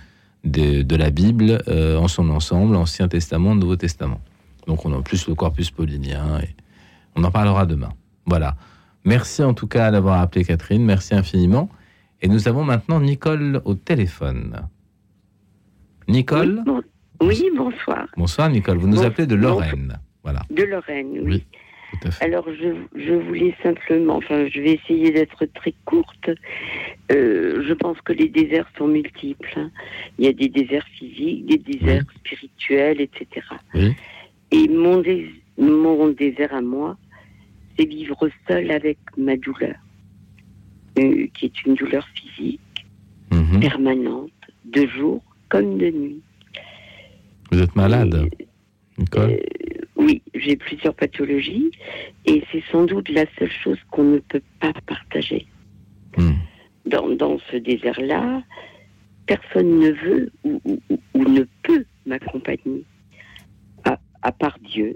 de, 0.44 0.96
la 0.96 1.10
Bible 1.10 1.62
euh, 1.68 1.98
en 1.98 2.08
son 2.08 2.30
ensemble, 2.30 2.76
Ancien 2.76 3.08
Testament, 3.08 3.56
Nouveau 3.56 3.76
Testament. 3.76 4.20
Donc 4.68 4.86
on 4.86 4.94
a 4.94 4.98
en 4.98 5.02
plus 5.02 5.28
le 5.28 5.36
corpus 5.36 5.72
paulinien. 5.72 6.40
On 7.16 7.24
en 7.24 7.32
parlera 7.32 7.66
demain. 7.66 7.90
Voilà. 8.26 8.56
Merci 9.06 9.44
en 9.44 9.54
tout 9.54 9.68
cas 9.68 9.92
d'avoir 9.92 10.22
appelé 10.22 10.46
Catherine. 10.46 10.84
Merci 10.84 11.14
infiniment. 11.16 11.70
Et 12.22 12.28
nous 12.28 12.48
avons 12.48 12.64
maintenant 12.64 13.02
Nicole 13.02 13.62
au 13.66 13.76
téléphone. 13.76 14.56
Nicole 16.08 16.58
Oui, 16.58 16.64
bon- 16.66 16.84
oui, 17.22 17.44
bonsoir. 17.56 18.08
Bonsoir 18.18 18.50
Nicole. 18.50 18.78
Vous 18.78 18.88
nous 18.88 19.04
appelez 19.04 19.28
de 19.28 19.36
Lorraine. 19.36 19.98
Voilà. 20.24 20.42
De 20.50 20.64
Lorraine, 20.64 21.20
oui. 21.24 21.46
Tout 22.02 22.08
à 22.08 22.12
fait. 22.12 22.26
Alors, 22.26 22.48
je, 22.50 22.74
je 23.00 23.14
voulais 23.14 23.56
simplement, 23.62 24.16
enfin, 24.18 24.48
je 24.48 24.60
vais 24.62 24.74
essayer 24.74 25.12
d'être 25.12 25.46
très 25.54 25.74
courte. 25.86 26.32
Euh, 27.12 27.64
je 27.68 27.74
pense 27.74 28.02
que 28.02 28.14
les 28.14 28.30
déserts 28.30 28.70
sont 28.78 28.88
multiples. 28.88 29.54
hein. 29.58 29.70
Il 30.18 30.26
y 30.26 30.28
a 30.28 30.34
des 30.34 30.50
déserts 30.50 30.88
physiques, 30.98 31.46
des 31.46 31.58
déserts 31.60 32.06
spirituels, 32.18 33.00
etc. 33.02 33.28
Et 34.52 34.68
mon, 34.70 35.02
dés- 35.02 35.30
mon 35.58 36.08
désert 36.10 36.54
à 36.54 36.62
moi, 36.62 36.98
c'est 37.78 37.86
vivre 37.86 38.28
seul 38.48 38.72
avec 38.72 38.98
ma 39.18 39.36
douleur, 39.38 39.76
euh, 41.00 41.28
qui 41.34 41.46
est 41.46 41.66
une 41.66 41.76
douleur 41.76 42.08
physique, 42.16 42.60
Mhm. 43.32 43.60
permanente, 43.60 44.32
de 44.66 44.88
jour 44.88 45.22
comme 45.54 45.78
de 45.78 45.90
nuit. 45.92 46.22
Vous 47.52 47.62
êtes 47.62 47.76
malade, 47.76 48.28
Nicole 48.98 49.40
Oui, 49.96 50.22
j'ai 50.34 50.56
plusieurs 50.56 50.96
pathologies 50.96 51.70
et 52.26 52.44
c'est 52.52 52.64
sans 52.72 52.86
doute 52.86 53.08
la 53.10 53.26
seule 53.38 53.52
chose 53.64 53.78
qu'on 53.92 54.04
ne 54.16 54.18
peut 54.20 54.42
pas 54.60 54.74
partager. 54.88 55.46
Hmm. 56.18 56.32
Dans, 56.88 57.08
dans 57.16 57.38
ce 57.52 57.58
désert-là, 57.58 58.42
personne 59.28 59.80
ne 59.80 59.92
veut 59.92 60.32
ou, 60.44 60.60
ou- 60.66 60.80
ou- 60.90 61.00
ou 61.14 61.24
ne 61.30 61.44
peut 61.62 61.86
m'accompagner, 62.08 62.84
à, 63.86 64.00
à 64.24 64.32
part 64.32 64.58
Dieu. 64.74 64.96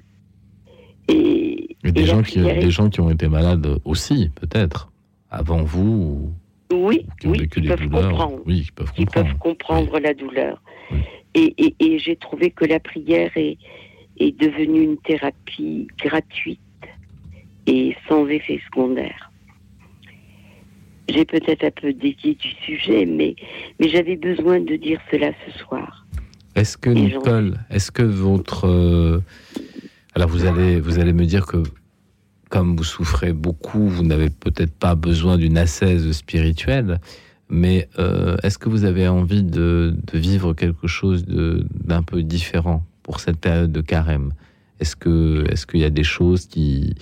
Et, 1.08 1.78
Et 1.86 1.92
des, 1.92 2.06
gens 2.06 2.22
qui, 2.24 2.40
prière 2.40 2.60
des 2.60 2.72
gens 2.72 2.90
qui 2.90 3.00
ont 3.00 3.10
été 3.10 3.28
malades 3.30 3.80
aussi, 3.86 4.30
peut-être, 4.42 4.92
avant 5.30 5.64
vous, 5.64 6.34
oui, 6.72 7.06
ou 7.26 7.31
qui 7.34 7.60
oui, 7.61 7.68
peuvent 7.68 7.80
douleurs. 7.88 8.10
comprendre. 8.10 8.41
Oui, 8.45 8.61
qui 8.64 8.72
peuvent 8.72 8.91
qui 8.94 9.06
comprendre. 9.06 9.27
peuvent 9.30 9.38
comprendre 9.39 9.99
la 9.99 10.14
douleur. 10.14 10.61
Et, 11.34 11.53
et- 11.57 11.76
et 11.80 11.99
j'ai 11.99 12.15
trouvé 12.15 12.52
que 12.52 12.65
la 12.65 12.80
prière 12.80 13.31
est, 13.35 13.57
est 14.19 14.38
devenue 14.39 14.81
une 14.81 14.98
thérapie 14.98 15.88
gratuite 16.03 16.60
et 17.68 17.95
sans 18.07 18.27
effet 18.27 18.60
secondaire. 18.65 19.31
J'ai 21.10 21.23
peut-être 21.26 21.64
un 21.64 21.72
peu 21.72 21.94
dédié 21.94 22.34
du 22.35 22.49
sujet, 22.65 23.06
mais, 23.06 23.35
mais 23.80 23.88
j'avais 23.88 24.15
besoin 24.18 24.60
de 24.60 24.76
dire 24.76 24.99
cela 25.10 25.31
ce 25.45 25.57
soir. 25.60 26.06
Est-ce 26.56 26.77
que, 26.77 26.89
Nicole, 26.89 27.53
est-ce 27.69 27.91
que 27.91 28.02
votre. 28.03 28.65
euh, 28.68 29.19
Alors, 30.15 30.27
vous 30.27 30.45
allez, 30.45 30.80
vous 30.81 30.99
allez 30.99 31.14
me 31.14 31.26
dire 31.26 31.45
que, 31.45 31.61
comme 32.49 32.76
vous 32.78 32.84
souffrez 32.84 33.34
beaucoup, 33.34 33.88
vous 33.88 34.03
n'avez 34.03 34.30
peut-être 34.30 34.74
pas 34.74 34.95
besoin 34.95 35.38
d'une 35.38 35.57
ascèse 35.57 36.11
spirituelle, 36.11 36.99
mais 37.49 37.88
euh, 37.99 38.38
est-ce 38.44 38.57
que 38.57 38.69
vous 38.69 38.86
avez 38.86 39.07
envie 39.07 39.44
de, 39.44 39.95
de 40.11 40.18
vivre 40.18 40.53
quelque 40.53 40.88
chose 40.88 41.26
d'un 41.26 42.03
peu 42.03 42.24
différent 42.24 42.84
pour 43.03 43.19
cette 43.19 43.38
période 43.38 43.72
de 43.72 43.82
carême? 43.82 44.34
Est-ce 44.80 44.95
que 44.95 45.45
est-ce 45.49 45.65
qu'il 45.65 45.80
y 45.80 45.86
a 45.86 45.90
des 45.90 46.03
choses 46.03 46.45
qui, 46.45 46.95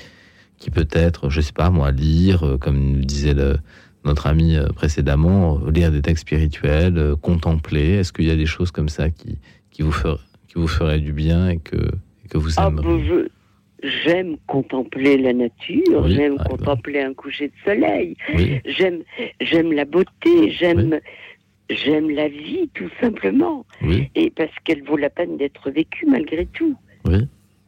qui 0.58 0.70
peut-être, 0.72 1.30
je 1.30 1.42
sais 1.42 1.52
pas 1.54 1.70
moi, 1.70 1.92
lire, 1.92 2.44
euh, 2.46 2.58
comme 2.58 2.80
nous 2.80 3.06
disait 3.06 3.34
le- 3.34 3.58
notre 4.06 4.28
ami 4.28 4.56
euh, 4.56 4.68
précédemment, 4.68 5.60
lire 5.68 5.92
des 5.92 6.02
textes 6.02 6.22
spirituels, 6.22 7.16
contempler? 7.22 7.90
Est-ce 8.00 8.14
qu'il 8.14 8.26
y 8.26 8.32
a 8.32 8.36
des 8.36 8.46
choses 8.46 8.72
comme 8.72 8.88
ça 8.90 9.10
qui, 9.10 9.38
qui, 9.72 9.82
vous, 9.82 9.92
fer- 9.92 10.20
qui 10.48 10.56
vous 10.56 10.68
feraient 10.68 11.00
du 11.00 11.12
bien 11.12 11.50
et 11.50 11.58
que, 11.58 11.76
et 11.76 12.28
que 12.30 12.38
vous 12.38 12.52
Ah, 12.58 12.68
aimeriez? 12.68 13.26
J'aime 14.04 14.38
contempler 14.48 15.18
la 15.18 15.34
nature, 15.34 16.04
Oui, 16.04 16.16
j'aime 16.16 16.38
ah, 16.40 16.50
contempler 16.50 17.02
un 17.02 17.14
coucher 17.14 17.48
de 17.48 17.54
soleil, 17.64 18.16
Oui. 18.34 18.62
j'aime 18.66 19.02
j'aime 19.42 19.72
la 19.74 19.86
beauté, 19.86 20.52
j'aime 20.52 21.00
j'aime 21.70 22.10
la 22.10 22.28
vie 22.28 22.70
tout 22.74 22.90
simplement. 23.00 23.66
Et 24.16 24.32
parce 24.32 24.54
qu'elle 24.64 24.84
vaut 24.84 24.98
la 24.98 25.10
peine 25.10 25.38
d'être 25.38 25.70
vécue 25.72 26.06
malgré 26.08 26.46
tout. 26.46 26.76
Oui. 27.06 27.28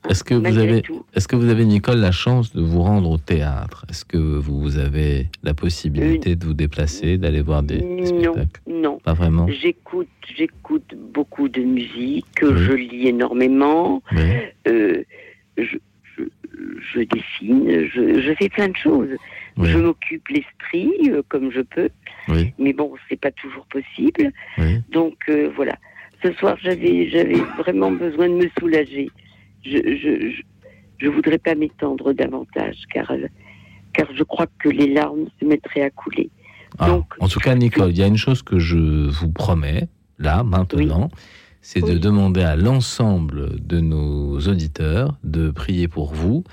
Est-ce 0.10 0.24
que 0.24 0.34
vous 0.36 0.58
avez, 0.58 0.82
est-ce 1.16 1.28
que 1.28 1.36
vous 1.36 1.50
avez 1.50 1.66
Nicole 1.66 1.98
la 1.98 2.12
chance 2.12 2.54
de 2.54 2.62
vous 2.62 2.82
rendre 2.82 3.10
au 3.10 3.18
théâtre? 3.18 3.86
Est-ce 3.90 4.06
que 4.06 4.18
vous 4.18 4.78
avez 4.78 5.28
la 5.44 5.54
possibilité 5.54 6.36
de 6.36 6.46
vous 6.46 6.54
déplacer, 6.54 7.18
d'aller 7.18 7.42
voir 7.42 7.64
des, 7.64 7.80
spectacles? 8.06 8.62
Non. 8.68 9.00
Pas 9.04 9.14
vraiment? 9.14 9.48
J'écoute, 9.50 10.08
j'écoute 10.36 10.96
beaucoup 11.14 11.50
de 11.50 11.62
musique, 11.62 12.26
je 12.42 12.74
lis 12.74 13.08
énormément, 13.08 14.02
euh, 14.68 15.04
je, 15.58 15.78
je, 16.94 17.02
dessine, 17.02 17.88
je, 17.94 18.22
je 18.22 18.34
fais 18.36 18.50
plein 18.50 18.70
de 18.70 18.76
choses. 18.78 19.10
Oui. 19.58 19.70
Je 19.70 19.78
m'occupe 19.78 20.28
l'esprit 20.30 20.92
euh, 21.10 21.22
comme 21.30 21.52
je 21.52 21.62
peux, 21.62 21.90
Oui. 22.28 22.54
mais 22.60 22.74
bon, 22.74 22.94
c'est 23.10 23.20
pas 23.20 23.32
toujours 23.32 23.66
possible. 23.68 24.32
Oui. 24.58 24.82
Donc 24.92 25.16
euh, 25.30 25.52
voilà. 25.56 25.76
Ce 26.24 26.32
soir, 26.34 26.58
j'avais, 26.62 27.10
j'avais 27.10 27.42
vraiment 27.58 27.92
besoin 27.92 28.28
de 28.30 28.36
me 28.36 28.50
soulager. 28.60 29.10
Je, 29.66 29.78
je, 29.78 30.30
je, 30.32 30.42
je 31.00 31.08
voudrais 31.08 31.38
pas 31.38 31.56
m'étendre 31.56 32.14
davantage, 32.14 32.78
car, 32.92 33.10
euh, 33.12 33.28
car 33.94 34.08
je 34.16 34.24
crois 34.24 34.48
que 34.60 34.70
les 34.70 34.88
larmes 34.94 35.28
se 35.40 35.46
mettraient 35.46 35.84
à 35.84 35.90
couler. 35.90 36.30
Ah, 36.80 37.00
en 37.20 37.28
tout 37.28 37.40
cas, 37.40 37.56
Nicole, 37.56 37.92
il 37.92 37.98
y 37.98 38.04
a 38.04 38.08
une 38.08 38.18
chose 38.18 38.44
que 38.44 38.60
je 38.60 38.78
vous 39.10 39.32
promets, 39.32 39.88
là, 40.20 40.44
maintenant, 40.44 41.10
c'est 41.70 41.82
de 41.82 41.98
demander 41.98 42.44
à 42.44 42.56
l'ensemble 42.56 43.60
de 43.60 43.82
nos 43.82 44.40
auditeurs 44.40 45.18
de 45.26 45.52
prier 45.52 45.90
pour 45.90 46.14
vous 46.14 46.46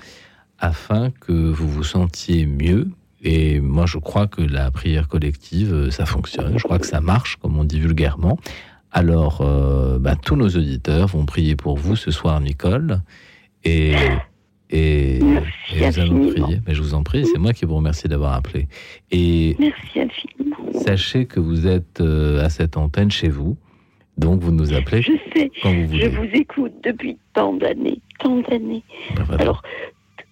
afin 0.59 1.09
que 1.09 1.31
vous 1.31 1.69
vous 1.69 1.85
sentiez 1.85 2.45
mieux. 2.45 2.89
Et 3.21 3.61
moi, 3.61 3.85
je 3.85 3.97
crois 3.97 4.27
que 4.27 4.41
la 4.41 4.69
prière 4.71 5.07
collective, 5.07 5.73
euh, 5.73 5.89
ça 5.89 6.05
fonctionne. 6.05 6.57
Je 6.57 6.63
crois 6.65 6.79
que 6.79 6.85
ça 6.85 6.99
marche, 6.99 7.37
comme 7.37 7.57
on 7.57 7.63
dit 7.63 7.79
vulgairement. 7.79 8.37
Alors, 8.91 9.39
euh, 9.39 9.99
bah, 9.99 10.17
tous 10.17 10.35
nos 10.35 10.49
auditeurs 10.49 11.07
vont 11.07 11.25
prier 11.25 11.55
pour 11.55 11.77
vous 11.77 11.95
ce 11.95 12.11
soir, 12.11 12.41
Nicole. 12.41 13.01
Et, 13.63 13.95
et, 14.69 15.19
et 15.19 15.21
nous 15.21 15.99
allons 15.99 16.27
prier. 16.27 16.59
Mais 16.67 16.75
je 16.75 16.81
vous 16.81 16.93
en 16.93 17.03
prie, 17.03 17.25
c'est 17.25 17.39
moi 17.39 17.53
qui 17.53 17.63
vous 17.63 17.77
remercie 17.77 18.09
d'avoir 18.09 18.33
appelé. 18.33 18.67
Et 19.11 19.55
Merci 19.59 20.01
infiniment. 20.01 20.57
Sachez 20.85 21.25
que 21.25 21.39
vous 21.39 21.67
êtes 21.67 22.01
euh, 22.01 22.43
à 22.43 22.49
cette 22.49 22.75
antenne 22.75 23.11
chez 23.11 23.29
vous, 23.29 23.55
donc 24.17 24.41
vous 24.41 24.51
nous 24.51 24.73
appelez 24.73 25.01
Je 25.01 25.11
sais, 25.33 25.51
quand 25.61 25.71
vous 25.73 25.81
je 25.81 25.87
voulez. 25.87 26.07
vous 26.09 26.29
écoute 26.33 26.73
depuis 26.83 27.17
tant 27.33 27.53
d'années, 27.53 27.99
tant 28.19 28.37
d'années. 28.49 28.83
Ben 29.15 29.23
voilà. 29.23 29.41
Alors, 29.43 29.61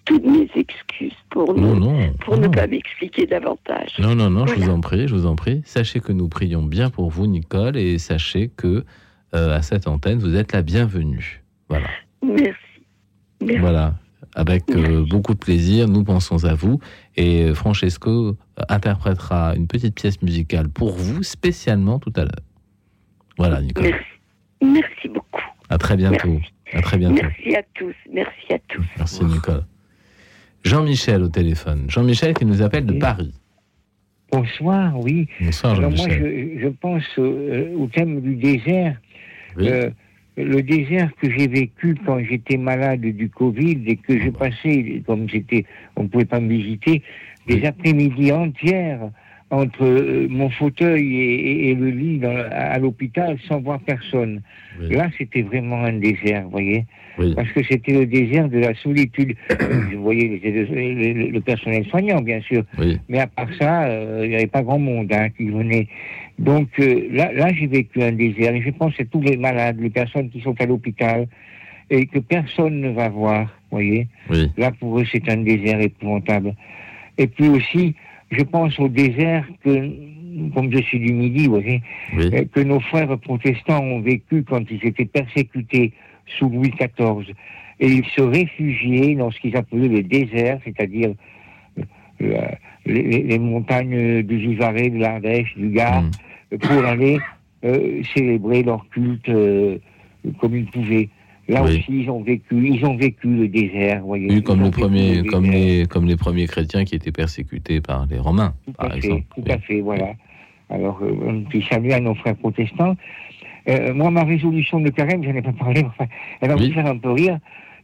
toutes 0.06 0.26
mes 0.26 0.50
excuses 0.56 1.14
pour, 1.30 1.54
Non, 1.54 1.76
ne, 1.76 1.80
non, 1.80 2.14
pour 2.20 2.38
ne 2.38 2.48
pas 2.48 2.68
m'expliquer 2.68 3.26
davantage. 3.26 3.94
Non, 4.00 4.16
non, 4.16 4.30
non, 4.30 4.46
je 4.48 4.56
vous 4.56 4.70
en 4.70 4.82
prie, 4.82 5.08
je 5.08 5.16
vous 5.16 5.26
en 5.26 5.36
prie. 5.36 5.62
Sachez 5.66 6.00
que 6.02 6.12
nous 6.12 6.28
prions 6.28 6.62
bien 6.64 6.90
pour 6.90 7.10
vous, 7.10 7.26
Nicole, 7.28 7.78
et 7.78 7.98
sachez 8.00 8.50
que 8.56 8.84
euh, 9.36 9.56
à 9.56 9.62
cette 9.62 9.88
antenne, 9.88 10.20
vous 10.20 10.36
êtes 10.36 10.52
la 10.54 10.62
bienvenue. 10.62 11.44
Voilà. 11.70 11.88
Merci. 12.22 12.52
Merci. 13.42 13.60
Voilà. 13.60 13.96
Avec 14.36 14.64
euh, 14.72 15.06
beaucoup 15.08 15.34
de 15.34 15.40
plaisir, 15.40 15.88
nous 15.88 16.04
pensons 16.04 16.44
à 16.46 16.54
vous. 16.54 16.80
Et 17.16 17.44
euh, 17.44 17.54
Francesco 17.54 18.36
interprétera 18.70 19.56
une 19.56 19.68
petite 19.68 19.96
pièce 19.96 20.22
musicale 20.22 20.70
pour 20.70 20.92
vous, 20.94 21.24
spécialement 21.24 22.00
tout 22.00 22.14
à 22.16 22.22
l'heure. 22.22 22.32
Voilà, 23.38 23.62
Nicole. 23.62 23.84
Merci. 23.86 24.06
Merci 24.62 25.08
beaucoup. 25.10 25.42
À 25.70 25.78
très 25.78 25.96
bientôt. 25.98 26.40
À 26.74 26.82
très 26.82 26.98
bientôt. 26.98 27.22
Merci 27.24 27.56
à 27.56 27.64
tous. 27.74 27.96
Merci 28.12 28.54
à 28.54 28.60
tous. 28.68 28.86
Merci, 28.98 29.24
Nicole. 29.26 29.64
Jean-Michel 30.64 31.22
au 31.24 31.28
téléphone. 31.30 31.86
Jean-Michel 31.90 32.34
qui 32.34 32.46
nous 32.46 32.62
appelle 32.62 32.86
de 32.86 32.94
Paris. 32.94 33.34
Bonsoir, 34.32 34.98
oui. 35.00 35.28
Bonsoir, 35.42 35.78
Alors 35.78 35.90
moi, 35.92 35.98
Jean-Michel. 36.00 36.54
je, 36.58 36.62
je 36.64 36.68
pense 36.70 37.04
au, 37.18 37.24
euh, 37.24 37.76
au 37.78 37.88
thème 37.88 38.22
du 38.22 38.36
désert. 38.36 38.98
Euh, 39.60 39.90
le 40.36 40.62
désert 40.64 41.12
que 41.22 41.30
j'ai 41.30 41.48
vécu 41.48 41.96
quand 42.06 42.18
j'étais 42.24 42.58
malade 42.58 43.02
du 43.02 43.30
Covid 43.30 43.80
et 43.86 43.98
que 43.98 44.20
je 44.20 44.30
passais, 44.32 45.04
comme 45.06 45.30
c'était, 45.30 45.66
on 45.96 46.04
ne 46.04 46.08
pouvait 46.08 46.26
pas 46.26 46.40
me 46.40 46.50
visiter, 46.50 47.04
des 47.48 47.64
après-midi 47.66 48.32
entières 48.32 49.12
entre 49.54 49.84
euh, 49.86 50.28
mon 50.30 50.50
fauteuil 50.50 51.16
et, 51.70 51.76
le 51.76 51.90
lit 51.90 52.18
dans- 52.18 52.46
à 52.52 52.78
l'hôpital 52.80 53.38
sans 53.48 53.60
voir 53.62 53.80
personne. 53.82 54.42
Là, 54.90 55.10
c'était 55.18 55.44
vraiment 55.44 55.84
un 55.84 55.94
désert, 55.94 56.44
vous 56.46 56.50
voyez 56.52 56.86
Parce 57.36 57.52
que 57.52 57.62
c'était 57.64 57.94
le 57.94 58.06
désert 58.08 58.50
de 58.50 58.58
la 58.58 58.74
solitude. 58.74 59.36
vous 59.94 60.02
voyez, 60.02 60.42
les- 60.44 61.14
le 61.30 61.42
personnel 61.42 61.86
soignant, 61.86 62.22
bien 62.22 62.42
sûr. 62.42 62.64
Mais 63.10 63.20
à 63.20 63.28
part 63.28 63.50
ça, 63.60 63.84
euh, 63.84 64.22
il 64.24 64.30
n'y 64.30 64.36
avait 64.36 64.48
pas 64.48 64.64
grand 64.64 64.80
monde 64.80 65.12
hein, 65.14 65.30
qui 65.30 65.46
venait. 65.50 65.88
Donc 66.40 66.70
euh, 66.80 67.08
là, 67.12 67.32
là 67.32 67.54
j'ai 67.54 67.68
vécu 67.68 68.02
un 68.02 68.14
désert. 68.14 68.56
Et 68.56 68.62
je 68.64 68.72
pense 68.72 69.00
à 69.00 69.06
tous 69.06 69.22
les 69.22 69.38
malades, 69.38 69.80
les 69.80 69.92
personnes 69.92 70.30
qui 70.32 70.42
sont 70.42 70.56
à 70.60 70.66
l'hôpital 70.66 71.28
et 71.92 72.08
que 72.08 72.18
personne 72.18 72.82
ne 72.82 72.90
va 72.90 73.10
voir, 73.10 73.44
vous 73.70 73.78
voyez 73.78 74.08
Là, 74.58 74.72
pour 74.72 75.00
eux, 75.00 75.06
c'est 75.12 75.30
un 75.30 75.38
désert 75.38 75.80
épouvantable. 75.80 76.56
Et 77.20 77.28
puis 77.28 77.48
aussi, 77.50 77.94
je 78.34 78.44
pense 78.44 78.80
au 78.80 78.88
désert 78.88 79.46
que, 79.64 79.92
comme 80.54 80.72
je 80.72 80.82
suis 80.82 81.00
du 81.00 81.14
Midi, 81.14 81.46
vous 81.46 81.62
voyez, 81.62 81.82
euh, 82.18 82.46
que 82.54 82.60
nos 82.60 82.80
frères 82.80 83.18
protestants 83.20 83.84
ont 83.84 84.02
vécu 84.02 84.44
quand 84.44 84.64
ils 84.70 84.86
étaient 84.86 85.06
persécutés 85.06 85.94
sous 86.38 86.50
Louis 86.50 86.72
XIV. 86.72 87.34
Et 87.80 87.88
ils 87.88 88.06
se 88.06 88.22
réfugiaient 88.22 89.16
dans 89.16 89.32
ce 89.32 89.40
qu'ils 89.40 89.58
appelaient 89.58 89.88
le 89.88 90.04
désert, 90.04 90.60
c'est-à-dire 90.64 91.14
euh, 92.22 92.48
les, 92.86 93.40
montagnes 93.40 94.22
du 94.24 94.38
Vivarais, 94.38 94.90
de 94.90 95.00
l'Ardèche, 95.00 95.56
du 95.56 95.70
Gard, 95.70 96.04
pour 96.62 96.86
aller 96.86 97.18
euh, 97.64 98.02
célébrer 98.14 98.64
leur 98.64 98.88
culte 98.90 99.30
euh, 99.30 99.78
comme 100.40 100.56
ils 100.56 100.66
pouvaient. 100.66 101.10
Là 101.50 101.62
Oui. 101.64 101.78
aussi, 101.80 102.04
ils 102.04 102.10
ont 102.10 102.22
vécu, 102.22 102.70
ils 102.70 102.86
ont 102.86 102.96
vécu 102.96 103.28
le 103.28 103.48
désert, 103.50 104.02
voyez. 104.04 104.28
Oui, 104.30 104.42
comme, 104.44 104.60
ont 104.62 104.64
le 104.64 104.70
vécu 104.70 104.80
premier, 104.80 105.16
le 105.22 105.24
comme, 105.30 105.46
les, 105.46 105.86
comme 105.88 106.06
les 106.06 106.16
premiers 106.16 106.48
chrétiens 106.48 106.86
qui 106.86 106.96
étaient 106.96 107.12
persécutés 107.12 107.82
par 107.82 108.06
les 108.06 108.18
Romains, 108.18 108.54
par 108.78 108.88
Tout 108.88 108.94
à 108.94 108.98
exemple. 108.98 109.24
fait, 109.36 109.42
tout 109.42 109.52
à 109.52 109.58
fait, 109.60 109.82
voilà. 109.82 110.14
Alors, 110.70 111.00
euh, 111.02 111.44
petit 111.50 111.66
salut 111.70 111.92
à 111.92 112.00
nos 112.00 112.16
frères 112.16 112.38
protestants. 112.38 112.96
Euh, 113.68 113.94
moi, 113.94 114.10
ma 114.10 114.24
résolution 114.24 114.80
de 114.80 114.90
carême, 114.90 115.24
j'en 115.24 115.34
ai 115.34 115.42
pas 115.42 115.52
parlé, 115.52 115.84
enfin, 115.86 116.06
elle 116.42 116.50
va 116.50 116.56
vous 116.56 116.72
faire 116.72 116.86
un 116.86 116.98
peu 116.98 117.12
rire, 117.12 117.40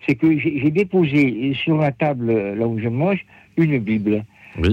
c'est 0.08 0.16
que 0.16 0.38
j'ai 0.38 0.72
déposé 0.72 1.54
sur 1.54 1.78
la 1.78 1.92
table, 1.92 2.32
là 2.32 2.66
où 2.68 2.80
je 2.80 2.88
mange, 2.88 3.26
une 3.58 3.78
Bible. 3.80 4.24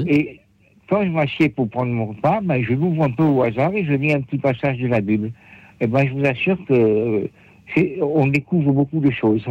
Et 0.07 0.41
quand 0.89 1.03
je 1.05 1.11
m'assieds 1.11 1.49
pour 1.49 1.69
prendre 1.69 1.93
mon 1.93 2.07
repas, 2.07 2.41
ben, 2.41 2.63
je 2.63 2.73
l'ouvre 2.73 3.03
un 3.05 3.11
peu 3.11 3.25
au 3.25 3.43
hasard 3.43 3.73
et 3.75 3.85
je 3.85 3.93
lis 3.93 4.13
un 4.13 4.21
petit 4.21 4.39
passage 4.39 4.79
de 4.79 4.87
la 4.87 5.01
Bible. 5.01 5.33
Et 5.81 5.87
ben, 5.87 6.07
je 6.07 6.13
vous 6.13 6.25
assure 6.25 6.57
que 6.67 6.73
euh, 6.73 7.29
on 8.01 8.27
découvre 8.27 8.73
beaucoup 8.73 9.01
de 9.01 9.11
choses. 9.11 9.45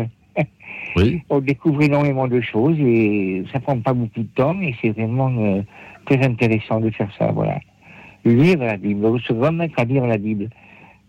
On 1.30 1.40
découvre 1.40 1.82
énormément 1.82 2.28
de 2.28 2.40
choses 2.42 2.78
et 2.80 3.44
ça 3.52 3.60
prend 3.60 3.78
pas 3.80 3.94
beaucoup 3.94 4.22
de 4.22 4.28
temps, 4.36 4.54
mais 4.54 4.74
c'est 4.82 4.92
vraiment 4.92 5.30
euh, 5.38 5.62
très 6.06 6.24
intéressant 6.26 6.80
de 6.80 6.90
faire 6.90 7.10
ça, 7.18 7.32
voilà. 7.32 7.60
Lire 8.24 8.60
la 8.60 8.78
Bible, 8.78 9.20
se 9.22 9.34
remettre 9.34 9.74
à 9.78 9.84
lire 9.84 10.06
la 10.08 10.18
Bible. 10.18 10.50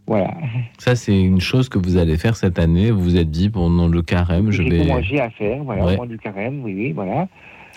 Voilà. 0.07 0.35
Ça, 0.79 0.95
c'est 0.97 1.19
une 1.21 1.41
chose 1.41 1.69
que 1.69 1.79
vous 1.79 1.97
allez 1.97 2.17
faire 2.17 2.37
cette 2.37 2.59
année. 2.59 2.91
Vous 2.91 3.01
vous 3.01 3.17
êtes 3.17 3.31
dit, 3.31 3.49
pendant 3.49 3.89
le 3.89 4.03
carême, 4.03 4.51
je 4.51 4.63
J'ai 4.63 4.69
vais. 4.71 4.79
commencé 4.87 5.19
à 5.19 5.31
faire, 5.31 5.63
voilà, 5.65 5.85
Ouais. 5.87 5.95
au 5.95 5.97
mois 5.97 6.07
du 6.07 6.19
carême, 6.19 6.61
oui, 6.63 6.75
oui, 6.77 6.93
voilà. 6.93 7.27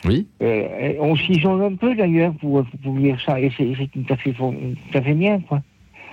Oui. 0.06 0.28
Euh, 0.42 0.94
on 1.00 1.16
s'isole 1.16 1.62
un 1.64 1.76
peu 1.76 1.96
d'ailleurs 1.96 2.34
pour, 2.36 2.64
pour 2.84 2.96
lire 2.98 3.18
ça, 3.26 3.40
et 3.40 3.52
c'est 3.58 3.66
tout 3.92 4.14
à 4.14 4.16
fait, 4.18 4.34
fon- 4.34 4.54
tout 4.92 4.98
à 4.98 5.02
fait 5.02 5.14
bien, 5.14 5.40
quoi. 5.42 5.62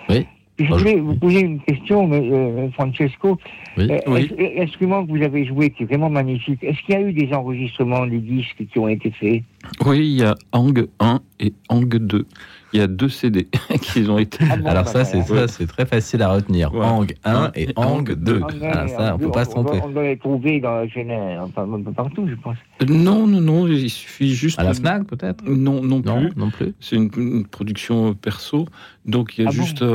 Oui. 0.08 0.26
Je 0.58 0.72
voulais 0.72 0.96
vous 0.96 1.14
poser 1.16 1.40
une 1.40 1.60
question, 1.60 2.10
euh, 2.12 2.70
Francesco. 2.72 3.38
Oui. 3.76 3.88
Euh, 3.90 3.98
Oui. 4.06 4.30
L'instrument 4.56 5.04
que 5.04 5.10
vous 5.10 5.22
avez 5.22 5.44
joué, 5.44 5.70
qui 5.70 5.82
est 5.82 5.86
vraiment 5.86 6.08
magnifique, 6.08 6.62
est-ce 6.62 6.80
qu'il 6.82 6.94
y 6.94 6.98
a 6.98 7.02
eu 7.02 7.12
des 7.12 7.32
enregistrements, 7.34 8.06
des 8.06 8.18
disques 8.20 8.64
qui 8.72 8.78
ont 8.78 8.88
été 8.88 9.10
faits? 9.10 9.42
Oui, 9.84 9.98
il 9.98 10.20
y 10.20 10.22
a 10.22 10.34
Hang 10.52 10.86
1 11.00 11.20
et 11.40 11.52
Hang 11.68 11.94
2. 11.94 12.26
Il 12.72 12.80
y 12.80 12.82
a 12.82 12.86
deux 12.86 13.08
CD 13.08 13.48
qui 13.80 14.08
ont 14.08 14.18
été. 14.18 14.44
Alors 14.64 14.88
ça, 14.88 15.04
c'est 15.04 15.22
ça, 15.22 15.48
c'est 15.48 15.66
très 15.66 15.86
facile 15.86 16.22
à 16.22 16.32
retenir. 16.32 16.72
Hang 16.74 17.14
1 17.24 17.52
et 17.54 17.68
Hang 17.76 18.12
2. 18.12 18.42
Ah, 18.62 18.88
ça, 18.88 19.14
on 19.14 19.18
peut 19.18 19.30
pas 19.30 19.44
se 19.44 19.50
tromper. 19.50 19.80
On 19.84 19.90
doit 19.90 20.02
les 20.02 20.18
trouver 20.18 20.60
dans 20.60 20.84
enfin 21.42 21.62
un 21.72 21.82
peu 21.82 21.92
partout, 21.92 22.26
je 22.28 22.34
pense. 22.34 22.56
Non, 22.88 23.26
non, 23.26 23.40
non, 23.40 23.66
il 23.68 23.88
suffit 23.90 24.34
juste. 24.34 24.58
À 24.58 24.64
la 24.64 24.74
Fnac, 24.74 25.04
peut-être? 25.06 25.44
Non, 25.46 25.82
non 25.82 26.02
Non, 26.04 26.20
plus. 26.26 26.36
non 26.36 26.50
plus. 26.50 26.74
C'est 26.80 26.96
une, 26.96 27.10
une 27.16 27.46
production 27.46 28.14
perso. 28.14 28.66
Donc 29.04 29.38
il 29.38 29.44
y 29.44 29.46
a 29.46 29.50
Ah 29.50 29.56
bon 29.56 29.62
juste 29.62 29.82
à, 29.82 29.86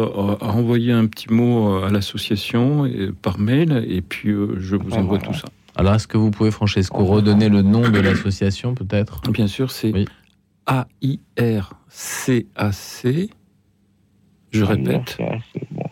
à 0.46 0.48
envoyer 0.52 0.92
un 0.94 1.06
petit 1.06 1.32
mot 1.32 1.84
à 1.84 1.90
l'association 1.90 2.90
par 3.22 3.40
mail 3.40 3.86
et 3.88 4.02
puis 4.02 4.30
euh, 4.30 4.56
je 4.58 4.76
vous 4.76 4.94
envoie 4.94 5.18
tout 5.20 5.34
ça. 5.34 5.48
Alors, 5.76 5.96
est-ce 5.96 6.08
que 6.08 6.18
vous 6.18 6.32
pouvez, 6.32 6.52
Francesco, 6.52 7.06
redonner 7.06 7.48
le 7.50 7.62
nom 7.62 7.82
de 7.90 8.00
l'association, 8.00 8.74
peut-être? 8.76 9.22
Bien 9.32 9.48
sûr, 9.48 9.72
c'est 9.72 9.94
A-I-R-C-A-C. 11.92 13.30
Je 14.52 14.64
répète. 14.64 15.18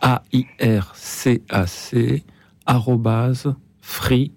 A-I-R-C-A-C 0.00 2.24
arrobase 2.66 3.54
free.fr. 3.80 4.32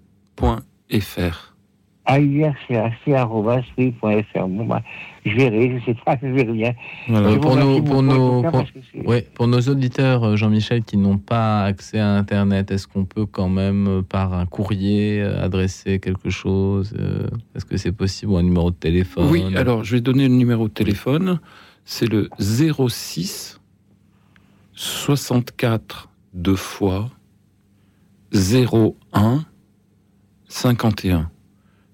AIRCAC.fr. 2.06 4.46
Bon, 4.48 4.66
bah, 4.66 4.82
je 5.24 5.36
verrai, 5.36 5.78
je 5.80 5.84
sais 5.86 5.96
pas, 6.04 6.18
je 6.22 6.26
verrai 6.28 6.52
rien. 6.52 6.72
Voilà. 7.08 7.36
Pour, 7.38 7.56
nos, 7.56 7.82
pour, 7.82 8.02
nos, 8.02 8.42
pour- 8.42 8.64
ouais, 9.06 9.26
nos 9.40 9.60
auditeurs, 9.60 10.24
euh, 10.24 10.36
Jean-Michel, 10.36 10.84
qui 10.84 10.96
n'ont 10.96 11.18
pas 11.18 11.64
accès 11.64 11.98
à 11.98 12.10
Internet, 12.14 12.70
est-ce 12.70 12.86
qu'on 12.86 13.04
peut 13.04 13.26
quand 13.26 13.48
même, 13.48 13.86
euh, 13.88 14.02
par 14.02 14.34
un 14.34 14.46
courrier, 14.46 15.22
euh, 15.22 15.42
adresser 15.42 15.98
quelque 16.00 16.30
chose 16.30 16.94
Est-ce 17.54 17.64
que 17.64 17.76
c'est 17.76 17.92
possible 17.92 18.32
ou 18.32 18.36
un 18.36 18.42
numéro 18.42 18.70
de 18.70 18.76
téléphone? 18.76 19.28
Oui, 19.30 19.44
alors 19.56 19.84
je 19.84 19.96
vais 19.96 20.00
donner 20.00 20.28
le 20.28 20.34
numéro 20.34 20.68
de 20.68 20.72
téléphone. 20.74 21.40
C'est 21.84 22.06
le 22.10 22.28
06 22.38 23.60
64 24.74 26.08
deux 26.32 26.56
fois 26.56 27.10
01 28.32 29.44
51. 30.48 31.30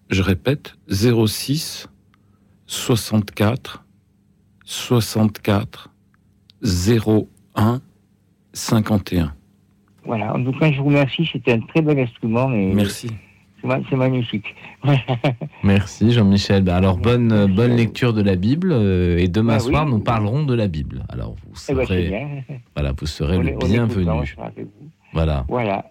Je 0.08 0.22
répète, 0.22 0.74
06 0.88 1.88
64 2.74 3.84
64 4.64 5.90
01 6.62 7.80
51. 8.52 9.34
Voilà, 10.04 10.34
en 10.36 10.44
tout 10.44 10.52
cas, 10.52 10.70
je 10.70 10.78
vous 10.78 10.84
remercie, 10.86 11.28
c'était 11.32 11.54
un 11.54 11.60
très 11.60 11.82
bel 11.82 11.98
instrument. 11.98 12.52
Et 12.52 12.72
Merci. 12.72 13.10
C'est 13.60 13.66
ma- 13.66 13.80
c'est 13.90 13.96
magnifique. 13.96 14.54
Merci 15.64 16.12
Jean-Michel. 16.12 16.62
Ben 16.62 16.76
alors 16.76 16.96
bonne 16.96 17.52
bonne 17.52 17.74
lecture 17.74 18.12
de 18.14 18.22
la 18.22 18.36
Bible 18.36 18.70
euh, 18.72 19.18
et 19.18 19.26
demain 19.26 19.56
Bah 19.58 19.62
oui. 19.64 19.70
soir 19.72 19.86
nous 19.86 19.98
parlerons 19.98 20.44
de 20.44 20.54
la 20.54 20.68
Bible. 20.68 21.04
Alors 21.08 21.34
vous 21.44 21.60
Eh 21.68 21.74
ben, 21.74 21.84
serez 21.84 22.44
voilà 22.76 22.92
vous 22.96 23.06
serez 23.06 23.36
On 23.36 23.42
le 23.42 23.56
bienvenu. 23.66 24.06
Voilà. 25.12 25.44
Voilà. 25.48 25.90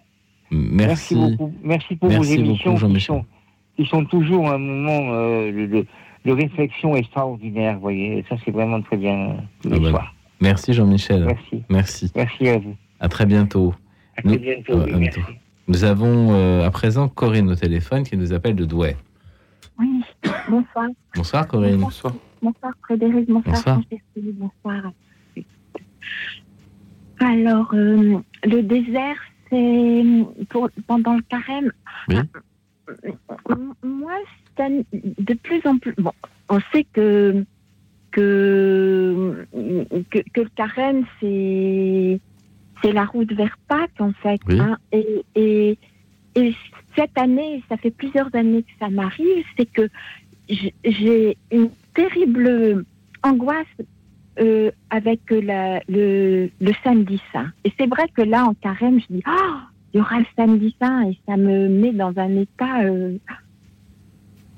Merci. 0.50 1.14
beaucoup. 1.14 1.52
Merci 1.62 1.94
pour 1.96 2.08
Merci 2.08 2.36
vos 2.36 2.40
émissions 2.42 2.74
beaucoup, 2.74 2.94
qui, 2.94 3.00
sont, 3.02 3.24
qui 3.76 3.84
sont 3.86 4.04
toujours 4.06 4.50
un 4.50 4.58
moment 4.58 5.12
euh, 5.12 5.52
de, 5.52 5.66
de- 5.66 5.86
de 6.24 6.32
réflexion 6.32 6.94
extraordinaire, 6.96 7.74
vous 7.74 7.80
voyez. 7.80 8.18
Et 8.18 8.24
ça, 8.28 8.36
c'est 8.44 8.50
vraiment 8.50 8.80
très 8.82 8.96
bien 8.96 9.36
tous 9.62 9.70
les 9.70 9.86
Ah 9.86 9.90
soirs. 9.90 10.14
Merci 10.40 10.72
Jean-Michel. 10.72 11.24
Merci. 11.24 11.62
Merci. 11.68 12.12
Merci 12.14 12.48
à 12.48 12.58
vous. 12.58 12.76
À 12.98 13.08
très 13.08 13.26
bientôt. 13.26 13.74
À 14.16 14.22
très 14.22 14.32
Nous- 14.32 14.38
bientôt, 14.38 14.72
euh, 14.74 14.84
oui, 14.86 14.92
à 14.94 14.98
bientôt. 14.98 15.20
Nous 15.68 15.84
avons 15.84 16.32
euh, 16.32 16.66
à 16.66 16.70
présent 16.70 17.08
Corinne 17.08 17.48
au 17.50 17.54
téléphone 17.54 18.02
qui 18.04 18.16
nous 18.16 18.32
appelle 18.32 18.54
de 18.56 18.64
Douai. 18.64 18.96
Oui, 19.78 20.02
bonsoir. 20.48 20.88
Bonsoir 21.14 21.46
Corinne. 21.46 21.76
Bonsoir. 21.78 22.12
Bonsoir 22.42 22.72
Frédéric, 22.82 23.28
bonsoir, 23.28 23.54
Bonsoir. 23.54 23.80
Bonsoir. 24.16 24.92
Alors, 27.20 27.68
euh, 27.74 28.18
le 28.44 28.62
désert, 28.62 29.16
c'est 29.50 30.02
pendant 30.86 31.16
le 31.16 31.22
carême. 31.22 31.70
Oui. 32.08 32.16
M- 33.50 33.74
Moi, 33.84 34.12
de 34.68 35.34
plus 35.34 35.60
en 35.66 35.78
plus. 35.78 35.94
Bon, 35.98 36.12
on 36.48 36.60
sait 36.72 36.84
que 36.92 37.44
que, 38.12 39.46
que, 40.10 40.18
que 40.34 40.40
le 40.40 40.48
carême, 40.56 41.04
c'est 41.20 42.20
c'est 42.82 42.92
la 42.92 43.04
route 43.04 43.32
vers 43.32 43.56
Pâques, 43.68 44.00
en 44.00 44.12
fait. 44.22 44.40
Oui. 44.48 44.58
hein. 44.58 44.76
et, 44.90 45.06
et, 45.34 45.78
et 46.34 46.54
cette 46.96 47.16
année, 47.18 47.62
ça 47.68 47.76
fait 47.76 47.90
plusieurs 47.90 48.34
années 48.34 48.62
que 48.62 48.70
ça 48.80 48.88
m'arrive, 48.88 49.44
c'est 49.56 49.70
que 49.70 49.88
j'ai 50.48 51.36
une 51.52 51.70
terrible 51.94 52.84
angoisse 53.22 53.66
euh, 54.40 54.70
avec 54.88 55.20
la- 55.30 55.82
le, 55.88 56.48
le 56.60 56.72
samedi 56.82 57.20
saint. 57.32 57.52
Et 57.64 57.72
c'est 57.78 57.86
vrai 57.86 58.06
que 58.16 58.22
là, 58.22 58.46
en 58.46 58.54
carême, 58.54 58.98
je 58.98 59.06
dis, 59.14 59.22
ah, 59.26 59.66
il 59.92 59.98
y 59.98 60.00
aura 60.00 60.18
le 60.18 60.26
samedi 60.34 60.74
saint, 60.80 61.02
et 61.10 61.18
ça 61.28 61.36
me 61.36 61.68
met 61.68 61.92
dans 61.92 62.16
un 62.16 62.36
état... 62.38 62.80
euh, 62.82 63.18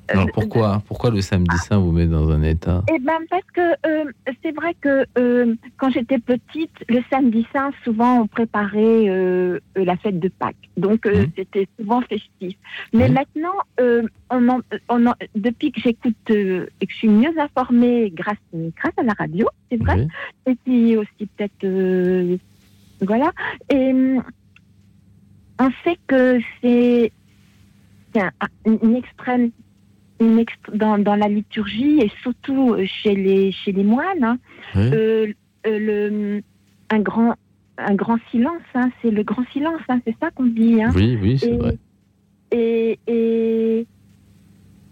Alors 0.09 0.27
pourquoi 0.33 0.83
pourquoi 0.87 1.11
le 1.11 1.20
samedi 1.20 1.57
saint 1.59 1.79
vous 1.79 1.93
met 1.93 2.07
dans 2.07 2.31
un 2.31 2.43
état? 2.43 2.83
Eh 2.93 2.99
ben 2.99 3.19
parce 3.31 3.45
que 3.55 3.61
euh, 3.87 4.05
c'est 4.43 4.53
vrai 4.55 4.74
que 4.81 5.07
euh, 5.16 5.55
quand 5.79 5.91
j'étais 5.91 6.19
petite, 6.19 6.73
le 6.89 7.01
samedi 7.11 7.47
saint, 7.53 7.70
souvent 7.85 8.20
on 8.23 8.27
préparait 8.27 9.09
euh, 9.09 9.59
euh, 9.79 9.85
la 9.85 9.97
fête 9.97 10.19
de 10.19 10.29
Pâques. 10.29 10.57
Donc 10.77 11.07
euh, 11.07 11.27
c'était 11.37 11.66
souvent 11.79 12.01
festif. 12.03 12.57
Mais 12.93 13.09
maintenant, 13.09 13.55
euh, 13.81 14.03
on 14.31 14.49
en- 14.49 14.61
on 14.89 15.07
en- 15.07 15.15
depuis 15.35 15.73
que 15.73 15.81
j'écoute 15.81 16.16
euh, 16.31 16.66
et 16.81 16.87
que 16.87 16.93
je 16.93 16.99
suis 16.99 17.09
mieux 17.09 17.33
informée 17.39 18.11
grâce, 18.11 18.37
grâce 18.53 18.95
à 18.99 19.03
la 19.05 19.15
radio, 19.19 19.49
c'est 19.70 19.79
vrai, 19.79 20.07
et 20.47 20.55
puis 20.65 20.97
aussi 20.97 21.27
peut-être. 21.37 21.65
euh, 21.65 22.37
voilà. 23.01 23.33
Et 23.70 23.93
on 25.59 25.70
sait 25.85 25.97
que 26.07 26.41
c'est 26.61 27.12
c'est 28.15 28.20
un- 28.20 28.31
une 28.83 28.97
extrême 28.97 29.51
une 30.23 30.44
dans, 30.74 30.99
dans 30.99 31.16
la 31.16 31.28
liturgie 31.28 31.99
et 32.01 32.11
surtout 32.23 32.74
euh, 32.74 32.85
chez 32.86 33.15
les 33.15 33.53
chez 33.53 33.73
les 33.73 33.85
moines 33.85 34.24
hein, 34.24 34.39
euh, 34.77 35.27
euh, 35.66 35.78
le 35.78 36.43
un 36.90 37.01
grand 37.01 37.35
un 37.78 37.94
grand 37.94 38.19
silence 38.31 38.62
hein, 38.74 38.90
c'est 39.01 39.11
le 39.11 39.23
grand 39.23 39.44
silence 39.53 39.81
hein, 39.89 40.01
c'est 40.07 40.16
ça 40.20 40.31
qu'on 40.31 40.47
dit. 40.47 40.78
Oui, 40.94 41.19
oui, 41.20 41.39
c'est 41.39 41.49
Et- 41.51 41.57
vrai. 41.59 41.78
et 42.53 42.99
et 43.07 43.86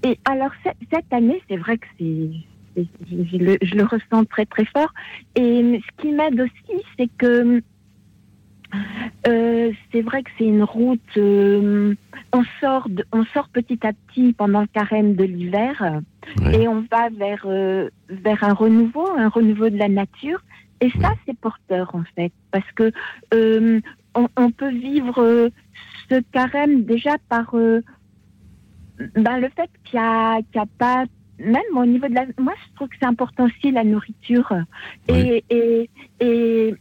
et 0.03 0.19
alors 0.25 0.51
cette, 0.65 1.13
année 1.13 1.41
c'est 1.49 1.57
vrai 1.59 1.77
que 1.79 1.87
c'est- 1.99 2.31
je 2.77 3.37
le, 3.37 3.59
je 3.61 3.75
le 3.75 3.85
ressens 3.85 4.25
très 4.25 4.47
très 4.47 4.65
fort. 4.67 4.93
Et 5.35 5.81
ce 5.87 6.03
qui 6.03 6.13
m'aide 6.13 6.41
aussi 6.41 6.83
c'est 6.97 7.11
que 7.19 7.61
euh, 9.27 9.73
c'est 9.91 10.03
vrai 10.03 10.23
que 10.23 10.31
c'est 10.39 10.45
une 10.47 10.63
route. 10.63 11.01
euh, 11.17 11.95
on 12.33 12.43
sort, 12.61 12.89
de- 12.89 13.05
on 13.13 13.25
sort 13.27 13.49
petit 13.49 13.79
à 13.87 13.93
petit 13.93 14.33
pendant 14.33 14.61
le 14.63 14.67
carême 14.69 15.15
de 15.15 15.25
l'hiver 15.25 16.01
et 16.53 16.69
on 16.69 16.85
va 16.91 17.09
vers 17.11 17.43
euh, 17.47 17.89
vers 18.09 18.45
un 18.45 18.53
renouveau, 18.55 19.09
un 19.17 19.29
renouveau 19.29 19.69
de 19.69 19.77
la 19.77 19.89
nature. 19.89 20.41
Et 20.81 20.91
ça, 21.03 21.11
c'est 21.27 21.37
porteur 21.39 21.95
en 21.95 22.05
fait, 22.15 22.33
parce 22.51 22.71
que 22.75 22.91
on, 24.15 24.29
on 24.37 24.51
peut 24.51 24.71
vivre 24.71 25.51
ce 26.09 26.21
carême 26.33 26.85
déjà 26.85 27.17
par 27.29 27.55
ben, 29.15 29.39
le 29.39 29.49
fait 29.57 29.71
qu'il 29.85 29.99
y 29.99 30.03
a, 30.03 30.41
pas 30.79 31.05
même 31.39 31.63
au 31.75 31.87
niveau 31.87 32.09
de 32.09 32.15
la. 32.15 32.27
Moi, 32.39 32.53
je 32.67 32.75
trouve 32.75 32.89
que 32.89 32.97
c'est 33.01 33.07
important 33.07 33.47
aussi 33.47 33.73
la 33.73 33.85
nourriture 33.85 34.53
et 35.09 35.45
et 35.49 35.91
et 36.21 36.75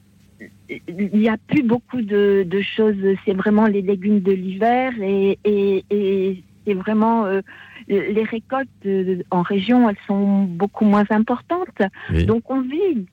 il 0.69 1.09
n'y 1.13 1.29
a 1.29 1.37
plus 1.37 1.63
beaucoup 1.63 2.01
de, 2.01 2.45
de 2.47 2.61
choses. 2.61 2.95
C'est 3.25 3.33
vraiment 3.33 3.65
les 3.65 3.81
légumes 3.81 4.21
de 4.21 4.31
l'hiver 4.31 4.93
et, 5.01 5.39
et, 5.43 5.83
et 5.89 6.43
c'est 6.65 6.73
vraiment 6.73 7.25
euh, 7.25 7.41
les 7.87 8.23
récoltes 8.23 8.69
euh, 8.85 9.23
en 9.31 9.41
région, 9.41 9.89
elles 9.89 9.97
sont 10.07 10.43
beaucoup 10.43 10.85
moins 10.85 11.05
importantes. 11.09 11.81
Oui. 12.11 12.25
Donc 12.25 12.49
on 12.49 12.61
vit 12.61 13.07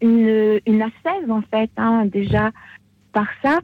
une, 0.00 0.60
une 0.66 0.82
ascèse 0.82 1.30
en 1.30 1.42
fait 1.42 1.70
hein, 1.76 2.06
déjà 2.06 2.50
par 3.12 3.26
ça 3.42 3.58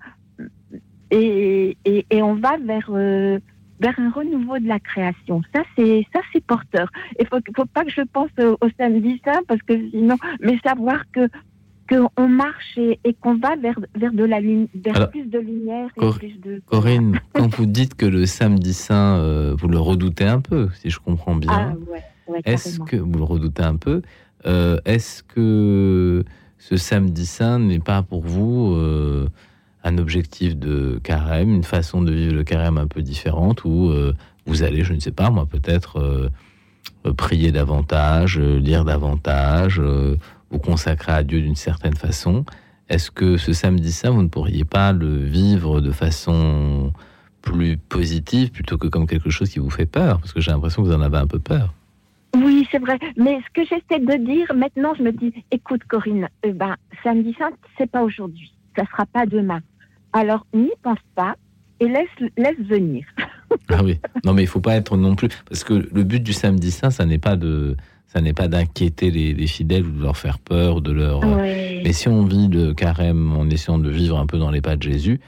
et, 1.10 1.76
et, 1.84 2.04
et 2.10 2.22
on 2.22 2.34
va 2.34 2.56
vers 2.58 2.90
euh, 2.90 3.38
vers 3.78 3.98
un 4.00 4.10
renouveau 4.10 4.58
de 4.58 4.66
la 4.66 4.80
création. 4.80 5.42
Ça 5.54 5.62
c'est 5.76 6.04
ça 6.12 6.20
c'est 6.32 6.44
porteur. 6.44 6.90
Il 7.20 7.26
faut 7.28 7.38
faut 7.54 7.66
pas 7.66 7.84
que 7.84 7.92
je 7.92 8.02
pense 8.02 8.30
au, 8.40 8.56
au 8.60 8.68
samedi 8.76 9.20
saint 9.24 9.42
parce 9.46 9.62
que 9.62 9.74
sinon, 9.90 10.16
mais 10.40 10.58
savoir 10.64 11.04
que 11.12 11.28
qu'on 11.88 12.28
marche 12.28 12.76
et, 12.78 12.98
et 13.04 13.14
qu'on 13.14 13.36
va 13.36 13.56
vers, 13.56 13.78
vers, 13.98 14.12
de 14.12 14.24
la 14.24 14.40
lumi- 14.40 14.68
vers 14.74 14.96
Alors, 14.96 15.10
plus 15.10 15.26
de 15.26 15.38
lumière 15.38 15.88
et 15.96 16.00
Cor- 16.00 16.18
plus 16.18 16.38
de... 16.40 16.60
Corinne, 16.66 17.20
quand 17.34 17.54
vous 17.54 17.66
dites 17.66 17.94
que 17.94 18.06
le 18.06 18.26
samedi 18.26 18.74
saint, 18.74 19.16
euh, 19.18 19.54
vous 19.58 19.68
le 19.68 19.78
redoutez 19.78 20.24
un 20.24 20.40
peu, 20.40 20.68
si 20.80 20.90
je 20.90 20.98
comprends 20.98 21.36
bien, 21.36 21.50
Ah, 21.52 21.74
ouais, 21.90 22.02
ouais, 22.28 22.40
est-ce 22.44 22.80
que 22.80 22.96
vous 22.96 23.18
le 23.18 23.24
redoutez 23.24 23.62
un 23.62 23.76
peu 23.76 24.02
euh, 24.46 24.78
Est-ce 24.84 25.22
que 25.22 26.24
ce 26.58 26.76
samedi 26.76 27.26
saint 27.26 27.58
n'est 27.58 27.78
pas 27.78 28.02
pour 28.02 28.22
vous 28.22 28.72
euh, 28.74 29.28
un 29.84 29.98
objectif 29.98 30.56
de 30.56 30.98
carême, 31.04 31.50
une 31.54 31.64
façon 31.64 32.02
de 32.02 32.12
vivre 32.12 32.34
le 32.34 32.44
carême 32.44 32.78
un 32.78 32.86
peu 32.88 33.02
différente 33.02 33.64
où 33.64 33.92
vous 34.46 34.62
allez, 34.64 34.82
je 34.84 34.92
ne 34.94 34.98
sais 35.00 35.12
pas, 35.12 35.30
moi 35.30 35.46
peut-être 35.46 36.30
prier 37.16 37.52
davantage, 37.52 38.38
lire 38.40 38.84
davantage, 38.84 39.80
vous 40.50 40.58
consacrer 40.58 41.12
à 41.12 41.22
Dieu 41.22 41.40
d'une 41.40 41.56
certaine 41.56 41.94
façon 41.94 42.44
Est-ce 42.88 43.10
que 43.10 43.36
ce 43.36 43.52
samedi 43.52 43.92
saint, 43.92 44.10
vous 44.10 44.22
ne 44.22 44.28
pourriez 44.28 44.64
pas 44.64 44.92
le 44.92 45.24
vivre 45.24 45.80
de 45.80 45.90
façon 45.90 46.92
plus 47.42 47.76
positive 47.76 48.50
plutôt 48.50 48.78
que 48.78 48.88
comme 48.88 49.06
quelque 49.06 49.30
chose 49.30 49.50
qui 49.50 49.58
vous 49.58 49.70
fait 49.70 49.86
peur? 49.86 50.20
Parce 50.20 50.32
que 50.32 50.40
j'ai 50.40 50.50
l'impression 50.50 50.82
que 50.82 50.88
vous 50.88 50.94
en 50.94 51.00
avez 51.00 51.18
un 51.18 51.26
peu 51.26 51.38
peur. 51.38 51.74
Oui, 52.36 52.66
c'est 52.70 52.78
vrai. 52.78 52.98
Mais 53.16 53.38
ce 53.40 53.52
que 53.54 53.66
j'essaie 53.66 54.00
de 54.00 54.24
dire, 54.24 54.52
maintenant, 54.54 54.94
je 54.94 55.02
me 55.02 55.12
dis, 55.12 55.32
écoute, 55.50 55.82
Corinne, 55.88 56.28
eh 56.42 56.52
ben, 56.52 56.76
samedi 57.02 57.34
saint, 57.38 57.50
c'est 57.78 57.90
pas 57.90 58.02
aujourd'hui. 58.02 58.52
Ça 58.76 58.84
sera 58.90 59.06
pas 59.06 59.26
demain. 59.26 59.60
Alors, 60.12 60.46
n'y 60.52 60.70
pense 60.82 60.98
pas 61.14 61.34
et 61.80 61.88
laisse, 61.88 62.30
laisse 62.36 62.58
venir. 62.58 63.04
Ah 63.68 63.82
oui. 63.82 63.98
Non, 64.24 64.32
mais 64.34 64.42
il 64.42 64.48
faut 64.48 64.60
pas 64.60 64.74
être 64.74 64.96
non 64.96 65.14
plus 65.14 65.28
parce 65.48 65.62
que 65.62 65.74
le 65.74 66.02
but 66.02 66.22
du 66.22 66.32
samedi 66.32 66.70
saint, 66.70 66.90
ça 66.90 67.06
n'est 67.06 67.18
pas 67.18 67.36
de, 67.36 67.76
ça 68.16 68.22
n'est 68.22 68.32
pas 68.32 68.48
d'inquiéter 68.48 69.10
les, 69.10 69.34
les 69.34 69.46
fidèles 69.46 69.84
ou 69.84 69.90
de 69.90 70.02
leur 70.02 70.16
faire 70.16 70.38
peur, 70.38 70.80
de 70.80 70.90
leur. 70.90 71.22
Ouais. 71.22 71.82
Mais 71.84 71.92
si 71.92 72.08
on 72.08 72.24
vit 72.24 72.48
le 72.48 72.72
carême 72.72 73.36
en 73.36 73.44
essayant 73.50 73.76
de 73.76 73.90
vivre 73.90 74.18
un 74.18 74.24
peu 74.24 74.38
dans 74.38 74.50
les 74.50 74.62
pas 74.62 74.74
de 74.74 74.82
Jésus, 74.82 75.20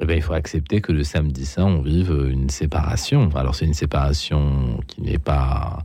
eh 0.00 0.06
ben, 0.06 0.16
il 0.16 0.22
faut 0.22 0.32
accepter 0.32 0.80
que 0.80 0.92
le 0.92 1.04
samedi 1.04 1.44
saint, 1.44 1.66
on 1.66 1.82
vive 1.82 2.10
une 2.32 2.48
séparation. 2.48 3.28
Alors 3.34 3.54
c'est 3.54 3.66
une 3.66 3.74
séparation 3.74 4.80
qui 4.86 5.02
n'est 5.02 5.18
pas 5.18 5.82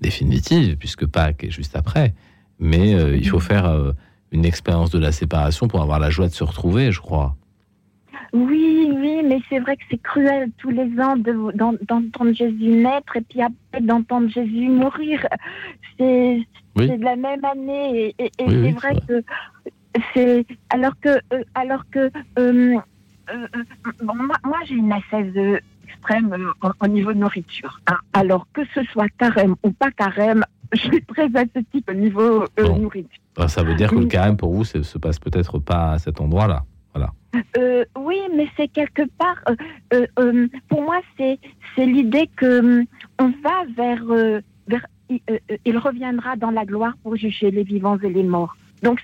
définitive 0.00 0.78
puisque 0.78 1.04
Pâques 1.04 1.44
est 1.44 1.50
juste 1.50 1.76
après, 1.76 2.14
mais 2.58 2.94
euh, 2.94 3.14
il 3.14 3.28
faut 3.28 3.38
faire 3.38 3.66
euh, 3.66 3.92
une 4.30 4.46
expérience 4.46 4.88
de 4.88 4.98
la 4.98 5.12
séparation 5.12 5.68
pour 5.68 5.82
avoir 5.82 5.98
la 5.98 6.08
joie 6.08 6.28
de 6.28 6.34
se 6.34 6.44
retrouver, 6.44 6.92
je 6.92 7.00
crois. 7.00 7.36
Oui, 8.32 8.90
oui, 8.96 9.20
mais 9.24 9.40
c'est 9.50 9.58
vrai 9.58 9.76
que 9.76 9.82
c'est 9.90 10.00
cruel 10.02 10.50
tous 10.56 10.70
les 10.70 10.88
ans 11.00 11.16
de- 11.16 11.52
d'en- 11.56 11.74
d'entendre 11.86 12.32
Jésus 12.32 12.68
naître 12.70 13.16
et 13.16 13.20
puis 13.20 13.42
après 13.42 13.80
d'entendre 13.82 14.28
Jésus 14.30 14.68
mourir. 14.70 15.26
C'est 15.98 16.40
Oui. 16.76 16.88
de 16.98 17.04
la 17.04 17.16
même 17.16 17.44
année 17.44 18.14
et, 18.18 18.24
et- 18.24 18.30
et 18.38 18.44
Oui, 18.46 18.52
c'est 18.54 18.62
oui, 18.62 18.72
vrai 18.72 18.94
que 19.06 19.22
c'est 20.14 20.46
alors 20.70 20.98
que 21.00 21.10
euh, 21.34 21.42
alors 21.54 21.84
que 21.90 22.10
euh, 22.38 22.76
euh, 23.30 23.46
bon, 24.02 24.14
moi, 24.14 24.36
moi, 24.44 24.58
j'ai 24.66 24.76
une 24.76 24.92
ascèse 24.92 25.32
euh, 25.36 25.58
extrême 25.86 26.32
euh, 26.32 26.68
au, 26.68 26.84
au 26.84 26.88
niveau 26.88 27.12
de 27.12 27.18
nourriture. 27.18 27.80
hein. 27.86 27.98
Alors 28.14 28.46
que 28.54 28.62
ce 28.74 28.82
soit 28.84 29.08
carême 29.18 29.54
ou 29.62 29.70
pas 29.72 29.90
carême, 29.90 30.42
je 30.72 30.78
suis 30.80 31.04
très 31.04 31.28
ascétique 31.36 31.84
au 31.90 31.92
niveau 31.94 32.44
nourriture. 32.58 33.18
Alors, 33.36 33.50
ça 33.50 33.62
veut 33.62 33.74
dire 33.74 33.90
que 33.90 33.96
le 33.96 34.06
carême 34.06 34.38
pour 34.38 34.52
vous 34.54 34.64
se 34.64 34.96
passe 34.98 35.18
peut-être 35.18 35.58
pas 35.58 35.92
à 35.92 35.98
cet 35.98 36.20
endroit-là. 36.20 36.64
Euh, 37.56 37.84
oui, 37.98 38.18
mais 38.36 38.46
c'est 38.56 38.68
quelque 38.68 39.02
part. 39.18 39.38
euh, 39.94 40.06
euh, 40.18 40.46
pour 40.68 40.82
moi, 40.82 41.00
c'est 41.16 41.38
l'idée 41.78 42.28
que 42.36 42.84
on 43.18 43.28
va 43.42 43.64
vers 43.76 44.02
il- 45.08 45.78
reviendra 45.78 46.36
dans 46.36 46.50
la 46.50 46.64
gloire 46.64 46.94
pour 47.02 47.16
juger 47.16 47.50
les 47.50 47.62
vivants 47.64 47.98
et 47.98 48.10
les 48.10 48.22
morts. 48.22 48.54
Donc, 48.82 49.00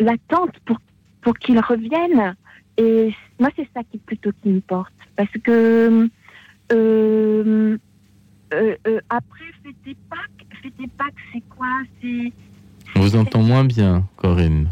l'attente 0.00 0.58
pour 0.64 0.78
pour 1.22 1.38
qu'il 1.38 1.58
revienne. 1.60 2.34
Et 2.78 3.14
moi, 3.40 3.48
c'est 3.56 3.68
ça 3.74 3.82
qui 3.90 3.98
plutôt 3.98 4.30
qui 4.42 4.50
me 4.50 4.60
porte, 4.60 4.92
parce 5.16 5.32
que 5.44 6.08
après 9.08 9.44
fêter 9.62 9.96
Pâques, 10.10 10.46
fêter 10.62 10.88
Pâques, 10.98 11.14
c'est 11.32 11.42
quoi? 11.56 11.68
C'est 12.00 12.32
On 12.94 13.00
vous 13.00 13.16
entend 13.16 13.42
moins 13.42 13.64
bien, 13.64 14.04
Corinne. 14.16 14.68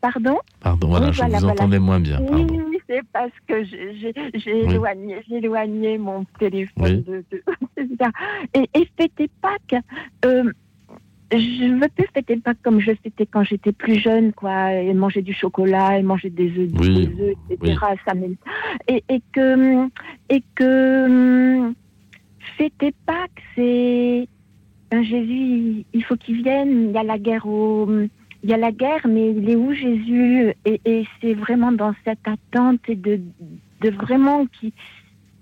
Pardon? 0.00 0.38
Pardon, 0.60 0.88
voilà, 0.88 1.06
Oui, 1.06 1.12
je 1.12 1.18
voilà, 1.18 1.38
vous 1.38 1.44
voilà. 1.44 1.60
entendais 1.62 1.78
moins 1.78 2.00
bien. 2.00 2.18
Oui, 2.20 2.28
Pardon. 2.28 2.64
oui, 2.68 2.78
c'est 2.88 3.02
parce 3.12 3.32
que 3.46 3.64
j'ai 3.64 4.12
Oui. 4.66 4.74
éloigné, 5.26 5.98
mon 5.98 6.24
téléphone 6.38 6.72
Oui. 6.84 7.02
de, 7.02 7.24
de-. 7.30 7.42
Et, 8.54 8.68
et 8.74 8.88
fêter 8.98 9.30
Pâques, 9.40 9.82
euh, 10.24 10.50
je 11.32 11.64
ne 11.64 11.80
veux 11.80 11.88
plus 11.94 12.06
fêter 12.12 12.36
Pâques 12.36 12.58
comme 12.62 12.80
je 12.80 12.92
fêtais 13.02 13.26
quand 13.26 13.44
j'étais 13.44 13.72
plus 13.72 13.96
jeune, 13.96 14.32
quoi, 14.32 14.72
et 14.72 14.92
manger 14.94 15.22
du 15.22 15.32
chocolat, 15.32 15.98
et 15.98 16.02
manger 16.02 16.30
des 16.30 16.50
œufs, 16.58 16.68
des 16.68 17.22
œufs, 17.22 17.34
etc. 17.50 17.78
Ça 18.04 18.12
et, 18.88 19.04
et 19.08 19.22
que, 19.32 19.86
et 20.28 20.42
que 20.54 21.06
hum, 21.06 21.74
fêter 22.56 22.92
Pâques, 23.06 23.42
c'est 23.54 24.28
ben, 24.90 25.04
Jésus, 25.04 25.84
il 25.92 26.04
faut 26.04 26.16
qu'il 26.16 26.42
vienne. 26.42 26.88
Il 26.88 26.92
y 26.92 26.98
a 26.98 27.04
la 27.04 27.18
guerre 27.18 27.46
au, 27.46 27.88
il 28.42 28.50
y 28.50 28.52
a 28.54 28.56
la 28.56 28.72
guerre, 28.72 29.06
mais 29.08 29.30
il 29.32 29.48
est 29.50 29.56
où 29.56 29.72
Jésus 29.72 30.52
Et, 30.64 30.80
et 30.84 31.06
c'est 31.20 31.34
vraiment 31.34 31.72
dans 31.72 31.94
cette 32.04 32.26
attente 32.26 32.80
et 32.88 32.96
de, 32.96 33.20
de 33.82 33.90
vraiment 33.90 34.46
qui 34.46 34.72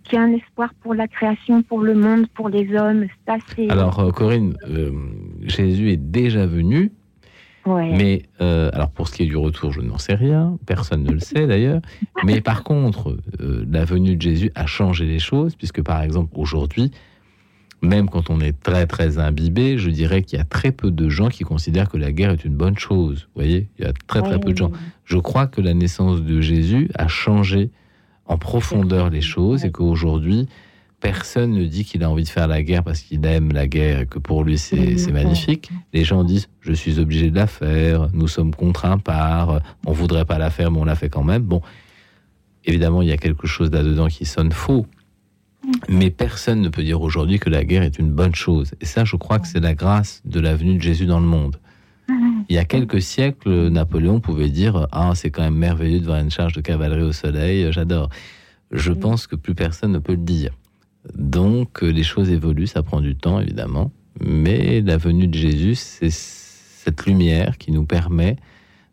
qui 0.04 0.16
a 0.16 0.22
un 0.22 0.32
espoir 0.32 0.72
pour 0.80 0.94
la 0.94 1.06
création, 1.06 1.62
pour 1.62 1.82
le 1.82 1.94
monde, 1.94 2.28
pour 2.28 2.48
les 2.48 2.74
hommes. 2.74 3.04
Ça. 3.26 3.36
Alors, 3.68 4.00
euh, 4.00 4.10
Corinne, 4.10 4.56
euh, 4.66 4.90
Jésus 5.42 5.90
est 5.90 5.98
déjà 5.98 6.46
venu, 6.46 6.92
Ouais. 7.66 7.92
mais 7.94 8.22
euh, 8.40 8.70
alors 8.72 8.90
pour 8.90 9.06
ce 9.08 9.14
qui 9.16 9.24
est 9.24 9.26
du 9.26 9.36
retour, 9.36 9.70
je 9.72 9.82
n'en 9.82 9.98
sais 9.98 10.14
rien, 10.14 10.56
personne 10.64 11.02
ne 11.04 11.12
le 11.12 11.18
sait 11.20 11.46
d'ailleurs. 11.46 11.82
Mais 12.24 12.40
par 12.40 12.64
contre, 12.64 13.18
euh, 13.42 13.66
la 13.70 13.84
venue 13.84 14.16
de 14.16 14.22
Jésus 14.22 14.50
a 14.54 14.64
changé 14.64 15.04
les 15.04 15.18
choses, 15.18 15.54
puisque 15.54 15.82
par 15.82 16.00
exemple 16.00 16.32
aujourd'hui, 16.36 16.90
même 17.80 18.08
quand 18.08 18.30
on 18.30 18.40
est 18.40 18.58
très 18.60 18.86
très 18.86 19.18
imbibé, 19.18 19.78
je 19.78 19.90
dirais 19.90 20.22
qu'il 20.22 20.38
y 20.38 20.42
a 20.42 20.44
très 20.44 20.72
peu 20.72 20.90
de 20.90 21.08
gens 21.08 21.28
qui 21.28 21.44
considèrent 21.44 21.88
que 21.88 21.96
la 21.96 22.12
guerre 22.12 22.32
est 22.32 22.44
une 22.44 22.56
bonne 22.56 22.78
chose. 22.78 23.28
Vous 23.34 23.42
voyez, 23.42 23.68
il 23.78 23.84
y 23.84 23.88
a 23.88 23.92
très 24.06 24.22
très 24.22 24.40
peu 24.40 24.52
de 24.52 24.58
gens. 24.58 24.72
Je 25.04 25.18
crois 25.18 25.46
que 25.46 25.60
la 25.60 25.74
naissance 25.74 26.22
de 26.22 26.40
Jésus 26.40 26.90
a 26.94 27.08
changé 27.08 27.70
en 28.26 28.36
profondeur 28.36 29.10
les 29.10 29.20
choses 29.20 29.64
et 29.64 29.70
qu'aujourd'hui, 29.70 30.48
personne 31.00 31.52
ne 31.52 31.64
dit 31.64 31.84
qu'il 31.84 32.02
a 32.02 32.10
envie 32.10 32.24
de 32.24 32.28
faire 32.28 32.48
la 32.48 32.62
guerre 32.62 32.82
parce 32.82 33.00
qu'il 33.00 33.24
aime 33.24 33.52
la 33.52 33.66
guerre 33.66 34.00
et 34.00 34.06
que 34.06 34.18
pour 34.18 34.44
lui 34.44 34.58
c'est 34.58 35.12
magnifique. 35.12 35.70
Les 35.92 36.04
gens 36.04 36.24
disent 36.24 36.48
je 36.60 36.72
suis 36.72 36.98
obligé 36.98 37.30
de 37.30 37.36
la 37.36 37.46
faire, 37.46 38.08
nous 38.12 38.28
sommes 38.28 38.54
contraints 38.54 38.98
par, 38.98 39.60
on 39.86 39.92
voudrait 39.92 40.24
pas 40.24 40.38
la 40.38 40.50
faire 40.50 40.70
mais 40.70 40.78
on 40.78 40.84
la 40.84 40.96
fait 40.96 41.08
quand 41.08 41.22
même. 41.22 41.42
Bon, 41.42 41.62
évidemment 42.64 43.02
il 43.02 43.08
y 43.08 43.12
a 43.12 43.16
quelque 43.16 43.46
chose 43.46 43.70
là-dedans 43.70 44.08
qui 44.08 44.24
sonne 44.24 44.52
faux. 44.52 44.86
Mais 45.88 46.10
personne 46.10 46.60
ne 46.60 46.68
peut 46.68 46.82
dire 46.82 47.00
aujourd'hui 47.00 47.38
que 47.38 47.50
la 47.50 47.64
guerre 47.64 47.82
est 47.82 47.98
une 47.98 48.10
bonne 48.10 48.34
chose. 48.34 48.72
Et 48.80 48.86
ça, 48.86 49.04
je 49.04 49.16
crois 49.16 49.38
que 49.38 49.48
c'est 49.48 49.60
la 49.60 49.74
grâce 49.74 50.22
de 50.24 50.40
la 50.40 50.54
venue 50.54 50.76
de 50.76 50.82
Jésus 50.82 51.06
dans 51.06 51.20
le 51.20 51.26
monde. 51.26 51.56
Il 52.48 52.54
y 52.54 52.58
a 52.58 52.64
quelques 52.64 53.02
siècles, 53.02 53.68
Napoléon 53.68 54.20
pouvait 54.20 54.48
dire 54.48 54.86
Ah, 54.92 55.12
c'est 55.14 55.30
quand 55.30 55.42
même 55.42 55.56
merveilleux 55.56 56.00
de 56.00 56.06
voir 56.06 56.18
une 56.18 56.30
charge 56.30 56.54
de 56.54 56.62
cavalerie 56.62 57.02
au 57.02 57.12
soleil, 57.12 57.70
j'adore. 57.70 58.08
Je 58.70 58.92
pense 58.92 59.26
que 59.26 59.36
plus 59.36 59.54
personne 59.54 59.92
ne 59.92 59.98
peut 59.98 60.12
le 60.12 60.18
dire. 60.18 60.52
Donc, 61.14 61.82
les 61.82 62.02
choses 62.02 62.30
évoluent, 62.30 62.66
ça 62.66 62.82
prend 62.82 63.00
du 63.00 63.14
temps, 63.16 63.40
évidemment. 63.40 63.92
Mais 64.20 64.80
la 64.80 64.96
venue 64.96 65.26
de 65.26 65.34
Jésus, 65.34 65.74
c'est 65.74 66.10
cette 66.10 67.06
lumière 67.06 67.58
qui 67.58 67.70
nous 67.70 67.84
permet 67.84 68.36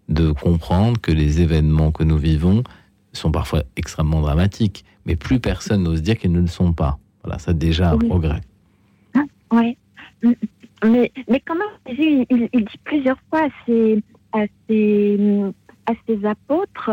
de 0.10 0.32
comprendre 0.32 1.00
que 1.00 1.12
les 1.12 1.42
événements 1.42 1.92
que 1.92 2.04
nous 2.04 2.18
vivons 2.18 2.64
sont 3.14 3.32
parfois 3.32 3.64
extrêmement 3.76 4.22
dramatiques, 4.22 4.85
mais 5.06 5.16
plus 5.16 5.40
personne 5.40 5.84
n'ose 5.84 6.02
dire 6.02 6.18
qu'ils 6.18 6.32
ne 6.32 6.42
le 6.42 6.48
sont 6.48 6.74
pas. 6.74 6.98
Voilà, 7.24 7.40
ça 7.40 7.54
déjà 7.54 7.92
un 7.92 7.98
progrès. 7.98 8.42
Oui. 9.52 9.78
Mais, 10.84 11.12
mais 11.30 11.42
quand 11.46 11.56
même, 11.56 11.68
Jésus, 11.88 12.26
il, 12.30 12.50
il 12.54 12.66
dit 12.66 12.80
plusieurs 12.84 13.18
fois 13.30 13.44
à 13.46 13.50
ses, 13.66 14.04
à 14.34 14.46
ses, 14.68 15.18
à 15.88 15.94
ses 16.08 16.26
apôtres, 16.26 16.90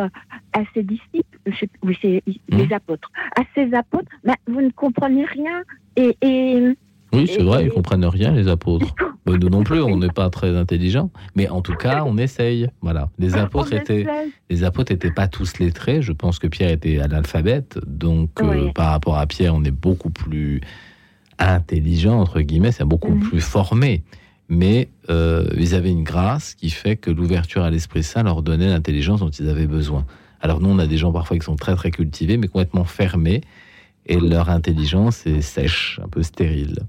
à 0.52 0.60
ses 0.72 0.82
disciples, 0.82 1.38
je, 1.46 1.66
oui, 1.82 1.98
c'est 2.00 2.22
les 2.48 2.66
Mmh. 2.66 2.72
apôtres, 2.72 3.10
à 3.36 3.42
ses 3.54 3.74
apôtres, 3.74 4.10
vous 4.46 4.60
ne 4.60 4.70
comprenez 4.70 5.24
rien. 5.24 5.62
Et, 5.96 6.16
et 6.22 6.74
Oui, 7.12 7.30
c'est 7.32 7.42
vrai, 7.42 7.64
ils 7.64 7.70
comprennent 7.70 8.04
rien, 8.04 8.32
les 8.32 8.48
apôtres. 8.48 8.94
Nous 9.26 9.36
non 9.48 9.62
plus, 9.62 9.80
on 9.80 9.98
n'est 9.98 10.08
pas 10.08 10.30
très 10.30 10.56
intelligents. 10.56 11.10
Mais 11.36 11.48
en 11.48 11.60
tout 11.60 11.74
cas, 11.74 12.02
on 12.04 12.18
essaye. 12.18 12.68
Voilà. 12.80 13.08
Les 13.18 13.36
apôtres 13.36 13.72
étaient, 13.72 14.00
essaye. 14.00 14.32
les 14.50 14.64
apôtres 14.64 14.92
n'étaient 14.92 15.12
pas 15.12 15.28
tous 15.28 15.58
lettrés. 15.58 16.02
Je 16.02 16.12
pense 16.12 16.38
que 16.38 16.48
Pierre 16.48 16.70
était 16.70 16.98
à 16.98 17.06
l'alphabet. 17.06 17.64
Donc, 17.86 18.30
euh, 18.42 18.72
par 18.72 18.90
rapport 18.90 19.16
à 19.16 19.26
Pierre, 19.26 19.54
on 19.54 19.62
est 19.62 19.70
beaucoup 19.70 20.10
plus 20.10 20.60
intelligent, 21.38 22.18
entre 22.18 22.40
guillemets, 22.40 22.72
c'est 22.72 22.84
beaucoup 22.84 23.14
plus 23.14 23.40
formé. 23.40 24.02
Mais 24.48 24.88
euh, 25.08 25.46
ils 25.56 25.74
avaient 25.74 25.90
une 25.90 26.04
grâce 26.04 26.54
qui 26.54 26.70
fait 26.70 26.96
que 26.96 27.10
l'ouverture 27.10 27.62
à 27.62 27.70
l'Esprit 27.70 28.02
Saint 28.02 28.22
leur 28.22 28.42
donnait 28.42 28.68
l'intelligence 28.68 29.20
dont 29.20 29.30
ils 29.30 29.48
avaient 29.48 29.66
besoin. 29.66 30.04
Alors 30.40 30.60
nous, 30.60 30.68
on 30.68 30.78
a 30.78 30.86
des 30.86 30.98
gens 30.98 31.12
parfois 31.12 31.38
qui 31.38 31.44
sont 31.44 31.56
très 31.56 31.74
très 31.74 31.90
cultivés, 31.90 32.36
mais 32.36 32.48
complètement 32.48 32.84
fermés, 32.84 33.42
et 34.06 34.18
leur 34.18 34.50
intelligence 34.50 35.26
est 35.26 35.40
sèche, 35.42 36.00
un 36.02 36.08
peu 36.08 36.22
stérile. 36.22 36.80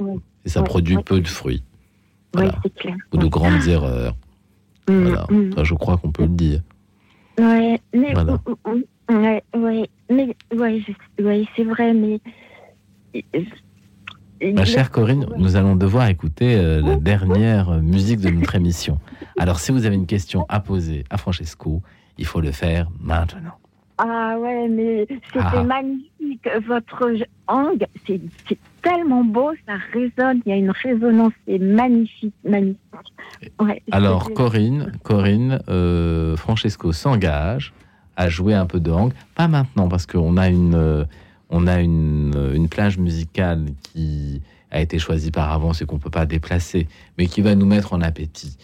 Et 0.45 0.49
ça 0.49 0.61
Oui, 0.61 0.65
produit 0.65 0.97
oui. 0.97 1.03
peu 1.03 1.21
de 1.21 1.27
fruits. 1.27 1.63
oui, 2.35 2.41
Voilà. 2.43 2.59
c'est 2.63 2.73
clair. 2.73 2.95
Ou 3.13 3.17
de 3.17 3.27
grandes 3.27 3.67
erreurs. 3.67 4.15
Mm, 4.89 5.01
Voilà. 5.03 5.27
mm. 5.29 5.63
Je 5.63 5.73
crois 5.75 5.97
qu'on 5.97 6.11
peut 6.11 6.23
le 6.23 6.29
dire. 6.29 6.61
Ouais, 7.39 7.79
mais 7.93 8.13
Voilà. 8.13 8.39
ouais, 9.09 9.43
ouais, 9.55 9.89
mais 10.09 10.35
ouais, 10.55 10.83
ouais, 11.21 11.47
c'est 11.55 11.63
vrai, 11.63 11.93
mais 11.93 12.19
Ma 14.53 14.65
chère 14.65 14.91
Corinne, 14.91 15.25
nous 15.37 15.55
allons 15.55 15.75
devoir 15.77 16.07
écouter 16.09 16.55
euh, 16.55 16.81
la 16.81 16.95
dernière 16.97 17.69
euh, 17.69 17.79
musique 17.81 18.19
de 18.19 18.29
notre 18.29 18.55
émission. 18.61 18.99
Alors, 19.39 19.59
si 19.59 19.71
vous 19.71 19.85
avez 19.85 19.95
une 19.95 20.05
question 20.07 20.45
à 20.49 20.59
poser 20.59 21.05
à 21.09 21.17
Francesco, 21.17 21.81
il 22.17 22.25
faut 22.25 22.41
le 22.41 22.51
faire 22.51 22.89
maintenant. 22.99 23.53
Ah 23.97 24.37
ouais, 24.39 24.67
mais 24.67 25.05
c'était 25.09 25.39
Ah. 25.39 25.63
magnifique. 25.63 26.09
Votre 26.67 27.13
angle, 27.47 27.85
c'est 28.07 28.19
tellement 28.81 29.23
beau, 29.23 29.51
ça 29.67 29.73
résonne. 29.93 30.41
Il 30.45 30.49
y 30.49 30.51
a 30.53 30.55
une 30.57 30.71
résonance, 30.71 31.33
c'est 31.47 31.59
magnifique, 31.59 32.33
magnifique. 32.43 32.79
Ouais, 33.61 33.81
Alors, 33.91 34.31
Corinne, 34.33 34.91
Corinne, 35.03 35.59
euh, 35.69 36.35
Francesco 36.35 36.91
s'engage 36.91 37.73
à 38.15 38.29
jouer 38.29 38.53
un 38.55 38.65
peu 38.65 38.79
de 38.79 38.91
hang. 38.91 39.13
Pas 39.35 39.47
maintenant, 39.47 39.87
parce 39.87 40.05
qu'on 40.05 40.37
a 40.37 40.49
une, 40.49 40.75
euh, 40.75 41.05
on 41.49 41.67
a 41.67 41.79
une, 41.81 42.33
euh, 42.35 42.53
une 42.55 42.69
plage 42.69 42.97
musicale 42.97 43.65
qui 43.83 44.41
a 44.71 44.81
été 44.81 44.97
choisie 44.97 45.31
par 45.31 45.51
avance 45.51 45.81
et 45.81 45.85
qu'on 45.85 45.99
peut 45.99 46.09
pas 46.09 46.25
déplacer, 46.25 46.87
mais 47.17 47.27
qui 47.27 47.41
va 47.41 47.53
nous 47.55 47.65
mettre 47.67 47.93
en 47.93 48.01
appétit. 48.01 48.57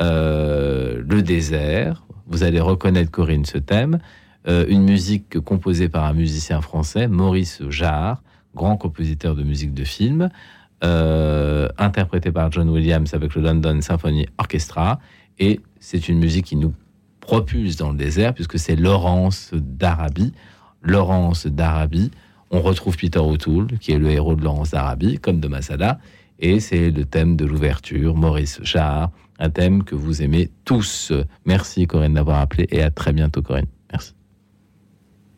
Euh, 0.00 1.02
le 1.08 1.22
désert, 1.22 2.04
vous 2.26 2.42
allez 2.42 2.60
reconnaître, 2.60 3.10
Corinne, 3.10 3.44
ce 3.44 3.58
thème. 3.58 3.98
Euh, 4.46 4.66
une 4.68 4.82
musique 4.82 5.40
composée 5.40 5.88
par 5.88 6.04
un 6.04 6.12
musicien 6.12 6.60
français, 6.60 7.08
Maurice 7.08 7.62
Jarre, 7.70 8.22
grand 8.54 8.76
compositeur 8.76 9.34
de 9.34 9.42
musique 9.42 9.72
de 9.72 9.84
film, 9.84 10.28
euh, 10.82 11.68
interprété 11.78 12.30
par 12.30 12.52
John 12.52 12.68
Williams 12.68 13.14
avec 13.14 13.34
le 13.34 13.42
London 13.42 13.80
Symphony 13.80 14.26
Orchestra. 14.36 15.00
Et 15.38 15.60
c'est 15.80 16.08
une 16.08 16.18
musique 16.18 16.46
qui 16.46 16.56
nous 16.56 16.74
propulse 17.20 17.76
dans 17.76 17.90
le 17.90 17.96
désert, 17.96 18.34
puisque 18.34 18.58
c'est 18.58 18.76
Laurence 18.76 19.50
d'Arabie. 19.54 20.34
Laurence 20.82 21.46
d'Arabie, 21.46 22.10
on 22.50 22.60
retrouve 22.60 22.98
Peter 22.98 23.18
O'Toole, 23.18 23.78
qui 23.78 23.92
est 23.92 23.98
le 23.98 24.10
héros 24.10 24.36
de 24.36 24.44
Laurence 24.44 24.72
d'Arabie, 24.72 25.18
comme 25.18 25.40
de 25.40 25.48
Masada. 25.48 25.98
Et 26.38 26.60
c'est 26.60 26.90
le 26.90 27.06
thème 27.06 27.36
de 27.36 27.46
l'ouverture, 27.46 28.14
Maurice 28.14 28.60
Jarre, 28.62 29.10
un 29.38 29.48
thème 29.48 29.84
que 29.84 29.94
vous 29.94 30.20
aimez 30.20 30.50
tous. 30.66 31.12
Merci 31.46 31.86
Corinne 31.86 32.14
d'avoir 32.14 32.40
appelé 32.40 32.66
et 32.70 32.82
à 32.82 32.90
très 32.90 33.14
bientôt 33.14 33.40
Corinne. 33.40 33.66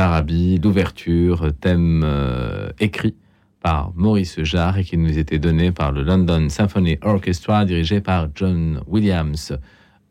d'Arabie, 0.00 0.58
l'ouverture, 0.64 1.52
thème 1.60 2.00
euh, 2.06 2.70
écrit 2.78 3.16
par 3.60 3.92
Maurice 3.94 4.42
Jarre 4.42 4.78
et 4.78 4.84
qui 4.84 4.96
nous 4.96 5.18
était 5.18 5.38
donné 5.38 5.72
par 5.72 5.92
le 5.92 6.02
London 6.02 6.48
Symphony 6.48 6.96
Orchestra 7.02 7.66
dirigé 7.66 8.00
par 8.00 8.28
John 8.34 8.80
Williams. 8.86 9.58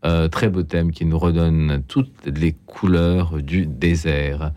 Euh, 0.06 0.28
très 0.28 0.48
beau 0.49 0.61
thème 0.61 0.91
qui 0.91 1.06
nous 1.06 1.18
redonne 1.18 1.82
toutes 1.88 2.28
les 2.28 2.56
couleurs 2.68 3.41
du 3.41 3.66
désert. 3.66 4.52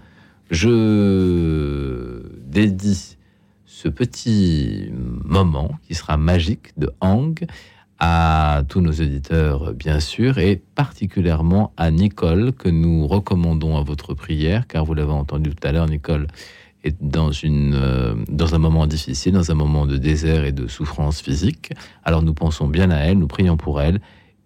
Je 0.51 2.21
dédie 2.45 3.17
ce 3.65 3.89
petit 3.89 4.93
moment 4.93 5.71
qui 5.81 5.95
sera 5.95 6.19
magique 6.19 6.75
de 6.77 6.91
Hang 7.01 7.43
à 8.05 8.65
tous 8.69 8.81
nos 8.81 8.91
auditeurs, 8.91 9.75
bien 9.75 10.01
sûr, 10.01 10.39
et 10.39 10.57
particulièrement 10.57 11.73
à 11.77 11.93
Nicole, 11.93 12.53
que 12.53 12.69
nous 12.69 13.07
recommandons 13.07 13.77
à 13.77 13.83
votre 13.85 14.13
prière, 14.13 14.67
car 14.67 14.85
vous 14.85 14.95
l'avez 14.95 15.13
entendu 15.13 15.51
tout 15.51 15.69
à 15.69 15.71
l'heure, 15.71 15.87
Nicole 15.87 16.27
est 16.83 17.01
dans, 17.01 17.31
une, 17.31 17.75
euh, 17.77 18.17
dans 18.29 18.57
un 18.57 18.59
moment 18.59 18.89
difficile, 18.89 19.35
dans 19.35 19.53
un 19.53 19.55
moment 19.55 19.87
de 19.87 19.99
désert 19.99 20.45
et 20.45 20.51
de 20.51 20.67
souffrance 20.67 21.23
physique. 21.23 21.71
Alors 22.03 22.23
nous 22.25 22.35
pensons 22.35 22.67
bien 22.67 22.91
à 22.91 22.97
elle, 22.97 23.19
nous 23.19 23.29
prions 23.29 23.57
pour 23.57 23.81
elle, 23.81 24.01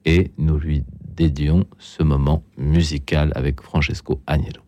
et 0.05 0.33
nous 0.37 0.59
lui 0.59 0.85
dédions 1.17 1.65
ce 1.79 2.03
moment 2.03 2.43
musical 2.59 3.33
avec 3.37 3.63
Francesco 3.63 4.21
Agnello. 4.27 4.66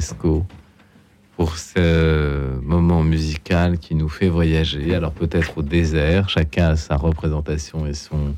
Francesco 0.00 0.46
pour 1.36 1.58
ce 1.58 2.58
moment 2.62 3.02
musical 3.02 3.78
qui 3.78 3.94
nous 3.94 4.08
fait 4.08 4.28
voyager. 4.28 4.94
Alors 4.94 5.12
peut-être 5.12 5.58
au 5.58 5.62
désert, 5.62 6.30
chacun 6.30 6.70
a 6.70 6.76
sa 6.76 6.96
représentation 6.96 7.86
et 7.86 7.92
son 7.92 8.34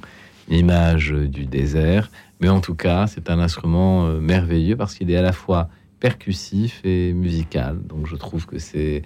image 0.49 1.11
du 1.13 1.47
désert, 1.47 2.11
mais 2.41 2.49
en 2.49 2.61
tout 2.61 2.75
cas 2.75 3.07
c'est 3.07 3.31
un 3.31 3.39
instrument 3.39 4.07
euh, 4.07 4.19
merveilleux 4.21 4.77
parce 4.77 4.97
qu'il 4.97 5.11
est 5.11 5.17
à 5.17 5.23
la 5.23 5.33
fois 5.33 5.69
percussif 6.01 6.81
et 6.85 7.13
musical. 7.13 7.79
Donc 7.87 8.09
je 8.09 8.17
trouve 8.17 8.45
que 8.45 8.59
c'est 8.59 9.03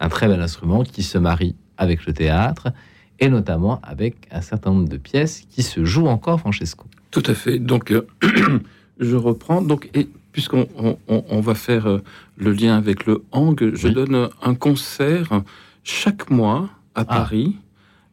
un 0.00 0.08
très 0.08 0.26
bel 0.26 0.40
instrument 0.40 0.82
qui 0.82 1.04
se 1.04 1.18
marie 1.18 1.54
avec 1.76 2.06
le 2.06 2.12
théâtre 2.12 2.72
et 3.20 3.28
notamment 3.28 3.80
avec 3.84 4.16
un 4.32 4.40
certain 4.40 4.70
nombre 4.70 4.88
de 4.88 4.96
pièces 4.96 5.44
qui 5.48 5.62
se 5.62 5.84
jouent 5.84 6.08
encore, 6.08 6.40
Francesco. 6.40 6.86
Tout 7.12 7.22
à 7.26 7.34
fait. 7.34 7.60
Donc, 7.60 7.92
euh, 7.92 8.04
je 8.98 9.14
reprends. 9.14 9.62
Donc, 9.62 9.88
et 9.94 10.08
puisqu'on 10.34 10.98
on, 11.08 11.40
va 11.40 11.54
faire 11.54 11.86
euh, 11.86 11.98
le 12.36 12.52
lien 12.52 12.76
avec 12.76 13.06
le 13.06 13.22
Hang, 13.32 13.74
je 13.74 13.88
donne 13.88 14.28
un 14.42 14.54
concert 14.54 15.42
chaque 15.84 16.28
mois 16.28 16.68
à 16.94 17.04
Paris. 17.04 17.56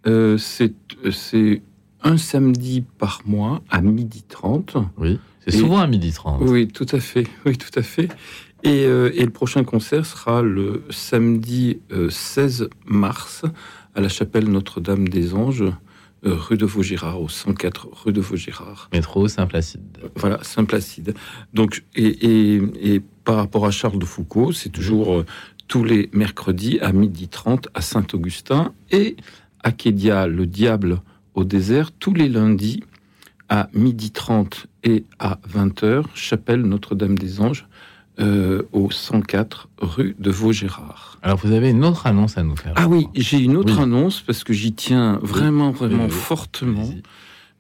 Euh, 0.07 0.37
c'est 0.37 0.73
c'est 1.11 1.61
un 2.03 2.17
samedi 2.17 2.83
par 2.99 3.21
mois 3.25 3.61
à 3.69 3.81
midi 3.81 4.23
30. 4.27 4.77
Oui, 4.97 5.19
c'est 5.45 5.57
souvent 5.57 5.79
à 5.79 5.87
midi 5.87 6.13
30. 6.13 6.41
Oui, 6.41 6.67
tout 6.67 6.87
à 6.91 6.99
fait. 6.99 7.27
Oui, 7.45 7.57
tout 7.57 7.77
à 7.77 7.81
fait. 7.81 8.07
Et, 8.63 8.85
euh, 8.85 9.11
et 9.15 9.25
le 9.25 9.31
prochain 9.31 9.63
concert 9.63 10.05
sera 10.05 10.43
le 10.43 10.83
samedi 10.91 11.79
euh, 11.91 12.09
16 12.11 12.69
mars 12.85 13.43
à 13.95 14.01
la 14.01 14.09
chapelle 14.09 14.47
Notre-Dame 14.47 15.07
des 15.07 15.33
Anges, 15.33 15.65
rue 16.23 16.57
de 16.57 16.65
Vaugirard, 16.65 17.21
au 17.21 17.27
104 17.29 17.87
rue 18.05 18.13
de 18.13 18.21
Vaugirard. 18.21 18.89
Métro 18.93 19.27
Saint-Placide. 19.27 19.81
Voilà, 20.15 20.39
Saint-Placide. 20.43 21.13
Donc, 21.53 21.83
et, 21.95 22.05
et- 22.55 22.95
et 22.95 23.01
par 23.23 23.35
rapport 23.37 23.65
à 23.65 23.71
Charles 23.71 23.99
de 23.99 24.05
Foucault, 24.05 24.51
c'est 24.51 24.69
toujours 24.69 25.13
euh, 25.13 25.25
tous 25.67 25.83
les 25.83 26.09
mercredis 26.13 26.79
à 26.79 26.91
midi 26.91 27.27
30 27.27 27.69
à 27.73 27.81
Saint-Augustin 27.81 28.73
et 28.91 29.15
à 29.63 29.71
Kédia, 29.71 30.27
le 30.27 30.45
diable 30.45 31.01
au 31.33 31.43
désert, 31.43 31.91
tous 31.91 32.13
les 32.13 32.29
lundis 32.29 32.83
à 33.49 33.69
midi 33.73 34.11
30 34.11 34.67
et 34.83 35.03
à 35.19 35.39
20h, 35.51 36.05
chapelle 36.13 36.61
Notre-Dame 36.61 37.17
des 37.17 37.41
Anges, 37.41 37.67
euh, 38.19 38.63
au 38.73 38.91
104 38.91 39.69
rue 39.79 40.15
de 40.19 40.29
Vaugirard. 40.31 41.17
Alors 41.21 41.37
vous 41.37 41.51
avez 41.51 41.69
une 41.69 41.85
autre 41.85 42.07
annonce 42.07 42.37
à 42.37 42.43
nous 42.43 42.55
faire. 42.55 42.73
Ah 42.75 42.87
oui, 42.87 43.07
j'ai 43.15 43.39
une 43.39 43.55
autre 43.57 43.75
Oui. 43.77 43.83
annonce 43.83 44.21
parce 44.21 44.43
que 44.43 44.53
j'y 44.53 44.73
tiens 44.73 45.19
vraiment, 45.23 45.71
vraiment 45.71 46.05
Oui, 46.05 46.09
oui. 46.11 46.17
fortement. 46.17 46.89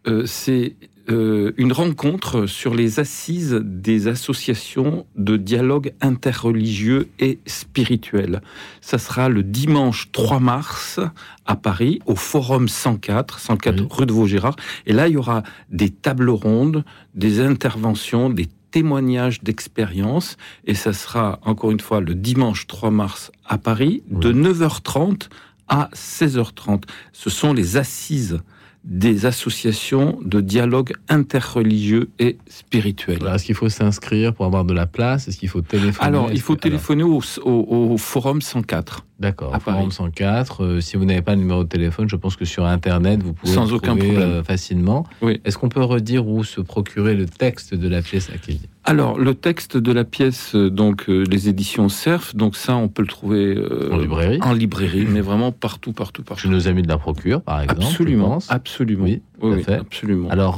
Euh, 0.07 0.25
c'est 0.25 0.75
euh, 1.09 1.51
une 1.57 1.73
rencontre 1.73 2.45
sur 2.45 2.75
les 2.75 2.99
assises 2.99 3.59
des 3.63 4.07
associations 4.07 5.05
de 5.15 5.35
dialogue 5.35 5.93
interreligieux 6.01 7.09
et 7.19 7.39
spirituel. 7.47 8.41
Ça 8.81 8.97
sera 8.97 9.27
le 9.29 9.43
dimanche 9.43 10.09
3 10.11 10.39
mars 10.39 10.99
à 11.45 11.55
Paris, 11.55 11.99
au 12.05 12.15
Forum 12.15 12.67
104, 12.67 13.39
104 13.39 13.87
rue 13.89 14.05
de 14.05 14.13
Vaugirard. 14.13 14.55
Et 14.85 14.93
là, 14.93 15.07
il 15.07 15.13
y 15.13 15.17
aura 15.17 15.43
des 15.69 15.89
tables 15.89 16.29
rondes, 16.29 16.83
des 17.15 17.39
interventions, 17.41 18.29
des 18.29 18.47
témoignages 18.71 19.41
d'expérience. 19.43 20.37
Et 20.65 20.73
ça 20.75 20.93
sera, 20.93 21.39
encore 21.43 21.71
une 21.71 21.79
fois, 21.79 21.99
le 22.01 22.15
dimanche 22.15 22.67
3 22.67 22.89
mars 22.91 23.31
à 23.45 23.57
Paris, 23.57 24.03
de 24.09 24.31
9h30 24.33 25.29
à 25.67 25.89
16h30. 25.93 26.83
Ce 27.13 27.29
sont 27.29 27.53
les 27.53 27.77
assises 27.77 28.39
des 28.83 29.27
associations 29.27 30.17
de 30.25 30.41
dialogue 30.41 30.93
interreligieux 31.07 32.09
et 32.17 32.37
spirituel. 32.49 33.19
Est-ce 33.31 33.45
qu'il 33.45 33.53
faut 33.55 33.69
s'inscrire 33.69 34.33
pour 34.33 34.45
avoir 34.45 34.65
de 34.65 34.73
la 34.73 34.87
place? 34.87 35.27
Est-ce 35.27 35.37
qu'il 35.37 35.49
faut 35.49 35.61
téléphoner? 35.61 36.07
Alors, 36.07 36.31
il 36.31 36.41
faut 36.41 36.55
téléphoner 36.55 37.03
au, 37.03 37.21
au- 37.45 37.91
au 37.93 37.97
Forum 37.97 38.41
104. 38.41 39.05
D'accord, 39.21 39.51
Forum 39.61 39.81
Paris. 39.83 39.91
104. 39.91 40.63
euh, 40.63 40.81
si 40.81 40.97
vous 40.97 41.05
n'avez 41.05 41.21
pas 41.21 41.33
le 41.35 41.41
numéro 41.41 41.63
de 41.63 41.69
téléphone, 41.69 42.09
je 42.09 42.15
pense 42.15 42.35
que 42.35 42.43
sur 42.45 42.65
Internet, 42.65 43.21
vous 43.21 43.33
pouvez 43.33 43.53
Sans 43.53 43.67
le 43.67 43.73
aucun 43.75 43.95
trouver, 43.95 44.07
problème. 44.09 44.29
euh, 44.29 44.43
facilement. 44.43 45.05
Oui. 45.21 45.39
Est-ce 45.45 45.59
qu'on 45.59 45.69
peut 45.69 45.83
redire 45.83 46.27
où 46.27 46.43
se 46.43 46.59
procurer 46.59 47.13
le 47.13 47.27
texte 47.27 47.75
de 47.75 47.87
la 47.87 48.01
pièce 48.01 48.31
Kelly 48.43 48.61
Alors, 48.83 49.19
le 49.19 49.35
texte 49.35 49.77
de 49.77 49.91
la 49.91 50.03
pièce, 50.05 50.55
euh, 50.55 50.71
donc 50.71 51.07
euh, 51.07 51.23
les 51.29 51.49
éditions 51.49 51.87
Cerf, 51.87 52.31
donc 52.35 52.55
ça, 52.55 52.75
on 52.75 52.87
peut 52.87 53.03
le 53.03 53.07
trouver 53.07 53.55
En 53.91 53.97
librairie 53.97 54.39
en 54.41 54.53
librairie, 54.53 55.05
mais 55.07 55.21
vraiment 55.21 55.51
partout, 55.51 55.93
partout, 55.93 56.23
partout. 56.23 56.41
Chez 56.41 56.49
nos 56.49 56.67
amis 56.67 56.81
de 56.81 56.87
la 56.87 56.97
procure, 56.97 57.41
par 57.41 57.61
exemple. 57.61 57.81
Absolument, 57.83 58.39
absolument. 58.49 59.03
Oui, 59.03 59.21
Oui, 59.41 59.51
oui, 59.57 59.63
fait. 59.63 59.73
absolument. 59.75 60.29
Alors, 60.29 60.55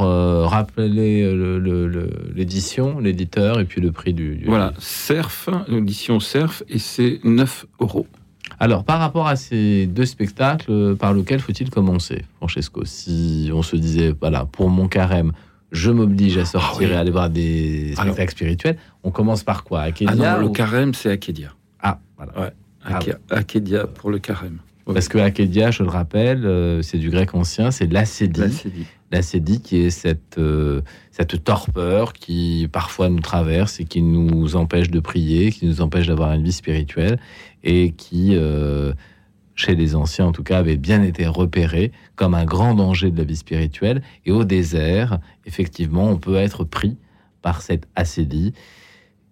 rappelez 0.50 1.24
le- 1.34 1.60
le- 1.60 1.88
le- 1.88 2.10
l'édition, 2.34 3.00
l'éditeur 3.00 3.60
et 3.60 3.66
puis 3.66 3.82
le 3.82 3.92
prix 3.92 4.14
du. 4.14 4.36
du 4.38 4.46
Voilà. 4.46 4.72
Cerf, 4.80 5.50
l'édition 5.68 6.20
Cerf, 6.22 6.64
et 6.70 6.80
c'est 6.80 7.20
9 7.24 7.66
euros. 7.80 8.08
Alors, 8.60 8.84
par 8.84 9.00
rapport 9.00 9.28
à 9.28 9.36
ces 9.36 9.88
deux 9.88 10.06
spectacles, 10.06 10.72
euh, 10.72 10.96
par 10.96 11.14
lequel 11.14 11.40
faut-il 11.40 11.70
commencer, 11.70 12.24
Francesco? 12.38 12.84
Si 12.86 13.50
on 13.54 13.62
se 13.62 13.76
disait, 13.76 14.14
voilà, 14.20 14.46
pour 14.46 14.70
mon 14.70 14.88
carême, 14.88 15.32
je 15.72 15.90
m'oblige 15.92 16.38
à 16.38 16.46
sortir 16.46 16.92
et 16.92 16.96
à 16.96 17.00
aller 17.00 17.12
voir 17.12 17.30
des 17.30 17.94
spectacles 17.94 18.20
Alors- 18.22 18.30
spirituels, 18.30 18.78
on 19.04 19.12
commence 19.12 19.44
par 19.44 19.64
quoi? 19.64 19.80
Ah 19.82 19.84
Akedia 19.86 20.36
non, 20.38 20.42
le 20.48 20.50
carême, 20.50 20.94
c'est 20.94 21.10
Akedia. 21.12 21.54
Ah, 21.82 22.00
voilà. 22.18 22.40
Ouais, 22.40 22.52
Ah 22.86 23.00
Ake- 23.00 23.16
Akedia 23.32 23.88
pour 23.88 24.12
le 24.12 24.20
carême. 24.20 24.60
Ouais. 24.86 24.94
Parce 24.94 25.08
que 25.08 25.18
Akedia, 25.18 25.72
je 25.72 25.82
le 25.82 25.90
rappelle, 25.90 26.46
euh, 26.46 26.82
c'est 26.82 26.98
du 26.98 27.10
grec 27.10 27.34
ancien, 27.34 27.72
c'est 27.72 27.92
l'acédie. 27.92 28.42
L'acédie. 28.42 28.86
L'acédie 29.12 29.62
qui 29.62 29.78
est 29.78 29.90
cette, 29.90 30.38
euh, 30.38 30.82
cette 31.12 31.44
torpeur 31.44 32.12
qui 32.14 32.68
parfois 32.72 33.10
nous 33.10 33.20
traverse 33.22 33.80
et 33.80 33.86
qui 33.86 34.02
nous 34.02 34.56
empêche 34.58 34.90
de 34.90 35.00
prier, 35.00 35.52
qui 35.52 35.66
nous 35.68 35.82
empêche 35.82 36.08
d'avoir 36.08 36.34
une 36.34 36.44
vie 36.44 36.52
spirituelle 36.52 37.20
et 37.64 37.92
qui, 37.92 38.36
euh, 38.36 38.94
chez 39.56 39.76
les 39.76 39.96
anciens 39.96 40.26
en 40.26 40.32
tout 40.32 40.44
cas, 40.44 40.60
avait 40.60 40.78
bien 40.78 41.02
été 41.02 41.26
repéré 41.26 41.92
comme 42.16 42.34
un 42.34 42.46
grand 42.46 42.74
danger 42.74 43.12
de 43.12 43.18
la 43.18 43.24
vie 43.24 43.36
spirituelle. 43.36 44.02
Et 44.26 44.32
au 44.32 44.44
désert, 44.44 45.20
effectivement, 45.46 46.10
on 46.10 46.18
peut 46.18 46.36
être 46.36 46.64
pris 46.64 46.98
par 47.42 47.62
cette 47.62 47.88
acédie. 47.96 48.54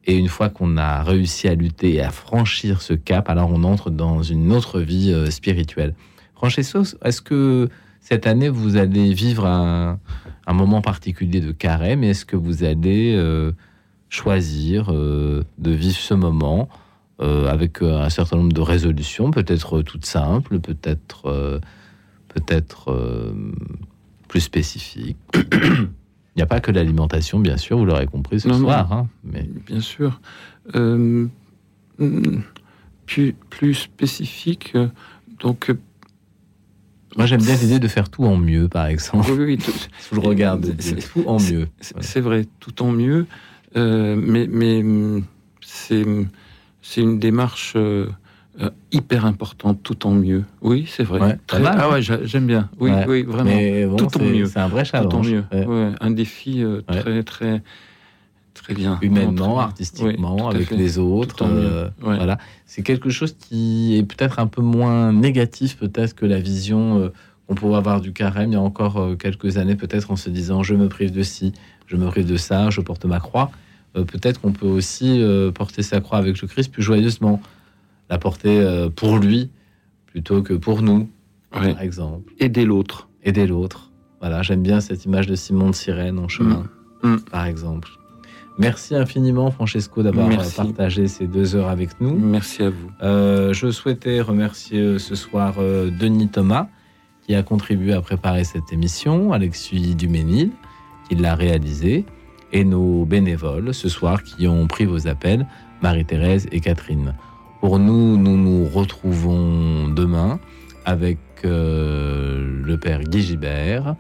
Et 0.06 0.18
une 0.18 0.30
fois 0.30 0.50
qu'on 0.50 0.78
a 0.78 1.04
réussi 1.04 1.48
à 1.48 1.56
lutter 1.56 1.96
et 1.96 2.02
à 2.02 2.10
franchir 2.10 2.82
ce 2.82 2.94
cap, 2.94 3.30
alors 3.30 3.52
on 3.52 3.64
entre 3.64 3.90
dans 3.90 4.24
une 4.24 4.52
autre 4.52 4.80
vie 4.80 5.12
euh, 5.12 5.30
spirituelle. 5.30 5.94
Francesco, 6.34 6.84
est-ce 7.04 7.22
que 7.22 7.70
cette 8.00 8.26
année, 8.26 8.50
vous 8.50 8.78
allez 8.78 9.14
vivre 9.14 9.46
un, 9.46 10.00
moment 10.48 10.82
particulier 10.82 11.40
de 11.40 11.52
carême? 11.52 12.04
Est-ce 12.04 12.26
que 12.26 12.36
vous 12.36 12.64
allez 12.64 13.14
euh, 13.16 13.52
choisir 14.10 14.92
de 14.92 15.72
vivre 15.72 15.98
ce 15.98 16.16
moment 16.16 16.68
avec 17.22 17.82
euh, 17.82 18.02
un 18.02 18.10
certain 18.10 18.38
nombre 18.38 18.54
de 18.54 18.62
résolutions, 18.62 19.32
peut-être 19.32 19.80
euh, 19.80 19.84
toutes 19.84 20.06
simples, 20.06 20.60
peut-être 20.60 21.28
euh, 21.28 21.60
peut-être 22.30 22.92
euh, 22.92 23.34
plus 24.28 24.40
spécifiques 24.42 25.18
Il 25.36 26.38
n'y 26.38 26.42
a 26.44 26.46
pas 26.46 26.62
que 26.62 26.72
l'alimentation, 26.72 27.40
bien 27.40 27.58
sûr, 27.58 27.78
vous 27.78 27.86
l'aurez 27.86 28.08
compris 28.08 28.40
ce 28.40 28.48
Non, 28.48 28.58
non. 28.58 28.64
soir. 28.66 28.92
hein, 28.94 29.08
mais 29.24 29.50
Bien 29.68 29.82
sûr. 29.82 30.22
Euh, 30.76 31.28
plus, 33.06 33.34
plus 33.50 33.74
spécifique, 33.76 34.72
euh, 34.76 34.88
donc... 35.42 35.70
euh, 35.70 35.78
moi, 37.18 37.26
j'aime 37.26 37.42
bien 37.42 37.56
l'idée 37.58 37.80
de 37.80 37.88
faire 37.90 38.10
tout 38.10 38.24
en 38.24 38.38
mieux, 38.38 38.70
par 38.70 38.86
exemple. 38.86 39.30
Oui, 39.32 39.44
oui, 39.44 39.58
tout- 39.58 39.74
le 40.16 40.20
regarde, 40.22 40.74
C'est- 40.80 41.12
tout 41.12 41.26
en 41.28 41.38
mieux. 41.42 41.68
C'est 41.82 42.22
vrai, 42.22 42.46
tout 42.62 42.82
en 42.82 42.92
mieux, 42.94 43.28
euh, 43.76 44.16
mais, 44.16 44.48
mais 44.50 44.82
c'est 45.60 46.06
c'est 46.82 47.02
une 47.02 47.20
démarche 47.20 47.74
euh, 47.76 48.08
euh, 48.62 48.70
hyper 48.92 49.26
importante, 49.26 49.80
tout 49.84 50.06
en 50.08 50.12
mieux. 50.12 50.44
Oui, 50.62 50.86
c'est 50.90 51.04
vrai. 51.04 51.20
Ouais, 51.22 51.38
Très- 51.48 51.60
mal, 51.62 51.78
ah 51.80 51.90
ouais, 51.90 52.02
j'a- 52.02 52.24
j'aime 52.26 52.48
bien. 52.48 52.70
Oui, 52.80 52.92
Ouais. 52.92 53.06
oui, 53.08 53.24
vraiment. 53.24 53.50
Mais 53.50 53.86
bon, 53.86 53.96
tout 53.96 54.18
en 54.18 54.24
mieux. 54.24 54.46
c'est 54.46 54.60
un 54.60 54.68
vrai 54.68 54.84
Tout 54.84 54.96
en 54.96 55.24
challenge. 55.24 55.32
mieux. 55.32 55.44
Ouais. 55.68 55.92
Un 56.02 56.12
défi 56.12 56.62
euh, 56.64 56.82
très, 56.82 57.24
très, 57.24 57.64
très 58.54 58.74
bien. 58.74 59.00
humainement, 59.02 59.32
très 59.36 59.48
bien. 59.54 59.58
artistiquement, 59.64 60.50
avec 60.50 60.70
les 60.72 60.98
autres. 61.00 61.44
Euh. 61.46 61.90
Voilà, 62.02 62.38
c'est 62.66 62.84
quelque 62.84 63.10
chose 63.10 63.36
qui 63.40 63.98
est 63.98 64.04
peut-être 64.04 64.40
un 64.40 64.48
peu 64.48 64.62
moins 64.62 65.14
négatif, 65.14 65.78
peut-être 65.78 66.14
que 66.16 66.26
la 66.26 66.40
vision 66.40 67.12
qu'on 67.48 67.56
pouvait 67.56 67.76
avoir 67.78 68.02
du 68.02 68.12
carême 68.14 68.52
il 68.52 68.54
y 68.54 68.58
a 68.58 68.62
encore 68.62 69.18
quelques 69.18 69.58
années, 69.58 69.76
peut-être 69.76 70.12
en 70.12 70.16
se 70.16 70.30
disant 70.30 70.62
je 70.64 70.76
me 70.76 70.88
prive 70.90 71.12
de 71.12 71.24
ci, 71.24 71.54
je 71.88 71.96
me 71.96 72.06
prive 72.08 72.26
de 72.26 72.38
ça, 72.38 72.70
je 72.70 72.82
porte 72.82 73.06
ma 73.06 73.20
croix. 73.20 73.50
Euh, 73.96 74.04
peut-être 74.06 74.40
qu'on 74.42 74.52
peut 74.54 74.68
aussi 74.68 75.22
euh, 75.22 75.52
porter 75.52 75.82
sa 75.84 76.00
croix 76.02 76.18
avec 76.18 76.42
le 76.42 76.48
Christ 76.48 76.72
plus 76.72 76.82
joyeusement, 76.84 77.42
la 78.10 78.18
porter 78.18 78.60
euh, 78.60 78.90
pour 78.90 79.18
lui 79.18 79.50
plutôt 80.08 80.42
que 80.42 80.54
pour 80.54 80.82
nous, 80.82 81.10
Ouais. 81.54 81.74
par 81.74 81.82
exemple. 81.82 82.32
Aider 82.40 82.64
l'autre. 82.66 83.10
Aider 83.24 83.46
l'autre. 83.48 83.92
Voilà, 84.22 84.42
j'aime 84.42 84.62
bien 84.64 84.80
cette 84.80 85.04
image 85.06 85.28
de 85.28 85.36
Simon 85.36 85.70
de 85.72 85.76
Sirène 85.76 86.18
en 86.20 86.28
chemin, 86.30 86.66
Mm. 87.04 87.16
par 87.32 87.46
exemple. 87.46 87.90
Merci 88.58 88.96
infiniment, 88.96 89.50
Francesco, 89.52 90.04
d'avoir 90.04 90.30
partagé 90.56 91.08
ces 91.08 91.26
deux 91.28 91.56
heures 91.56 91.70
avec 91.70 92.00
nous. 92.00 92.16
Merci 92.18 92.64
à 92.64 92.70
vous. 92.70 92.92
Euh, 93.02 93.54
je 93.54 93.72
souhaitais 93.72 94.22
remercier 94.22 95.00
ce 95.00 95.16
soir 95.16 95.56
euh, 95.58 95.90
Denis 95.90 96.28
Thomas, 96.30 96.68
qui 97.26 97.34
a 97.36 97.44
contribué 97.44 97.94
à 97.94 98.02
préparer 98.02 98.44
cette 98.44 98.72
émission, 98.72 99.34
Alexis 99.34 99.96
Duménil, 99.96 100.52
qui 101.10 101.16
l'a 101.16 101.34
réalisée, 101.36 102.06
et 102.52 102.64
nos 102.64 103.06
bénévoles 103.06 103.74
ce 103.74 103.90
soir 103.90 104.24
qui 104.24 104.48
ont 104.48 104.68
pris 104.68 104.86
vos 104.86 105.08
appels, 105.08 105.46
Marie-Thérèse 105.82 106.48
et 106.52 106.60
Catherine. 106.60 107.16
Pour 107.60 107.80
nous, 107.80 108.18
nous 108.18 108.38
nous 108.38 108.66
retrouvons 108.68 109.88
demain 109.88 110.40
avec 110.86 111.20
euh, 111.46 112.62
le 112.64 112.78
père 112.78 113.04
Guy 113.04 113.22
Gibert. 113.22 113.96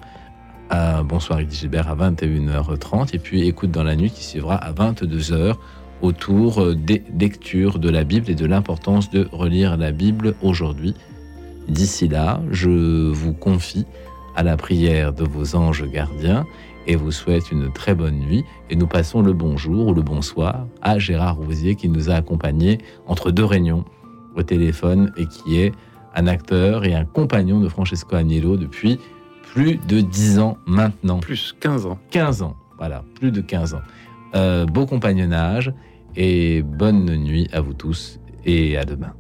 Bonsoir 1.03 1.43
Guy 1.43 1.55
Gibert 1.55 1.89
à 1.89 1.95
21h30 1.95 3.13
et 3.13 3.19
puis 3.19 3.47
écoute 3.47 3.71
dans 3.71 3.83
la 3.83 3.95
nuit 3.95 4.09
qui 4.09 4.23
suivra 4.23 4.55
à 4.55 4.71
22h 4.71 5.55
autour 6.01 6.61
euh, 6.61 6.75
des 6.75 7.03
lectures 7.19 7.79
de 7.79 7.89
la 7.89 8.03
Bible 8.03 8.29
et 8.29 8.35
de 8.35 8.45
l'importance 8.45 9.09
de 9.09 9.27
relire 9.31 9.77
la 9.77 9.91
Bible 9.91 10.35
aujourd'hui. 10.41 10.95
D'ici 11.67 12.07
là, 12.07 12.41
je 12.51 13.09
vous 13.09 13.33
confie 13.33 13.85
à 14.35 14.43
la 14.43 14.57
prière 14.57 15.13
de 15.13 15.23
vos 15.23 15.55
anges 15.55 15.85
gardiens 15.85 16.45
et 16.87 16.95
vous 16.95 17.11
souhaite 17.11 17.51
une 17.51 17.71
très 17.71 17.95
bonne 17.95 18.19
nuit. 18.19 18.43
Et 18.69 18.75
nous 18.75 18.87
passons 18.87 19.21
le 19.21 19.33
bonjour 19.33 19.87
ou 19.87 19.93
le 19.93 20.01
bonsoir 20.01 20.67
à 20.81 20.99
Gérard 20.99 21.37
Rousier 21.37 21.75
qui 21.75 21.89
nous 21.89 22.09
a 22.09 22.15
accompagnés 22.15 22.79
entre 23.07 23.31
deux 23.31 23.45
réunions 23.45 23.85
au 24.35 24.43
téléphone 24.43 25.11
et 25.17 25.25
qui 25.25 25.59
est 25.59 25.73
un 26.15 26.27
acteur 26.27 26.85
et 26.85 26.93
un 26.93 27.05
compagnon 27.05 27.59
de 27.59 27.69
Francesco 27.69 28.15
Agnello 28.15 28.57
depuis 28.57 28.99
plus 29.53 29.77
de 29.87 30.01
10 30.01 30.39
ans 30.39 30.57
maintenant. 30.65 31.19
Plus 31.19 31.55
15 31.59 31.85
ans. 31.85 31.99
15 32.11 32.41
ans, 32.41 32.55
voilà, 32.77 33.03
plus 33.15 33.31
de 33.31 33.41
15 33.41 33.73
ans. 33.73 33.81
Euh, 34.35 34.65
beau 34.65 34.85
compagnonnage 34.85 35.73
et 36.15 36.61
bonne 36.61 37.15
nuit 37.15 37.47
à 37.51 37.61
vous 37.61 37.73
tous 37.73 38.19
et 38.45 38.77
à 38.77 38.85
demain. 38.85 39.13